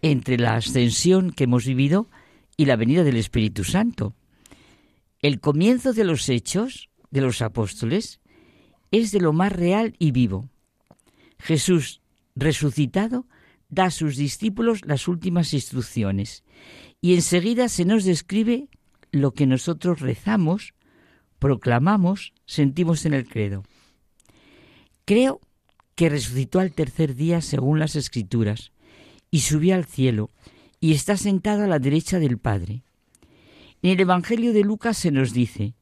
entre 0.00 0.38
la 0.38 0.54
ascensión 0.54 1.32
que 1.32 1.42
hemos 1.42 1.66
vivido 1.66 2.08
y 2.56 2.66
la 2.66 2.76
venida 2.76 3.02
del 3.02 3.16
Espíritu 3.16 3.64
Santo. 3.64 4.14
El 5.22 5.40
comienzo 5.40 5.92
de 5.92 6.04
los 6.04 6.28
hechos 6.28 6.88
de 7.10 7.22
los 7.22 7.42
apóstoles 7.42 8.20
es 8.92 9.10
de 9.10 9.18
lo 9.18 9.32
más 9.32 9.50
real 9.50 9.96
y 9.98 10.12
vivo. 10.12 10.48
Jesús 11.40 12.00
resucitado 12.36 13.26
da 13.68 13.86
a 13.86 13.90
sus 13.90 14.16
discípulos 14.16 14.80
las 14.84 15.08
últimas 15.08 15.52
instrucciones 15.52 16.44
y 17.00 17.14
enseguida 17.14 17.68
se 17.68 17.84
nos 17.84 18.04
describe 18.04 18.68
lo 19.12 19.32
que 19.32 19.46
nosotros 19.46 20.00
rezamos, 20.00 20.74
proclamamos, 21.38 22.32
sentimos 22.46 23.06
en 23.06 23.14
el 23.14 23.28
credo. 23.28 23.64
Creo 25.04 25.40
que 25.94 26.08
resucitó 26.08 26.60
al 26.60 26.72
tercer 26.72 27.14
día 27.14 27.40
según 27.40 27.78
las 27.78 27.96
escrituras 27.96 28.72
y 29.30 29.40
subió 29.40 29.74
al 29.74 29.84
cielo 29.84 30.30
y 30.80 30.92
está 30.92 31.16
sentado 31.16 31.64
a 31.64 31.68
la 31.68 31.78
derecha 31.78 32.18
del 32.18 32.38
Padre. 32.38 32.82
En 33.82 33.90
el 33.90 34.00
Evangelio 34.00 34.52
de 34.52 34.62
Lucas 34.62 34.96
se 34.96 35.10
nos 35.10 35.32
dice, 35.32 35.74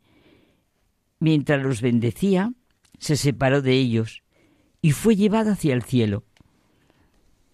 mientras 1.18 1.62
los 1.62 1.80
bendecía, 1.80 2.52
se 2.98 3.16
separó 3.16 3.62
de 3.62 3.72
ellos 3.72 4.22
y 4.80 4.92
fue 4.92 5.16
llevado 5.16 5.52
hacia 5.52 5.74
el 5.74 5.82
cielo 5.82 6.24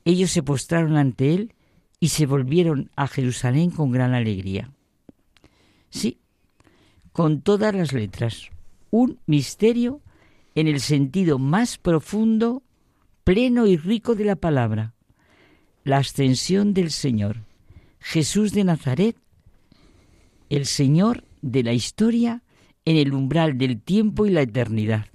ellos 0.04 0.30
se 0.30 0.42
postraron 0.42 0.96
ante 0.96 1.34
él 1.34 1.54
y 1.98 2.08
se 2.08 2.26
volvieron 2.26 2.90
a 2.96 3.06
Jerusalén 3.06 3.70
con 3.70 3.90
gran 3.90 4.14
alegría. 4.14 4.70
Sí, 5.90 6.18
con 7.12 7.42
todas 7.42 7.74
las 7.74 7.92
letras, 7.92 8.50
un 8.90 9.18
misterio 9.26 10.00
en 10.54 10.66
el 10.66 10.80
sentido 10.80 11.38
más 11.38 11.78
profundo, 11.78 12.62
pleno 13.24 13.66
y 13.66 13.76
rico 13.76 14.14
de 14.14 14.24
la 14.24 14.36
palabra, 14.36 14.94
la 15.84 15.98
ascensión 15.98 16.74
del 16.74 16.90
Señor, 16.90 17.38
Jesús 17.98 18.52
de 18.52 18.64
Nazaret, 18.64 19.16
el 20.48 20.66
Señor 20.66 21.24
de 21.42 21.62
la 21.62 21.72
historia 21.72 22.42
en 22.84 22.96
el 22.96 23.12
umbral 23.12 23.58
del 23.58 23.80
tiempo 23.80 24.26
y 24.26 24.30
la 24.30 24.42
eternidad. 24.42 25.06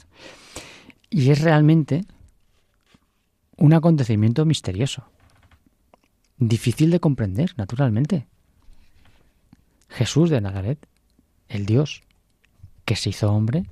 Y 1.09 1.29
es 1.29 1.41
realmente 1.41 2.05
un 3.57 3.73
acontecimiento 3.73 4.45
misterioso, 4.45 5.05
difícil 6.37 6.91
de 6.91 6.99
comprender, 6.99 7.53
naturalmente. 7.57 8.27
Jesús 9.89 10.29
de 10.29 10.41
Nazaret, 10.41 10.87
el 11.47 11.65
Dios 11.65 12.03
que 12.83 12.95
se 12.95 13.09
hizo 13.09 13.31
hombre, 13.31 13.65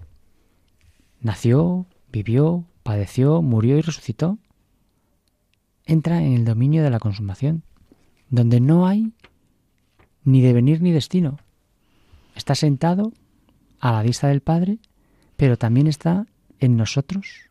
nació, 1.20 1.86
vivió, 2.12 2.66
padeció, 2.84 3.42
murió 3.42 3.78
y 3.78 3.82
resucitó, 3.82 4.38
entra 5.86 6.24
en 6.24 6.34
el 6.34 6.46
dominio 6.46 6.84
de 6.84 6.90
la 6.90 7.00
consumación, 7.00 7.64
donde 8.30 8.60
no 8.60 8.88
hay 8.88 9.12
ni 10.24 10.42
devenir 10.42 10.82
ni 10.82 10.92
destino. 10.92 11.40
Está 12.36 12.56
sentado 12.56 13.12
a 13.80 13.92
la 13.92 14.02
vista 14.02 14.28
del 14.28 14.42
Padre, 14.42 14.80
pero 15.36 15.58
también 15.58 15.88
está 15.88 16.26
en 16.60 16.78
nosotros 16.78 17.50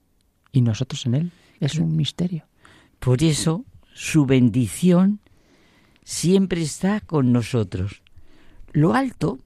y 0.51 0.63
nosotros 0.63 1.05
en 1.07 1.15
Él. 1.15 1.33
Es 1.63 1.77
un 1.77 1.95
misterio. 1.95 2.49
Por 2.99 3.23
eso 3.23 3.65
su 3.95 4.27
bendición 4.27 5.21
siempre 6.03 6.61
está 6.61 6.99
con 6.99 7.31
nosotros. 7.31 8.03
Lo 8.73 8.95
alto 8.95 9.39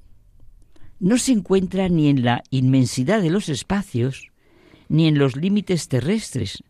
no 0.99 1.19
se 1.19 1.33
encuentra 1.33 1.91
ni 1.91 2.09
en 2.09 2.25
la 2.25 2.43
inmensidad 2.49 3.21
de 3.21 3.29
los 3.29 3.51
espacios, 3.51 4.31
ni 4.89 5.09
en 5.09 5.19
los 5.19 5.37
límites 5.37 5.89
terrestres. 5.89 6.65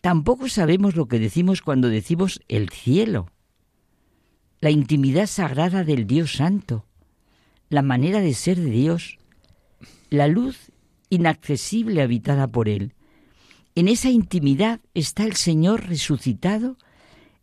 Tampoco 0.00 0.48
sabemos 0.48 0.96
lo 0.96 1.06
que 1.06 1.18
decimos 1.18 1.60
cuando 1.60 1.90
decimos 1.90 2.40
el 2.48 2.70
cielo, 2.70 3.26
la 4.62 4.70
intimidad 4.70 5.26
sagrada 5.26 5.84
del 5.84 6.06
Dios 6.06 6.32
Santo, 6.32 6.86
la 7.68 7.82
manera 7.82 8.20
de 8.20 8.32
ser 8.32 8.58
de 8.58 8.70
Dios, 8.70 9.18
la 10.08 10.28
luz 10.28 10.72
inaccesible 11.10 12.00
habitada 12.00 12.48
por 12.48 12.70
Él. 12.70 12.94
En 13.74 13.88
esa 13.88 14.10
intimidad 14.10 14.80
está 14.94 15.24
el 15.24 15.36
Señor 15.36 15.86
resucitado 15.86 16.76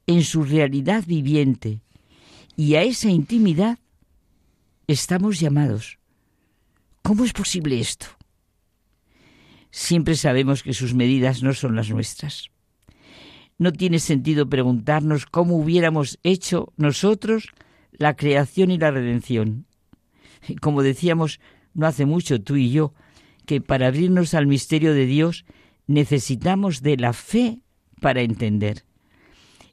en 0.08 0.24
su 0.24 0.44
realidad 0.44 1.04
viviente. 1.06 1.82
Y 2.56 2.76
a 2.76 2.84
esa 2.84 3.10
intimidad 3.10 3.80
estamos 4.88 5.40
llamados. 5.40 6.00
¿Cómo 7.02 7.24
es 7.24 7.34
posible 7.34 7.80
esto? 7.80 8.08
Siempre 9.72 10.16
sabemos 10.16 10.64
que 10.64 10.74
sus 10.74 10.94
medidas 10.94 11.44
no 11.44 11.54
son 11.54 11.76
las 11.76 11.90
nuestras. 11.90 12.50
No 13.58 13.72
tiene 13.72 14.00
sentido 14.00 14.50
preguntarnos 14.50 15.26
cómo 15.26 15.56
hubiéramos 15.56 16.20
hecho 16.24 16.74
nosotros 16.78 17.50
la 17.92 18.16
creación 18.16 18.72
y 18.72 18.78
la 18.78 18.92
redención. 18.92 19.66
Como 20.62 20.84
decíamos 20.84 21.40
no 21.74 21.86
hace 21.86 22.06
mucho 22.06 22.42
tú 22.42 22.56
y 22.56 22.72
yo, 22.72 22.94
que 23.46 23.62
para 23.62 23.88
abrirnos 23.88 24.34
al 24.34 24.48
misterio 24.48 24.94
de 24.94 25.06
Dios 25.06 25.46
necesitamos 25.88 26.82
de 26.82 26.98
la 26.98 27.14
fe 27.14 27.62
para 28.00 28.22
entender. 28.22 28.84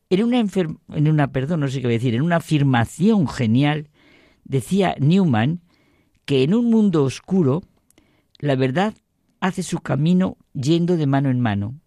En 0.08 0.24
una, 0.24 0.38
en 0.40 1.08
una 1.08 1.32
perdón, 1.32 1.60
no 1.60 1.68
sé 1.68 1.82
qué 1.82 1.88
decir, 1.88 2.14
en 2.14 2.22
una 2.22 2.36
afirmación 2.36 3.28
genial, 3.28 3.90
decía 4.44 4.94
Newman 4.98 5.60
que 6.24 6.42
en 6.42 6.54
un 6.54 6.70
mundo 6.70 7.04
oscuro 7.04 7.62
la 8.38 8.56
verdad 8.56 8.94
hace 9.40 9.62
su 9.62 9.80
camino 9.80 10.38
yendo 10.54 10.96
de 10.96 11.06
mano 11.06 11.30
en 11.30 11.40
mano. 11.40 11.80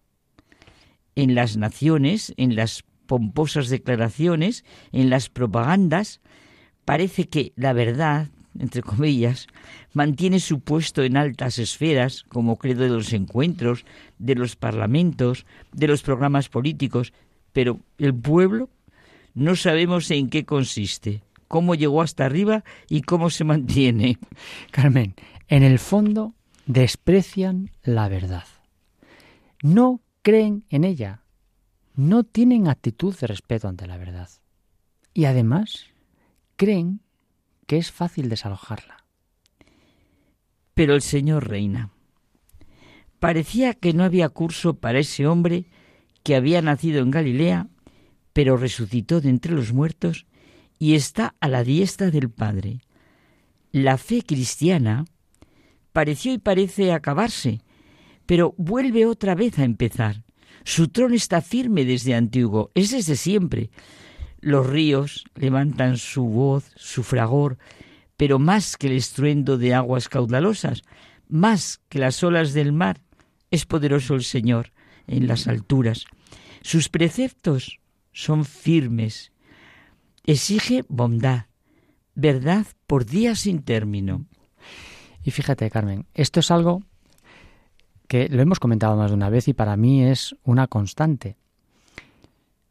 En 1.16 1.34
las 1.34 1.56
naciones, 1.56 2.32
en 2.36 2.54
las 2.54 2.84
pomposas 3.06 3.68
declaraciones, 3.68 4.64
en 4.92 5.10
las 5.10 5.28
propagandas, 5.28 6.20
parece 6.84 7.28
que 7.28 7.52
la 7.56 7.72
verdad, 7.72 8.28
entre 8.58 8.82
comillas, 8.82 9.46
mantiene 9.92 10.40
su 10.40 10.60
puesto 10.60 11.02
en 11.02 11.16
altas 11.16 11.58
esferas, 11.58 12.24
como 12.28 12.56
credo 12.56 12.84
de 12.84 12.90
los 12.90 13.12
encuentros, 13.12 13.84
de 14.18 14.34
los 14.34 14.56
parlamentos, 14.56 15.46
de 15.72 15.88
los 15.88 16.02
programas 16.02 16.48
políticos, 16.48 17.12
pero 17.52 17.80
el 17.98 18.14
pueblo 18.14 18.68
no 19.34 19.56
sabemos 19.56 20.10
en 20.10 20.30
qué 20.30 20.44
consiste, 20.44 21.22
cómo 21.46 21.74
llegó 21.74 22.02
hasta 22.02 22.26
arriba 22.26 22.64
y 22.88 23.02
cómo 23.02 23.30
se 23.30 23.44
mantiene. 23.44 24.18
Carmen, 24.70 25.14
en 25.48 25.62
el 25.62 25.78
fondo 25.78 26.34
desprecian 26.66 27.70
la 27.82 28.08
verdad. 28.08 28.44
No 29.62 30.00
creen 30.22 30.64
en 30.68 30.84
ella. 30.84 31.22
No 31.94 32.22
tienen 32.22 32.68
actitud 32.68 33.16
de 33.18 33.26
respeto 33.26 33.66
ante 33.66 33.86
la 33.86 33.96
verdad. 33.96 34.28
Y 35.14 35.24
además 35.24 35.86
creen 36.56 37.00
que 37.68 37.76
es 37.76 37.92
fácil 37.92 38.30
desalojarla. 38.30 39.04
Pero 40.74 40.94
el 40.94 41.02
Señor 41.02 41.48
reina. 41.48 41.90
Parecía 43.20 43.74
que 43.74 43.92
no 43.92 44.04
había 44.04 44.30
curso 44.30 44.74
para 44.74 44.98
ese 44.98 45.26
hombre 45.26 45.66
que 46.22 46.34
había 46.34 46.62
nacido 46.62 47.02
en 47.02 47.10
Galilea, 47.10 47.68
pero 48.32 48.56
resucitó 48.56 49.20
de 49.20 49.28
entre 49.28 49.52
los 49.52 49.72
muertos 49.72 50.26
y 50.78 50.94
está 50.94 51.36
a 51.40 51.48
la 51.48 51.62
diestra 51.62 52.10
del 52.10 52.30
Padre. 52.30 52.80
La 53.70 53.98
fe 53.98 54.22
cristiana 54.22 55.04
pareció 55.92 56.32
y 56.32 56.38
parece 56.38 56.92
acabarse, 56.92 57.60
pero 58.24 58.54
vuelve 58.56 59.04
otra 59.04 59.34
vez 59.34 59.58
a 59.58 59.64
empezar. 59.64 60.24
Su 60.64 60.88
trono 60.88 61.14
está 61.14 61.42
firme 61.42 61.84
desde 61.84 62.14
antiguo, 62.14 62.70
es 62.74 62.92
desde 62.92 63.16
siempre. 63.16 63.70
Los 64.40 64.66
ríos 64.66 65.24
levantan 65.34 65.96
su 65.96 66.24
voz, 66.24 66.70
su 66.76 67.02
fragor, 67.02 67.58
pero 68.16 68.38
más 68.38 68.76
que 68.76 68.88
el 68.88 68.94
estruendo 68.94 69.58
de 69.58 69.74
aguas 69.74 70.08
caudalosas, 70.08 70.82
más 71.28 71.80
que 71.88 71.98
las 71.98 72.22
olas 72.22 72.52
del 72.52 72.72
mar, 72.72 73.00
es 73.50 73.66
poderoso 73.66 74.14
el 74.14 74.24
Señor 74.24 74.72
en 75.06 75.26
las 75.26 75.48
alturas. 75.48 76.04
Sus 76.62 76.88
preceptos 76.88 77.80
son 78.12 78.44
firmes. 78.44 79.32
Exige 80.24 80.84
bondad, 80.88 81.46
verdad 82.14 82.66
por 82.86 83.06
días 83.06 83.40
sin 83.40 83.62
término. 83.62 84.26
Y 85.22 85.30
fíjate, 85.30 85.70
Carmen, 85.70 86.06
esto 86.14 86.40
es 86.40 86.50
algo 86.50 86.82
que 88.08 88.28
lo 88.28 88.42
hemos 88.42 88.58
comentado 88.58 88.96
más 88.96 89.10
de 89.10 89.16
una 89.16 89.30
vez 89.30 89.48
y 89.48 89.52
para 89.52 89.76
mí 89.76 90.04
es 90.04 90.34
una 90.42 90.66
constante. 90.66 91.36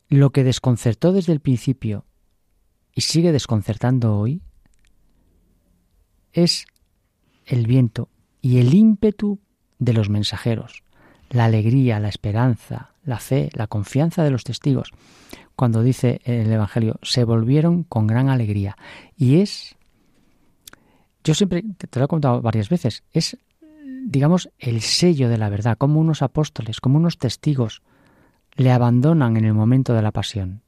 Lo 0.10 0.32
que 0.32 0.44
desconcertó 0.44 1.12
desde 1.12 1.34
el 1.34 1.42
principio 1.42 2.06
y 2.94 3.02
sigue 3.02 3.32
desconcertando 3.32 4.18
hoy 4.18 4.42
es 6.32 6.66
el 7.46 7.68
viento 7.68 8.10
y 8.42 8.60
el 8.60 8.74
ímpetu 8.74 9.40
de 9.80 9.94
los 9.94 10.10
mensajeros, 10.10 10.84
la 11.30 11.46
alegría, 11.46 12.00
la 12.00 12.10
esperanza, 12.10 12.94
la 13.04 13.20
fe, 13.20 13.50
la 13.54 13.68
confianza 13.68 14.24
de 14.24 14.32
los 14.32 14.44
testigos. 14.44 14.92
Cuando 15.56 15.82
dice 15.82 16.22
el 16.24 16.52
Evangelio, 16.52 17.00
se 17.02 17.24
volvieron 17.24 17.84
con 17.84 18.08
gran 18.08 18.30
alegría. 18.30 18.78
Y 19.16 19.42
es, 19.42 19.76
yo 21.24 21.34
siempre, 21.34 21.64
te 21.78 22.00
lo 22.00 22.06
he 22.06 22.08
contado 22.08 22.42
varias 22.42 22.70
veces, 22.70 23.04
es, 23.12 23.38
digamos, 24.06 24.50
el 24.60 24.82
sello 24.82 25.30
de 25.30 25.38
la 25.38 25.50
verdad, 25.50 25.78
como 25.78 26.00
unos 26.00 26.22
apóstoles, 26.22 26.80
como 26.80 26.98
unos 26.98 27.18
testigos, 27.18 27.82
le 28.58 28.72
abandonan 28.72 29.38
en 29.38 29.46
el 29.46 29.54
momento 29.54 29.94
de 29.94 30.02
la 30.02 30.12
pasión. 30.12 30.62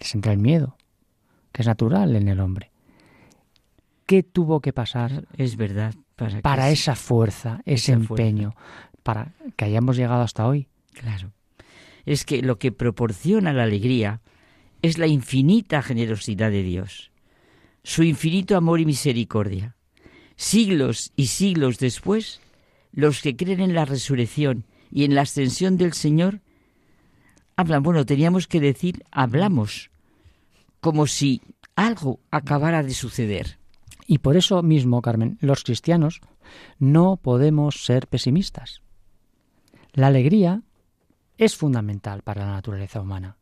Les 0.00 0.14
entra 0.14 0.32
el 0.32 0.38
miedo, 0.38 0.76
que 1.52 1.62
es 1.62 1.68
natural 1.68 2.16
en 2.16 2.28
el 2.28 2.40
hombre. 2.40 2.72
¿Qué 4.06 4.22
tuvo 4.22 4.60
que 4.60 4.72
pasar? 4.72 5.26
Es 5.36 5.56
verdad. 5.56 5.94
Para, 6.42 6.70
esa 6.70 6.96
fuerza, 6.96 7.60
ese 7.64 7.92
empeño, 7.92 8.56
para 9.04 9.34
que 9.54 9.66
hayamos 9.66 9.96
llegado 9.96 10.22
hasta 10.22 10.48
hoy. 10.48 10.66
Claro. 10.92 11.30
Es 12.06 12.24
que 12.24 12.42
lo 12.42 12.58
que 12.58 12.72
proporciona 12.72 13.52
la 13.52 13.64
alegría 13.64 14.20
es 14.82 14.98
la 14.98 15.06
infinita 15.06 15.82
generosidad 15.82 16.50
de 16.50 16.62
Dios, 16.62 17.12
su 17.84 18.02
infinito 18.02 18.56
amor 18.56 18.80
y 18.80 18.86
misericordia. 18.86 19.76
Siglos 20.36 21.12
y 21.16 21.26
siglos 21.26 21.78
después, 21.78 22.40
los 22.92 23.20
que 23.20 23.36
creen 23.36 23.60
en 23.60 23.74
la 23.74 23.84
resurrección 23.84 24.64
y 24.90 25.04
en 25.04 25.14
la 25.14 25.22
ascensión 25.22 25.76
del 25.76 25.92
Señor 25.92 26.40
hablan, 27.58 27.82
bueno, 27.82 28.06
teníamos 28.06 28.46
que 28.46 28.60
decir, 28.60 29.04
hablamos, 29.10 29.90
como 30.80 31.08
si 31.08 31.42
algo 31.74 32.20
acabara 32.30 32.84
de 32.84 32.94
suceder. 32.94 33.58
Y 34.06 34.18
por 34.18 34.36
eso 34.36 34.62
mismo, 34.62 35.02
Carmen, 35.02 35.38
los 35.40 35.64
cristianos 35.64 36.20
no 36.78 37.16
podemos 37.16 37.84
ser 37.84 38.06
pesimistas. 38.06 38.80
La 39.92 40.06
alegría 40.06 40.62
es 41.36 41.56
fundamental 41.56 42.22
para 42.22 42.46
la 42.46 42.52
naturaleza 42.52 43.00
humana. 43.00 43.38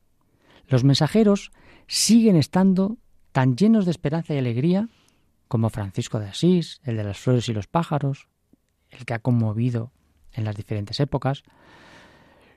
Los 0.66 0.82
mensajeros 0.82 1.52
siguen 1.86 2.36
estando 2.36 2.96
tan 3.32 3.54
llenos 3.54 3.84
de 3.84 3.90
esperanza 3.90 4.32
y 4.32 4.38
alegría 4.38 4.88
como 5.46 5.68
Francisco 5.68 6.18
de 6.20 6.28
Asís, 6.28 6.80
el 6.84 6.96
de 6.96 7.04
las 7.04 7.18
flores 7.18 7.50
y 7.50 7.52
los 7.52 7.66
pájaros, 7.66 8.28
el 8.88 9.04
que 9.04 9.12
ha 9.12 9.18
conmovido 9.18 9.92
en 10.32 10.44
las 10.44 10.56
diferentes 10.56 11.00
épocas. 11.00 11.42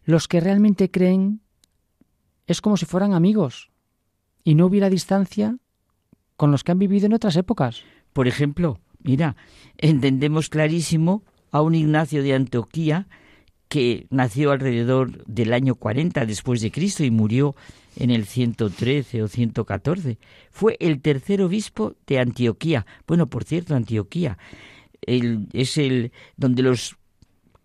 Los 0.05 0.29
que 0.29 0.39
realmente 0.39 0.89
creen 0.89 1.41
es 2.49 2.61
como 2.61 2.77
si 2.77 2.85
fueran 2.85 3.13
amigos 3.13 3.69
y 4.43 4.55
no 4.55 4.65
hubiera 4.65 4.89
distancia 4.89 5.57
con 6.35 6.51
los 6.51 6.63
que 6.63 6.71
han 6.71 6.79
vivido 6.79 7.05
en 7.05 7.13
otras 7.13 7.35
épocas. 7.35 7.83
Por 8.11 8.27
ejemplo, 8.27 8.79
mira, 9.03 9.35
entendemos 9.77 10.49
clarísimo 10.49 11.23
a 11.51 11.61
un 11.61 11.75
Ignacio 11.75 12.23
de 12.23 12.33
Antioquía 12.33 13.07
que 13.67 14.07
nació 14.09 14.51
alrededor 14.51 15.23
del 15.25 15.53
año 15.53 15.75
40 15.75 16.25
después 16.25 16.61
de 16.61 16.71
Cristo 16.71 17.03
y 17.03 17.11
murió 17.11 17.55
en 17.95 18.09
el 18.09 18.25
113 18.25 19.21
o 19.21 19.27
114. 19.27 20.17
Fue 20.49 20.75
el 20.79 21.01
tercer 21.01 21.43
obispo 21.43 21.93
de 22.07 22.17
Antioquía. 22.17 22.87
Bueno, 23.05 23.27
por 23.27 23.43
cierto, 23.43 23.75
Antioquía 23.75 24.39
es 25.01 25.77
el 25.77 26.11
donde 26.35 26.63
los 26.63 26.97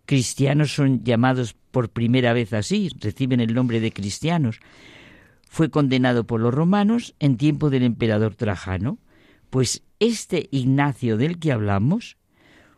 cristianos 0.05 0.73
son 0.73 1.03
llamados 1.03 1.55
por 1.71 1.89
primera 1.89 2.33
vez 2.33 2.53
así, 2.53 2.89
reciben 2.99 3.39
el 3.39 3.53
nombre 3.53 3.79
de 3.79 3.91
cristianos. 3.91 4.59
Fue 5.49 5.69
condenado 5.69 6.25
por 6.25 6.41
los 6.41 6.53
romanos 6.53 7.15
en 7.19 7.37
tiempo 7.37 7.69
del 7.69 7.83
emperador 7.83 8.35
Trajano. 8.35 8.97
Pues 9.49 9.83
este 9.99 10.47
Ignacio 10.51 11.17
del 11.17 11.39
que 11.39 11.51
hablamos 11.51 12.17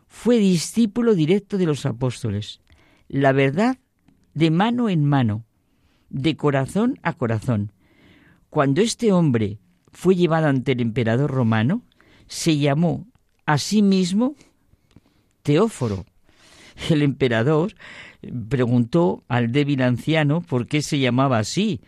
fue 0.06 0.38
discípulo 0.38 1.14
directo 1.14 1.58
de 1.58 1.66
los 1.66 1.86
apóstoles. 1.86 2.60
La 3.08 3.32
verdad 3.32 3.78
de 4.34 4.50
mano 4.50 4.88
en 4.88 5.04
mano, 5.04 5.44
de 6.10 6.36
corazón 6.36 6.98
a 7.02 7.12
corazón. 7.12 7.72
Cuando 8.50 8.80
este 8.80 9.12
hombre 9.12 9.58
fue 9.92 10.14
llevado 10.14 10.46
ante 10.46 10.72
el 10.72 10.80
emperador 10.80 11.30
romano, 11.30 11.82
se 12.26 12.56
llamó 12.58 13.06
a 13.46 13.58
sí 13.58 13.82
mismo 13.82 14.36
Teóforo. 15.42 16.04
El 16.90 17.02
emperador 17.02 17.74
preguntó 18.48 19.24
al 19.28 19.52
débil 19.52 19.82
anciano 19.82 20.40
por 20.40 20.66
qué 20.66 20.82
se 20.82 20.98
llamaba 20.98 21.38
así. 21.38 21.80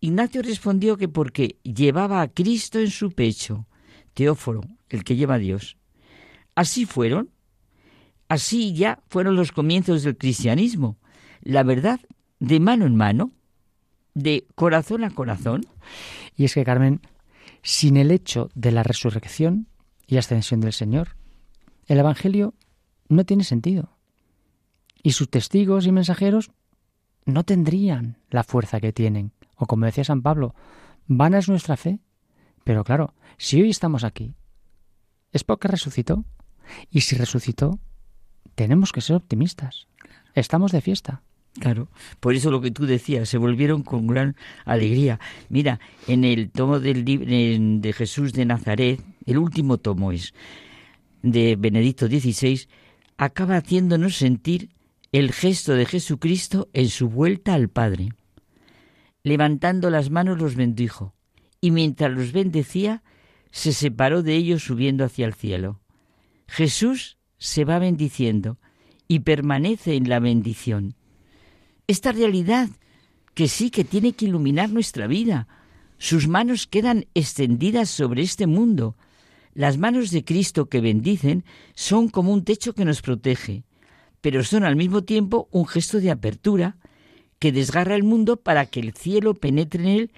Ignacio 0.00 0.42
respondió 0.42 0.96
que 0.96 1.08
porque 1.08 1.56
llevaba 1.62 2.22
a 2.22 2.28
Cristo 2.28 2.78
en 2.78 2.90
su 2.90 3.12
pecho, 3.12 3.66
Teóforo, 4.14 4.62
el 4.88 5.04
que 5.04 5.16
lleva 5.16 5.34
a 5.34 5.38
Dios. 5.38 5.76
Así 6.54 6.86
fueron, 6.86 7.30
así 8.28 8.74
ya 8.74 9.00
fueron 9.08 9.36
los 9.36 9.52
comienzos 9.52 10.02
del 10.02 10.16
cristianismo. 10.16 10.98
La 11.42 11.62
verdad 11.62 12.00
de 12.40 12.60
mano 12.60 12.86
en 12.86 12.96
mano, 12.96 13.30
de 14.14 14.46
corazón 14.54 15.04
a 15.04 15.10
corazón. 15.10 15.62
Y 16.36 16.44
es 16.44 16.54
que, 16.54 16.64
Carmen, 16.64 17.00
sin 17.62 17.96
el 17.96 18.10
hecho 18.10 18.50
de 18.54 18.72
la 18.72 18.82
resurrección 18.82 19.68
y 20.06 20.16
ascensión 20.16 20.60
del 20.60 20.72
Señor, 20.72 21.16
el 21.86 21.98
Evangelio 21.98 22.54
no 23.08 23.24
tiene 23.24 23.44
sentido 23.44 23.96
y 25.02 25.12
sus 25.12 25.28
testigos 25.28 25.86
y 25.86 25.92
mensajeros 25.92 26.50
no 27.24 27.44
tendrían 27.44 28.18
la 28.30 28.44
fuerza 28.44 28.80
que 28.80 28.92
tienen. 28.92 29.32
O 29.56 29.66
como 29.66 29.86
decía 29.86 30.04
San 30.04 30.22
Pablo, 30.22 30.54
vana 31.06 31.38
es 31.38 31.48
nuestra 31.48 31.76
fe. 31.76 32.00
Pero 32.64 32.84
claro, 32.84 33.14
si 33.38 33.60
hoy 33.60 33.70
estamos 33.70 34.04
aquí, 34.04 34.34
es 35.32 35.44
porque 35.44 35.68
resucitó. 35.68 36.24
Y 36.90 37.00
si 37.02 37.16
resucitó, 37.16 37.78
tenemos 38.54 38.92
que 38.92 39.00
ser 39.00 39.16
optimistas. 39.16 39.88
Estamos 40.34 40.72
de 40.72 40.80
fiesta. 40.80 41.22
Claro, 41.60 41.88
por 42.20 42.34
eso 42.34 42.50
lo 42.50 42.62
que 42.62 42.70
tú 42.70 42.86
decías, 42.86 43.28
se 43.28 43.36
volvieron 43.36 43.82
con 43.82 44.06
gran 44.06 44.36
alegría. 44.64 45.20
Mira, 45.50 45.80
en 46.08 46.24
el 46.24 46.50
tomo 46.50 46.80
del 46.80 47.04
de 47.04 47.92
Jesús 47.92 48.32
de 48.32 48.46
Nazaret, 48.46 49.02
el 49.26 49.36
último 49.36 49.76
tomo 49.76 50.12
es 50.12 50.32
de 51.22 51.56
Benedicto 51.56 52.06
XVI, 52.06 52.68
acaba 53.18 53.56
haciéndonos 53.56 54.16
sentir 54.16 54.70
el 55.12 55.30
gesto 55.30 55.74
de 55.74 55.84
Jesucristo 55.84 56.70
en 56.72 56.88
su 56.88 57.10
vuelta 57.10 57.52
al 57.52 57.68
Padre. 57.68 58.14
Levantando 59.22 59.90
las 59.90 60.08
manos 60.10 60.40
los 60.40 60.56
bendijo, 60.56 61.14
y 61.60 61.70
mientras 61.70 62.10
los 62.10 62.32
bendecía, 62.32 63.02
se 63.50 63.74
separó 63.74 64.22
de 64.22 64.34
ellos 64.36 64.64
subiendo 64.64 65.04
hacia 65.04 65.26
el 65.26 65.34
cielo. 65.34 65.82
Jesús 66.48 67.18
se 67.36 67.66
va 67.66 67.78
bendiciendo 67.78 68.58
y 69.06 69.20
permanece 69.20 69.96
en 69.96 70.08
la 70.08 70.18
bendición. 70.18 70.96
Esta 71.86 72.12
realidad 72.12 72.70
que 73.34 73.48
sí 73.48 73.70
que 73.70 73.84
tiene 73.84 74.14
que 74.14 74.24
iluminar 74.24 74.70
nuestra 74.70 75.06
vida. 75.06 75.46
Sus 75.98 76.26
manos 76.26 76.66
quedan 76.66 77.06
extendidas 77.14 77.90
sobre 77.90 78.22
este 78.22 78.46
mundo. 78.46 78.96
Las 79.52 79.76
manos 79.76 80.10
de 80.10 80.24
Cristo 80.24 80.70
que 80.70 80.80
bendicen 80.80 81.44
son 81.74 82.08
como 82.08 82.32
un 82.32 82.44
techo 82.44 82.74
que 82.74 82.86
nos 82.86 83.02
protege 83.02 83.64
pero 84.22 84.44
son 84.44 84.64
al 84.64 84.76
mismo 84.76 85.02
tiempo 85.02 85.48
un 85.50 85.66
gesto 85.66 86.00
de 86.00 86.10
apertura 86.10 86.76
que 87.38 87.52
desgarra 87.52 87.96
el 87.96 88.04
mundo 88.04 88.38
para 88.38 88.66
que 88.66 88.80
el 88.80 88.94
cielo 88.94 89.34
penetre 89.34 89.82
en 89.82 89.88
él 89.88 90.12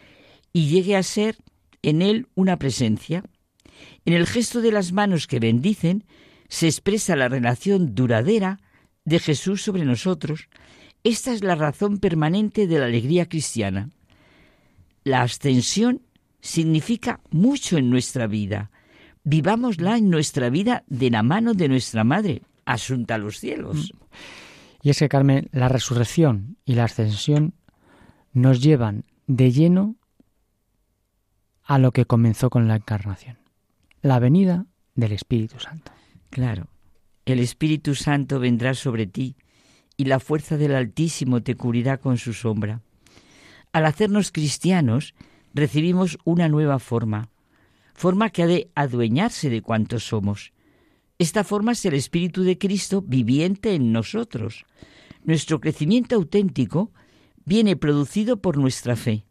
y 0.52 0.68
llegue 0.68 0.94
a 0.94 1.02
ser 1.02 1.36
en 1.82 2.02
él 2.02 2.28
una 2.35 2.59
presencia. 2.59 3.24
En 4.05 4.12
el 4.12 4.26
gesto 4.26 4.60
de 4.60 4.70
las 4.72 4.93
manos 4.93 5.26
que 5.26 5.40
bendicen 5.40 6.05
se 6.48 6.66
expresa 6.66 7.16
la 7.16 7.28
relación 7.28 7.94
duradera 7.94 8.60
de 9.06 9.18
Jesús 9.18 9.62
sobre 9.62 9.86
nosotros. 9.86 10.48
Esta 11.02 11.32
es 11.32 11.43
la 11.43 11.55
razón 11.55 11.98
permanente 11.98 12.66
de 12.66 12.78
la 12.78 12.85
alegría 12.85 13.26
cristiana. 13.26 13.89
La 15.02 15.22
ascensión 15.22 16.02
significa 16.40 17.20
mucho 17.31 17.78
en 17.78 17.89
nuestra 17.89 18.26
vida, 18.26 18.70
vivámosla 19.22 19.97
en 19.97 20.10
nuestra 20.10 20.51
vida 20.51 20.85
de 20.89 21.10
la 21.10 21.22
mano 21.22 21.55
de 21.55 21.68
nuestra 21.68 22.05
Madre, 22.05 22.43
asunta 22.66 23.15
a 23.15 23.19
los 23.19 23.39
cielos. 23.39 23.93
Mm. 23.93 24.05
Y 24.82 24.91
es 24.91 24.99
que, 24.99 25.09
Carmen, 25.09 25.49
la 25.53 25.69
resurrección 25.69 26.59
y 26.65 26.74
la 26.74 26.85
ascensión 26.85 27.55
nos 28.32 28.61
llevan 28.61 29.05
de 29.27 29.51
lleno 29.51 29.97
a 31.65 31.78
lo 31.78 31.93
que 31.93 32.05
comenzó 32.05 32.51
con 32.51 32.69
la 32.69 32.77
encarnación, 32.77 33.39
la 34.03 34.19
venida 34.19 34.66
del 34.95 35.12
Espíritu 35.12 35.59
Santo. 35.59 35.93
Claro, 36.31 36.69
el 37.24 37.39
Espíritu 37.39 37.95
Santo 37.95 38.39
vendrá 38.39 38.74
sobre 38.74 39.07
ti 39.07 39.36
y 39.97 40.05
la 40.05 40.20
fuerza 40.20 40.57
del 40.57 40.74
Altísimo 40.74 41.43
te 41.43 41.55
cubrirá 41.55 41.99
con 41.99 42.19
su 42.19 42.35
sombra. 42.35 42.82
Al 43.73 43.86
hacernos 43.86 44.31
cristianos, 44.31 45.15
recibimos 45.55 46.19
una 46.24 46.49
nueva 46.49 46.78
forma, 46.78 47.31
forma 47.95 48.31
que 48.31 48.43
ha 48.43 48.47
de 48.47 48.70
adueñarse 48.74 49.51
de 49.51 49.62
cuantos 49.62 50.05
somos. 50.05 50.53
Esta 51.25 51.43
forma 51.43 51.73
es 51.73 51.83
el 51.87 51.95
Espíritu 51.95 52.43
de 52.43 52.59
Cristo 52.59 53.01
viviente 53.01 53.75
en 53.75 53.93
nosotros. 53.93 54.67
Nuestro 55.25 55.59
crecimiento 55.59 56.17
auténtico 56.17 56.93
viene 57.47 57.77
producido 57.77 58.43
por 58.43 58.59
nuestra 58.59 58.95
fe. 58.95 59.25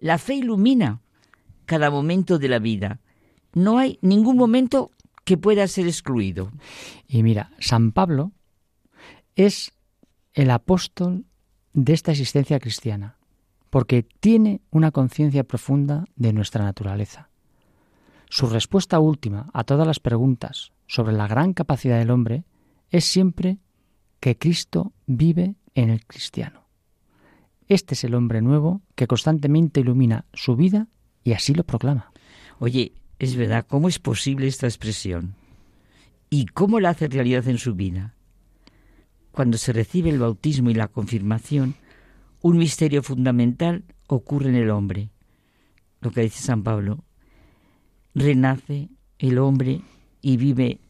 La 0.00 0.18
fe 0.18 0.34
ilumina 0.34 1.02
cada 1.66 1.88
momento 1.88 2.40
de 2.40 2.48
la 2.48 2.58
vida. 2.58 3.00
No 3.52 3.78
hay 3.78 4.00
ningún 4.02 4.36
momento 4.36 4.90
que 5.24 5.36
pueda 5.36 5.68
ser 5.68 5.86
excluido. 5.86 6.50
Y 7.06 7.22
mira, 7.22 7.52
San 7.60 7.92
Pablo 7.92 8.32
es 9.36 9.70
el 10.34 10.50
apóstol 10.50 11.26
de 11.74 11.92
esta 11.92 12.10
existencia 12.10 12.58
cristiana, 12.58 13.18
porque 13.70 14.02
tiene 14.02 14.62
una 14.70 14.90
conciencia 14.90 15.44
profunda 15.44 16.06
de 16.16 16.32
nuestra 16.32 16.64
naturaleza. 16.64 17.30
Su 18.28 18.48
respuesta 18.48 18.98
última 18.98 19.48
a 19.54 19.62
todas 19.62 19.86
las 19.86 20.00
preguntas 20.00 20.72
sobre 20.90 21.12
la 21.12 21.28
gran 21.28 21.52
capacidad 21.52 22.00
del 22.00 22.10
hombre 22.10 22.42
es 22.90 23.04
siempre 23.04 23.58
que 24.18 24.36
Cristo 24.36 24.92
vive 25.06 25.54
en 25.76 25.88
el 25.88 26.04
cristiano. 26.04 26.66
Este 27.68 27.94
es 27.94 28.02
el 28.02 28.16
hombre 28.16 28.42
nuevo 28.42 28.82
que 28.96 29.06
constantemente 29.06 29.78
ilumina 29.78 30.24
su 30.32 30.56
vida 30.56 30.88
y 31.22 31.32
así 31.32 31.54
lo 31.54 31.62
proclama. 31.62 32.12
Oye, 32.58 32.92
es 33.20 33.36
verdad, 33.36 33.64
¿cómo 33.68 33.88
es 33.88 34.00
posible 34.00 34.48
esta 34.48 34.66
expresión? 34.66 35.36
¿Y 36.28 36.46
cómo 36.46 36.80
la 36.80 36.90
hace 36.90 37.06
realidad 37.06 37.46
en 37.46 37.58
su 37.58 37.76
vida? 37.76 38.16
Cuando 39.30 39.58
se 39.58 39.72
recibe 39.72 40.10
el 40.10 40.18
bautismo 40.18 40.70
y 40.70 40.74
la 40.74 40.88
confirmación, 40.88 41.76
un 42.42 42.58
misterio 42.58 43.04
fundamental 43.04 43.84
ocurre 44.08 44.48
en 44.48 44.56
el 44.56 44.70
hombre. 44.70 45.10
Lo 46.00 46.10
que 46.10 46.22
dice 46.22 46.42
San 46.42 46.64
Pablo, 46.64 47.04
renace 48.12 48.88
el 49.20 49.38
hombre 49.38 49.82
y 50.22 50.36
vive 50.36 50.80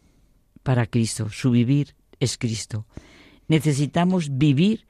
para 0.63 0.87
Cristo. 0.87 1.31
Su 1.31 1.51
vivir 1.51 1.95
es 2.19 2.39
Cristo. 2.39 2.87
Necesitamos 3.49 4.39
vivir 4.39 4.87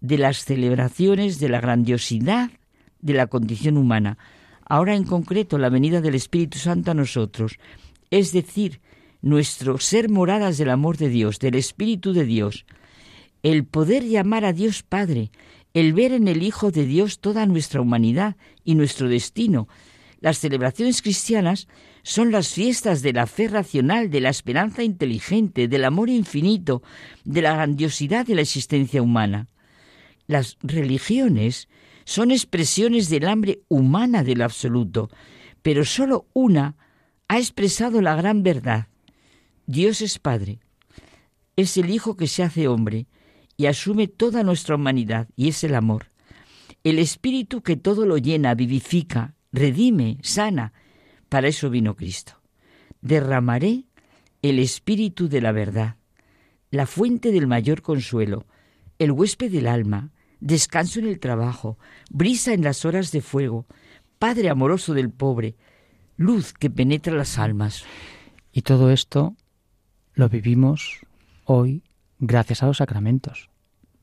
de 0.00 0.18
las 0.18 0.44
celebraciones 0.44 1.38
de 1.38 1.48
la 1.48 1.60
grandiosidad 1.60 2.50
de 3.00 3.14
la 3.14 3.26
condición 3.26 3.76
humana. 3.76 4.18
Ahora 4.68 4.94
en 4.94 5.04
concreto 5.04 5.58
la 5.58 5.68
venida 5.68 6.00
del 6.00 6.14
Espíritu 6.14 6.58
Santo 6.58 6.90
a 6.90 6.94
nosotros, 6.94 7.58
es 8.10 8.32
decir, 8.32 8.80
nuestro 9.20 9.78
ser 9.78 10.08
moradas 10.08 10.58
del 10.58 10.70
amor 10.70 10.96
de 10.96 11.08
Dios, 11.08 11.38
del 11.38 11.54
Espíritu 11.54 12.12
de 12.12 12.24
Dios, 12.24 12.66
el 13.42 13.64
poder 13.64 14.04
llamar 14.04 14.44
a 14.44 14.52
Dios 14.52 14.82
Padre, 14.82 15.30
el 15.74 15.92
ver 15.92 16.12
en 16.12 16.28
el 16.28 16.42
Hijo 16.42 16.70
de 16.70 16.84
Dios 16.84 17.20
toda 17.20 17.46
nuestra 17.46 17.80
humanidad 17.80 18.36
y 18.64 18.74
nuestro 18.74 19.08
destino. 19.08 19.68
Las 20.20 20.38
celebraciones 20.38 21.02
cristianas 21.02 21.68
son 22.02 22.32
las 22.32 22.48
fiestas 22.48 23.02
de 23.02 23.12
la 23.12 23.26
fe 23.26 23.48
racional, 23.48 24.10
de 24.10 24.20
la 24.20 24.30
esperanza 24.30 24.82
inteligente, 24.82 25.68
del 25.68 25.84
amor 25.84 26.08
infinito, 26.08 26.82
de 27.24 27.42
la 27.42 27.54
grandiosidad 27.54 28.26
de 28.26 28.34
la 28.34 28.42
existencia 28.42 29.02
humana. 29.02 29.48
Las 30.26 30.56
religiones 30.62 31.68
son 32.04 32.30
expresiones 32.30 33.08
del 33.08 33.28
hambre 33.28 33.60
humana 33.68 34.24
del 34.24 34.42
absoluto, 34.42 35.10
pero 35.62 35.84
sólo 35.84 36.26
una 36.32 36.76
ha 37.28 37.38
expresado 37.38 38.02
la 38.02 38.16
gran 38.16 38.42
verdad. 38.42 38.88
Dios 39.66 40.02
es 40.02 40.18
Padre, 40.18 40.58
es 41.56 41.76
el 41.76 41.90
Hijo 41.90 42.16
que 42.16 42.26
se 42.26 42.42
hace 42.42 42.66
hombre 42.66 43.06
y 43.56 43.66
asume 43.66 44.08
toda 44.08 44.42
nuestra 44.42 44.74
humanidad, 44.74 45.28
y 45.36 45.48
es 45.48 45.62
el 45.62 45.74
amor. 45.74 46.10
El 46.82 46.98
Espíritu 46.98 47.62
que 47.62 47.76
todo 47.76 48.06
lo 48.06 48.18
llena, 48.18 48.54
vivifica, 48.54 49.34
redime, 49.52 50.18
sana. 50.22 50.72
Para 51.32 51.48
eso 51.48 51.70
vino 51.70 51.96
Cristo. 51.96 52.34
Derramaré 53.00 53.84
el 54.42 54.58
Espíritu 54.58 55.30
de 55.30 55.40
la 55.40 55.50
verdad, 55.50 55.96
la 56.70 56.84
fuente 56.84 57.32
del 57.32 57.46
mayor 57.46 57.80
consuelo, 57.80 58.44
el 58.98 59.12
huésped 59.12 59.50
del 59.50 59.66
alma, 59.66 60.10
descanso 60.40 60.98
en 60.98 61.06
el 61.06 61.20
trabajo, 61.20 61.78
brisa 62.10 62.52
en 62.52 62.62
las 62.62 62.84
horas 62.84 63.12
de 63.12 63.22
fuego, 63.22 63.64
Padre 64.18 64.50
amoroso 64.50 64.92
del 64.92 65.08
pobre, 65.08 65.56
luz 66.18 66.52
que 66.52 66.68
penetra 66.68 67.14
las 67.14 67.38
almas. 67.38 67.82
Y 68.52 68.60
todo 68.60 68.90
esto 68.90 69.34
lo 70.12 70.28
vivimos 70.28 71.00
hoy 71.46 71.82
gracias 72.18 72.62
a 72.62 72.66
los 72.66 72.76
sacramentos, 72.76 73.48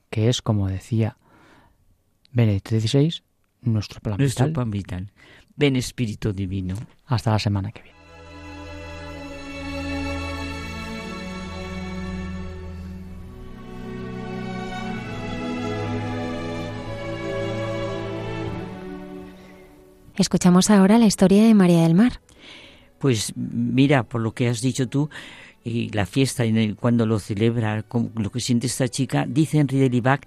que 0.09 0.29
es, 0.29 0.41
como 0.41 0.67
decía 0.67 1.19
Benedicto 2.31 2.79
XVI, 2.79 3.21
nuestro 3.61 4.01
plan 4.01 4.17
nuestro 4.17 4.51
pan 4.51 4.71
vital. 4.71 5.11
Ven 5.59 5.75
Espíritu 5.75 6.31
Divino. 6.31 6.75
Hasta 7.05 7.31
la 7.31 7.39
semana 7.39 7.71
que 7.71 7.83
viene. 7.83 7.99
Escuchamos 20.15 20.69
ahora 20.69 20.97
la 20.97 21.05
historia 21.05 21.43
de 21.43 21.53
María 21.53 21.83
del 21.83 21.93
Mar. 21.93 22.21
Pues 22.99 23.33
mira, 23.35 24.03
por 24.03 24.21
lo 24.21 24.33
que 24.33 24.49
has 24.49 24.61
dicho 24.61 24.87
tú, 24.87 25.09
y 25.63 25.89
la 25.89 26.05
fiesta 26.05 26.45
y 26.45 26.73
cuando 26.73 27.05
lo 27.05 27.19
celebra, 27.19 27.85
lo 28.15 28.31
que 28.31 28.39
siente 28.39 28.67
esta 28.67 28.87
chica, 28.87 29.25
dice 29.27 29.59
Henri 29.59 29.79
de 29.79 29.89
Libac 29.89 30.25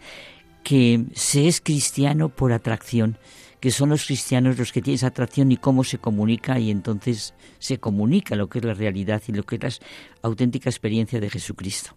que 0.62 1.04
se 1.14 1.48
es 1.48 1.60
cristiano 1.60 2.28
por 2.28 2.52
atracción, 2.52 3.18
que 3.62 3.70
son 3.70 3.90
los 3.90 4.06
cristianos 4.06 4.58
los 4.58 4.72
que 4.72 4.82
tienen 4.82 4.96
esa 4.96 5.06
atracción 5.06 5.52
y 5.52 5.56
cómo 5.56 5.84
se 5.84 5.98
comunica 5.98 6.58
y 6.58 6.68
entonces 6.68 7.32
se 7.60 7.78
comunica 7.78 8.34
lo 8.34 8.48
que 8.48 8.58
es 8.58 8.64
la 8.64 8.74
realidad 8.74 9.22
y 9.28 9.32
lo 9.32 9.44
que 9.44 9.54
es 9.54 9.80
la 9.80 10.28
auténtica 10.28 10.68
experiencia 10.68 11.20
de 11.20 11.30
Jesucristo. 11.30 11.96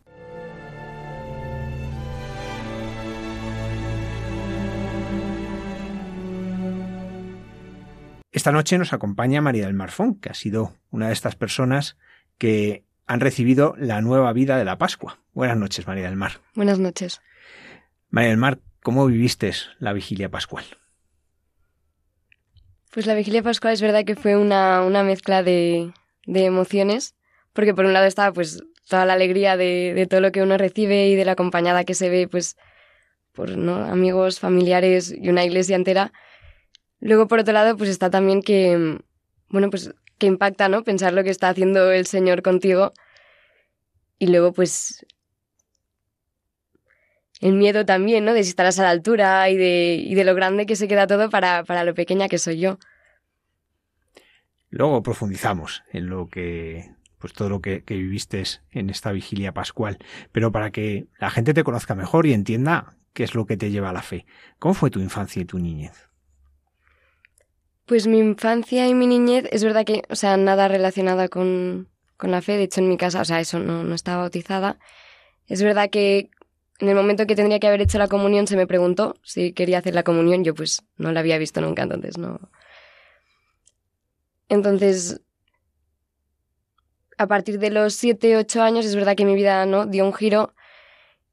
Esta 8.31 8.51
noche 8.51 8.77
nos 8.77 8.93
acompaña 8.93 9.41
María 9.41 9.65
del 9.65 9.73
Marfón, 9.73 10.19
que 10.19 10.29
ha 10.29 10.35
sido 10.35 10.75
una 10.91 11.07
de 11.07 11.13
estas 11.13 11.35
personas 11.35 11.97
que 12.37 12.85
han 13.07 13.21
recibido 13.21 13.73
la 13.79 14.01
nueva 14.01 14.31
vida 14.33 14.59
de 14.59 14.65
la 14.65 14.77
Pascua. 14.77 15.17
Buenas 15.33 15.57
noches, 15.57 15.87
María 15.87 16.05
del 16.05 16.15
Mar. 16.15 16.33
Buenas 16.53 16.77
noches. 16.77 17.21
María 18.11 18.29
del 18.29 18.37
Mar, 18.37 18.59
¿cómo 18.83 19.07
viviste 19.07 19.51
la 19.79 19.93
vigilia 19.93 20.29
pascual? 20.29 20.65
Pues 22.95 23.05
la 23.05 23.13
vigilia 23.13 23.43
pascual 23.43 23.73
es 23.73 23.81
verdad 23.81 24.05
que 24.05 24.15
fue 24.15 24.35
una, 24.35 24.81
mezcla 25.03 25.43
de, 25.43 25.91
emociones, 26.25 27.13
porque 27.53 27.75
por 27.75 27.85
un 27.85 27.93
lado 27.93 28.07
estaba 28.07 28.33
pues 28.33 28.63
toda 28.87 29.05
la 29.05 29.13
alegría 29.13 29.55
de, 29.57 29.93
de, 29.93 30.07
todo 30.07 30.21
lo 30.21 30.31
que 30.31 30.41
uno 30.41 30.57
recibe 30.57 31.09
y 31.09 31.15
de 31.15 31.25
la 31.25 31.33
acompañada 31.33 31.83
que 31.83 31.93
se 31.93 32.09
ve 32.09 32.27
pues 32.27 32.55
por 33.33 33.55
¿no? 33.57 33.75
amigos, 33.75 34.39
familiares 34.39 35.13
y 35.15 35.29
una 35.29 35.43
iglesia 35.43 35.75
entera, 35.75 36.11
Luego, 37.05 37.27
por 37.27 37.39
otro 37.39 37.53
lado, 37.53 37.77
pues 37.77 37.89
está 37.91 38.09
también 38.09 38.41
que, 38.41 38.99
bueno, 39.49 39.69
pues 39.69 39.93
que 40.17 40.25
impacta, 40.25 40.69
¿no? 40.69 40.83
Pensar 40.83 41.13
lo 41.13 41.23
que 41.23 41.29
está 41.29 41.49
haciendo 41.49 41.91
el 41.91 42.07
Señor 42.07 42.41
contigo. 42.41 42.93
Y 44.17 44.27
luego, 44.27 44.53
pues, 44.53 45.05
el 47.45 47.53
miedo 47.53 47.85
también, 47.85 48.25
¿no? 48.25 48.33
De 48.33 48.43
si 48.43 48.49
estarás 48.49 48.79
a 48.79 48.83
la 48.83 48.89
altura 48.89 49.47
y 49.51 49.55
de, 49.55 50.01
y 50.03 50.15
de 50.15 50.23
lo 50.23 50.33
grande 50.33 50.65
que 50.65 50.75
se 50.75 50.87
queda 50.87 51.05
todo 51.05 51.29
para, 51.29 51.63
para 51.63 51.83
lo 51.83 51.93
pequeña 51.93 52.27
que 52.27 52.39
soy 52.39 52.57
yo. 52.57 52.79
Luego 54.71 55.03
profundizamos 55.03 55.83
en 55.93 56.07
lo 56.07 56.27
que, 56.27 56.89
pues 57.19 57.33
todo 57.33 57.49
lo 57.49 57.61
que, 57.61 57.83
que 57.83 57.97
viviste 57.97 58.43
en 58.71 58.89
esta 58.89 59.11
vigilia 59.11 59.53
pascual. 59.53 59.99
Pero 60.31 60.51
para 60.51 60.71
que 60.71 61.05
la 61.19 61.29
gente 61.29 61.53
te 61.53 61.63
conozca 61.63 61.93
mejor 61.93 62.25
y 62.25 62.33
entienda 62.33 62.97
qué 63.13 63.23
es 63.23 63.35
lo 63.35 63.45
que 63.45 63.57
te 63.57 63.69
lleva 63.69 63.91
a 63.91 63.93
la 63.93 64.01
fe. 64.01 64.25
¿Cómo 64.57 64.73
fue 64.73 64.89
tu 64.89 64.99
infancia 64.99 65.43
y 65.43 65.45
tu 65.45 65.59
niñez? 65.59 66.09
Pues 67.85 68.07
mi 68.07 68.17
infancia 68.17 68.87
y 68.87 68.95
mi 68.95 69.05
niñez 69.05 69.47
es 69.51 69.63
verdad 69.63 69.85
que, 69.85 70.01
o 70.09 70.15
sea, 70.15 70.35
nada 70.37 70.67
relacionada 70.67 71.27
con, 71.27 71.89
con 72.17 72.31
la 72.31 72.41
fe. 72.41 72.53
De 72.53 72.63
hecho, 72.63 72.81
en 72.81 72.89
mi 72.89 72.97
casa, 72.97 73.21
o 73.21 73.25
sea, 73.25 73.39
eso 73.39 73.59
no, 73.59 73.83
no 73.83 73.93
estaba 73.93 74.23
bautizada. 74.23 74.79
Es 75.45 75.61
verdad 75.61 75.91
que 75.91 76.31
en 76.79 76.89
el 76.89 76.95
momento 76.95 77.25
que 77.25 77.35
tendría 77.35 77.59
que 77.59 77.67
haber 77.67 77.81
hecho 77.81 77.97
la 77.97 78.07
comunión 78.07 78.47
se 78.47 78.57
me 78.57 78.67
preguntó 78.67 79.15
si 79.23 79.53
quería 79.53 79.79
hacer 79.79 79.95
la 79.95 80.03
comunión. 80.03 80.43
Yo 80.43 80.53
pues 80.53 80.83
no 80.97 81.11
la 81.11 81.21
había 81.21 81.37
visto 81.37 81.61
nunca, 81.61 81.83
entonces 81.83 82.17
no. 82.17 82.39
Entonces, 84.49 85.21
a 87.17 87.27
partir 87.27 87.59
de 87.59 87.71
los 87.71 87.93
7, 87.95 88.37
8 88.37 88.61
años 88.61 88.85
es 88.85 88.95
verdad 88.95 89.15
que 89.15 89.25
mi 89.25 89.35
vida 89.35 89.65
no 89.65 89.85
dio 89.85 90.05
un 90.05 90.13
giro 90.13 90.53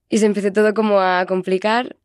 y 0.08 0.18
se 0.18 0.26
empezó 0.26 0.52
todo 0.52 0.74
como 0.74 1.00
a 1.00 1.26
complicar 1.26 1.96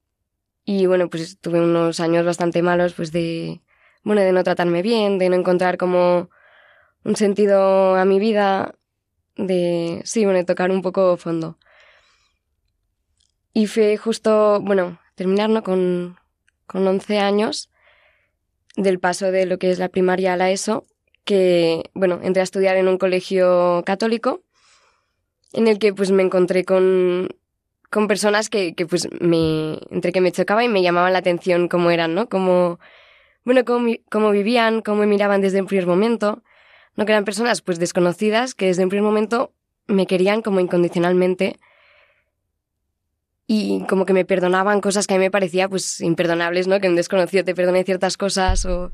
y 0.65 0.85
bueno, 0.85 1.09
pues 1.09 1.39
tuve 1.39 1.61
unos 1.61 1.99
años 1.99 2.25
bastante 2.25 2.61
malos 2.61 2.93
pues 2.93 3.11
de 3.11 3.61
bueno, 4.03 4.21
de 4.21 4.31
no 4.31 4.43
tratarme 4.43 4.81
bien, 4.81 5.19
de 5.19 5.29
no 5.29 5.35
encontrar 5.35 5.77
como 5.77 6.29
un 7.03 7.15
sentido 7.15 7.95
a 7.95 8.05
mi 8.05 8.19
vida, 8.19 8.75
de 9.35 10.01
sí, 10.05 10.25
bueno, 10.25 10.43
tocar 10.45 10.71
un 10.71 10.81
poco 10.81 11.17
fondo. 11.17 11.57
Y 13.57 13.65
fue 13.65 13.97
justo, 13.97 14.61
bueno, 14.61 14.99
terminar 15.15 15.49
¿no? 15.49 15.63
con, 15.63 16.19
con 16.67 16.87
11 16.87 17.17
años 17.17 17.71
del 18.75 18.99
paso 18.99 19.31
de 19.31 19.47
lo 19.47 19.57
que 19.57 19.71
es 19.71 19.79
la 19.79 19.89
primaria 19.89 20.33
a 20.33 20.37
la 20.37 20.51
ESO, 20.51 20.85
que, 21.23 21.89
bueno, 21.95 22.19
entré 22.21 22.41
a 22.41 22.43
estudiar 22.43 22.77
en 22.77 22.87
un 22.87 22.99
colegio 22.99 23.81
católico 23.83 24.43
en 25.53 25.67
el 25.67 25.79
que 25.79 25.91
pues 25.91 26.11
me 26.11 26.21
encontré 26.21 26.65
con, 26.65 27.29
con 27.89 28.07
personas 28.07 28.51
que, 28.51 28.75
que 28.75 28.85
pues 28.85 29.07
me, 29.21 29.79
entre 29.89 30.11
que 30.11 30.21
me 30.21 30.31
chocaba 30.31 30.63
y 30.63 30.69
me 30.69 30.83
llamaban 30.83 31.13
la 31.13 31.19
atención 31.19 31.67
cómo 31.67 31.89
eran, 31.89 32.13
¿no? 32.13 32.29
Como, 32.29 32.79
bueno, 33.43 33.65
cómo, 33.65 33.91
cómo 34.11 34.29
vivían, 34.29 34.83
cómo 34.83 34.97
me 34.97 35.07
miraban 35.07 35.41
desde 35.41 35.61
un 35.61 35.65
primer 35.65 35.87
momento, 35.87 36.43
¿no? 36.95 37.07
Que 37.07 37.11
eran 37.11 37.25
personas 37.25 37.63
pues 37.63 37.79
desconocidas 37.79 38.53
que 38.53 38.67
desde 38.67 38.83
un 38.83 38.89
primer 38.89 39.05
momento 39.05 39.51
me 39.87 40.05
querían 40.05 40.43
como 40.43 40.59
incondicionalmente 40.59 41.57
y 43.47 43.85
como 43.87 44.05
que 44.05 44.13
me 44.13 44.25
perdonaban 44.25 44.81
cosas 44.81 45.07
que 45.07 45.13
a 45.13 45.17
mí 45.17 45.23
me 45.23 45.31
parecía 45.31 45.69
pues 45.69 46.01
imperdonables, 46.01 46.67
¿no? 46.67 46.81
Que 46.81 46.89
un 46.89 46.95
desconocido 46.97 47.45
te 47.45 47.55
perdone 47.55 47.85
ciertas 47.85 48.17
cosas 48.17 48.65
o 48.65 48.91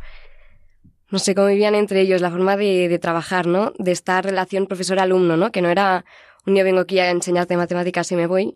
no 1.10 1.20
sé 1.20 1.34
cómo 1.34 1.48
vivían 1.48 1.76
entre 1.76 2.02
ellos, 2.02 2.22
la 2.22 2.30
forma 2.30 2.56
de, 2.56 2.88
de 2.88 3.00
trabajar, 3.00 3.48
¿no? 3.48 3.74
De 3.80 3.92
esta 3.92 4.22
relación 4.22 4.68
profesor-alumno, 4.68 5.38
¿no? 5.38 5.52
Que 5.52 5.64
no 5.64 5.70
era 5.70 6.06
un 6.46 6.54
día 6.54 6.64
vengo 6.64 6.82
aquí 6.82 7.00
a 7.00 7.10
enseñarte 7.10 7.58
matemáticas 7.58 8.12
y 8.12 8.16
me 8.16 8.28
voy, 8.28 8.56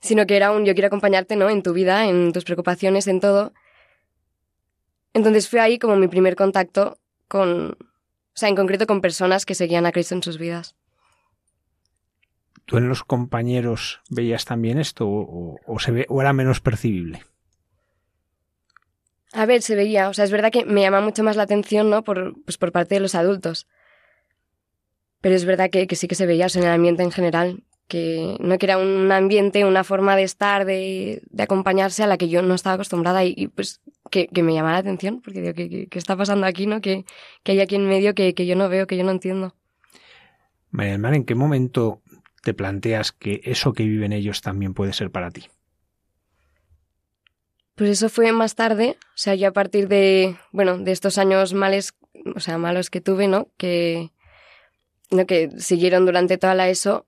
sino 0.00 0.26
que 0.26 0.36
era 0.36 0.52
un 0.52 0.64
yo 0.64 0.74
quiero 0.74 0.86
acompañarte, 0.86 1.34
¿no? 1.34 1.50
En 1.50 1.62
tu 1.62 1.72
vida, 1.72 2.06
en 2.06 2.32
tus 2.32 2.44
preocupaciones, 2.44 3.08
en 3.08 3.20
todo. 3.20 3.52
Entonces 5.14 5.48
fue 5.48 5.60
ahí 5.60 5.78
como 5.80 5.96
mi 5.96 6.06
primer 6.06 6.36
contacto 6.36 6.98
con, 7.26 7.72
o 7.72 7.76
sea, 8.34 8.48
en 8.48 8.56
concreto 8.56 8.86
con 8.86 9.00
personas 9.00 9.44
que 9.44 9.56
seguían 9.56 9.86
a 9.86 9.92
Cristo 9.92 10.14
en 10.14 10.22
sus 10.22 10.38
vidas. 10.38 10.76
¿Tú 12.70 12.76
en 12.76 12.88
los 12.88 13.02
compañeros 13.02 14.00
veías 14.10 14.44
también 14.44 14.78
esto 14.78 15.08
o, 15.08 15.58
o, 15.66 15.78
se 15.80 15.90
ve, 15.90 16.06
o 16.08 16.20
era 16.20 16.32
menos 16.32 16.60
percibible? 16.60 17.24
A 19.32 19.44
ver, 19.44 19.60
se 19.62 19.74
veía. 19.74 20.08
O 20.08 20.14
sea, 20.14 20.24
es 20.24 20.30
verdad 20.30 20.52
que 20.52 20.64
me 20.64 20.82
llama 20.82 21.00
mucho 21.00 21.24
más 21.24 21.34
la 21.34 21.42
atención, 21.42 21.90
¿no? 21.90 22.04
Por, 22.04 22.40
pues 22.44 22.58
por 22.58 22.70
parte 22.70 22.94
de 22.94 23.00
los 23.00 23.16
adultos. 23.16 23.66
Pero 25.20 25.34
es 25.34 25.44
verdad 25.46 25.68
que, 25.68 25.88
que 25.88 25.96
sí 25.96 26.06
que 26.06 26.14
se 26.14 26.26
veía 26.26 26.46
o 26.46 26.48
sea, 26.48 26.62
en 26.62 26.68
el 26.68 26.74
ambiente 26.74 27.02
en 27.02 27.10
general. 27.10 27.64
Que 27.88 28.36
no 28.38 28.56
que 28.56 28.66
era 28.66 28.78
un 28.78 29.10
ambiente, 29.10 29.64
una 29.64 29.82
forma 29.82 30.14
de 30.14 30.22
estar, 30.22 30.64
de, 30.64 31.22
de 31.28 31.42
acompañarse 31.42 32.04
a 32.04 32.06
la 32.06 32.18
que 32.18 32.28
yo 32.28 32.40
no 32.40 32.54
estaba 32.54 32.74
acostumbrada 32.74 33.24
y, 33.24 33.34
y 33.36 33.48
pues 33.48 33.80
que, 34.12 34.28
que, 34.28 34.44
me 34.44 34.54
llamaba 34.54 34.74
la 34.74 34.78
atención. 34.78 35.22
Porque 35.22 35.40
digo, 35.40 35.54
¿qué, 35.54 35.88
qué, 35.88 35.98
está 35.98 36.16
pasando 36.16 36.46
aquí, 36.46 36.68
no? 36.68 36.80
Que, 36.80 37.04
que 37.42 37.50
hay 37.50 37.60
aquí 37.62 37.74
en 37.74 37.88
medio 37.88 38.14
que, 38.14 38.32
que 38.32 38.46
yo 38.46 38.54
no 38.54 38.68
veo, 38.68 38.86
que 38.86 38.96
yo 38.96 39.02
no 39.02 39.10
entiendo. 39.10 39.56
María 40.70 40.92
del 40.92 41.00
Mar, 41.00 41.14
¿en 41.14 41.24
qué 41.24 41.34
momento 41.34 42.00
te 42.42 42.54
planteas 42.54 43.12
que 43.12 43.40
eso 43.44 43.72
que 43.72 43.84
viven 43.84 44.12
ellos 44.12 44.40
también 44.40 44.74
puede 44.74 44.92
ser 44.92 45.10
para 45.10 45.30
ti? 45.30 45.46
Pues 47.74 47.90
eso 47.90 48.08
fue 48.08 48.30
más 48.32 48.56
tarde, 48.56 48.98
o 49.00 49.16
sea, 49.16 49.34
yo 49.34 49.48
a 49.48 49.52
partir 49.52 49.88
de, 49.88 50.36
bueno, 50.52 50.76
de 50.78 50.92
estos 50.92 51.16
años 51.16 51.54
males, 51.54 51.94
o 52.34 52.40
sea, 52.40 52.58
malos 52.58 52.90
que 52.90 53.00
tuve, 53.00 53.26
¿no? 53.26 53.48
Que, 53.56 54.10
¿no? 55.10 55.26
que 55.26 55.50
siguieron 55.58 56.04
durante 56.04 56.36
toda 56.36 56.54
la 56.54 56.68
ESO. 56.68 57.06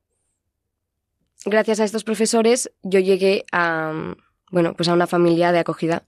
Gracias 1.44 1.80
a 1.80 1.84
estos 1.84 2.04
profesores 2.04 2.72
yo 2.82 3.00
llegué 3.00 3.44
a, 3.52 4.14
bueno, 4.50 4.74
pues 4.74 4.88
a 4.88 4.94
una 4.94 5.06
familia 5.06 5.52
de 5.52 5.58
acogida 5.58 6.04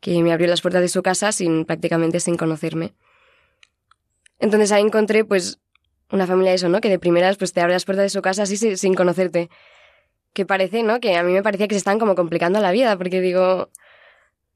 que 0.00 0.20
me 0.22 0.32
abrió 0.32 0.48
las 0.48 0.62
puertas 0.62 0.82
de 0.82 0.88
su 0.88 1.02
casa 1.02 1.30
sin 1.30 1.64
prácticamente 1.64 2.18
sin 2.18 2.36
conocerme. 2.36 2.94
Entonces 4.38 4.72
ahí 4.72 4.82
encontré 4.82 5.24
pues 5.24 5.60
una 6.12 6.26
familia 6.26 6.50
de 6.50 6.56
eso, 6.56 6.68
¿no? 6.68 6.80
Que 6.80 6.88
de 6.88 6.98
primeras 6.98 7.36
pues 7.36 7.52
te 7.52 7.60
abre 7.60 7.74
las 7.74 7.84
puertas 7.84 8.04
de 8.04 8.10
su 8.10 8.22
casa 8.22 8.42
así 8.42 8.56
sin 8.76 8.94
conocerte. 8.94 9.50
Que 10.32 10.46
parece, 10.46 10.82
¿no? 10.82 11.00
Que 11.00 11.16
a 11.16 11.22
mí 11.22 11.32
me 11.32 11.42
parecía 11.42 11.68
que 11.68 11.74
se 11.74 11.78
están 11.78 11.98
como 11.98 12.14
complicando 12.14 12.60
la 12.60 12.70
vida, 12.70 12.96
porque 12.96 13.20
digo, 13.20 13.70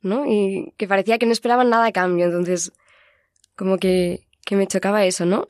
¿no? 0.02 0.26
Y 0.26 0.72
que 0.76 0.86
parecía 0.86 1.18
que 1.18 1.26
no 1.26 1.32
esperaban 1.32 1.70
nada 1.70 1.86
a 1.86 1.92
cambio, 1.92 2.26
entonces 2.26 2.72
como 3.56 3.78
que, 3.78 4.26
que 4.44 4.56
me 4.56 4.66
chocaba 4.66 5.04
eso, 5.04 5.24
¿no? 5.24 5.48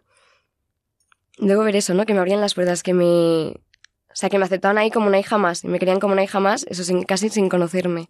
Luego 1.39 1.65
ver 1.65 1.77
eso, 1.77 1.95
¿no? 1.95 2.07
Que 2.07 2.15
me 2.15 2.21
abrían 2.21 2.41
las 2.41 2.55
puertas, 2.55 2.83
que 2.83 2.95
me... 2.95 3.05
O 3.05 4.17
sea, 4.17 4.31
que 4.31 4.39
me 4.39 4.45
aceptaban 4.45 4.79
ahí 4.79 4.93
como 4.93 5.09
una 5.09 5.19
hija 5.19 5.39
más, 5.39 5.65
y 5.65 5.69
me 5.69 5.81
querían 5.81 5.99
como 5.99 6.13
una 6.13 6.23
hija 6.23 6.39
más, 6.39 6.65
eso 6.69 6.85
sin, 6.85 7.03
casi 7.03 7.29
sin 7.31 7.49
conocerme. 7.49 8.09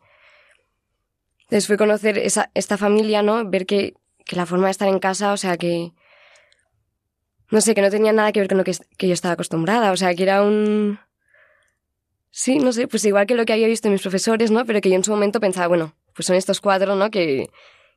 Entonces 1.44 1.66
fue 1.66 1.78
conocer 1.78 2.18
esa, 2.18 2.50
esta 2.52 2.76
familia, 2.76 3.22
¿no? 3.22 3.48
Ver 3.48 3.64
que, 3.64 3.94
que 4.26 4.36
la 4.36 4.44
forma 4.44 4.66
de 4.66 4.72
estar 4.72 4.88
en 4.88 4.98
casa, 4.98 5.32
o 5.32 5.36
sea, 5.36 5.56
que... 5.56 5.92
No 7.54 7.60
sé, 7.60 7.76
que 7.76 7.82
no 7.82 7.88
tenía 7.88 8.12
nada 8.12 8.32
que 8.32 8.40
ver 8.40 8.48
con 8.48 8.58
lo 8.58 8.64
que, 8.64 8.76
que 8.98 9.06
yo 9.06 9.14
estaba 9.14 9.34
acostumbrada, 9.34 9.92
o 9.92 9.96
sea, 9.96 10.12
que 10.12 10.24
era 10.24 10.42
un... 10.42 10.98
Sí, 12.32 12.58
no 12.58 12.72
sé, 12.72 12.88
pues 12.88 13.04
igual 13.04 13.28
que 13.28 13.36
lo 13.36 13.44
que 13.44 13.52
había 13.52 13.68
visto 13.68 13.86
en 13.86 13.92
mis 13.92 14.02
profesores, 14.02 14.50
¿no? 14.50 14.64
Pero 14.64 14.80
que 14.80 14.90
yo 14.90 14.96
en 14.96 15.04
su 15.04 15.12
momento 15.12 15.38
pensaba, 15.38 15.68
bueno, 15.68 15.94
pues 16.16 16.26
son 16.26 16.34
estos 16.34 16.60
cuatro, 16.60 16.96
¿no? 16.96 17.12
Que, 17.12 17.48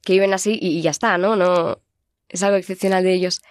que 0.04 0.14
viven 0.14 0.32
así 0.36 0.60
y, 0.62 0.78
y, 0.78 0.82
ya 0.84 0.92
está, 0.92 1.18
¿no? 1.18 1.36
No 1.36 1.82
es 2.30 2.44
algo 2.44 2.56
excepcional 2.56 3.04
de 3.04 3.14
ellos. 3.14 3.42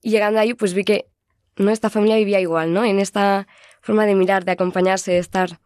Y 0.00 0.10
llegando 0.10 0.38
ahí, 0.38 0.54
pues 0.54 0.72
vi 0.72 0.84
que 0.84 1.08
no 1.56 1.72
esta 1.72 1.90
familia 1.90 2.14
vivía 2.14 2.38
igual, 2.38 2.72
¿no? 2.72 2.84
En 2.84 3.00
esta 3.00 3.48
forma 3.80 4.06
de 4.06 4.14
mirar, 4.14 4.44
de 4.44 4.52
acompañarse, 4.52 5.10
de 5.10 5.18
estar. 5.18 5.58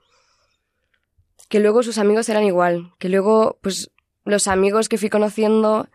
Que 1.50 1.60
luego 1.60 1.82
sus 1.82 1.98
amigos 1.98 2.26
eran 2.30 2.44
igual, 2.44 2.94
que 2.98 3.10
luego, 3.10 3.58
pues, 3.60 3.90
los 4.24 4.48
amigos 4.48 4.88
que 4.88 4.96
fui 4.96 5.10
conociendo 5.10 5.90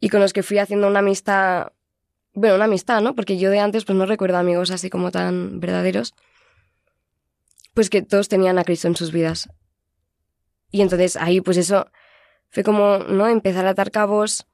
y 0.00 0.08
con 0.08 0.18
los 0.18 0.32
que 0.32 0.42
fui 0.42 0.58
haciendo 0.58 0.88
una 0.88 0.98
amistad, 0.98 1.68
bueno, 2.40 2.56
una 2.56 2.64
amistad, 2.64 3.02
¿no? 3.02 3.14
Porque 3.14 3.36
yo 3.36 3.50
de 3.50 3.58
antes, 3.58 3.84
pues 3.84 3.96
no 3.96 4.06
recuerdo 4.06 4.38
amigos 4.38 4.70
así 4.70 4.88
como 4.88 5.10
tan 5.10 5.60
verdaderos, 5.60 6.14
pues 7.74 7.90
que 7.90 8.00
todos 8.00 8.28
tenían 8.28 8.58
a 8.58 8.64
Cristo 8.64 8.88
en 8.88 8.96
sus 8.96 9.12
vidas. 9.12 9.50
Y 10.70 10.80
entonces 10.80 11.16
ahí, 11.16 11.42
pues 11.42 11.58
eso 11.58 11.90
fue 12.48 12.62
como, 12.62 12.98
¿no? 12.98 13.28
Empezar 13.28 13.66
a 13.66 13.70
atar 13.70 13.90
cabos. 13.90 14.46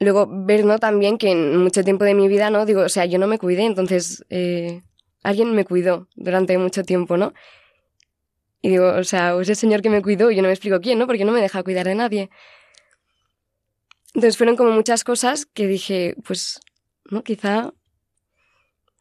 Luego 0.00 0.26
ver, 0.28 0.64
¿no? 0.64 0.78
También 0.78 1.18
que 1.18 1.30
en 1.30 1.56
mucho 1.58 1.84
tiempo 1.84 2.04
de 2.04 2.14
mi 2.14 2.26
vida, 2.26 2.50
¿no? 2.50 2.66
Digo, 2.66 2.82
o 2.82 2.88
sea, 2.88 3.04
yo 3.06 3.20
no 3.20 3.28
me 3.28 3.38
cuidé, 3.38 3.64
entonces 3.64 4.24
eh, 4.28 4.82
alguien 5.22 5.54
me 5.54 5.64
cuidó 5.64 6.08
durante 6.16 6.58
mucho 6.58 6.82
tiempo, 6.82 7.16
¿no? 7.16 7.32
Y 8.60 8.70
digo, 8.70 8.88
o 8.88 9.04
sea, 9.04 9.40
ese 9.40 9.54
señor 9.54 9.82
que 9.82 9.90
me 9.90 10.02
cuidó, 10.02 10.32
yo 10.32 10.42
no 10.42 10.48
me 10.48 10.54
explico 10.54 10.80
quién, 10.80 10.98
¿no? 10.98 11.06
Porque 11.06 11.24
no 11.24 11.30
me 11.30 11.40
deja 11.40 11.62
cuidar 11.62 11.86
de 11.86 11.94
nadie. 11.94 12.30
Entonces 14.16 14.38
fueron 14.38 14.56
como 14.56 14.70
muchas 14.70 15.04
cosas 15.04 15.44
que 15.44 15.66
dije, 15.66 16.16
pues, 16.24 16.58
¿no? 17.10 17.22
Quizá 17.22 17.74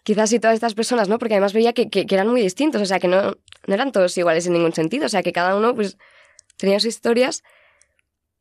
quizás 0.04 0.30
sí 0.30 0.42
todas 0.42 0.56
estas 0.56 0.74
personas, 0.74 1.08
¿no? 1.08 1.20
Porque 1.20 1.36
además 1.36 1.54
veía 1.54 1.72
que, 1.72 1.90
que, 1.90 2.06
eran 2.10 2.28
muy 2.28 2.42
distintos, 2.42 2.82
o 2.82 2.86
sea, 2.86 3.00
que 3.00 3.08
no, 3.08 3.38
no 3.66 3.74
eran 3.74 3.94
todos 3.94 4.18
iguales 4.18 4.46
en 4.46 4.54
ningún 4.54 4.74
sentido, 4.74 5.06
o 5.06 5.10
sea, 5.10 5.24
que 5.24 5.32
cada 5.32 5.56
uno 5.56 5.74
pues 5.74 5.98
tenía 6.58 6.82
sus 6.82 6.90
historias 6.90 7.44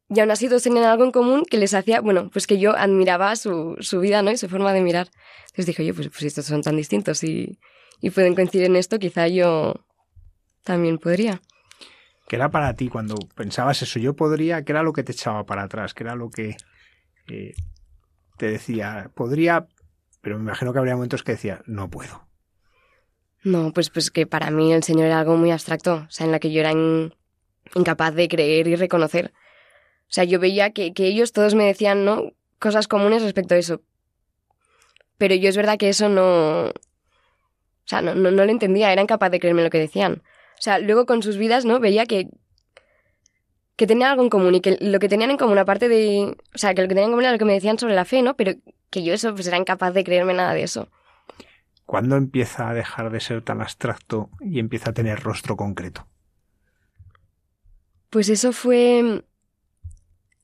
y 0.09 0.19
aún 0.19 0.33
así 0.33 0.49
todos 0.49 0.65
tenían 0.65 0.85
algo 0.85 1.05
en 1.05 1.13
común 1.13 1.45
que 1.49 1.59
les 1.59 1.75
hacía, 1.75 2.01
bueno, 2.01 2.29
pues 2.33 2.49
que 2.49 2.59
yo 2.59 2.77
admiraba 2.77 3.37
su, 3.37 3.77
su 3.79 4.01
vida, 4.01 4.23
¿no? 4.23 4.33
Y 4.33 4.37
su 4.37 4.49
forma 4.49 4.73
de 4.73 4.81
mirar. 4.81 5.11
Entonces 5.45 5.67
dije, 5.67 5.83
oye, 5.83 5.95
pues, 5.95 6.09
pues 6.09 6.25
estos 6.25 6.45
son 6.45 6.63
tan 6.63 6.77
distintos 6.77 7.23
y, 7.23 7.61
y 8.01 8.11
pueden 8.11 8.35
coincidir 8.35 8.67
en 8.67 8.75
esto, 8.75 8.99
quizá 8.99 9.29
yo 9.29 9.87
también 10.65 10.99
podría. 10.99 11.41
¿Qué 12.27 12.37
era 12.37 12.51
para 12.51 12.75
ti 12.75 12.89
cuando 12.89 13.17
pensabas 13.35 13.83
eso? 13.83 13.99
Yo 13.99 14.15
podría, 14.15 14.65
¿qué 14.65 14.73
era 14.73 14.83
lo 14.83 14.93
que 14.93 15.03
te 15.03 15.13
echaba 15.13 15.45
para 15.45 15.65
atrás? 15.65 15.93
¿Qué 15.93 16.05
era 16.05 16.15
lo 16.15 16.31
que 16.31 16.57
eh, 17.29 17.55
te 18.39 18.47
decía? 18.47 19.11
Podría, 19.15 19.67
pero 20.23 20.39
me 20.39 20.45
imagino 20.45 20.73
que 20.73 20.79
habría 20.79 20.95
momentos 20.95 21.23
que 21.23 21.33
decía, 21.33 21.63
no 21.67 21.91
puedo. 21.91 22.27
No, 23.43 23.73
pues, 23.75 23.91
pues 23.91 24.11
que 24.11 24.27
para 24.27 24.51
mí 24.51 24.73
el 24.73 24.83
Señor 24.83 25.07
era 25.07 25.21
algo 25.21 25.37
muy 25.37 25.51
abstracto, 25.51 26.07
o 26.09 26.11
sea, 26.11 26.25
en 26.25 26.33
la 26.33 26.39
que 26.39 26.51
yo 26.51 26.61
era 26.61 26.73
in, 26.73 27.15
incapaz 27.75 28.15
de 28.15 28.27
creer 28.29 28.69
y 28.69 28.77
reconocer. 28.77 29.35
O 30.05 30.13
sea, 30.15 30.25
yo 30.25 30.41
veía 30.41 30.71
que, 30.71 30.95
que, 30.95 31.07
ellos 31.07 31.33
todos 31.33 31.55
me 31.55 31.65
decían, 31.65 32.07
¿no? 32.07 32.33
Cosas 32.59 32.89
comunes 32.89 33.23
respecto 33.23 33.55
a 33.55 33.59
eso. 33.59 33.83
Pero 35.19 35.35
yo 35.35 35.51
es 35.51 35.57
verdad 35.57 35.77
que 35.77 35.91
eso 35.91 36.09
no... 36.09 36.69
O 36.69 37.87
sea, 37.87 38.01
no, 38.01 38.15
no, 38.15 38.31
no 38.31 38.45
lo 38.45 38.51
entendía, 38.51 38.93
era 38.93 39.03
incapaz 39.03 39.31
de 39.31 39.41
creerme 39.41 39.63
lo 39.63 39.71
que 39.71 39.79
decían. 39.79 40.23
O 40.65 40.67
sea, 40.67 40.79
luego 40.79 41.05
con 41.05 41.23
sus 41.23 41.37
vidas, 41.37 41.67
¿no? 41.67 41.79
Veía 41.79 42.07
que, 42.07 42.31
que 43.77 43.87
tenían 43.87 44.13
algo 44.13 44.23
en 44.23 44.31
común 44.31 44.55
y 44.55 44.63
que 44.63 44.79
lo 44.81 44.99
que 44.99 45.11
tenían 45.11 45.31
en 45.31 45.37
común, 45.37 45.59
aparte 45.59 45.91
de... 45.91 46.35
O 46.55 46.59
sea, 46.59 46.73
que 46.73 46.81
lo 46.81 46.89
que 46.89 46.95
tenían 46.95 47.09
en 47.09 47.13
común 47.13 47.25
era 47.25 47.33
lo 47.33 47.39
que 47.39 47.45
me 47.45 47.53
decían 47.53 47.79
sobre 47.79 47.95
la 47.95 48.07
fe, 48.07 48.23
¿no? 48.23 48.35
Pero 48.35 48.55
que 48.89 49.03
yo 49.03 49.13
eso, 49.13 49.35
pues 49.35 49.47
era 49.47 49.59
incapaz 49.59 49.93
de 49.93 50.05
creerme 50.05 50.33
nada 50.33 50.55
de 50.55 50.63
eso. 50.63 50.89
¿Cuándo 51.85 52.17
empieza 52.17 52.71
a 52.71 52.73
dejar 52.73 53.13
de 53.13 53.21
ser 53.21 53.43
tan 53.43 53.61
abstracto 53.61 54.31
y 54.41 54.59
empieza 54.59 54.89
a 54.89 54.95
tener 54.95 55.21
rostro 55.21 55.55
concreto? 55.55 56.07
Pues 58.09 58.31
eso 58.31 58.53
fue... 58.53 59.23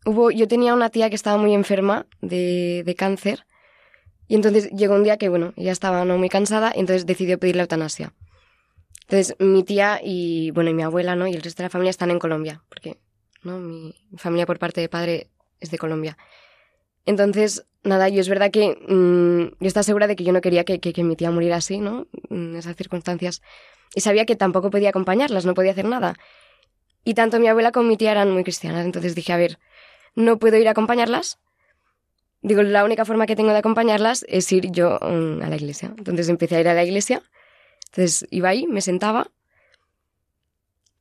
Hubo... 0.05 0.31
Yo 0.31 0.49
tenía 0.49 0.75
una 0.75 0.91
tía 0.91 1.09
que 1.09 1.17
estaba 1.17 1.39
muy 1.39 1.55
enferma 1.55 2.05
de, 2.21 2.83
de 2.85 2.95
cáncer 2.95 3.47
Y 4.29 4.35
entonces 4.35 4.69
llegó 4.71 4.97
un 4.97 5.05
día 5.05 5.17
que, 5.17 5.31
bueno, 5.31 5.55
ella 5.57 5.73
estaba 5.73 6.05
no 6.05 6.19
muy 6.19 6.29
cansada 6.29 6.75
y 6.77 6.81
entonces 6.81 7.07
decidió 7.07 7.39
pedir 7.39 7.57
la 7.57 7.63
eutanasia. 7.63 8.13
Entonces 9.11 9.35
mi 9.41 9.65
tía 9.65 10.01
y, 10.01 10.53
bueno, 10.53 10.73
mi 10.73 10.85
abuela, 10.85 11.17
¿no? 11.17 11.27
Y 11.27 11.35
el 11.35 11.43
resto 11.43 11.65
de 11.65 11.67
la 11.67 11.71
familia 11.71 11.91
están 11.91 12.13
en 12.13 12.21
Colombia, 12.21 12.63
porque, 12.69 12.97
¿no? 13.43 13.59
Mi 13.59 13.93
familia 14.17 14.47
por 14.47 14.61
parte 14.61 14.81
de 14.81 14.89
padre 14.89 15.31
es 15.59 15.73
de 15.73 15.79
Colombia. 15.79 16.17
Entonces, 17.07 17.67
nada, 17.83 18.09
yo 18.09 18.21
es 18.21 18.29
verdad 18.29 18.53
que 18.53 18.79
mm, 18.89 19.57
yo 19.59 19.67
estaba 19.67 19.83
segura 19.83 20.07
de 20.07 20.15
que 20.15 20.23
yo 20.23 20.33
no 20.33 20.41
quería 20.41 20.63
que, 20.63 20.79
que, 20.79 21.03
mi 21.03 21.17
tía 21.17 21.33
muriera 21.33 21.57
así, 21.57 21.79
¿no? 21.79 22.07
En 22.29 22.55
esas 22.55 22.77
circunstancias. 22.77 23.43
Y 23.97 24.01
sabía 24.03 24.27
que 24.27 24.37
tampoco 24.37 24.71
podía 24.71 24.91
acompañarlas, 24.91 25.45
no 25.45 25.55
podía 25.55 25.73
hacer 25.73 25.87
nada. 25.87 26.15
Y 27.03 27.15
tanto 27.15 27.41
mi 27.41 27.49
abuela 27.49 27.73
como 27.73 27.89
mi 27.89 27.97
tía 27.97 28.13
eran 28.13 28.31
muy 28.31 28.45
cristianas. 28.45 28.85
Entonces 28.85 29.17
dije, 29.17 29.33
a 29.33 29.37
ver, 29.37 29.59
no 30.15 30.39
puedo 30.39 30.57
ir 30.57 30.69
a 30.69 30.71
acompañarlas. 30.71 31.41
Digo, 32.43 32.63
la 32.63 32.85
única 32.85 33.05
forma 33.05 33.27
que 33.27 33.35
tengo 33.35 33.51
de 33.51 33.59
acompañarlas 33.59 34.25
es 34.29 34.53
ir 34.53 34.71
yo 34.71 35.01
mm, 35.03 35.43
a 35.43 35.49
la 35.49 35.57
iglesia. 35.57 35.93
Entonces 35.99 36.29
empecé 36.29 36.55
a 36.55 36.61
ir 36.61 36.69
a 36.69 36.75
la 36.75 36.85
iglesia. 36.85 37.25
Entonces 37.93 38.27
iba 38.31 38.49
ahí, 38.49 38.67
me 38.67 38.81
sentaba, 38.81 39.31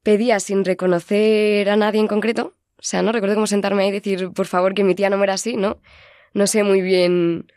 pedía 0.03 0.39
sin 0.39 0.65
reconocer 0.65 1.69
a 1.69 1.75
nadie 1.75 1.99
en 1.99 2.07
concreto. 2.07 2.55
O 2.77 2.81
sea, 2.81 3.01
no 3.01 3.11
recuerdo 3.11 3.35
cómo 3.35 3.47
sentarme 3.47 3.83
ahí 3.83 3.89
y 3.89 3.93
decir, 3.93 4.31
por 4.31 4.47
favor, 4.47 4.73
que 4.73 4.83
mi 4.83 4.95
tía 4.95 5.09
no 5.09 5.17
muera 5.17 5.33
así, 5.33 5.55
¿no? 5.55 5.81
No 6.33 6.47
sé 6.47 6.63
muy 6.63 6.81
bien 6.81 7.51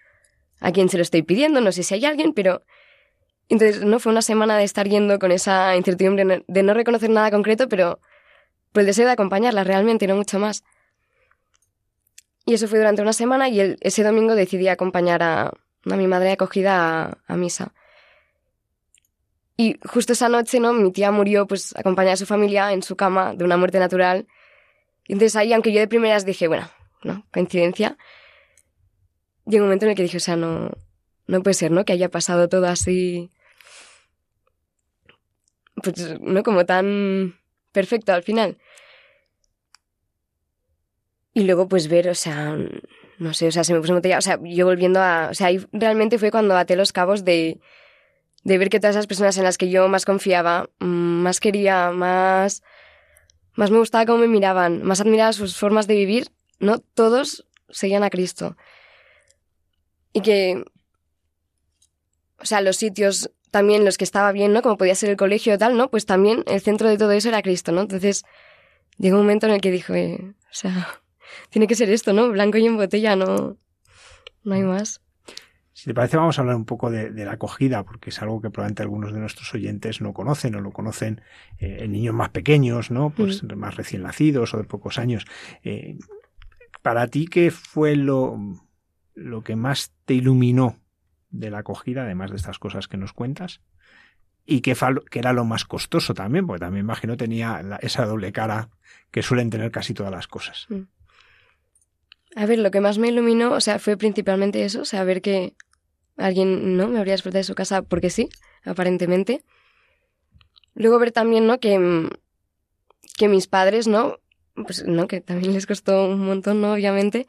a 0.61 0.73
quién 0.73 0.89
se 0.89 0.97
lo 0.97 1.03
estoy 1.03 1.23
pidiendo, 1.23 1.61
no 1.61 1.73
sé 1.73 1.83
si 1.83 1.95
hay 1.95 2.05
alguien, 2.05 2.33
pero... 2.33 2.63
Entonces, 3.49 3.85
no 3.85 3.99
fue 3.99 4.13
una 4.13 4.23
semana 4.23 4.57
de 4.57 4.65
estar 4.65 4.89
yendo 4.89 5.19
con 5.19 5.31
esa 5.31 5.77
incertidumbre 5.77 6.45
de 6.47 6.63
no 6.63 6.73
reconocer 6.73 7.11
nada 7.11 7.31
concreto, 7.31 7.69
pero 7.69 8.01
por 8.73 8.81
el 8.81 8.87
deseo 8.87 9.05
de 9.05 9.13
acompañarla 9.13 9.65
realmente, 9.65 10.07
no 10.07 10.17
mucho 10.17 10.39
más. 10.39 10.65
Y 12.47 12.55
eso 12.55 12.67
fue 12.67 12.79
durante 12.79 13.03
una 13.03 13.13
semana 13.13 13.49
y 13.49 13.77
ese 13.81 14.03
domingo 14.03 14.35
decidí 14.35 14.69
acompañar 14.69 15.23
a, 15.23 15.53
a 15.91 15.97
mi 15.97 16.07
madre 16.07 16.33
acogida 16.33 17.19
a, 17.27 17.37
misa. 17.37 17.73
Y 19.63 19.79
justo 19.85 20.13
esa 20.13 20.29
noche, 20.29 20.59
¿no? 20.59 20.73
Mi 20.73 20.91
tía 20.91 21.13
murió, 21.13 21.47
pues, 21.47 21.73
acompañada 21.77 22.15
a 22.15 22.17
su 22.17 22.27
familia 22.27 22.73
en 22.73 22.83
su 22.83 22.97
cama 22.97 23.33
de 23.33 23.45
una 23.45 23.57
muerte 23.57 23.79
natural. 23.79 24.27
Y 25.07 25.13
entonces 25.13 25.37
ahí, 25.37 25.53
aunque 25.53 25.73
yo 25.73 25.79
de 25.79 25.87
primeras 25.87 26.27
dije, 26.27 26.49
bueno, 26.49 26.69
no, 27.05 27.25
coincidencia, 27.33 27.97
llegó 29.47 29.63
un 29.63 29.69
momento 29.69 29.85
en 29.85 29.91
el 29.91 29.97
que 29.97 30.03
dije, 30.03 30.17
o 30.17 30.21
sea, 30.21 30.35
no, 30.35 30.73
no 31.29 31.43
puede 31.45 31.55
ser, 31.55 31.71
¿no? 31.71 31.85
Que 31.85 31.93
haya 31.93 32.09
pasado 32.09 32.49
todo 32.49 32.67
así, 32.67 33.31
pues, 35.81 36.21
no 36.21 36.43
como 36.43 36.67
tan 36.67 37.39
perfecto 37.71 38.13
al 38.13 38.25
final. 38.25 38.59
Y 41.35 41.45
luego, 41.45 41.69
pues 41.69 41.87
ver, 41.87 42.09
o 42.09 42.17
sea, 42.17 42.59
no 43.19 43.33
sé, 43.33 43.47
o 43.47 43.53
sea, 43.53 43.63
se 43.63 43.75
me 43.75 43.81
puso 43.81 43.95
botella. 43.95 44.19
O 44.19 44.23
sea, 44.23 44.41
yo 44.43 44.67
volviendo 44.67 45.01
a. 45.01 45.29
O 45.31 45.35
sea, 45.35 45.47
ahí 45.47 45.65
realmente 45.71 46.19
fue 46.19 46.33
cuando 46.33 46.57
até 46.57 46.75
los 46.75 46.93
cabos 46.93 47.25
de, 47.25 47.61
de 48.45 48.59
ver 48.59 48.71
que 48.71 48.81
todas 48.81 48.97
esas 48.97 49.07
personas 49.07 49.37
en 49.39 49.45
las 49.45 49.59
que 49.59 49.71
yo 49.71 49.89
más 49.89 50.05
confiaba, 50.05 50.69
mm, 50.81 50.87
más 50.87 51.41
quería, 51.41 51.91
más. 51.91 52.63
Más 53.55 53.71
me 53.71 53.79
gustaba 53.79 54.07
cómo 54.07 54.19
me 54.19 54.29
miraban, 54.29 54.83
más 54.83 55.01
admiraba 55.01 55.33
sus 55.33 55.57
formas 55.57 55.87
de 55.87 55.95
vivir, 55.95 56.29
¿no? 56.59 56.79
Todos 56.79 57.47
seguían 57.71 58.03
a 58.03 58.11
Cristo. 58.11 58.57
Y 60.13 60.23
que. 60.23 60.65
O 62.39 62.45
sea, 62.45 62.61
los 62.61 62.77
sitios 62.77 63.31
también 63.53 63.85
los 63.85 63.99
que 63.99 64.05
estaba 64.05 64.33
bien, 64.33 64.53
¿no? 64.53 64.63
Como 64.63 64.79
podía 64.79 64.95
ser 64.95 65.11
el 65.11 65.17
colegio 65.17 65.55
y 65.55 65.59
tal, 65.59 65.77
¿no? 65.77 65.91
Pues 65.91 66.07
también 66.07 66.43
el 66.47 66.63
centro 66.63 66.89
de 66.89 66.97
todo 66.97 67.13
eso 67.13 67.29
era 67.29 67.43
Cristo, 67.43 67.71
¿no? 67.71 67.83
Entonces 67.83 68.25
llegó 68.99 69.17
un 69.17 69.25
momento 69.25 69.47
en 69.47 69.53
el 69.53 69.61
que 69.61 69.71
dije, 69.71 70.35
o 70.51 70.55
sea, 70.55 70.89
tiene 71.51 71.67
que 71.67 71.77
ser 71.77 71.91
esto, 71.91 72.15
¿no? 72.15 72.31
Blanco 72.31 72.59
y 72.59 72.67
en 72.67 72.77
botella, 72.79 73.15
no, 73.15 73.59
no 74.43 74.55
hay 74.55 74.63
más. 74.63 75.02
Si 75.75 75.87
te 75.87 75.95
parece, 75.95 76.19
vamos 76.19 76.39
a 76.39 76.43
hablar 76.43 76.57
un 76.57 76.67
poco 76.67 76.91
de, 76.91 77.11
la 77.11 77.33
acogida, 77.33 77.83
porque 77.85 78.11
es 78.11 78.21
algo 78.21 78.43
que 78.43 78.51
probablemente 78.51 78.83
algunos 78.83 79.13
de 79.13 79.21
nuestros 79.21 79.53
oyentes 79.55 80.01
no 80.01 80.13
conocen 80.13 80.55
o 80.55 80.61
lo 80.61 80.71
conocen 80.71 81.23
eh, 81.59 81.79
en 81.81 81.93
niños 81.93 82.15
más 82.15 82.29
pequeños, 82.29 82.91
¿no? 82.91 83.11
Pues 83.11 83.43
mm. 83.43 83.55
más 83.55 83.77
recién 83.77 84.03
nacidos 84.03 84.53
o 84.53 84.59
de 84.59 84.65
pocos 84.65 84.99
años. 84.99 85.27
Eh, 85.65 85.97
para 86.83 87.07
ti, 87.07 87.27
¿qué 87.27 87.51
fue 87.51 87.97
lo, 87.97 88.39
lo 89.15 89.43
que 89.43 89.57
más 89.57 89.93
te 90.05 90.15
iluminó 90.15 90.79
de 91.31 91.51
la 91.51 91.59
acogida, 91.59 92.03
además 92.03 92.31
de 92.31 92.37
estas 92.37 92.59
cosas 92.59 92.87
que 92.87 92.99
nos 92.99 93.15
cuentas? 93.15 93.63
Y 94.45 94.61
qué, 94.61 94.77
que 95.11 95.19
era 95.19 95.33
lo 95.33 95.45
más 95.45 95.65
costoso 95.65 96.13
también, 96.13 96.47
porque 96.47 96.61
también 96.61 96.85
imagino 96.85 97.17
tenía 97.17 97.63
esa 97.81 98.05
doble 98.05 98.33
cara 98.33 98.69
que 99.11 99.23
suelen 99.23 99.51
tener 99.51 99.71
casi 99.71 99.95
todas 99.95 100.13
las 100.13 100.27
cosas. 100.27 100.67
Mm. 100.69 100.83
A 102.35 102.47
ver, 102.47 102.59
lo 102.59 102.71
que 102.71 102.81
más 102.81 102.99
me 102.99 103.09
iluminó, 103.09 103.53
o 103.53 103.61
sea, 103.61 103.79
fue 103.79 103.97
principalmente 103.97 104.65
eso, 104.65 104.83
ver 105.05 105.21
que 105.21 105.55
alguien, 106.17 106.77
¿no? 106.77 106.89
Me 106.89 106.99
habría 106.99 107.15
despertado 107.15 107.41
de 107.41 107.45
su 107.45 107.55
casa 107.55 107.83
porque 107.83 108.11
sí, 108.11 108.29
aparentemente. 108.65 109.45
Luego 110.75 110.99
ver 110.99 111.13
también, 111.13 111.47
¿no? 111.47 111.61
Que, 111.61 111.79
mm, 111.79 112.11
que 113.17 113.29
mis 113.29 113.47
padres, 113.47 113.87
¿no? 113.87 114.19
Pues, 114.55 114.85
¿no? 114.87 115.07
Que 115.09 115.21
también 115.21 115.53
les 115.53 115.67
costó 115.67 116.07
un 116.07 116.25
montón, 116.25 116.61
¿no? 116.61 116.73
Obviamente. 116.73 117.27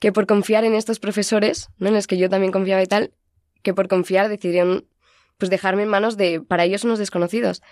Que 0.00 0.12
por 0.12 0.26
confiar 0.26 0.64
en 0.64 0.74
estos 0.74 0.98
profesores, 0.98 1.68
¿no? 1.78 1.88
En 1.88 1.94
los 1.94 2.06
que 2.06 2.16
yo 2.16 2.28
también 2.28 2.52
confiaba 2.52 2.82
y 2.82 2.86
tal, 2.86 3.12
que 3.62 3.74
por 3.74 3.88
confiar 3.88 4.28
decidieron, 4.28 4.86
pues, 5.38 5.50
dejarme 5.50 5.82
en 5.82 5.88
manos 5.88 6.16
de, 6.16 6.40
para 6.40 6.64
ellos, 6.64 6.84
unos 6.84 6.98
desconocidos. 6.98 7.62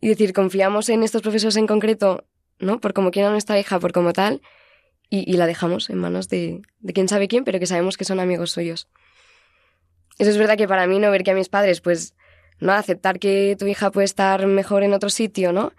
Y 0.00 0.08
decir, 0.08 0.32
confiamos 0.32 0.88
en 0.88 1.02
estos 1.02 1.22
profesores 1.22 1.56
en 1.56 1.66
concreto, 1.66 2.24
¿no? 2.58 2.80
Por 2.80 2.92
como 2.94 3.10
quieran 3.10 3.32
nuestra 3.32 3.58
hija, 3.58 3.78
por 3.80 3.92
como 3.92 4.12
tal, 4.12 4.40
y, 5.14 5.36
la 5.36 5.46
dejamos 5.46 5.90
en 5.90 5.98
manos 5.98 6.30
de, 6.30 6.62
de 6.80 6.92
quién 6.94 7.06
sabe 7.06 7.28
quién, 7.28 7.44
pero 7.44 7.58
que 7.58 7.66
sabemos 7.66 7.98
que 7.98 8.06
son 8.06 8.18
amigos 8.18 8.50
suyos. 8.50 8.88
Eso 10.18 10.30
es 10.30 10.38
verdad 10.38 10.56
que 10.56 10.66
para 10.66 10.86
mí 10.86 10.98
no 10.98 11.10
ver 11.10 11.22
que 11.22 11.32
a 11.32 11.34
mis 11.34 11.50
padres, 11.50 11.82
pues, 11.82 12.14
no 12.60 12.72
aceptar 12.72 13.18
que 13.18 13.54
tu 13.58 13.66
hija 13.66 13.90
puede 13.90 14.06
estar 14.06 14.46
mejor 14.46 14.84
en 14.84 14.94
otro 14.94 15.10
sitio, 15.10 15.52
¿no? 15.52 15.74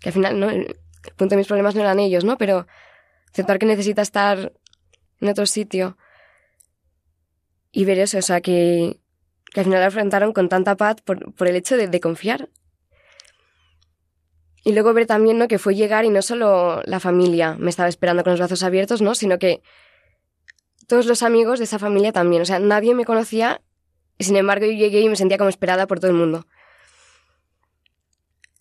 Que 0.00 0.08
al 0.08 0.14
final, 0.14 0.40
¿no? 0.40 0.48
El 0.48 0.74
punto 1.16 1.34
de 1.34 1.36
mis 1.36 1.46
problemas 1.46 1.74
no 1.74 1.82
eran 1.82 2.00
ellos, 2.00 2.24
¿no? 2.24 2.38
Pero 2.38 2.66
aceptar 3.30 3.58
que 3.58 3.66
necesita 3.66 4.00
estar 4.00 4.54
en 5.20 5.28
otro 5.28 5.44
sitio 5.44 5.98
y 7.70 7.84
ver 7.84 7.98
eso, 7.98 8.16
o 8.16 8.22
sea, 8.22 8.40
que, 8.40 9.00
que 9.52 9.60
al 9.60 9.64
final 9.64 9.80
la 9.80 9.88
afrontaron 9.88 10.32
con 10.32 10.48
tanta 10.48 10.76
paz 10.76 11.02
por, 11.02 11.34
por 11.34 11.46
el 11.46 11.56
hecho 11.56 11.76
de 11.76 12.00
confiar 12.00 12.48
y 14.68 14.72
luego 14.72 14.92
ver 14.92 15.06
también, 15.06 15.38
¿no? 15.38 15.48
Que 15.48 15.58
fue 15.58 15.74
llegar 15.74 16.04
y 16.04 16.10
no 16.10 16.20
solo 16.20 16.82
la 16.84 17.00
familia 17.00 17.56
me 17.58 17.70
estaba 17.70 17.88
esperando 17.88 18.22
con 18.22 18.32
los 18.32 18.38
brazos 18.38 18.62
abiertos, 18.62 19.00
¿no? 19.00 19.14
Sino 19.14 19.38
que 19.38 19.62
todos 20.86 21.06
los 21.06 21.22
amigos 21.22 21.58
de 21.58 21.64
esa 21.64 21.78
familia 21.78 22.12
también. 22.12 22.42
O 22.42 22.44
sea, 22.44 22.58
nadie 22.58 22.94
me 22.94 23.06
conocía 23.06 23.62
y 24.18 24.24
sin 24.24 24.36
embargo 24.36 24.66
yo 24.66 24.72
llegué 24.72 25.00
y 25.00 25.08
me 25.08 25.16
sentía 25.16 25.38
como 25.38 25.48
esperada 25.48 25.86
por 25.86 26.00
todo 26.00 26.10
el 26.10 26.18
mundo. 26.18 26.46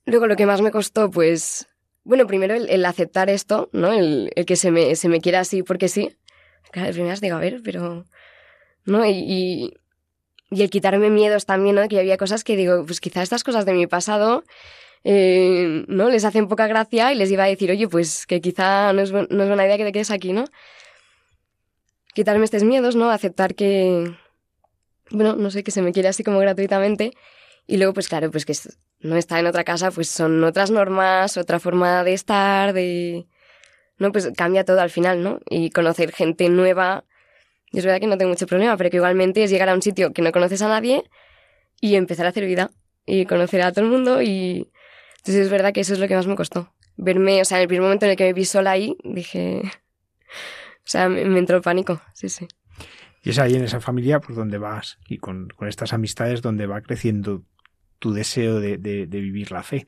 Luego 0.05 0.27
lo 0.27 0.37
que 0.37 0.45
más 0.45 0.61
me 0.61 0.71
costó, 0.71 1.11
pues, 1.11 1.67
bueno, 2.05 2.25
primero 2.25 2.55
el, 2.55 2.85
aceptar 2.85 3.29
esto, 3.29 3.67
¿no? 3.73 3.91
El, 3.91 4.31
que 4.47 4.55
se 4.55 4.71
me, 4.71 4.95
se 4.95 5.09
me 5.09 5.19
quiera 5.19 5.41
así 5.41 5.61
porque 5.61 5.89
sí. 5.89 6.15
Claro, 6.71 6.87
de 6.87 6.93
primeras 6.93 7.19
digo, 7.19 7.35
a 7.35 7.41
ver, 7.41 7.59
pero... 7.65 8.05
¿No? 8.85 9.05
Y, 9.05 9.11
y, 9.11 9.73
y 10.51 10.63
el 10.63 10.69
quitarme 10.69 11.09
miedos 11.09 11.45
también, 11.45 11.75
¿no? 11.75 11.85
Que 11.89 11.99
había 11.99 12.15
cosas 12.15 12.45
que 12.45 12.55
digo, 12.55 12.85
pues 12.85 13.01
quizá 13.01 13.23
estas 13.23 13.43
cosas 13.43 13.65
de 13.65 13.73
mi 13.73 13.87
pasado 13.87 14.45
eh, 15.03 15.85
¿no? 15.87 16.09
Les 16.09 16.25
hacen 16.25 16.47
poca 16.47 16.67
gracia 16.67 17.13
y 17.13 17.15
les 17.15 17.31
iba 17.31 17.43
a 17.43 17.47
decir, 17.47 17.71
oye, 17.71 17.87
pues 17.87 18.25
que 18.25 18.41
quizá 18.41 18.93
no 18.93 19.01
es, 19.01 19.11
no 19.11 19.21
es 19.21 19.47
buena 19.47 19.65
idea 19.65 19.77
que 19.77 19.85
te 19.85 19.91
quedes 19.91 20.11
aquí, 20.11 20.33
¿no? 20.33 20.45
Quitarme 22.13 22.45
estos 22.45 22.63
miedos, 22.63 22.95
¿no? 22.95 23.09
Aceptar 23.09 23.55
que, 23.55 24.11
bueno, 25.11 25.35
no 25.35 25.51
sé, 25.51 25.63
que 25.63 25.71
se 25.71 25.81
me 25.81 25.91
quiere 25.91 26.09
así 26.09 26.23
como 26.23 26.39
gratuitamente. 26.39 27.13
Y 27.67 27.77
luego, 27.77 27.93
pues 27.93 28.07
claro, 28.07 28.31
pues 28.31 28.45
que 28.45 28.53
no 29.01 29.15
estar 29.17 29.39
en 29.39 29.47
otra 29.47 29.63
casa, 29.63 29.91
pues 29.91 30.09
son 30.09 30.43
otras 30.43 30.71
normas, 30.71 31.37
otra 31.37 31.59
forma 31.59 32.03
de 32.03 32.13
estar, 32.13 32.73
de... 32.73 33.27
No, 33.99 34.11
pues 34.11 34.29
cambia 34.35 34.63
todo 34.63 34.79
al 34.79 34.89
final, 34.89 35.23
¿no? 35.23 35.39
Y 35.49 35.71
conocer 35.71 36.11
gente 36.11 36.49
nueva. 36.49 37.03
Es 37.71 37.83
verdad 37.83 37.99
que 37.99 38.07
no 38.07 38.17
tengo 38.17 38.29
mucho 38.29 38.47
problema, 38.47 38.77
pero 38.77 38.89
que 38.89 38.97
igualmente 38.97 39.43
es 39.43 39.51
llegar 39.51 39.69
a 39.69 39.73
un 39.73 39.81
sitio 39.81 40.13
que 40.13 40.21
no 40.21 40.31
conoces 40.31 40.61
a 40.61 40.67
nadie 40.67 41.03
y 41.81 41.95
empezar 41.95 42.25
a 42.25 42.29
hacer 42.29 42.45
vida. 42.45 42.71
Y 43.05 43.25
conocer 43.25 43.61
a 43.61 43.71
todo 43.71 43.85
el 43.85 43.91
mundo 43.91 44.21
y 44.21 44.69
entonces 45.27 45.47
es 45.47 45.51
verdad 45.51 45.73
que 45.73 45.81
eso 45.81 45.91
es 45.91 45.99
lo 45.99 46.07
que 46.07 46.15
más 46.15 46.25
me 46.25 46.37
costó. 46.37 46.71
Verme, 46.95 47.41
o 47.41 47.45
sea, 47.45 47.57
en 47.57 47.63
el 47.63 47.67
primer 47.67 47.81
momento 47.81 48.05
en 48.05 48.11
el 48.11 48.17
que 48.17 48.23
me 48.23 48.33
vi 48.33 48.45
sola 48.45 48.71
ahí, 48.71 48.97
dije... 49.03 49.61
O 50.79 50.89
sea, 50.89 51.09
me, 51.09 51.21
entró 51.37 51.57
el 51.57 51.61
pánico, 51.61 52.01
sí, 52.13 52.29
sí. 52.29 52.47
Y 53.21 53.31
es 53.31 53.39
ahí 53.39 53.55
en 53.55 53.65
esa 53.65 53.81
familia 53.81 54.21
por 54.21 54.35
donde 54.35 54.57
vas 54.57 54.99
y 55.09 55.17
con, 55.17 55.49
estas 55.67 55.91
amistades 55.91 56.41
donde 56.41 56.65
va 56.65 56.79
creciendo 56.79 57.43
tu 57.99 58.13
deseo 58.13 58.61
de, 58.61 58.77
vivir 58.77 59.51
la 59.51 59.63
fe. 59.63 59.85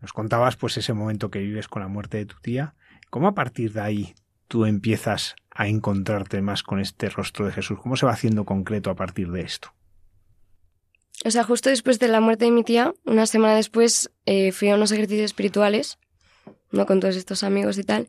Nos 0.00 0.14
contabas 0.14 0.56
pues 0.56 0.78
ese 0.78 0.94
momento 0.94 1.30
que 1.30 1.40
vives 1.40 1.68
con 1.68 1.82
la 1.82 1.88
muerte 1.88 2.16
de 2.16 2.24
tu 2.24 2.36
tía. 2.40 2.74
¿Cómo 3.10 3.28
a 3.28 3.34
partir 3.34 3.74
de 3.74 3.82
ahí 3.82 4.14
tú 4.48 4.64
empiezas 4.64 5.36
a 5.50 5.68
encontrarte 5.68 6.40
más 6.40 6.62
con 6.62 6.80
este 6.80 7.10
rostro 7.10 7.44
de 7.44 7.52
Jesús? 7.52 7.78
¿Cómo 7.78 7.96
se 7.96 8.06
va 8.06 8.12
haciendo 8.12 8.46
concreto 8.46 8.88
a 8.88 8.96
partir 8.96 9.30
de 9.30 9.42
esto? 9.42 9.74
O 11.24 11.30
sea, 11.30 11.44
justo 11.44 11.68
después 11.68 11.98
de 11.98 12.08
la 12.08 12.20
muerte 12.20 12.46
de 12.46 12.50
mi 12.50 12.64
tía, 12.64 12.94
una 13.04 13.26
semana 13.26 13.54
después, 13.54 14.10
eh, 14.26 14.52
fui 14.52 14.70
a 14.70 14.74
unos 14.74 14.90
ejercicios 14.92 15.26
espirituales, 15.26 15.98
¿no? 16.70 16.86
Con 16.86 17.00
todos 17.00 17.16
estos 17.16 17.42
amigos 17.42 17.76
y 17.78 17.84
tal. 17.84 18.08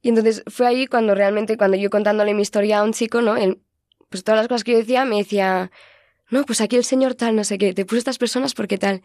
Y 0.00 0.08
entonces 0.08 0.42
fue 0.46 0.66
ahí 0.66 0.86
cuando 0.86 1.14
realmente, 1.14 1.58
cuando 1.58 1.76
yo 1.76 1.90
contándole 1.90 2.32
mi 2.32 2.42
historia 2.42 2.78
a 2.78 2.82
un 2.82 2.92
chico, 2.92 3.20
¿no? 3.20 3.36
Él 3.36 3.60
pues 4.10 4.24
todas 4.24 4.38
las 4.38 4.48
cosas 4.48 4.64
que 4.64 4.72
yo 4.72 4.78
decía, 4.78 5.04
me 5.06 5.16
decía, 5.16 5.70
no, 6.28 6.44
pues 6.44 6.60
aquí 6.60 6.76
el 6.76 6.84
señor 6.84 7.14
tal, 7.14 7.36
no 7.36 7.44
sé 7.44 7.56
qué, 7.56 7.72
te 7.72 7.86
puso 7.86 7.98
estas 7.98 8.18
personas 8.18 8.54
porque 8.54 8.76
tal. 8.76 9.02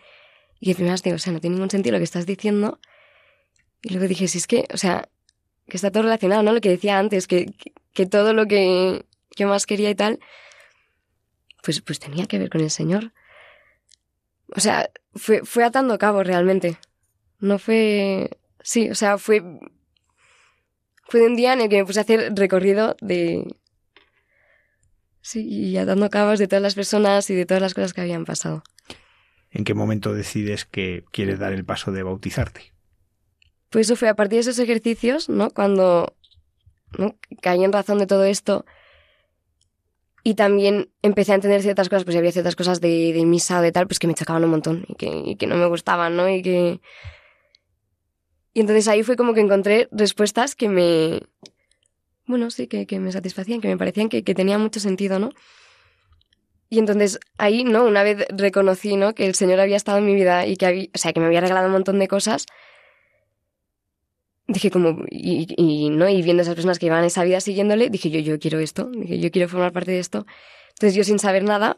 Y 0.60 0.70
de 0.70 0.76
primeras 0.76 1.04
digo, 1.04 1.16
o 1.16 1.20
sea, 1.20 1.32
no 1.32 1.40
tiene 1.40 1.56
ningún 1.56 1.70
sentido 1.70 1.94
lo 1.94 2.00
que 2.00 2.06
estás 2.06 2.26
diciendo. 2.26 2.80
Y 3.84 3.90
luego 3.90 4.08
dije, 4.08 4.28
si 4.28 4.40
es 4.40 4.48
que, 4.48 4.68
o 4.74 4.78
sea, 4.78 5.08
que 5.68 5.78
está 5.78 5.92
todo 5.92 6.04
relacionado, 6.04 6.42
¿no? 6.42 6.54
Lo 6.54 6.62
que 6.62 6.70
decía 6.70 6.98
antes, 6.98 7.28
que, 7.28 7.54
que, 7.94 8.06
todo 8.08 8.34
lo 8.34 8.48
que 8.48 9.06
yo 9.36 9.48
más 9.48 9.68
quería 9.68 9.92
y 9.92 9.96
tal, 9.96 10.20
pues, 11.64 11.82
pues 11.82 12.00
tenía 12.00 12.26
que 12.26 12.40
ver 12.40 12.50
con 12.50 12.62
el 12.62 12.72
Señor. 12.72 13.14
O 14.56 14.60
sea, 14.60 14.90
fue, 15.14 15.42
fue 15.44 15.64
atando 15.64 15.98
cabo 15.98 16.24
realmente. 16.24 16.78
No 17.40 17.60
fue. 17.60 18.30
Sí, 18.62 18.90
o 18.90 18.96
sea, 18.96 19.18
fue. 19.18 19.42
Fue 21.08 21.20
de 21.20 21.28
un 21.28 21.36
día 21.36 21.54
en 21.54 21.62
el 21.62 21.70
que 21.70 21.78
me 21.78 21.86
puse 21.86 22.00
a 22.00 22.04
hacer 22.04 22.34
recorrido 22.36 22.96
de. 23.02 23.46
Sí, 25.22 25.48
y 25.48 25.78
atando 25.78 26.10
cabos 26.10 26.40
de 26.40 26.48
todas 26.48 26.62
las 26.62 26.76
personas 26.76 27.30
y 27.30 27.36
de 27.36 27.46
todas 27.46 27.62
las 27.62 27.74
cosas 27.74 27.94
que 27.94 28.02
habían 28.02 28.26
pasado. 28.26 28.64
¿En 29.52 29.64
qué 29.64 29.74
momento 29.74 30.14
decides 30.14 30.66
que 30.66 31.04
quieres 31.12 31.40
dar 31.40 31.54
el 31.54 31.66
paso 31.66 31.92
de 31.92 32.04
bautizarte? 32.04 32.74
Pues 33.70 33.88
eso 33.88 33.96
fue 33.96 34.10
a 34.10 34.16
partir 34.16 34.38
de 34.38 34.42
esos 34.42 34.60
ejercicios, 34.60 35.30
¿no? 35.30 35.50
Cuando 35.50 36.16
¿no? 36.98 37.16
caí 37.42 37.64
en 37.64 37.74
razón 37.74 37.98
de 37.98 38.08
todo 38.08 38.26
esto 38.26 38.66
y 40.28 40.34
también 40.34 40.90
empecé 41.04 41.34
a 41.34 41.36
entender 41.36 41.62
ciertas 41.62 41.88
cosas, 41.88 42.04
pues 42.04 42.18
había 42.18 42.32
ciertas 42.32 42.56
cosas 42.56 42.82
de, 42.82 43.14
de 43.14 43.26
misa 43.26 43.60
o 43.60 43.62
de 43.62 43.72
tal, 43.72 43.86
pues 43.86 44.00
que 44.00 44.08
me 44.08 44.16
chocaban 44.16 44.44
un 44.44 44.50
montón 44.50 44.84
y 44.88 44.96
que, 44.96 45.22
y 45.24 45.36
que 45.36 45.46
no 45.46 45.56
me 45.56 45.68
gustaban, 45.68 46.16
¿no? 46.16 46.28
Y 46.28 46.42
que... 46.42 46.82
Y 48.52 48.60
entonces 48.62 48.88
ahí 48.88 49.04
fue 49.04 49.18
como 49.18 49.36
que 49.36 49.42
encontré 49.42 49.88
respuestas 49.92 50.56
que 50.56 50.68
me... 50.68 51.22
Bueno, 52.26 52.50
sí, 52.50 52.66
que, 52.66 52.88
que 52.88 53.00
me 53.00 53.12
satisfacían, 53.12 53.62
que 53.62 53.68
me 53.68 53.78
parecían 53.78 54.10
que, 54.10 54.24
que 54.24 54.34
tenía 54.34 54.58
mucho 54.58 54.80
sentido, 54.80 55.20
¿no? 55.20 55.30
Y 56.72 56.80
entonces 56.80 57.20
ahí, 57.38 57.64
¿no? 57.64 57.86
Una 57.86 58.02
vez 58.02 58.26
reconocí, 58.30 58.96
¿no? 58.96 59.14
Que 59.14 59.28
el 59.28 59.36
Señor 59.36 59.60
había 59.60 59.78
estado 59.78 60.00
en 60.00 60.08
mi 60.08 60.16
vida 60.16 60.48
y 60.48 60.58
que 60.58 60.66
había, 60.66 60.88
o 60.92 60.98
sea, 60.98 61.14
que 61.14 61.20
me 61.20 61.28
había 61.28 61.42
regalado 61.42 61.68
un 61.68 61.74
montón 61.74 62.00
de 62.00 62.08
cosas, 62.08 62.48
dije 64.48 64.70
como, 64.70 65.04
y, 65.10 65.90
¿no? 65.90 66.08
y 66.08 66.22
viendo 66.22 66.44
esas 66.44 66.56
personas 66.56 66.80
que 66.80 66.86
iban 66.86 67.04
esa 67.04 67.24
vida 67.24 67.42
siguiéndole, 67.42 67.90
dije 67.90 68.10
yo, 68.10 68.20
yo 68.20 68.40
quiero 68.40 68.60
esto, 68.60 68.90
dije 68.92 69.20
yo 69.20 69.32
quiero 69.32 69.50
formar 69.50 69.72
parte 69.72 69.92
de 69.92 70.00
esto. 70.00 70.26
Entonces 70.70 70.96
yo 70.96 71.04
sin 71.04 71.20
saber 71.20 71.44
nada, 71.44 71.78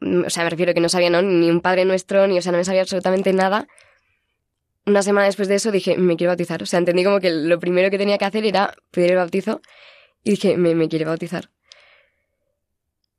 mm, 0.00 0.24
o 0.26 0.30
sea, 0.30 0.44
me 0.44 0.50
refiero 0.50 0.74
que 0.74 0.80
no 0.80 0.88
sabía 0.88 1.10
¿no? 1.10 1.22
ni 1.22 1.50
un 1.50 1.60
padre 1.60 1.84
nuestro, 1.84 2.26
ni, 2.26 2.38
o 2.38 2.42
sea, 2.42 2.52
no 2.52 2.58
me 2.58 2.64
sabía 2.64 2.82
absolutamente 2.82 3.32
nada. 3.32 3.68
Una 4.86 5.02
semana 5.02 5.26
después 5.26 5.48
de 5.48 5.56
eso 5.56 5.72
dije, 5.72 5.96
me 5.96 6.16
quiero 6.16 6.30
bautizar. 6.30 6.62
O 6.62 6.66
sea, 6.66 6.78
entendí 6.78 7.04
como 7.04 7.20
que 7.20 7.30
lo 7.30 7.58
primero 7.58 7.90
que 7.90 7.98
tenía 7.98 8.18
que 8.18 8.24
hacer 8.24 8.46
era 8.46 8.74
pedir 8.92 9.12
el 9.12 9.16
bautizo 9.16 9.60
y 10.22 10.30
dije, 10.30 10.56
me, 10.56 10.74
me 10.74 10.88
quiero 10.88 11.06
bautizar. 11.06 11.50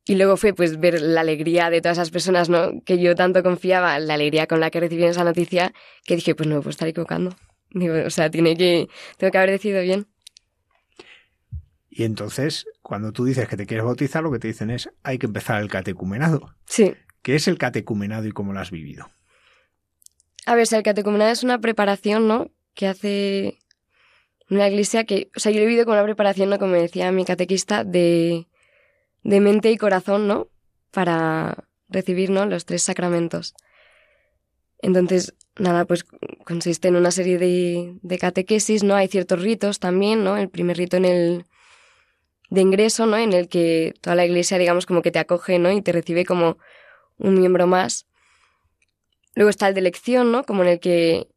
Y 0.05 0.15
luego 0.15 0.37
fue 0.37 0.53
pues 0.53 0.79
ver 0.79 1.01
la 1.01 1.21
alegría 1.21 1.69
de 1.69 1.81
todas 1.81 1.97
esas 1.97 2.11
personas, 2.11 2.47
¿no? 2.47 2.81
Que 2.85 2.97
yo 2.97 3.15
tanto 3.15 3.43
confiaba, 3.43 3.99
la 3.99 4.13
alegría 4.13 4.47
con 4.47 4.61
la 4.61 4.71
que 4.71 4.79
recibí 4.79 5.03
esa 5.03 5.25
noticia, 5.25 5.73
que 6.05 6.15
dije, 6.15 6.33
pues 6.33 6.47
no 6.47 6.55
me 6.55 6.61
puedo 6.61 6.69
estar 6.69 6.87
equivocando 6.87 7.35
o 7.73 8.09
sea, 8.09 8.29
tiene 8.29 8.55
que, 8.55 8.87
tengo 9.17 9.31
que 9.31 9.37
haber 9.37 9.51
decidido 9.51 9.81
bien. 9.81 10.07
Y 11.89 12.03
entonces, 12.03 12.67
cuando 12.81 13.11
tú 13.11 13.25
dices 13.25 13.47
que 13.47 13.57
te 13.57 13.65
quieres 13.65 13.83
bautizar, 13.85 14.21
lo 14.21 14.31
que 14.31 14.39
te 14.39 14.47
dicen 14.47 14.69
es, 14.69 14.89
hay 15.01 15.17
que 15.17 15.25
empezar 15.25 15.61
el 15.61 15.69
catecumenado. 15.69 16.53
Sí. 16.65 16.93
¿Qué 17.23 17.35
es 17.35 17.47
el 17.47 17.57
catecumenado 17.57 18.27
y 18.27 18.31
cómo 18.31 18.53
lo 18.53 18.59
has 18.59 18.71
vivido? 18.71 19.09
A 20.45 20.55
ver, 20.55 20.67
el 20.71 20.83
catecumenado 20.83 21.31
es 21.31 21.43
una 21.43 21.59
preparación, 21.59 22.27
¿no? 22.27 22.51
Que 22.73 22.87
hace 22.87 23.59
una 24.49 24.69
iglesia 24.69 25.03
que, 25.03 25.29
o 25.35 25.39
sea, 25.39 25.51
yo 25.51 25.57
lo 25.57 25.63
he 25.63 25.67
vivido 25.67 25.85
como 25.85 25.95
una 25.95 26.05
preparación, 26.05 26.49
¿no? 26.49 26.59
Como 26.59 26.73
decía 26.73 27.11
mi 27.11 27.25
catequista, 27.25 27.83
de, 27.83 28.47
de 29.23 29.41
mente 29.41 29.71
y 29.71 29.77
corazón, 29.77 30.27
¿no? 30.27 30.47
Para 30.91 31.65
recibir, 31.89 32.29
¿no? 32.29 32.45
Los 32.45 32.65
tres 32.65 32.83
sacramentos. 32.83 33.55
Entonces, 34.79 35.33
nada, 35.57 35.85
pues 35.85 36.05
consiste 36.45 36.87
en 36.87 36.95
una 36.95 37.11
serie 37.11 37.37
de, 37.37 37.97
de 38.01 38.17
catequesis, 38.17 38.83
¿no? 38.83 38.95
Hay 38.95 39.07
ciertos 39.07 39.41
ritos 39.41 39.79
también, 39.79 40.23
¿no? 40.23 40.37
El 40.37 40.49
primer 40.49 40.77
rito 40.77 40.97
en 40.97 41.05
el 41.05 41.45
de 42.49 42.61
ingreso, 42.61 43.05
¿no? 43.05 43.17
En 43.17 43.33
el 43.33 43.49
que 43.49 43.93
toda 44.01 44.15
la 44.15 44.25
iglesia, 44.25 44.57
digamos, 44.57 44.85
como 44.85 45.01
que 45.01 45.11
te 45.11 45.19
acoge, 45.19 45.59
¿no? 45.59 45.71
Y 45.71 45.81
te 45.81 45.91
recibe 45.91 46.25
como 46.25 46.57
un 47.17 47.39
miembro 47.39 47.67
más. 47.67 48.07
Luego 49.35 49.49
está 49.49 49.67
el 49.67 49.73
de 49.73 49.81
elección, 49.81 50.31
¿no? 50.31 50.43
Como 50.43 50.63
en 50.63 50.69
el 50.69 50.79
que 50.79 51.27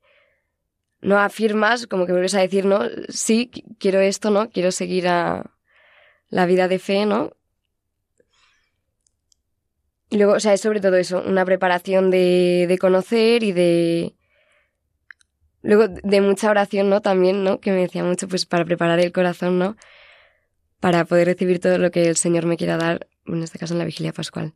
no 1.01 1.19
afirmas, 1.19 1.87
como 1.87 2.07
que 2.07 2.13
vuelves 2.13 2.35
a 2.35 2.41
decir, 2.41 2.67
¿no? 2.67 2.81
Sí, 3.09 3.51
quiero 3.79 4.01
esto, 4.01 4.31
¿no? 4.31 4.51
Quiero 4.51 4.71
seguir 4.71 5.09
a 5.09 5.51
la 6.29 6.47
vida 6.47 6.69
de 6.69 6.79
fe, 6.79 7.07
¿no? 7.07 7.33
Y 10.11 10.17
luego, 10.17 10.33
o 10.33 10.41
sea, 10.41 10.53
es 10.53 10.61
sobre 10.61 10.81
todo 10.81 10.97
eso, 10.97 11.23
una 11.25 11.45
preparación 11.45 12.11
de, 12.11 12.67
de 12.69 12.79
conocer 12.79 13.45
y 13.45 13.53
de... 13.53 14.15
Luego 15.63 15.89
de 15.89 16.21
mucha 16.21 16.51
oración, 16.51 16.89
¿no? 16.89 17.01
También, 17.01 17.45
¿no? 17.45 17.61
Que 17.61 17.71
me 17.71 17.83
decía 17.83 18.03
mucho, 18.03 18.27
pues 18.27 18.45
para 18.47 18.65
preparar 18.65 18.99
el 18.99 19.13
corazón, 19.13 19.59
¿no? 19.59 19.77
Para 20.81 21.05
poder 21.05 21.29
recibir 21.29 21.61
todo 21.61 21.79
lo 21.79 21.91
que 21.91 22.09
el 22.09 22.17
Señor 22.17 22.47
me 22.47 22.57
quiera 22.57 22.77
dar, 22.77 23.07
en 23.27 23.43
este 23.43 23.59
caso 23.59 23.75
en 23.75 23.79
la 23.79 23.85
vigilia 23.85 24.13
pascual. 24.13 24.55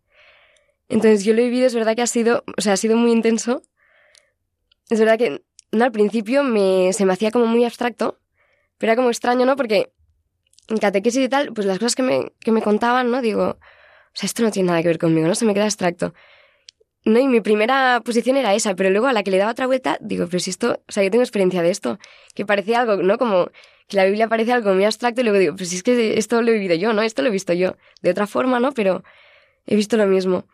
Entonces 0.89 1.25
yo 1.25 1.35
lo 1.35 1.41
he 1.41 1.45
vivido, 1.45 1.67
es 1.67 1.75
verdad 1.75 1.95
que 1.95 2.03
ha 2.03 2.07
sido, 2.07 2.43
o 2.57 2.61
sea, 2.61 2.73
ha 2.73 2.77
sido 2.77 2.97
muy 2.97 3.13
intenso. 3.13 3.63
Es 4.91 4.99
verdad 4.99 5.19
que 5.19 5.43
no, 5.73 5.85
al 5.85 5.93
principio 5.93 6.43
me, 6.43 6.93
se 6.93 7.05
me 7.05 7.13
hacía 7.13 7.31
como 7.31 7.47
muy 7.47 7.65
abstracto, 7.65 8.19
pero 8.79 8.93
era 8.93 8.97
como 8.97 9.11
extraño, 9.11 9.45
¿no? 9.47 9.57
Porque 9.57 9.93
en 10.69 10.79
catequesis 10.79 11.25
y 11.25 11.29
tal, 11.29 11.53
pues 11.53 11.67
las 11.67 11.79
cosas 11.79 11.95
que 11.95 12.03
me, 12.03 12.33
que 12.41 12.51
me 12.51 12.63
contaban, 12.63 13.11
¿no? 13.11 13.21
Digo, 13.21 13.59
o 14.15 14.17
sea, 14.17 14.27
esto 14.29 14.43
no 14.45 14.51
tiene 14.53 14.69
nada 14.69 14.83
que 14.83 14.89
ver 14.89 14.99
conmigo, 14.99 15.27
¿no? 15.27 15.35
Se 15.35 15.45
me 15.45 15.55
queda 15.55 15.65
abstracto. 15.65 16.15
No, 17.05 17.19
y 17.19 17.27
mi 17.27 17.41
primera 17.41 18.01
posición 18.05 18.37
era 18.37 18.55
esa, 18.55 18.75
pero 18.75 18.91
luego 18.91 19.09
a 19.09 19.13
la 19.13 19.23
que 19.23 19.31
le 19.31 19.39
daba 19.39 19.51
otra 19.51 19.67
vuelta, 19.67 19.99
digo, 20.01 20.27
pero 20.27 20.39
si 20.39 20.51
esto, 20.51 20.81
o 20.89 20.93
sea, 20.93 21.03
yo 21.03 21.11
tengo 21.11 21.23
experiencia 21.23 21.63
de 21.63 21.71
esto, 21.71 21.99
que 22.35 22.47
parecía 22.47 22.81
algo, 22.81 22.97
¿no? 22.97 23.19
Como 23.19 23.51
que 23.89 23.97
la 23.97 24.05
Biblia 24.05 24.29
parece 24.29 24.53
algo 24.53 24.73
muy 24.73 24.85
abstracto 24.85 25.21
y 25.21 25.25
luego 25.25 25.39
digo, 25.39 25.57
pues 25.57 25.69
si 25.69 25.77
es 25.77 25.83
que 25.83 26.17
esto 26.17 26.41
lo 26.41 26.51
he 26.51 26.55
vivido 26.55 26.77
yo, 26.77 26.93
¿no? 26.93 27.03
Esto 27.03 27.23
lo 27.23 27.29
he 27.29 27.33
visto 27.33 27.53
yo. 27.53 27.77
De 28.01 28.11
otra 28.11 28.27
forma, 28.27 28.61
¿no? 28.61 28.73
Pero 28.73 29.03
he 29.67 29.77
visto 29.77 29.97
lo 29.97 30.07
mismo. 30.07 30.47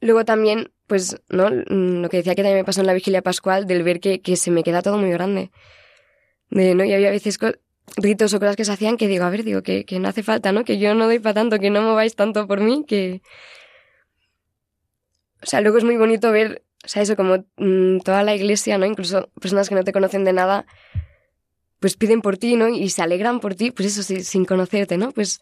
Luego 0.00 0.24
también, 0.24 0.72
pues, 0.86 1.20
¿no? 1.28 1.50
Lo 1.50 2.08
que 2.08 2.18
decía 2.18 2.34
que 2.34 2.42
también 2.42 2.58
me 2.58 2.64
pasó 2.64 2.80
en 2.80 2.86
la 2.86 2.94
vigilia 2.94 3.20
pascual, 3.20 3.66
del 3.66 3.82
ver 3.82 4.00
que, 4.00 4.22
que 4.22 4.36
se 4.36 4.50
me 4.50 4.62
queda 4.62 4.80
todo 4.80 4.96
muy 4.96 5.10
grande. 5.10 5.50
De, 6.48 6.74
¿no? 6.74 6.84
Y 6.84 6.94
había 6.94 7.10
veces 7.10 7.38
ritos 7.96 8.34
o 8.34 8.40
cosas 8.40 8.56
que 8.56 8.64
se 8.64 8.72
hacían 8.72 8.96
que 8.96 9.08
digo, 9.08 9.24
a 9.24 9.30
ver, 9.30 9.44
digo, 9.44 9.62
que, 9.62 9.84
que 9.84 9.98
no 9.98 10.08
hace 10.08 10.22
falta, 10.22 10.52
¿no? 10.52 10.64
Que 10.64 10.78
yo 10.78 10.94
no 10.94 11.06
doy 11.06 11.18
para 11.18 11.34
tanto, 11.34 11.58
que 11.58 11.70
no 11.70 11.82
mováis 11.82 12.14
tanto 12.14 12.46
por 12.46 12.60
mí, 12.60 12.84
que... 12.86 13.22
O 15.42 15.46
sea, 15.46 15.60
luego 15.60 15.78
es 15.78 15.84
muy 15.84 15.96
bonito 15.96 16.30
ver, 16.32 16.62
o 16.84 16.88
sea, 16.88 17.02
eso 17.02 17.16
como 17.16 17.44
mm, 17.56 18.00
toda 18.00 18.22
la 18.22 18.34
iglesia, 18.34 18.78
¿no? 18.78 18.86
Incluso 18.86 19.30
personas 19.40 19.68
que 19.68 19.74
no 19.74 19.84
te 19.84 19.92
conocen 19.92 20.24
de 20.24 20.32
nada, 20.32 20.66
pues 21.78 21.96
piden 21.96 22.20
por 22.20 22.36
ti, 22.36 22.56
¿no? 22.56 22.68
Y 22.68 22.90
se 22.90 23.02
alegran 23.02 23.40
por 23.40 23.54
ti, 23.54 23.70
pues 23.70 23.98
eso, 23.98 24.02
sin 24.02 24.44
conocerte, 24.44 24.98
¿no? 24.98 25.12
Pues 25.12 25.40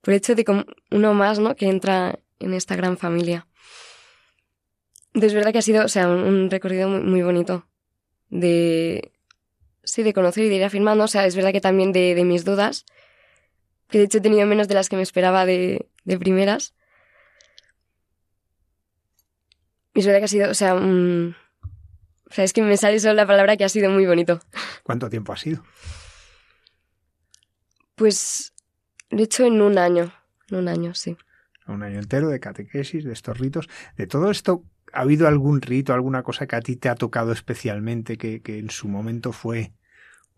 por 0.00 0.14
el 0.14 0.18
hecho 0.18 0.34
de 0.34 0.44
como 0.44 0.64
uno 0.90 1.14
más, 1.14 1.38
¿no? 1.38 1.54
Que 1.54 1.68
entra 1.68 2.18
en 2.38 2.54
esta 2.54 2.76
gran 2.76 2.96
familia. 2.96 3.46
Es 5.12 5.34
verdad 5.34 5.52
que 5.52 5.58
ha 5.58 5.62
sido, 5.62 5.84
o 5.84 5.88
sea, 5.88 6.08
un, 6.08 6.50
recorrido 6.50 6.88
muy, 6.88 7.00
muy 7.00 7.22
bonito 7.22 7.66
de, 8.30 9.09
sí, 9.90 10.02
de 10.02 10.12
conocer 10.12 10.44
y 10.44 10.48
de 10.48 10.56
ir 10.56 10.64
afirmando. 10.64 11.04
O 11.04 11.08
sea, 11.08 11.26
es 11.26 11.36
verdad 11.36 11.52
que 11.52 11.60
también 11.60 11.92
de, 11.92 12.14
de 12.14 12.24
mis 12.24 12.44
dudas, 12.44 12.84
que 13.88 13.98
de 13.98 14.04
hecho 14.04 14.18
he 14.18 14.20
tenido 14.22 14.46
menos 14.46 14.68
de 14.68 14.74
las 14.74 14.88
que 14.88 14.96
me 14.96 15.02
esperaba 15.02 15.44
de, 15.46 15.88
de 16.04 16.18
primeras. 16.18 16.74
Y 19.94 20.00
es 20.00 20.06
verdad 20.06 20.20
que 20.20 20.24
ha 20.26 20.28
sido, 20.28 20.50
o 20.50 20.54
sea, 20.54 20.74
o 20.74 22.32
sea, 22.32 22.44
es 22.44 22.52
que 22.52 22.62
me 22.62 22.76
sale 22.76 23.00
solo 23.00 23.14
la 23.14 23.26
palabra 23.26 23.56
que 23.56 23.64
ha 23.64 23.68
sido 23.68 23.90
muy 23.90 24.06
bonito. 24.06 24.40
¿Cuánto 24.84 25.10
tiempo 25.10 25.32
ha 25.32 25.36
sido? 25.36 25.64
Pues 27.96 28.54
lo 29.10 29.18
he 29.18 29.24
hecho 29.24 29.44
en 29.44 29.60
un 29.60 29.78
año, 29.78 30.12
en 30.48 30.58
un 30.58 30.68
año, 30.68 30.94
sí. 30.94 31.16
Un 31.66 31.82
año 31.82 31.98
entero 31.98 32.28
de 32.28 32.40
catequesis, 32.40 33.04
de 33.04 33.12
estos 33.12 33.38
ritos. 33.38 33.68
De 33.96 34.06
todo 34.06 34.30
esto, 34.30 34.64
¿ha 34.92 35.00
habido 35.00 35.26
algún 35.26 35.60
rito, 35.60 35.92
alguna 35.92 36.22
cosa 36.22 36.46
que 36.46 36.56
a 36.56 36.60
ti 36.60 36.76
te 36.76 36.88
ha 36.88 36.94
tocado 36.94 37.32
especialmente, 37.32 38.16
que, 38.16 38.42
que 38.42 38.58
en 38.58 38.70
su 38.70 38.88
momento 38.88 39.32
fue 39.32 39.72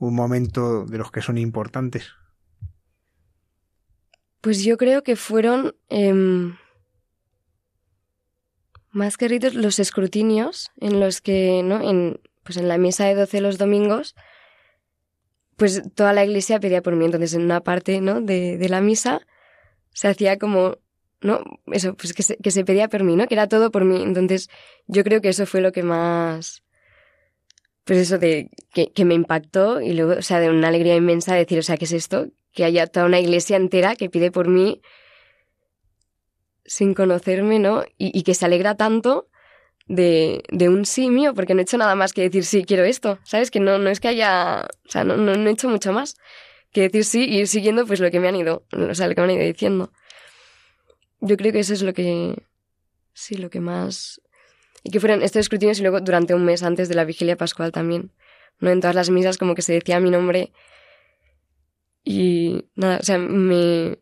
un 0.06 0.14
momento 0.14 0.84
de 0.84 0.98
los 0.98 1.10
que 1.10 1.22
son 1.22 1.38
importantes? 1.38 2.10
Pues 4.40 4.64
yo 4.64 4.76
creo 4.76 5.02
que 5.02 5.14
fueron 5.14 5.76
eh, 5.88 6.12
más 8.90 9.16
que 9.16 9.28
ritos 9.28 9.54
los 9.54 9.78
escrutinios 9.78 10.72
en 10.80 10.98
los 10.98 11.20
que, 11.20 11.62
¿no? 11.62 11.80
En, 11.88 12.20
pues 12.42 12.56
en 12.56 12.66
la 12.66 12.78
misa 12.78 13.06
de 13.06 13.14
12 13.14 13.40
los 13.40 13.58
domingos, 13.58 14.16
pues 15.56 15.82
toda 15.94 16.12
la 16.12 16.24
iglesia 16.24 16.58
pedía 16.58 16.82
por 16.82 16.96
mí. 16.96 17.04
Entonces 17.04 17.34
en 17.34 17.42
una 17.42 17.60
parte, 17.60 18.00
¿no? 18.00 18.20
De, 18.20 18.58
de 18.58 18.68
la 18.68 18.80
misa 18.80 19.20
se 19.90 20.08
hacía 20.08 20.36
como, 20.36 20.78
¿no? 21.20 21.44
Eso, 21.66 21.94
pues 21.94 22.12
que 22.12 22.24
se, 22.24 22.36
que 22.38 22.50
se 22.50 22.64
pedía 22.64 22.88
por 22.88 23.04
mí, 23.04 23.14
¿no? 23.14 23.28
Que 23.28 23.34
era 23.34 23.46
todo 23.46 23.70
por 23.70 23.84
mí. 23.84 24.02
Entonces 24.02 24.50
yo 24.88 25.04
creo 25.04 25.20
que 25.20 25.28
eso 25.28 25.46
fue 25.46 25.60
lo 25.60 25.70
que 25.70 25.84
más 25.84 26.64
pues 27.84 27.98
eso 27.98 28.18
de 28.18 28.50
que, 28.72 29.04
me 29.04 29.14
impactó 29.14 29.80
y 29.80 29.92
luego, 29.92 30.12
o 30.18 30.22
sea, 30.22 30.40
de 30.40 30.50
una 30.50 30.68
alegría 30.68 30.96
inmensa 30.96 31.34
de 31.34 31.40
decir, 31.40 31.58
o 31.58 31.62
sea, 31.62 31.76
¿qué 31.76 31.84
es 31.84 31.92
esto? 31.92 32.28
que 32.52 32.64
haya 32.64 32.86
toda 32.86 33.06
una 33.06 33.20
iglesia 33.20 33.56
entera 33.56 33.96
que 33.96 34.10
pide 34.10 34.30
por 34.30 34.48
mí 34.48 34.82
sin 36.64 36.94
conocerme, 36.94 37.58
¿no? 37.58 37.84
Y, 37.98 38.22
que 38.22 38.34
se 38.34 38.44
alegra 38.44 38.76
tanto 38.76 39.28
de, 39.86 40.42
de, 40.50 40.68
un 40.68 40.86
sí 40.86 41.10
mío, 41.10 41.34
porque 41.34 41.54
no 41.54 41.60
he 41.60 41.64
hecho 41.64 41.76
nada 41.76 41.94
más 41.94 42.12
que 42.12 42.22
decir 42.22 42.44
sí, 42.44 42.64
quiero 42.64 42.84
esto, 42.84 43.18
¿sabes? 43.24 43.50
Que 43.50 43.60
no, 43.60 43.78
no 43.78 43.90
es 43.90 44.00
que 44.00 44.08
haya, 44.08 44.68
o 44.86 44.90
sea, 44.90 45.04
no, 45.04 45.16
no, 45.16 45.32
he 45.32 45.50
hecho 45.50 45.68
mucho 45.68 45.92
más 45.92 46.16
que 46.72 46.82
decir 46.82 47.04
sí 47.04 47.24
y 47.24 47.40
ir 47.40 47.48
siguiendo 47.48 47.86
pues 47.86 48.00
lo 48.00 48.10
que 48.10 48.20
me 48.20 48.28
han 48.28 48.36
ido, 48.36 48.64
o 48.72 48.94
sea, 48.94 49.08
lo 49.08 49.14
que 49.14 49.20
me 49.20 49.24
han 49.24 49.38
ido 49.38 49.46
diciendo. 49.46 49.92
Yo 51.20 51.36
creo 51.36 51.52
que 51.52 51.60
eso 51.60 51.74
es 51.74 51.82
lo 51.82 51.92
que, 51.92 52.42
sí, 53.12 53.36
lo 53.36 53.50
que 53.50 53.60
más... 53.60 54.21
Y 54.82 54.90
que 54.90 55.00
fueran 55.00 55.22
estos 55.22 55.40
escrutinios 55.40 55.78
y 55.78 55.82
luego 55.82 56.00
durante 56.00 56.34
un 56.34 56.44
mes 56.44 56.62
antes 56.62 56.88
de 56.88 56.94
la 56.94 57.04
vigilia 57.04 57.36
pascual 57.36 57.72
también. 57.72 58.10
¿no? 58.60 58.70
En 58.70 58.80
todas 58.80 58.96
las 58.96 59.10
misas 59.10 59.38
como 59.38 59.54
que 59.54 59.62
se 59.62 59.72
decía 59.72 60.00
mi 60.00 60.10
nombre 60.10 60.52
y 62.04 62.68
nada, 62.74 62.98
o 63.00 63.02
sea, 63.02 63.18
me... 63.18 63.98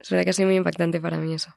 Es 0.00 0.10
verdad 0.10 0.24
que 0.24 0.30
ha 0.30 0.34
sido 0.34 0.48
muy 0.48 0.56
impactante 0.56 1.00
para 1.00 1.18
mí 1.18 1.34
eso. 1.34 1.54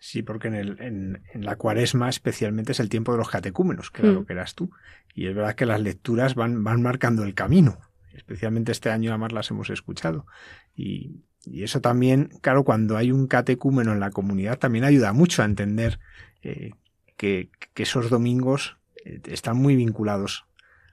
Sí, 0.00 0.22
porque 0.22 0.48
en, 0.48 0.54
el, 0.54 0.80
en, 0.80 1.44
la 1.44 1.56
cuaresma 1.56 2.08
especialmente 2.08 2.72
es 2.72 2.80
el 2.80 2.88
tiempo 2.88 3.12
de 3.12 3.18
los 3.18 3.28
catecúmenos, 3.28 3.90
que 3.90 4.02
era 4.02 4.12
lo 4.12 4.22
mm. 4.22 4.26
que 4.26 4.32
eras 4.32 4.54
tú. 4.54 4.70
Y 5.14 5.26
es 5.26 5.34
verdad 5.34 5.54
que 5.54 5.66
las 5.66 5.80
lecturas 5.80 6.34
van, 6.34 6.62
van 6.62 6.80
marcando 6.82 7.24
el 7.24 7.34
camino. 7.34 7.78
Especialmente 8.14 8.72
este 8.72 8.90
año 8.90 9.10
además 9.10 9.32
las 9.32 9.50
hemos 9.50 9.70
escuchado. 9.70 10.24
Y, 10.74 11.24
y 11.44 11.64
eso 11.64 11.80
también, 11.80 12.30
claro, 12.40 12.64
cuando 12.64 12.96
hay 12.96 13.10
un 13.10 13.26
catecúmeno 13.26 13.92
en 13.92 14.00
la 14.00 14.10
comunidad, 14.10 14.58
también 14.58 14.84
ayuda 14.84 15.12
mucho 15.12 15.42
a 15.42 15.46
entender 15.46 15.98
eh, 16.42 16.70
que, 17.18 17.50
que, 17.74 17.82
esos 17.82 18.08
domingos 18.08 18.78
eh, 19.04 19.20
están 19.26 19.58
muy 19.58 19.76
vinculados 19.76 20.46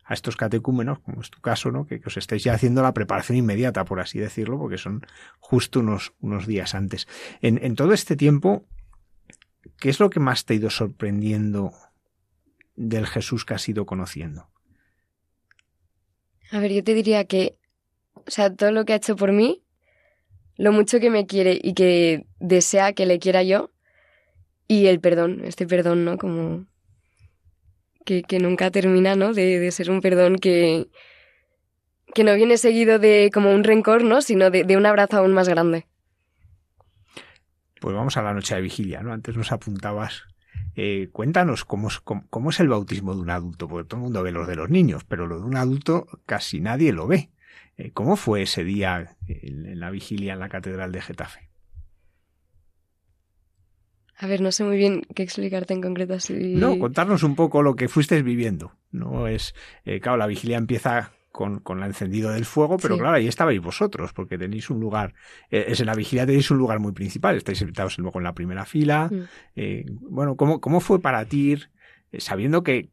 a 0.03 0.13
estos 0.13 0.35
catecúmenos, 0.35 0.99
como 0.99 1.21
es 1.21 1.29
tu 1.29 1.39
caso, 1.39 1.71
¿no? 1.71 1.87
Que, 1.87 2.01
os 2.05 2.17
estáis 2.17 2.43
ya 2.43 2.53
haciendo 2.53 2.81
la 2.81 2.93
preparación 2.93 3.37
inmediata, 3.37 3.85
por 3.85 4.01
así 4.01 4.19
decirlo, 4.19 4.59
porque 4.59 4.77
son 4.77 5.05
justo 5.39 5.79
unos, 5.79 6.13
unos 6.19 6.45
días 6.45 6.75
antes. 6.75 7.07
En, 7.41 7.63
en 7.63 7.75
todo 7.75 7.93
este 7.93 8.17
tiempo, 8.17 8.65
¿qué 9.79 9.89
es 9.89 9.99
lo 9.99 10.09
que 10.09 10.19
más 10.19 10.43
te 10.43 10.53
ha 10.53 10.57
ido 10.57 10.69
sorprendiendo 10.69 11.71
del 12.75 13.07
Jesús 13.07 13.45
que 13.45 13.53
has 13.53 13.69
ido 13.69 13.85
conociendo? 13.85 14.49
A 16.51 16.59
ver, 16.59 16.73
yo 16.73 16.83
te 16.83 16.93
diría 16.93 17.25
que, 17.25 17.57
o 18.13 18.29
sea, 18.29 18.53
todo 18.53 18.71
lo 18.71 18.85
que 18.85 18.93
ha 18.93 18.97
hecho 18.97 19.15
por 19.15 19.31
mí, 19.31 19.63
lo 20.57 20.71
mucho 20.71 20.99
que 20.99 21.09
me 21.09 21.25
quiere 21.25 21.59
y 21.61 21.73
que 21.73 22.25
desea 22.39 22.93
que 22.93 23.05
le 23.05 23.19
quiera 23.19 23.43
yo, 23.43 23.71
y 24.67 24.87
el 24.87 24.99
perdón, 24.99 25.41
este 25.43 25.67
perdón, 25.67 26.05
¿no? 26.05 26.17
Como 26.17 26.65
que, 28.05 28.23
que 28.23 28.39
nunca 28.39 28.71
termina, 28.71 29.15
¿no? 29.15 29.33
De, 29.33 29.59
de, 29.59 29.71
ser 29.71 29.89
un 29.91 30.01
perdón 30.01 30.37
que, 30.37 30.87
que 32.13 32.23
no 32.23 32.35
viene 32.35 32.57
seguido 32.57 32.99
de 32.99 33.29
como 33.33 33.51
un 33.51 33.63
rencor, 33.63 34.03
¿no? 34.03 34.21
Sino 34.21 34.49
de, 34.49 34.63
de 34.63 34.77
un 34.77 34.85
abrazo 34.85 35.17
aún 35.17 35.33
más 35.33 35.49
grande. 35.49 35.85
Pues 37.81 37.95
vamos 37.95 38.17
a 38.17 38.21
la 38.21 38.33
noche 38.33 38.55
de 38.55 38.61
vigilia, 38.61 39.01
¿no? 39.01 39.13
Antes 39.13 39.35
nos 39.35 39.51
apuntabas 39.51 40.23
eh, 40.77 41.09
cuéntanos 41.13 41.63
cómo 41.63 41.87
es, 41.87 41.99
cómo, 42.01 42.49
es, 42.49 42.59
el 42.59 42.67
bautismo 42.67 43.15
de 43.15 43.21
un 43.21 43.29
adulto, 43.29 43.67
porque 43.67 43.87
todo 43.87 43.99
el 43.99 44.03
mundo 44.03 44.23
ve 44.23 44.31
los 44.31 44.47
de 44.47 44.55
los 44.55 44.69
niños, 44.69 45.05
pero 45.05 45.25
lo 45.25 45.39
de 45.39 45.45
un 45.45 45.55
adulto 45.55 46.07
casi 46.25 46.59
nadie 46.59 46.91
lo 46.91 47.07
ve. 47.07 47.29
Eh, 47.77 47.91
¿Cómo 47.91 48.17
fue 48.17 48.41
ese 48.41 48.63
día 48.63 49.15
en, 49.27 49.79
la 49.79 49.89
vigilia 49.89 50.33
en 50.33 50.39
la 50.39 50.49
Catedral 50.49 50.91
de 50.91 51.01
Getafe? 51.01 51.44
A 54.17 54.27
ver, 54.27 54.41
no 54.41 54.51
sé 54.51 54.63
muy 54.63 54.77
bien 54.77 55.01
qué 55.13 55.23
explicarte 55.23 55.73
en 55.73 55.81
concreto 55.81 56.13
así. 56.13 56.33
No, 56.33 56.79
contarnos 56.79 57.23
un 57.23 57.35
poco 57.35 57.61
lo 57.61 57.75
que 57.75 57.89
fuiste 57.89 58.21
viviendo. 58.21 58.71
No 58.91 59.27
es, 59.27 59.53
eh, 59.83 59.99
claro, 59.99 60.17
la 60.17 60.27
vigilia 60.27 60.57
empieza 60.57 61.11
con, 61.33 61.59
con 61.59 61.79
el 61.79 61.87
encendido 61.87 62.31
del 62.31 62.45
fuego, 62.45 62.77
pero 62.77 62.97
claro, 62.97 63.17
ahí 63.17 63.27
estabais 63.27 63.61
vosotros, 63.61 64.13
porque 64.13 64.37
tenéis 64.37 64.69
un 64.69 64.79
lugar, 64.79 65.13
eh, 65.51 65.65
es 65.67 65.81
en 65.81 65.87
la 65.87 65.95
vigilia 65.95 66.25
tenéis 66.25 66.49
un 66.49 66.57
lugar 66.57 66.79
muy 66.79 66.93
principal, 66.93 67.35
estáis 67.35 67.59
invitados 67.59 67.97
luego 67.97 68.19
en 68.19 68.23
la 68.23 68.33
primera 68.33 68.65
fila. 68.65 69.09
Mm. 69.11 69.21
Eh, 69.57 69.85
bueno, 69.99 70.37
¿cómo, 70.37 70.61
¿cómo 70.61 70.79
fue 70.79 71.01
para 71.01 71.25
ti 71.25 71.51
ir, 71.51 71.71
sabiendo 72.17 72.63
que, 72.63 72.89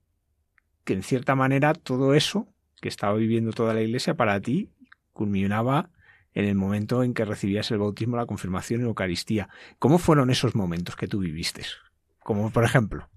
que 0.84 0.94
en 0.94 1.04
cierta 1.04 1.36
manera 1.36 1.72
todo 1.72 2.14
eso 2.14 2.48
que 2.80 2.88
estaba 2.88 3.14
viviendo 3.14 3.52
toda 3.52 3.74
la 3.74 3.82
iglesia 3.82 4.14
para 4.14 4.40
ti 4.40 4.70
culminaba 5.12 5.90
en 6.34 6.44
el 6.44 6.54
momento 6.54 7.02
en 7.02 7.14
que 7.14 7.24
recibías 7.24 7.70
el 7.70 7.78
bautismo, 7.78 8.16
la 8.16 8.26
confirmación 8.26 8.80
y 8.80 8.82
la 8.84 8.88
Eucaristía. 8.88 9.48
¿Cómo 9.78 9.98
fueron 9.98 10.30
esos 10.30 10.54
momentos 10.54 10.96
que 10.96 11.08
tú 11.08 11.20
viviste? 11.20 11.62
Como 12.20 12.50
por 12.50 12.64
ejemplo. 12.64 13.08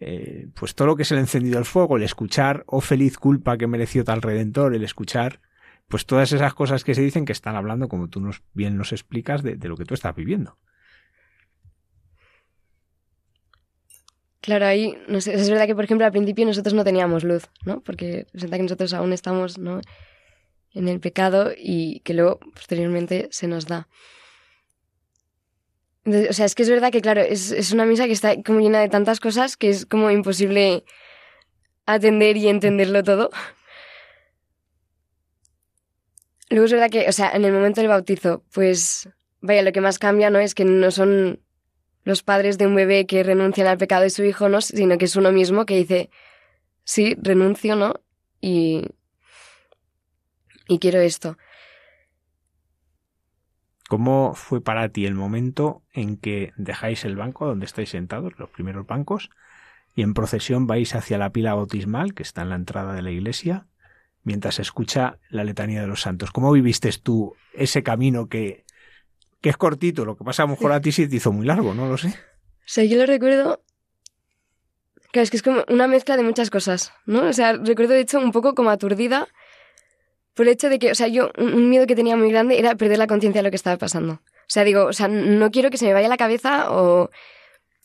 Eh, 0.00 0.48
pues 0.54 0.74
todo 0.74 0.88
lo 0.88 0.96
que 0.96 1.02
es 1.02 1.12
el 1.12 1.18
encendido 1.18 1.56
del 1.56 1.66
fuego, 1.66 1.96
el 1.96 2.02
escuchar, 2.02 2.64
oh 2.66 2.80
feliz 2.80 3.18
culpa 3.18 3.58
que 3.58 3.66
mereció 3.66 4.02
tal 4.02 4.22
redentor, 4.22 4.74
el 4.74 4.82
escuchar, 4.82 5.40
pues 5.88 6.06
todas 6.06 6.32
esas 6.32 6.54
cosas 6.54 6.84
que 6.84 6.94
se 6.94 7.02
dicen 7.02 7.26
que 7.26 7.32
están 7.32 7.56
hablando, 7.56 7.88
como 7.88 8.08
tú 8.08 8.20
nos, 8.20 8.42
bien 8.54 8.76
nos 8.78 8.92
explicas, 8.92 9.42
de, 9.42 9.56
lo 9.56 9.76
que 9.76 9.84
tú 9.84 9.92
estás 9.92 10.14
viviendo. 10.14 10.56
Claro, 14.40 14.64
ahí, 14.64 14.96
no 15.06 15.20
sé, 15.20 15.34
es 15.34 15.50
verdad 15.50 15.66
que, 15.66 15.74
por 15.74 15.84
ejemplo, 15.84 16.06
al 16.06 16.12
principio 16.12 16.46
nosotros 16.46 16.72
no 16.72 16.82
teníamos 16.82 17.24
luz, 17.24 17.50
¿no? 17.66 17.82
Porque 17.82 18.26
resulta 18.32 18.56
que 18.56 18.62
nosotros 18.62 18.94
aún 18.94 19.12
estamos, 19.12 19.58
¿no? 19.58 19.82
En 20.72 20.88
el 20.88 21.00
pecado 21.00 21.52
y 21.56 22.00
que 22.00 22.14
luego, 22.14 22.38
posteriormente, 22.54 23.28
se 23.30 23.48
nos 23.48 23.66
da. 23.66 23.88
O 26.06 26.32
sea, 26.32 26.46
es 26.46 26.54
que 26.54 26.62
es 26.62 26.70
verdad 26.70 26.92
que, 26.92 27.00
claro, 27.00 27.20
es, 27.20 27.50
es 27.50 27.72
una 27.72 27.84
misa 27.84 28.06
que 28.06 28.12
está 28.12 28.42
como 28.42 28.60
llena 28.60 28.80
de 28.80 28.88
tantas 28.88 29.20
cosas 29.20 29.56
que 29.56 29.68
es 29.68 29.84
como 29.84 30.10
imposible 30.10 30.84
atender 31.86 32.36
y 32.36 32.48
entenderlo 32.48 33.02
todo. 33.02 33.30
Luego 36.48 36.66
es 36.66 36.72
verdad 36.72 36.90
que, 36.90 37.08
o 37.08 37.12
sea, 37.12 37.30
en 37.30 37.44
el 37.44 37.52
momento 37.52 37.80
del 37.80 37.88
bautizo, 37.88 38.44
pues, 38.52 39.08
vaya, 39.40 39.62
lo 39.62 39.72
que 39.72 39.80
más 39.80 39.98
cambia, 39.98 40.30
¿no? 40.30 40.38
Es 40.38 40.54
que 40.54 40.64
no 40.64 40.90
son 40.90 41.40
los 42.04 42.22
padres 42.22 42.58
de 42.58 42.66
un 42.66 42.74
bebé 42.74 43.06
que 43.06 43.22
renuncian 43.22 43.66
al 43.66 43.78
pecado 43.78 44.02
de 44.02 44.10
su 44.10 44.24
hijo, 44.24 44.48
¿no? 44.48 44.60
Sino 44.60 44.98
que 44.98 45.04
es 45.04 45.16
uno 45.16 45.32
mismo 45.32 45.66
que 45.66 45.76
dice, 45.76 46.10
sí, 46.82 47.16
renuncio, 47.20 47.76
¿no? 47.76 47.94
Y, 48.40 48.86
y 50.70 50.78
quiero 50.78 51.00
esto. 51.00 51.36
¿Cómo 53.88 54.34
fue 54.34 54.62
para 54.62 54.88
ti 54.88 55.04
el 55.04 55.16
momento 55.16 55.82
en 55.92 56.16
que 56.16 56.52
dejáis 56.56 57.04
el 57.04 57.16
banco 57.16 57.44
donde 57.44 57.66
estáis 57.66 57.90
sentados, 57.90 58.38
los 58.38 58.50
primeros 58.50 58.86
bancos, 58.86 59.30
y 59.96 60.02
en 60.02 60.14
procesión 60.14 60.68
vais 60.68 60.94
hacia 60.94 61.18
la 61.18 61.30
pila 61.30 61.54
bautismal 61.54 62.14
que 62.14 62.22
está 62.22 62.42
en 62.42 62.50
la 62.50 62.54
entrada 62.54 62.94
de 62.94 63.02
la 63.02 63.10
iglesia, 63.10 63.66
mientras 64.22 64.54
se 64.54 64.62
escucha 64.62 65.18
la 65.28 65.42
letanía 65.42 65.80
de 65.80 65.88
los 65.88 66.02
santos? 66.02 66.30
¿Cómo 66.30 66.52
viviste 66.52 66.88
tú 67.02 67.34
ese 67.52 67.82
camino 67.82 68.28
que, 68.28 68.64
que 69.40 69.48
es 69.48 69.56
cortito? 69.56 70.04
Lo 70.04 70.16
que 70.16 70.22
pasa 70.22 70.44
a 70.44 70.46
lo 70.46 70.52
mejor 70.52 70.70
a 70.70 70.80
ti 70.80 70.92
sí 70.92 71.08
te 71.08 71.16
hizo 71.16 71.32
muy 71.32 71.46
largo, 71.46 71.74
no 71.74 71.88
lo 71.88 71.98
sé. 71.98 72.08
O 72.10 72.72
sea, 72.72 72.84
yo 72.84 72.96
lo 72.96 73.06
recuerdo 73.06 73.60
Claro, 75.10 75.24
es 75.24 75.30
que 75.30 75.38
es 75.38 75.42
como 75.42 75.64
una 75.68 75.88
mezcla 75.88 76.16
de 76.16 76.22
muchas 76.22 76.50
cosas, 76.50 76.92
¿no? 77.04 77.24
O 77.24 77.32
sea, 77.32 77.54
recuerdo 77.54 77.94
de 77.94 78.00
hecho 78.00 78.20
un 78.20 78.30
poco 78.30 78.54
como 78.54 78.70
aturdida 78.70 79.26
por 80.40 80.46
el 80.46 80.54
hecho 80.54 80.70
de 80.70 80.78
que, 80.78 80.90
o 80.90 80.94
sea, 80.94 81.06
yo, 81.06 81.30
un 81.36 81.68
miedo 81.68 81.86
que 81.86 81.94
tenía 81.94 82.16
muy 82.16 82.30
grande 82.30 82.58
era 82.58 82.74
perder 82.74 82.96
la 82.96 83.06
conciencia 83.06 83.40
de 83.40 83.42
lo 83.42 83.50
que 83.50 83.56
estaba 83.56 83.76
pasando. 83.76 84.14
O 84.14 84.46
sea, 84.46 84.64
digo, 84.64 84.86
o 84.86 84.92
sea, 84.94 85.06
no 85.06 85.50
quiero 85.50 85.68
que 85.68 85.76
se 85.76 85.84
me 85.84 85.92
vaya 85.92 86.08
la 86.08 86.16
cabeza 86.16 86.72
o... 86.72 87.10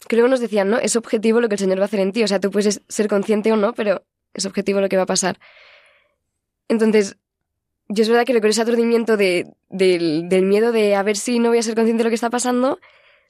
Que 0.07 0.15
luego 0.15 0.29
nos 0.29 0.39
decían, 0.39 0.69
¿no? 0.69 0.79
Es 0.79 0.95
objetivo 0.95 1.41
lo 1.41 1.49
que 1.49 1.55
el 1.55 1.59
Señor 1.59 1.79
va 1.79 1.81
a 1.81 1.85
hacer 1.87 1.99
en 1.99 2.13
ti. 2.13 2.23
O 2.23 2.29
sea, 2.29 2.39
tú 2.39 2.51
puedes 2.51 2.81
ser 2.87 3.09
consciente 3.09 3.51
o 3.51 3.57
no, 3.57 3.73
pero 3.73 4.05
es 4.33 4.45
objetivo 4.45 4.79
lo 4.79 4.87
que 4.87 4.95
va 4.95 5.03
a 5.03 5.05
pasar. 5.05 5.37
Entonces, 6.69 7.17
yo 7.89 8.03
es 8.03 8.07
verdad 8.07 8.23
que 8.23 8.31
recuerdo 8.31 8.51
ese 8.51 8.61
aturdimiento 8.61 9.17
de, 9.17 9.47
del, 9.67 10.29
del 10.29 10.43
miedo 10.43 10.71
de 10.71 10.95
a 10.95 11.03
ver 11.03 11.17
si 11.17 11.39
no 11.39 11.49
voy 11.49 11.57
a 11.57 11.61
ser 11.61 11.75
consciente 11.75 12.03
de 12.03 12.03
lo 12.05 12.09
que 12.09 12.15
está 12.15 12.29
pasando, 12.29 12.79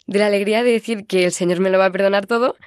de 0.06 0.19
la 0.19 0.27
alegría 0.27 0.64
de 0.64 0.69
decir 0.69 1.07
que 1.07 1.26
el 1.26 1.31
Señor 1.31 1.61
me 1.61 1.72
lo 1.72 1.80
va 1.80 1.88
a 1.88 1.91
perdonar 1.91 2.27
todo. 2.27 2.57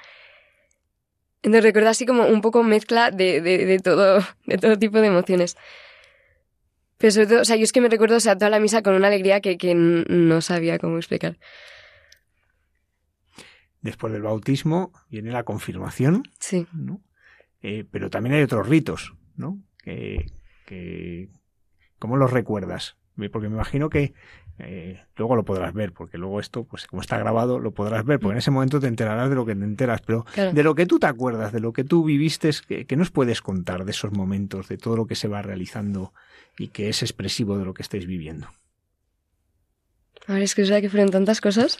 Entonces 1.41 1.63
recuerdo 1.63 1.87
así 1.87 2.05
como 2.05 2.27
un 2.27 2.41
poco 2.41 2.63
mezcla 2.63 3.11
de, 3.11 3.39
de 3.39 3.79
todo, 3.79 4.19
de 4.45 4.57
todo 4.57 4.77
tipo 4.77 4.99
de 4.99 5.07
emociones. 5.07 5.55
Pero 6.99 7.11
sobre 7.11 7.27
todo, 7.27 7.41
o 7.41 7.45
sea, 7.45 7.55
yo 7.55 7.63
es 7.63 7.71
que 7.71 7.81
me 7.81 7.87
recuerdo, 7.87 8.17
o 8.17 8.19
sea, 8.19 8.37
toda 8.37 8.51
la 8.51 8.59
misa 8.59 8.83
con 8.83 8.93
una 8.93 9.07
alegría 9.07 9.39
que, 9.39 9.57
que 9.57 9.73
no 9.73 10.41
sabía 10.41 10.77
cómo 10.77 10.97
explicar. 10.97 11.39
Después 13.81 14.11
del 14.11 14.21
bautismo 14.21 14.91
viene 15.09 15.31
la 15.31 15.43
confirmación. 15.43 16.23
Sí. 16.39 16.67
¿no? 16.73 17.01
Eh, 17.61 17.85
pero 17.89 18.09
también 18.09 18.35
hay 18.35 18.43
otros 18.43 18.67
ritos, 18.67 19.13
¿no? 19.37 19.57
Que, 19.81 20.25
que, 20.65 21.29
¿Cómo 21.99 22.17
los 22.17 22.31
recuerdas? 22.31 22.97
Porque 23.31 23.47
me 23.47 23.55
imagino 23.55 23.89
que 23.89 24.13
eh, 24.59 25.01
luego 25.15 25.35
lo 25.35 25.45
podrás 25.45 25.73
ver, 25.73 25.93
porque 25.93 26.17
luego 26.17 26.39
esto, 26.39 26.63
pues 26.65 26.85
como 26.85 27.01
está 27.01 27.17
grabado, 27.17 27.59
lo 27.59 27.71
podrás 27.71 28.05
ver, 28.05 28.19
porque 28.19 28.33
en 28.33 28.39
ese 28.39 28.51
momento 28.51 28.79
te 28.79 28.87
enterarás 28.87 29.29
de 29.29 29.35
lo 29.35 29.45
que 29.45 29.55
te 29.55 29.63
enteras, 29.63 30.01
pero 30.05 30.25
de 30.35 30.63
lo 30.63 30.75
que 30.75 30.85
tú 30.85 30.99
te 30.99 31.07
acuerdas, 31.07 31.51
de 31.53 31.59
lo 31.59 31.73
que 31.73 31.83
tú 31.83 32.03
viviste, 32.03 32.51
que, 32.67 32.85
que 32.85 32.95
nos 32.95 33.11
puedes 33.11 33.41
contar 33.41 33.85
de 33.85 33.91
esos 33.91 34.11
momentos, 34.11 34.67
de 34.67 34.77
todo 34.77 34.97
lo 34.97 35.07
que 35.07 35.15
se 35.15 35.27
va 35.27 35.41
realizando 35.41 36.13
y 36.57 36.67
que 36.67 36.89
es 36.89 37.01
expresivo 37.01 37.57
de 37.57 37.65
lo 37.65 37.73
que 37.73 37.81
estáis 37.81 38.05
viviendo. 38.05 38.47
A 40.27 40.33
ver, 40.33 40.43
es 40.43 40.55
que 40.55 40.61
es 40.61 40.69
verdad 40.69 40.81
que 40.81 40.89
fueron 40.89 41.09
tantas 41.09 41.41
cosas. 41.41 41.79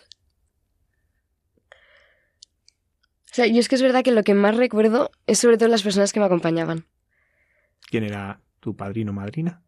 O 3.32 3.36
sea, 3.36 3.46
yo 3.46 3.60
es 3.60 3.70
que 3.70 3.76
es 3.76 3.82
verdad 3.82 4.04
que 4.04 4.12
lo 4.12 4.24
que 4.24 4.34
más 4.34 4.58
recuerdo 4.58 5.12
es 5.28 5.38
sobre 5.40 5.58
todo 5.58 5.70
las 5.70 5.84
personas 5.84 6.14
que 6.14 6.20
me 6.20 6.26
acompañaban. 6.26 6.86
¿Quién 7.90 8.04
era 8.04 8.42
tu 8.60 8.76
padrino 8.76 9.12
o 9.12 9.14
madrina? 9.14 9.62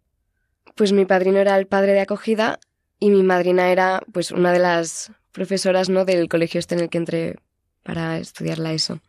Pues 0.76 0.94
mi 0.94 1.06
padrino 1.06 1.38
era 1.38 1.58
el 1.58 1.68
padre 1.68 1.94
de 1.94 2.00
acogida 2.00 2.60
y 3.02 3.10
mi 3.10 3.24
madrina 3.24 3.70
era 3.72 4.02
pues 4.14 4.32
una 4.32 4.54
de 4.54 4.60
las 4.60 5.12
profesoras 5.34 5.90
¿no? 5.90 6.06
del 6.06 6.30
colegio 6.30 6.60
este 6.60 6.76
en 6.76 6.82
el 6.82 6.90
que 6.90 6.98
entré 7.00 7.36
para 7.84 8.18
estudiar 8.20 8.60
la 8.60 8.72
ESO. 8.72 9.02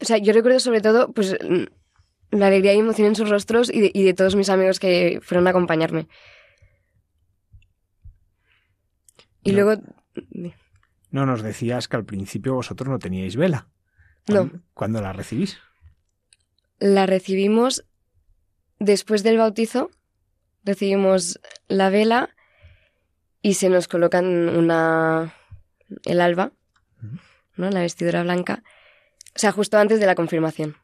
O 0.00 0.04
sea, 0.04 0.18
yo 0.18 0.32
recuerdo 0.34 0.60
sobre 0.60 0.80
todo 0.82 1.12
pues 1.12 1.36
la 2.30 2.46
alegría 2.46 2.74
y 2.74 2.78
emoción 2.78 3.08
en 3.08 3.14
sus 3.16 3.28
rostros 3.30 3.70
y 3.72 3.80
de, 3.80 3.90
y 3.94 4.02
de 4.04 4.12
todos 4.14 4.34
mis 4.36 4.50
amigos 4.50 4.78
que 4.80 5.20
fueron 5.22 5.46
a 5.46 5.50
acompañarme. 5.50 6.06
Y 9.42 9.52
No. 9.52 9.62
luego... 9.62 9.82
No 11.10 11.26
nos 11.26 11.42
decías 11.42 11.88
que 11.88 11.96
al 11.96 12.04
principio 12.04 12.54
vosotros 12.54 12.88
no 12.88 12.98
teníais 12.98 13.34
vela. 13.36 13.68
No, 14.28 14.50
¿Cuándo 14.74 15.00
la 15.00 15.12
recibís? 15.12 15.58
la 16.78 17.04
recibimos 17.06 17.84
después 18.78 19.22
del 19.22 19.36
bautizo, 19.38 19.90
recibimos 20.64 21.40
la 21.68 21.90
vela 21.90 22.30
y 23.42 23.54
se 23.54 23.68
nos 23.68 23.88
colocan 23.88 24.48
una 24.48 25.34
el 26.04 26.20
alba, 26.20 26.52
¿no? 27.56 27.70
La 27.70 27.80
vestidura 27.80 28.22
blanca. 28.22 28.62
O 29.34 29.38
sea, 29.38 29.52
justo 29.52 29.78
antes 29.78 30.00
de 30.00 30.06
la 30.06 30.14
confirmación. 30.14 30.76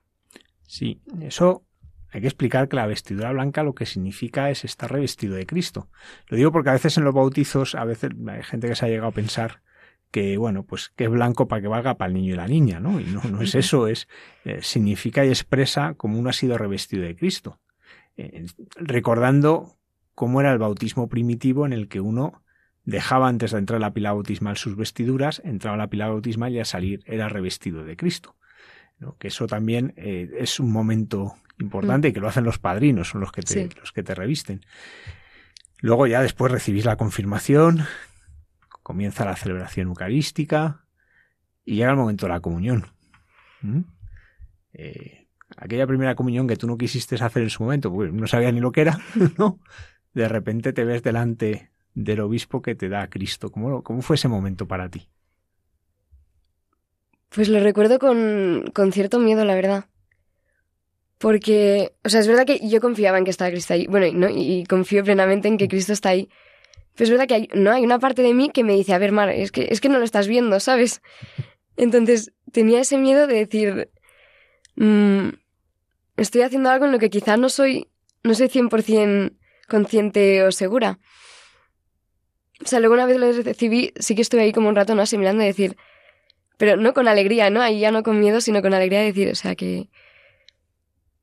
Sí, 0.66 1.00
eso 1.20 1.64
hay 2.10 2.20
que 2.20 2.28
explicar 2.28 2.68
que 2.68 2.76
la 2.76 2.86
vestidura 2.86 3.32
blanca 3.32 3.62
lo 3.62 3.74
que 3.74 3.86
significa 3.86 4.50
es 4.50 4.64
estar 4.64 4.90
revestido 4.90 5.34
de 5.36 5.46
Cristo. 5.46 5.90
Lo 6.28 6.36
digo 6.36 6.52
porque 6.52 6.70
a 6.70 6.74
veces 6.74 6.96
en 6.96 7.04
los 7.04 7.14
bautizos, 7.14 7.74
a 7.74 7.84
veces 7.84 8.10
hay 8.26 8.42
gente 8.42 8.68
que 8.68 8.74
se 8.74 8.86
ha 8.86 8.88
llegado 8.88 9.08
a 9.08 9.12
pensar 9.12 9.62
que, 10.10 10.36
bueno, 10.38 10.64
pues 10.64 10.90
que 10.96 11.04
es 11.04 11.10
blanco 11.10 11.46
para 11.48 11.60
que 11.60 11.68
valga 11.68 11.96
para 11.96 12.08
el 12.08 12.14
niño 12.14 12.34
y 12.34 12.36
la 12.36 12.48
niña, 12.48 12.80
¿no? 12.80 13.00
Y 13.00 13.04
no, 13.04 13.22
no 13.24 13.42
es 13.42 13.54
eso, 13.54 13.86
es 13.86 14.08
eh, 14.44 14.60
significa 14.62 15.24
y 15.24 15.28
expresa 15.28 15.94
como 15.94 16.18
uno 16.18 16.30
ha 16.30 16.32
sido 16.32 16.56
revestido 16.56 17.02
de 17.02 17.16
Cristo. 17.16 17.60
Eh, 18.16 18.46
recordando 18.76 19.76
cómo 20.14 20.40
era 20.40 20.52
el 20.52 20.58
bautismo 20.58 21.08
primitivo 21.08 21.66
en 21.66 21.72
el 21.72 21.88
que 21.88 22.00
uno 22.00 22.42
dejaba 22.84 23.28
antes 23.28 23.50
de 23.50 23.58
entrar 23.58 23.76
a 23.76 23.80
la 23.80 23.92
pila 23.92 24.12
bautismal 24.12 24.56
sus 24.56 24.76
vestiduras, 24.76 25.42
entraba 25.44 25.74
a 25.74 25.78
la 25.78 25.90
pila 25.90 26.08
bautismal 26.08 26.52
y 26.52 26.60
al 26.60 26.66
salir 26.66 27.02
era 27.06 27.28
revestido 27.28 27.84
de 27.84 27.96
Cristo. 27.96 28.36
¿no? 28.98 29.16
Que 29.18 29.28
eso 29.28 29.46
también 29.46 29.92
eh, 29.96 30.30
es 30.38 30.60
un 30.60 30.72
momento 30.72 31.34
importante 31.58 32.08
y 32.08 32.12
que 32.12 32.20
lo 32.20 32.28
hacen 32.28 32.44
los 32.44 32.58
padrinos, 32.58 33.08
son 33.08 33.20
los 33.20 33.32
que 33.32 33.42
te, 33.42 33.52
Sí. 33.52 33.68
los 33.78 33.92
que 33.92 34.02
te 34.02 34.14
revisten. 34.14 34.64
Luego 35.80 36.06
ya 36.06 36.22
después 36.22 36.50
recibís 36.52 36.84
la 36.84 36.96
confirmación, 36.96 37.84
comienza 38.82 39.24
la 39.24 39.36
celebración 39.36 39.88
eucarística 39.88 40.86
y 41.64 41.76
llega 41.76 41.90
el 41.90 41.96
momento 41.96 42.26
de 42.26 42.32
la 42.32 42.40
comunión. 42.40 42.86
¿Mm? 43.62 43.80
Eh, 44.74 45.25
aquella 45.56 45.86
primera 45.86 46.14
comunión 46.14 46.46
que 46.46 46.56
tú 46.56 46.66
no 46.66 46.76
quisiste 46.78 47.16
hacer 47.16 47.42
en 47.42 47.50
su 47.50 47.62
momento, 47.62 47.92
porque 47.92 48.12
no 48.12 48.26
sabías 48.26 48.52
ni 48.52 48.60
lo 48.60 48.72
que 48.72 48.82
era, 48.82 48.98
¿no? 49.38 49.60
De 50.14 50.28
repente 50.28 50.72
te 50.72 50.84
ves 50.84 51.02
delante 51.02 51.70
del 51.94 52.20
obispo 52.20 52.62
que 52.62 52.74
te 52.74 52.88
da 52.88 53.02
a 53.02 53.10
Cristo. 53.10 53.50
¿Cómo, 53.50 53.82
cómo 53.82 54.02
fue 54.02 54.16
ese 54.16 54.28
momento 54.28 54.66
para 54.66 54.88
ti? 54.88 55.08
Pues 57.28 57.48
lo 57.48 57.60
recuerdo 57.60 57.98
con, 57.98 58.70
con 58.72 58.92
cierto 58.92 59.18
miedo, 59.18 59.44
la 59.44 59.54
verdad. 59.54 59.86
Porque, 61.18 61.92
o 62.04 62.08
sea, 62.08 62.20
es 62.20 62.28
verdad 62.28 62.46
que 62.46 62.66
yo 62.68 62.80
confiaba 62.80 63.18
en 63.18 63.24
que 63.24 63.30
estaba 63.30 63.50
Cristo 63.50 63.74
ahí. 63.74 63.86
Bueno, 63.86 64.06
y 64.06 64.12
¿no? 64.12 64.28
y 64.28 64.64
confío 64.64 65.02
plenamente 65.02 65.48
en 65.48 65.56
que 65.56 65.68
Cristo 65.68 65.92
está 65.92 66.10
ahí. 66.10 66.28
Pero 66.94 67.04
es 67.04 67.10
verdad 67.10 67.26
que 67.26 67.34
hay, 67.34 67.48
no 67.54 67.72
hay 67.72 67.84
una 67.84 67.98
parte 67.98 68.22
de 68.22 68.32
mí 68.32 68.50
que 68.50 68.64
me 68.64 68.74
dice, 68.74 68.94
a 68.94 68.98
ver, 68.98 69.12
Mar, 69.12 69.30
es 69.30 69.52
que, 69.52 69.68
es 69.70 69.80
que 69.80 69.88
no 69.88 69.98
lo 69.98 70.04
estás 70.04 70.28
viendo, 70.28 70.60
¿sabes? 70.60 71.02
Entonces 71.76 72.32
tenía 72.52 72.80
ese 72.80 72.96
miedo 72.96 73.26
de 73.26 73.34
decir, 73.34 73.90
mm, 74.76 75.28
estoy 76.16 76.42
haciendo 76.42 76.70
algo 76.70 76.86
en 76.86 76.92
lo 76.92 76.98
que 76.98 77.10
quizá 77.10 77.36
no 77.36 77.48
soy, 77.48 77.88
no 78.22 78.34
soy 78.34 78.48
100% 78.48 79.32
consciente 79.68 80.42
o 80.44 80.52
segura. 80.52 80.98
O 82.64 82.66
sea, 82.66 82.80
luego 82.80 82.94
una 82.94 83.06
vez 83.06 83.18
lo 83.18 83.30
recibí, 83.42 83.92
sí 83.98 84.14
que 84.14 84.22
estuve 84.22 84.42
ahí 84.42 84.52
como 84.52 84.68
un 84.68 84.76
rato, 84.76 84.94
¿no? 84.94 85.02
Asimilando 85.02 85.42
y 85.42 85.46
decir, 85.46 85.76
pero 86.56 86.76
no 86.76 86.94
con 86.94 87.06
alegría, 87.06 87.50
¿no? 87.50 87.60
Ahí 87.60 87.80
ya 87.80 87.90
no 87.90 88.02
con 88.02 88.18
miedo, 88.18 88.40
sino 88.40 88.62
con 88.62 88.72
alegría 88.72 89.00
de 89.00 89.06
decir, 89.06 89.28
o 89.28 89.34
sea, 89.34 89.54
que, 89.54 89.90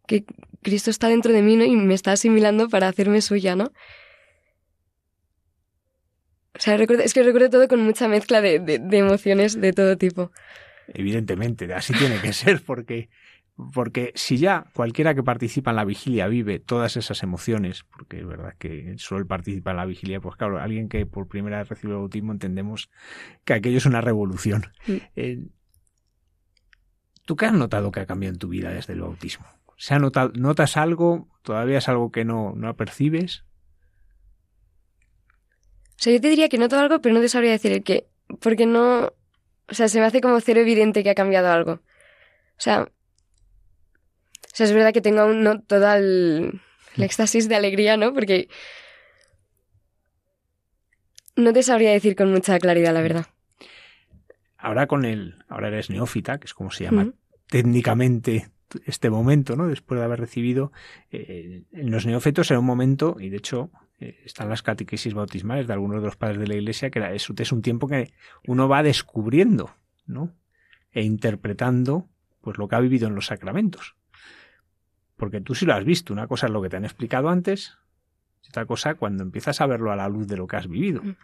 que 0.06 0.26
Cristo 0.62 0.92
está 0.92 1.08
dentro 1.08 1.34
de 1.34 1.42
mí, 1.42 1.56
¿no? 1.56 1.64
Y 1.64 1.76
me 1.76 1.96
está 1.96 2.12
asimilando 2.12 2.70
para 2.70 2.88
hacerme 2.88 3.22
suya, 3.22 3.56
¿no? 3.56 3.72
O 6.56 6.60
sea, 6.60 6.78
recuerdo, 6.78 7.02
es 7.02 7.16
que 7.16 7.24
recuerdo 7.24 7.50
todo 7.50 7.68
con 7.68 7.80
mucha 7.80 8.08
mezcla 8.08 8.40
de 8.40 8.80
emociones 8.92 9.60
de 9.60 9.74
todo 9.74 9.98
tipo. 9.98 10.32
Evidentemente, 10.88 11.72
así 11.74 11.94
tiene 11.94 12.20
que 12.22 12.34
ser, 12.34 12.62
porque, 12.62 13.10
porque 13.74 14.12
si 14.16 14.38
ya 14.38 14.66
cualquiera 14.74 15.14
que 15.14 15.24
participa 15.24 15.72
en 15.72 15.78
la 15.78 15.86
vigilia 15.86 16.28
vive 16.28 16.60
todas 16.60 16.98
esas 16.98 17.22
emociones, 17.22 17.84
porque 17.84 18.20
es 18.20 18.28
verdad 18.28 18.56
que 18.58 18.96
solo 18.98 19.28
participa 19.28 19.72
en 19.72 19.78
la 19.78 19.86
vigilia, 19.86 20.20
pues 20.20 20.36
claro, 20.36 20.60
alguien 20.60 20.90
que 20.90 21.06
por 21.06 21.28
primera 21.28 21.60
vez 21.60 21.70
recibe 21.70 21.94
el 21.94 22.00
bautismo 22.00 22.32
entendemos 22.32 22.90
que 23.46 23.54
aquello 23.54 23.78
es 23.78 23.86
una 23.86 24.02
revolución. 24.02 24.66
Mm. 24.88 24.96
Eh, 25.16 25.48
¿Tú 27.26 27.36
qué 27.36 27.46
has 27.46 27.54
notado 27.54 27.92
que 27.92 28.00
ha 28.00 28.06
cambiado 28.06 28.34
en 28.34 28.40
tu 28.40 28.50
vida 28.50 28.72
desde 28.72 28.94
el 28.94 29.02
bautismo? 29.02 29.46
¿Se 29.78 29.94
ha 29.94 30.00
notado, 30.00 30.32
¿Notas 30.36 30.76
algo? 30.76 31.30
¿Todavía 31.42 31.78
es 31.78 31.88
algo 31.88 32.12
que 32.12 32.26
no, 32.26 32.54
no 32.56 32.76
percibes? 32.76 33.46
O 35.92 36.04
sea, 36.04 36.14
yo 36.14 36.20
te 36.20 36.30
diría 36.30 36.50
que 36.50 36.58
noto 36.58 36.78
algo, 36.78 37.00
pero 37.02 37.16
no 37.16 37.22
te 37.22 37.30
sabría 37.30 37.52
decir 37.52 37.72
el 37.72 37.84
qué. 37.84 38.08
Porque 38.42 38.66
no. 38.66 39.14
O 39.70 39.74
sea, 39.74 39.88
se 39.88 40.00
me 40.00 40.06
hace 40.06 40.22
como 40.22 40.40
cero 40.42 40.60
evidente 40.60 41.04
que 41.04 41.10
ha 41.10 41.16
cambiado 41.16 41.50
algo. 41.52 41.74
O 41.74 41.82
sea. 42.58 42.90
O 44.54 44.56
sea, 44.56 44.68
es 44.68 44.74
verdad 44.74 44.94
que 44.94 45.02
tengo 45.02 45.22
aún 45.22 45.42
no 45.42 45.62
toda 45.62 45.98
el, 45.98 46.62
el 46.96 47.04
éxtasis 47.04 47.50
de 47.50 47.56
alegría, 47.56 47.98
¿no? 47.98 48.14
Porque. 48.14 48.50
No 51.36 51.52
te 51.54 51.64
sabría 51.64 51.92
decir 51.92 52.16
con 52.16 52.32
mucha 52.32 52.60
claridad, 52.60 52.94
la 52.94 53.02
verdad. 53.02 53.26
Ahora 54.58 54.86
con 54.86 55.06
el, 55.06 55.44
ahora 55.50 55.70
eres 55.70 55.90
neófita, 55.90 56.40
que 56.40 56.46
es 56.46 56.54
como 56.54 56.70
se 56.70 56.84
llama 56.84 57.12
técnicamente 57.48 58.52
este 58.86 59.10
momento, 59.10 59.56
¿no? 59.56 59.68
Después 59.68 60.00
de 60.00 60.06
haber 60.06 60.20
recibido, 60.20 60.72
eh, 61.12 61.64
en 61.72 61.92
los 61.92 62.06
neófitos 62.06 62.52
era 62.52 62.60
un 62.60 62.66
momento, 62.68 63.18
y 63.20 63.30
de 63.30 63.38
hecho 63.38 63.72
eh, 64.00 64.20
están 64.24 64.50
las 64.50 64.62
catequesis 64.62 65.16
bautismales 65.16 65.66
de 65.66 65.74
algunos 65.74 66.00
de 66.02 66.06
los 66.06 66.16
padres 66.16 66.40
de 66.40 66.48
la 66.48 66.56
Iglesia, 66.56 66.92
que 66.92 67.00
era, 67.00 67.12
es, 67.12 67.28
es 67.36 67.52
un 67.52 67.64
tiempo 67.64 67.88
que 67.88 68.14
uno 68.46 68.68
va 68.68 68.84
descubriendo, 68.84 69.76
¿no? 70.06 70.32
E 70.92 71.02
interpretando, 71.02 72.08
pues 72.42 72.60
lo 72.60 72.68
que 72.68 72.76
ha 72.76 72.80
vivido 72.80 73.08
en 73.08 73.16
los 73.16 73.26
sacramentos. 73.26 73.96
Porque 75.24 75.40
tú 75.40 75.56
sí 75.56 75.66
lo 75.66 75.74
has 75.74 75.86
visto, 75.86 76.12
una 76.12 76.28
cosa 76.28 76.48
es 76.48 76.52
lo 76.52 76.62
que 76.62 76.68
te 76.68 76.76
han 76.76 76.84
explicado 76.84 77.30
antes, 77.30 77.78
y 78.44 78.50
otra 78.50 78.66
cosa 78.66 78.96
cuando 78.96 79.24
empiezas 79.24 79.62
a 79.62 79.66
verlo 79.68 79.90
a 79.94 79.96
la 79.96 80.10
luz 80.10 80.28
de 80.28 80.36
lo 80.36 80.48
que 80.48 80.58
has 80.58 80.68
vivido, 80.68 81.02
Mm. 81.02 81.16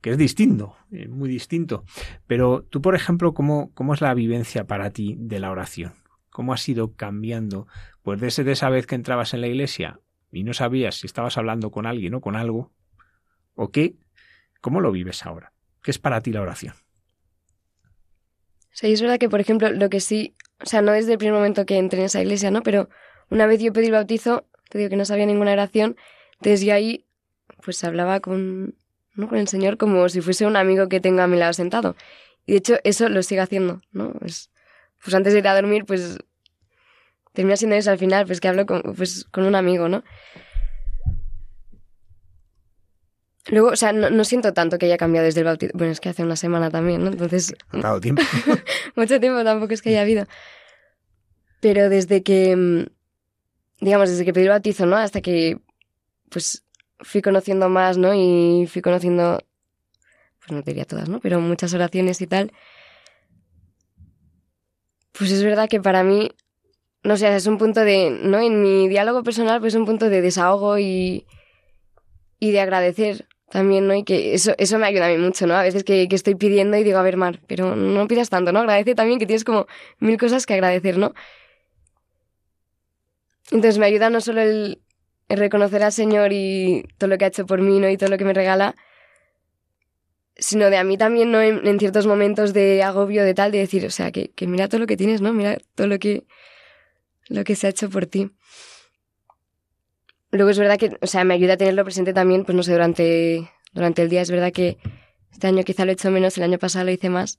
que 0.00 0.10
es 0.10 0.16
distinto, 0.16 0.76
eh, 0.92 1.08
muy 1.08 1.28
distinto. 1.28 1.84
Pero 2.28 2.62
tú, 2.70 2.80
por 2.80 2.94
ejemplo, 2.94 3.34
¿cómo, 3.34 3.72
¿cómo 3.74 3.94
es 3.94 4.00
la 4.00 4.14
vivencia 4.14 4.64
para 4.64 4.90
ti 4.90 5.16
de 5.18 5.40
la 5.40 5.50
oración? 5.50 5.94
¿Cómo 6.30 6.52
ha 6.52 6.56
sido 6.56 6.94
cambiando? 6.94 7.66
Pues 8.02 8.20
desde 8.20 8.52
esa 8.52 8.70
vez 8.70 8.86
que 8.86 8.94
entrabas 8.94 9.34
en 9.34 9.40
la 9.40 9.48
iglesia 9.48 9.98
y 10.30 10.44
no 10.44 10.52
sabías 10.54 10.94
si 11.00 11.06
estabas 11.08 11.36
hablando 11.36 11.72
con 11.72 11.84
alguien 11.84 12.14
o 12.14 12.20
con 12.20 12.36
algo, 12.36 12.70
o 13.56 13.72
qué, 13.72 13.96
¿cómo 14.60 14.80
lo 14.80 14.92
vives 14.92 15.26
ahora? 15.26 15.52
¿Qué 15.82 15.90
es 15.90 15.98
para 15.98 16.20
ti 16.20 16.30
la 16.30 16.42
oración? 16.42 16.74
O 18.70 18.80
sea, 18.80 18.88
y 18.88 18.92
es 18.92 19.02
verdad 19.02 19.18
que, 19.18 19.28
por 19.28 19.40
ejemplo, 19.40 19.70
lo 19.70 19.90
que 19.90 19.98
sí. 19.98 20.36
O 20.62 20.66
sea, 20.66 20.82
no 20.82 20.92
desde 20.92 21.12
el 21.12 21.18
primer 21.18 21.34
momento 21.34 21.66
que 21.66 21.78
entré 21.78 22.00
en 22.00 22.06
esa 22.06 22.20
iglesia, 22.22 22.52
¿no? 22.52 22.62
Pero 22.62 22.88
una 23.30 23.46
vez 23.46 23.60
yo 23.60 23.72
pedí 23.72 23.86
el 23.86 23.92
bautizo, 23.92 24.44
te 24.68 24.78
digo 24.78 24.90
que 24.90 24.96
no 24.96 25.04
sabía 25.04 25.26
ninguna 25.26 25.52
oración, 25.52 25.96
desde 26.40 26.72
ahí, 26.72 27.06
pues 27.62 27.82
hablaba 27.84 28.20
con, 28.20 28.74
¿no? 29.14 29.28
con 29.28 29.38
el 29.38 29.48
Señor 29.48 29.76
como 29.76 30.08
si 30.08 30.20
fuese 30.20 30.46
un 30.46 30.56
amigo 30.56 30.88
que 30.88 31.00
tengo 31.00 31.22
a 31.22 31.26
mi 31.26 31.36
lado 31.36 31.52
sentado. 31.52 31.96
Y 32.46 32.52
de 32.52 32.58
hecho, 32.58 32.76
eso 32.84 33.08
lo 33.08 33.22
sigue 33.22 33.40
haciendo, 33.40 33.82
¿no? 33.92 34.12
Pues, 34.12 34.50
pues 35.02 35.14
antes 35.14 35.32
de 35.32 35.40
ir 35.40 35.48
a 35.48 35.54
dormir, 35.54 35.84
pues 35.84 36.18
termina 37.32 37.56
siendo 37.56 37.76
eso 37.76 37.90
al 37.90 37.98
final, 37.98 38.26
pues 38.26 38.40
que 38.40 38.48
hablo 38.48 38.66
con, 38.66 38.82
pues, 38.96 39.24
con 39.30 39.44
un 39.44 39.54
amigo, 39.54 39.88
¿no? 39.88 40.02
Luego, 43.50 43.68
o 43.68 43.76
sea, 43.76 43.92
no, 43.92 44.10
no 44.10 44.24
siento 44.24 44.52
tanto 44.52 44.78
que 44.78 44.86
haya 44.86 44.98
cambiado 44.98 45.24
desde 45.24 45.40
el 45.40 45.46
bautizo. 45.46 45.72
Bueno, 45.74 45.92
es 45.92 46.00
que 46.00 46.10
hace 46.10 46.22
una 46.22 46.36
semana 46.36 46.70
también, 46.70 47.02
¿no? 47.02 47.10
Entonces, 47.10 47.54
¿Ha 47.70 47.78
dado 47.78 48.00
tiempo? 48.00 48.22
mucho 48.96 49.20
tiempo 49.20 49.42
tampoco 49.42 49.72
es 49.72 49.82
que 49.82 49.90
haya 49.90 50.02
habido. 50.02 50.26
Pero 51.60 51.88
desde 51.88 52.22
que, 52.22 52.54
mm, 52.56 52.86
digamos, 53.80 54.10
desde 54.10 54.24
que 54.24 54.32
pedí 54.32 54.44
el 54.44 54.50
bautizo, 54.50 54.86
¿no? 54.86 54.96
Hasta 54.96 55.20
que, 55.20 55.58
pues, 56.30 56.64
fui 57.00 57.22
conociendo 57.22 57.68
más, 57.68 57.96
¿no? 57.98 58.14
Y 58.14 58.66
fui 58.66 58.82
conociendo, 58.82 59.38
pues 60.38 60.52
no 60.52 60.62
te 60.62 60.70
diría 60.72 60.84
todas, 60.84 61.08
¿no? 61.08 61.20
Pero 61.20 61.40
muchas 61.40 61.74
oraciones 61.74 62.20
y 62.20 62.26
tal. 62.26 62.52
Pues 65.12 65.30
es 65.30 65.42
verdad 65.42 65.68
que 65.68 65.80
para 65.80 66.02
mí, 66.02 66.30
no 67.02 67.16
sé, 67.16 67.34
es 67.34 67.46
un 67.46 67.58
punto 67.58 67.80
de, 67.80 68.10
¿no? 68.10 68.40
En 68.40 68.62
mi 68.62 68.88
diálogo 68.88 69.22
personal, 69.22 69.60
pues 69.60 69.74
es 69.74 69.80
un 69.80 69.86
punto 69.86 70.08
de 70.08 70.22
desahogo 70.22 70.78
y, 70.78 71.26
y 72.38 72.50
de 72.50 72.60
agradecer 72.60 73.26
también, 73.50 73.86
¿no? 73.86 73.94
Y 73.94 74.04
que 74.04 74.34
eso, 74.34 74.54
eso 74.58 74.78
me 74.78 74.86
ayuda 74.86 75.06
a 75.06 75.10
mí 75.10 75.18
mucho, 75.18 75.46
¿no? 75.46 75.54
A 75.54 75.62
veces 75.62 75.84
que, 75.84 76.08
que 76.08 76.16
estoy 76.16 76.34
pidiendo 76.34 76.76
y 76.76 76.84
digo, 76.84 76.98
a 76.98 77.02
ver, 77.02 77.16
Mar, 77.16 77.40
pero 77.46 77.76
no 77.76 78.06
pidas 78.06 78.28
tanto, 78.28 78.52
¿no? 78.52 78.60
Agradece 78.60 78.94
también 78.94 79.18
que 79.18 79.26
tienes 79.26 79.44
como 79.44 79.66
mil 80.00 80.18
cosas 80.18 80.46
que 80.46 80.54
agradecer, 80.54 80.98
¿no? 80.98 81.14
Entonces 83.50 83.78
me 83.78 83.86
ayuda 83.86 84.10
no 84.10 84.20
solo 84.20 84.42
el, 84.42 84.80
reconocer 85.28 85.82
al 85.82 85.92
Señor 85.92 86.32
y 86.32 86.84
todo 86.98 87.08
lo 87.08 87.18
que 87.18 87.24
ha 87.24 87.28
hecho 87.28 87.46
por 87.46 87.60
mí, 87.60 87.80
¿no? 87.80 87.88
Y 87.88 87.96
todo 87.96 88.10
lo 88.10 88.18
que 88.18 88.24
me 88.24 88.34
regala, 88.34 88.74
sino 90.36 90.70
de 90.70 90.76
a 90.76 90.84
mí 90.84 90.96
también, 90.96 91.30
¿no? 91.30 91.40
En, 91.42 91.78
ciertos 91.78 92.06
momentos 92.06 92.52
de 92.52 92.82
agobio, 92.82 93.24
de 93.24 93.34
tal, 93.34 93.52
de 93.52 93.58
decir, 93.58 93.84
o 93.84 93.90
sea, 93.90 94.10
que, 94.10 94.30
que, 94.30 94.46
mira 94.46 94.68
todo 94.68 94.80
lo 94.80 94.86
que 94.86 94.96
tienes, 94.96 95.20
¿no? 95.20 95.32
Mira 95.32 95.58
todo 95.74 95.86
lo 95.86 95.98
que, 95.98 96.24
lo 97.28 97.44
que 97.44 97.56
se 97.56 97.66
ha 97.66 97.70
hecho 97.70 97.90
por 97.90 98.06
ti. 98.06 98.30
Luego 100.30 100.50
es 100.50 100.58
verdad 100.58 100.78
que, 100.78 100.96
o 101.00 101.06
sea, 101.06 101.24
me 101.24 101.34
ayuda 101.34 101.54
a 101.54 101.56
tenerlo 101.56 101.84
presente 101.84 102.12
también, 102.12 102.44
pues 102.44 102.54
no 102.54 102.62
sé, 102.62 102.72
durante, 102.72 103.50
durante 103.72 104.02
el 104.02 104.10
día. 104.10 104.20
Es 104.20 104.30
verdad 104.30 104.52
que 104.52 104.78
este 105.32 105.46
año 105.46 105.62
quizá 105.64 105.84
lo 105.84 105.90
he 105.90 105.94
hecho 105.94 106.10
menos, 106.10 106.36
el 106.36 106.44
año 106.44 106.58
pasado 106.58 106.84
lo 106.84 106.90
hice 106.90 107.08
más, 107.08 107.38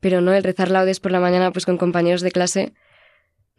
pero 0.00 0.20
no, 0.20 0.32
el 0.34 0.42
rezar 0.42 0.70
laudes 0.70 1.00
por 1.00 1.12
la 1.12 1.20
mañana, 1.20 1.52
pues 1.52 1.64
con 1.64 1.78
compañeros 1.78 2.20
de 2.20 2.32
clase, 2.32 2.72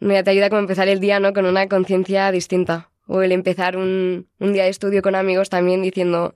ya 0.00 0.22
te 0.22 0.30
ayuda 0.30 0.50
como 0.50 0.60
empezar 0.60 0.88
el 0.88 1.00
día, 1.00 1.20
¿no? 1.20 1.32
Con 1.32 1.46
una 1.46 1.68
conciencia 1.68 2.30
distinta. 2.30 2.90
O 3.06 3.22
el 3.22 3.32
empezar 3.32 3.76
un, 3.76 4.28
un 4.38 4.52
día 4.52 4.64
de 4.64 4.70
estudio 4.70 5.02
con 5.02 5.14
amigos 5.14 5.50
también 5.50 5.82
diciendo, 5.82 6.34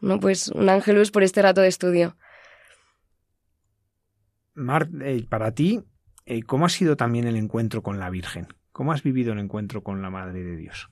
no, 0.00 0.20
pues 0.20 0.48
un 0.48 0.68
ángelus 0.68 1.10
por 1.10 1.22
este 1.22 1.42
rato 1.42 1.60
de 1.60 1.68
estudio. 1.68 2.16
Mar, 4.54 4.88
eh, 5.02 5.24
para 5.28 5.52
ti, 5.52 5.82
eh, 6.24 6.42
¿cómo 6.42 6.66
ha 6.66 6.70
sido 6.70 6.96
también 6.96 7.26
el 7.26 7.36
encuentro 7.36 7.82
con 7.82 7.98
la 7.98 8.08
Virgen? 8.08 8.48
¿Cómo 8.72 8.92
has 8.92 9.02
vivido 9.02 9.32
el 9.32 9.38
encuentro 9.38 9.82
con 9.82 10.02
la 10.02 10.10
Madre 10.10 10.42
de 10.42 10.56
Dios? 10.56 10.88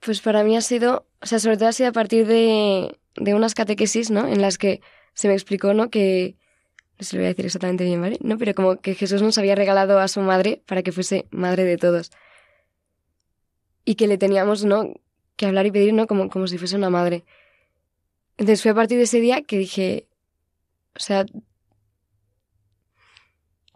Pues 0.00 0.20
para 0.20 0.44
mí 0.44 0.56
ha 0.56 0.60
sido, 0.60 1.08
o 1.20 1.26
sea, 1.26 1.38
sobre 1.38 1.56
todo 1.56 1.68
ha 1.68 1.72
sido 1.72 1.88
a 1.88 1.92
partir 1.92 2.26
de, 2.26 2.98
de 3.16 3.34
unas 3.34 3.54
catequesis, 3.54 4.10
¿no? 4.10 4.26
En 4.26 4.40
las 4.40 4.58
que 4.58 4.80
se 5.14 5.28
me 5.28 5.34
explicó, 5.34 5.74
¿no? 5.74 5.90
Que, 5.90 6.36
se 7.04 7.16
lo 7.16 7.20
voy 7.20 7.26
a 7.26 7.28
decir 7.30 7.46
exactamente 7.46 7.84
bien, 7.84 8.00
¿vale? 8.00 8.18
No, 8.22 8.38
pero 8.38 8.54
como 8.54 8.76
que 8.76 8.94
Jesús 8.94 9.22
nos 9.22 9.38
había 9.38 9.54
regalado 9.54 9.98
a 9.98 10.08
su 10.08 10.20
madre 10.20 10.62
para 10.66 10.82
que 10.82 10.92
fuese 10.92 11.26
madre 11.30 11.64
de 11.64 11.76
todos. 11.76 12.10
Y 13.84 13.96
que 13.96 14.06
le 14.06 14.18
teníamos, 14.18 14.64
¿no? 14.64 14.94
Que 15.36 15.46
hablar 15.46 15.66
y 15.66 15.70
pedir, 15.70 15.94
¿no? 15.94 16.06
Como, 16.06 16.28
como 16.28 16.46
si 16.46 16.58
fuese 16.58 16.76
una 16.76 16.90
madre. 16.90 17.24
Entonces 18.36 18.62
fue 18.62 18.70
a 18.70 18.74
partir 18.74 18.98
de 18.98 19.04
ese 19.04 19.20
día 19.20 19.42
que 19.42 19.58
dije, 19.58 20.06
o 20.96 21.00
sea, 21.00 21.26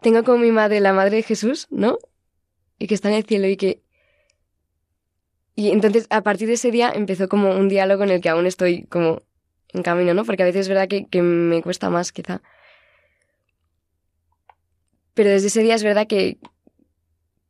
tengo 0.01 0.23
como 0.24 0.39
mi 0.39 0.53
madre 0.53 0.81
la 0.81 0.93
madre 0.93 1.16
de 1.16 1.23
Jesús, 1.23 1.66
¿no? 1.70 1.98
Y 2.78 2.86
que 2.86 2.94
está 2.94 3.09
en 3.09 3.16
el 3.16 3.24
cielo 3.24 3.48
y 3.48 3.57
que 3.57 3.82
y 5.57 5.70
entonces, 5.70 6.07
a 6.11 6.23
partir 6.23 6.48
de 6.48 6.55
ese 6.55 6.70
día, 6.70 6.93
empezó 6.94 7.31
como 7.31 7.51
un 7.57 7.69
diálogo 7.70 8.05
en 8.05 8.11
el 8.11 8.20
que 8.20 8.28
aún 8.28 8.47
estoy 8.47 8.85
como 8.85 9.23
en 9.73 9.82
camino, 9.82 10.12
¿no? 10.12 10.24
Porque 10.27 10.43
a 10.43 10.47
veces 10.47 10.62
es 10.62 10.69
verdad 10.69 10.86
que, 10.86 11.07
que 11.07 11.23
me 11.23 11.62
cuesta 11.62 11.89
más, 11.89 12.12
quizá. 12.12 12.43
Pero 15.16 15.30
desde 15.30 15.47
ese 15.47 15.62
día 15.62 15.74
es 15.74 15.82
verdad 15.82 16.06
que, 16.06 16.36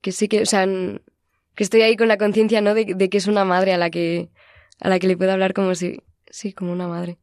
que 0.00 0.12
sí 0.12 0.28
que, 0.28 0.42
o 0.42 0.46
sea, 0.46 0.66
que 0.66 1.64
estoy 1.64 1.82
ahí 1.82 1.96
con 1.96 2.06
la 2.06 2.16
conciencia, 2.16 2.60
¿no? 2.60 2.74
De, 2.74 2.94
de, 2.94 3.10
que 3.10 3.18
es 3.18 3.26
una 3.26 3.44
madre 3.44 3.72
a 3.74 3.76
la 3.76 3.90
que, 3.90 4.30
a 4.78 4.88
la 4.88 5.00
que 5.00 5.08
le 5.08 5.16
puedo 5.16 5.32
hablar 5.32 5.52
como 5.52 5.74
si, 5.74 6.00
sí, 6.30 6.52
como 6.52 6.70
una 6.70 6.86
madre. 6.86 7.18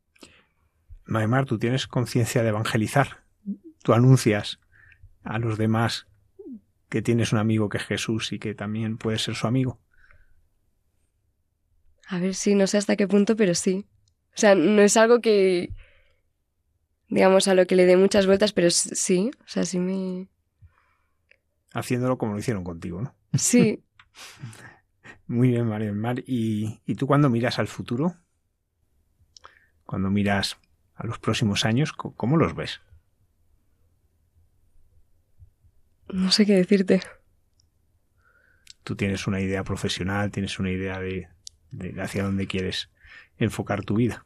Maimar, 1.06 1.46
tú 1.46 1.58
tienes 1.58 1.88
conciencia 1.88 2.44
de 2.44 2.50
evangelizar. 2.50 3.24
Tú 3.84 3.94
anuncias 3.94 4.60
a 5.24 5.40
los 5.40 5.58
demás 5.58 6.08
que 6.90 7.02
tienes 7.02 7.32
un 7.32 7.40
amigo 7.40 7.70
que 7.70 7.78
es 7.78 7.86
Jesús 7.86 8.34
y 8.34 8.40
que 8.40 8.54
también 8.54 8.98
puede 8.98 9.20
ser 9.20 9.36
su 9.36 9.48
amigo. 9.48 9.80
A 12.08 12.20
ver, 12.20 12.36
sí, 12.36 12.54
no 12.54 12.68
sé 12.68 12.78
hasta 12.78 12.98
qué 12.98 13.08
punto, 13.08 13.38
pero 13.38 13.56
sí. 13.56 13.86
O 14.36 14.38
sea, 14.38 14.56
no 14.56 14.82
es 14.82 14.98
algo 14.98 15.22
que, 15.22 15.70
digamos, 17.08 17.48
a 17.48 17.54
lo 17.54 17.66
que 17.66 17.78
le 17.78 17.86
dé 17.86 17.96
muchas 17.96 18.26
vueltas, 18.26 18.52
pero 18.52 18.70
sí, 18.72 19.32
o 19.40 19.48
sea, 19.48 19.64
sí 19.64 19.80
me... 19.80 20.28
Haciéndolo 21.74 22.18
como 22.18 22.34
lo 22.34 22.40
hicieron 22.40 22.64
contigo, 22.64 23.02
¿no? 23.02 23.16
Sí. 23.34 23.84
Muy 25.28 25.50
bien, 25.50 25.68
María 25.68 25.92
Mar. 25.94 26.24
¿Y, 26.26 26.82
¿Y 26.86 26.96
tú 26.96 27.08
cuando 27.08 27.30
miras 27.30 27.60
al 27.60 27.68
futuro? 27.68 28.16
Cuando 29.86 30.10
miras 30.10 30.58
a 30.96 31.06
los 31.06 31.20
próximos 31.20 31.66
años, 31.66 31.94
¿cómo 31.94 32.38
los 32.38 32.56
ves? 32.56 32.82
No 36.08 36.32
sé 36.32 36.46
qué 36.46 36.54
decirte. 36.54 37.02
Tú 38.84 38.96
tienes 38.96 39.28
una 39.28 39.40
idea 39.40 39.64
profesional, 39.64 40.32
tienes 40.32 40.60
una 40.60 40.72
idea 40.72 41.00
de, 41.00 41.30
de 41.72 42.02
hacia 42.02 42.24
dónde 42.24 42.48
quieres 42.48 42.90
enfocar 43.38 43.84
tu 43.84 43.96
vida. 43.96 44.26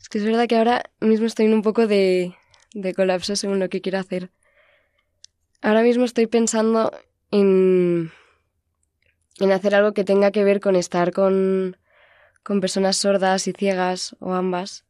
Es 0.00 0.08
que 0.08 0.18
es 0.18 0.24
verdad 0.24 0.48
que 0.48 0.56
ahora 0.56 0.82
mismo 1.00 1.26
estoy 1.26 1.46
en 1.46 1.54
un 1.54 1.62
poco 1.62 1.86
de, 1.86 2.34
de 2.74 2.94
colapso 2.94 3.36
según 3.36 3.60
lo 3.60 3.68
que 3.68 3.80
quiero 3.80 3.98
hacer. 3.98 4.32
Ahora 5.62 5.82
mismo 5.82 6.04
estoy 6.04 6.26
pensando 6.26 6.92
en, 7.30 8.10
en 9.38 9.52
hacer 9.52 9.76
algo 9.76 9.94
que 9.94 10.04
tenga 10.04 10.32
que 10.32 10.42
ver 10.42 10.60
con 10.60 10.74
estar 10.74 11.12
con, 11.12 11.76
con 12.42 12.60
personas 12.60 12.96
sordas 12.96 13.46
y 13.46 13.52
ciegas 13.52 14.16
o 14.18 14.34
ambas. 14.34 14.84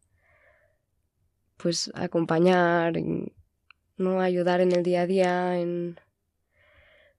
Pues 1.59 1.93
acompañar, 1.95 2.95
no 3.99 4.21
ayudar 4.21 4.63
en 4.63 4.73
el 4.73 4.83
día 4.83 5.03
a 5.03 5.07
día, 5.07 5.59
en... 5.61 6.01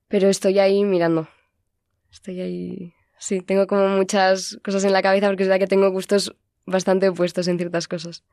pero 0.08 0.28
estoy 0.28 0.58
ahí 0.58 0.84
mirando. 0.84 1.28
Estoy 2.10 2.40
ahí 2.40 2.94
Sí, 3.18 3.40
tengo 3.40 3.66
como 3.66 3.88
muchas 3.88 4.58
cosas 4.62 4.84
en 4.84 4.92
la 4.92 5.00
cabeza 5.00 5.28
porque 5.28 5.44
es 5.44 5.48
verdad 5.48 5.60
que 5.60 5.68
tengo 5.68 5.90
gustos 5.90 6.34
bastante 6.66 7.08
opuestos 7.08 7.48
en 7.48 7.56
ciertas 7.56 7.88
cosas. 7.88 8.24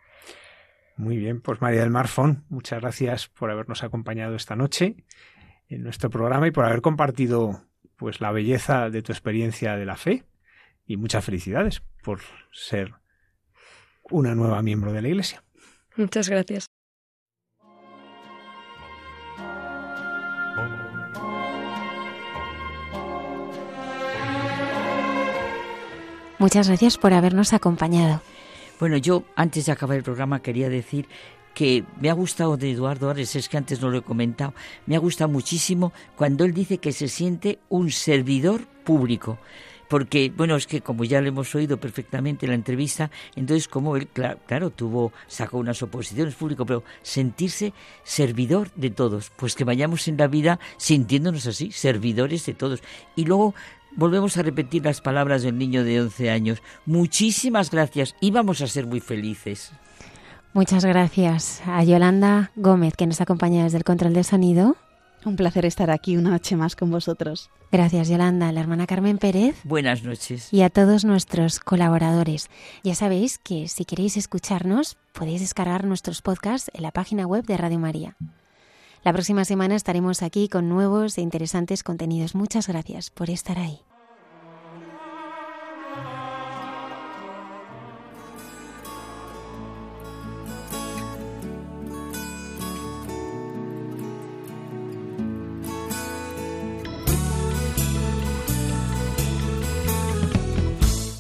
Muy 0.98 1.18
bien, 1.18 1.42
pues 1.42 1.62
María 1.62 1.82
del 1.82 1.90
Marfón, 1.90 2.46
muchas 2.50 2.82
gracias 2.82 3.28
por 3.28 3.50
habernos 3.50 3.84
acompañado 3.84 4.36
esta 4.36 4.56
noche 4.56 4.96
en 5.68 5.84
nuestro 5.84 6.10
programa 6.10 6.48
y 6.48 6.52
por 6.52 6.66
haber 6.66 6.82
compartido 6.82 7.66
pues 7.96 8.22
la 8.22 8.32
belleza 8.32 8.90
de 8.90 9.02
tu 9.02 9.12
experiencia 9.12 9.76
de 9.78 9.86
la 9.86 9.96
fe 9.96 10.26
y 10.86 10.98
muchas 10.98 11.24
felicidades 11.24 11.82
por 12.04 12.20
ser 12.52 12.94
una 14.10 14.36
nueva 14.36 14.62
miembro 14.62 14.92
de 14.92 15.02
la 15.02 15.08
Iglesia. 15.08 15.44
Muchas 15.96 16.30
gracias. 16.30 16.66
Muchas 26.40 26.68
gracias 26.68 26.98
por 26.98 27.14
habernos 27.14 27.54
acompañado. 27.54 28.22
Bueno, 28.82 28.98
yo 28.98 29.26
antes 29.36 29.68
de 29.68 29.72
acabar 29.74 29.96
el 29.96 30.02
programa 30.02 30.42
quería 30.42 30.68
decir 30.68 31.08
que 31.54 31.84
me 32.00 32.10
ha 32.10 32.14
gustado 32.14 32.58
de 32.58 32.72
Eduardo 32.72 33.12
Ares, 33.12 33.36
es 33.36 33.48
que 33.48 33.58
antes 33.58 33.80
no 33.80 33.92
lo 33.92 34.00
he 34.00 34.02
comentado, 34.02 34.56
me 34.88 34.96
ha 34.96 35.00
gustado 35.00 35.30
muchísimo 35.30 35.94
cuando 36.16 36.46
él 36.46 36.54
dice 36.56 36.80
que 36.80 36.92
se 36.92 37.08
siente 37.08 37.60
un 37.70 37.92
servidor 37.92 38.66
público. 38.84 39.38
Porque, 39.88 40.34
bueno, 40.36 40.56
es 40.56 40.66
que 40.66 40.82
como 40.82 41.04
ya 41.04 41.22
lo 41.22 41.28
hemos 41.28 41.54
oído 41.54 41.80
perfectamente 41.80 42.48
en 42.48 42.52
la 42.52 42.56
entrevista, 42.56 43.12
entonces 43.36 43.68
como 43.68 43.98
él, 43.98 44.08
claro, 44.08 44.40
claro 44.48 44.72
tuvo, 44.72 45.14
sacó 45.28 45.60
unas 45.60 45.84
oposiciones 45.84 46.34
públicas, 46.34 46.66
pero 46.66 46.84
sentirse 47.04 47.74
servidor 48.04 48.72
de 48.74 48.90
todos, 48.90 49.32
pues 49.36 49.54
que 49.54 49.64
vayamos 49.64 50.08
en 50.08 50.18
la 50.18 50.26
vida 50.26 50.60
sintiéndonos 50.78 51.46
así, 51.46 51.72
servidores 51.72 52.48
de 52.48 52.56
todos. 52.56 52.82
Y 53.16 53.26
luego 53.26 53.54
Volvemos 53.96 54.38
a 54.38 54.44
repetir 54.44 54.86
las 54.86 55.02
palabras 55.02 55.44
del 55.44 55.58
niño 55.58 55.84
de 55.84 56.02
11 56.02 56.30
años. 56.30 56.62
Muchísimas 56.86 57.72
gracias 57.72 58.16
y 58.22 58.32
vamos 58.32 58.62
a 58.62 58.68
ser 58.68 58.88
muy 58.88 59.00
felices. 59.00 59.72
Muchas 60.54 60.84
gracias 60.84 61.62
a 61.66 61.84
Yolanda 61.84 62.52
Gómez, 62.56 62.96
que 62.96 63.08
nos 63.08 63.22
acompaña 63.22 63.64
desde 63.64 63.78
el 63.78 63.84
control 63.84 64.14
de 64.14 64.24
sonido. 64.24 64.76
Un 65.24 65.36
placer 65.36 65.66
estar 65.66 65.92
aquí 65.92 66.18
una 66.18 66.32
noche 66.32 66.56
más 66.56 66.76
con 66.76 66.90
vosotros. 66.90 67.52
Gracias, 67.72 68.10
Yolanda. 68.10 68.50
A 68.50 68.52
la 68.52 68.62
hermana 68.62 68.88
Carmen 68.88 69.18
Pérez. 69.18 69.56
Buenas 69.64 70.04
noches. 70.04 70.52
Y 70.52 70.64
a 70.64 70.70
todos 70.70 71.06
nuestros 71.06 71.60
colaboradores. 71.60 72.50
Ya 72.84 72.96
sabéis 72.96 73.38
que 73.38 73.68
si 73.68 73.86
queréis 73.86 74.18
escucharnos, 74.18 74.98
podéis 75.14 75.42
descargar 75.42 75.86
nuestros 75.86 76.22
podcasts 76.22 76.72
en 76.74 76.82
la 76.82 76.92
página 76.92 77.28
web 77.28 77.46
de 77.46 77.58
Radio 77.58 77.80
María. 77.80 78.18
La 79.04 79.14
próxima 79.14 79.46
semana 79.46 79.76
estaremos 79.76 80.22
aquí 80.22 80.48
con 80.48 80.70
nuevos 80.70 81.18
e 81.18 81.22
interesantes 81.22 81.82
contenidos. 81.82 82.36
Muchas 82.36 82.68
gracias 82.68 83.10
por 83.10 83.32
estar 83.32 83.58
ahí. 83.58 83.80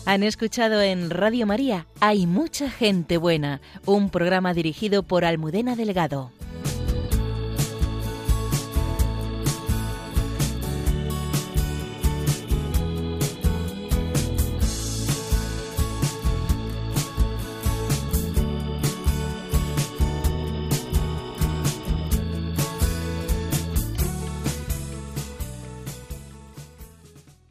Han 0.05 0.23
escuchado 0.23 0.81
en 0.81 1.09
Radio 1.09 1.47
María 1.47 1.87
Hay 2.01 2.27
mucha 2.27 2.69
gente 2.69 3.17
buena, 3.17 3.61
un 3.85 4.09
programa 4.09 4.53
dirigido 4.53 5.03
por 5.03 5.23
Almudena 5.25 5.75
Delgado. 5.75 6.31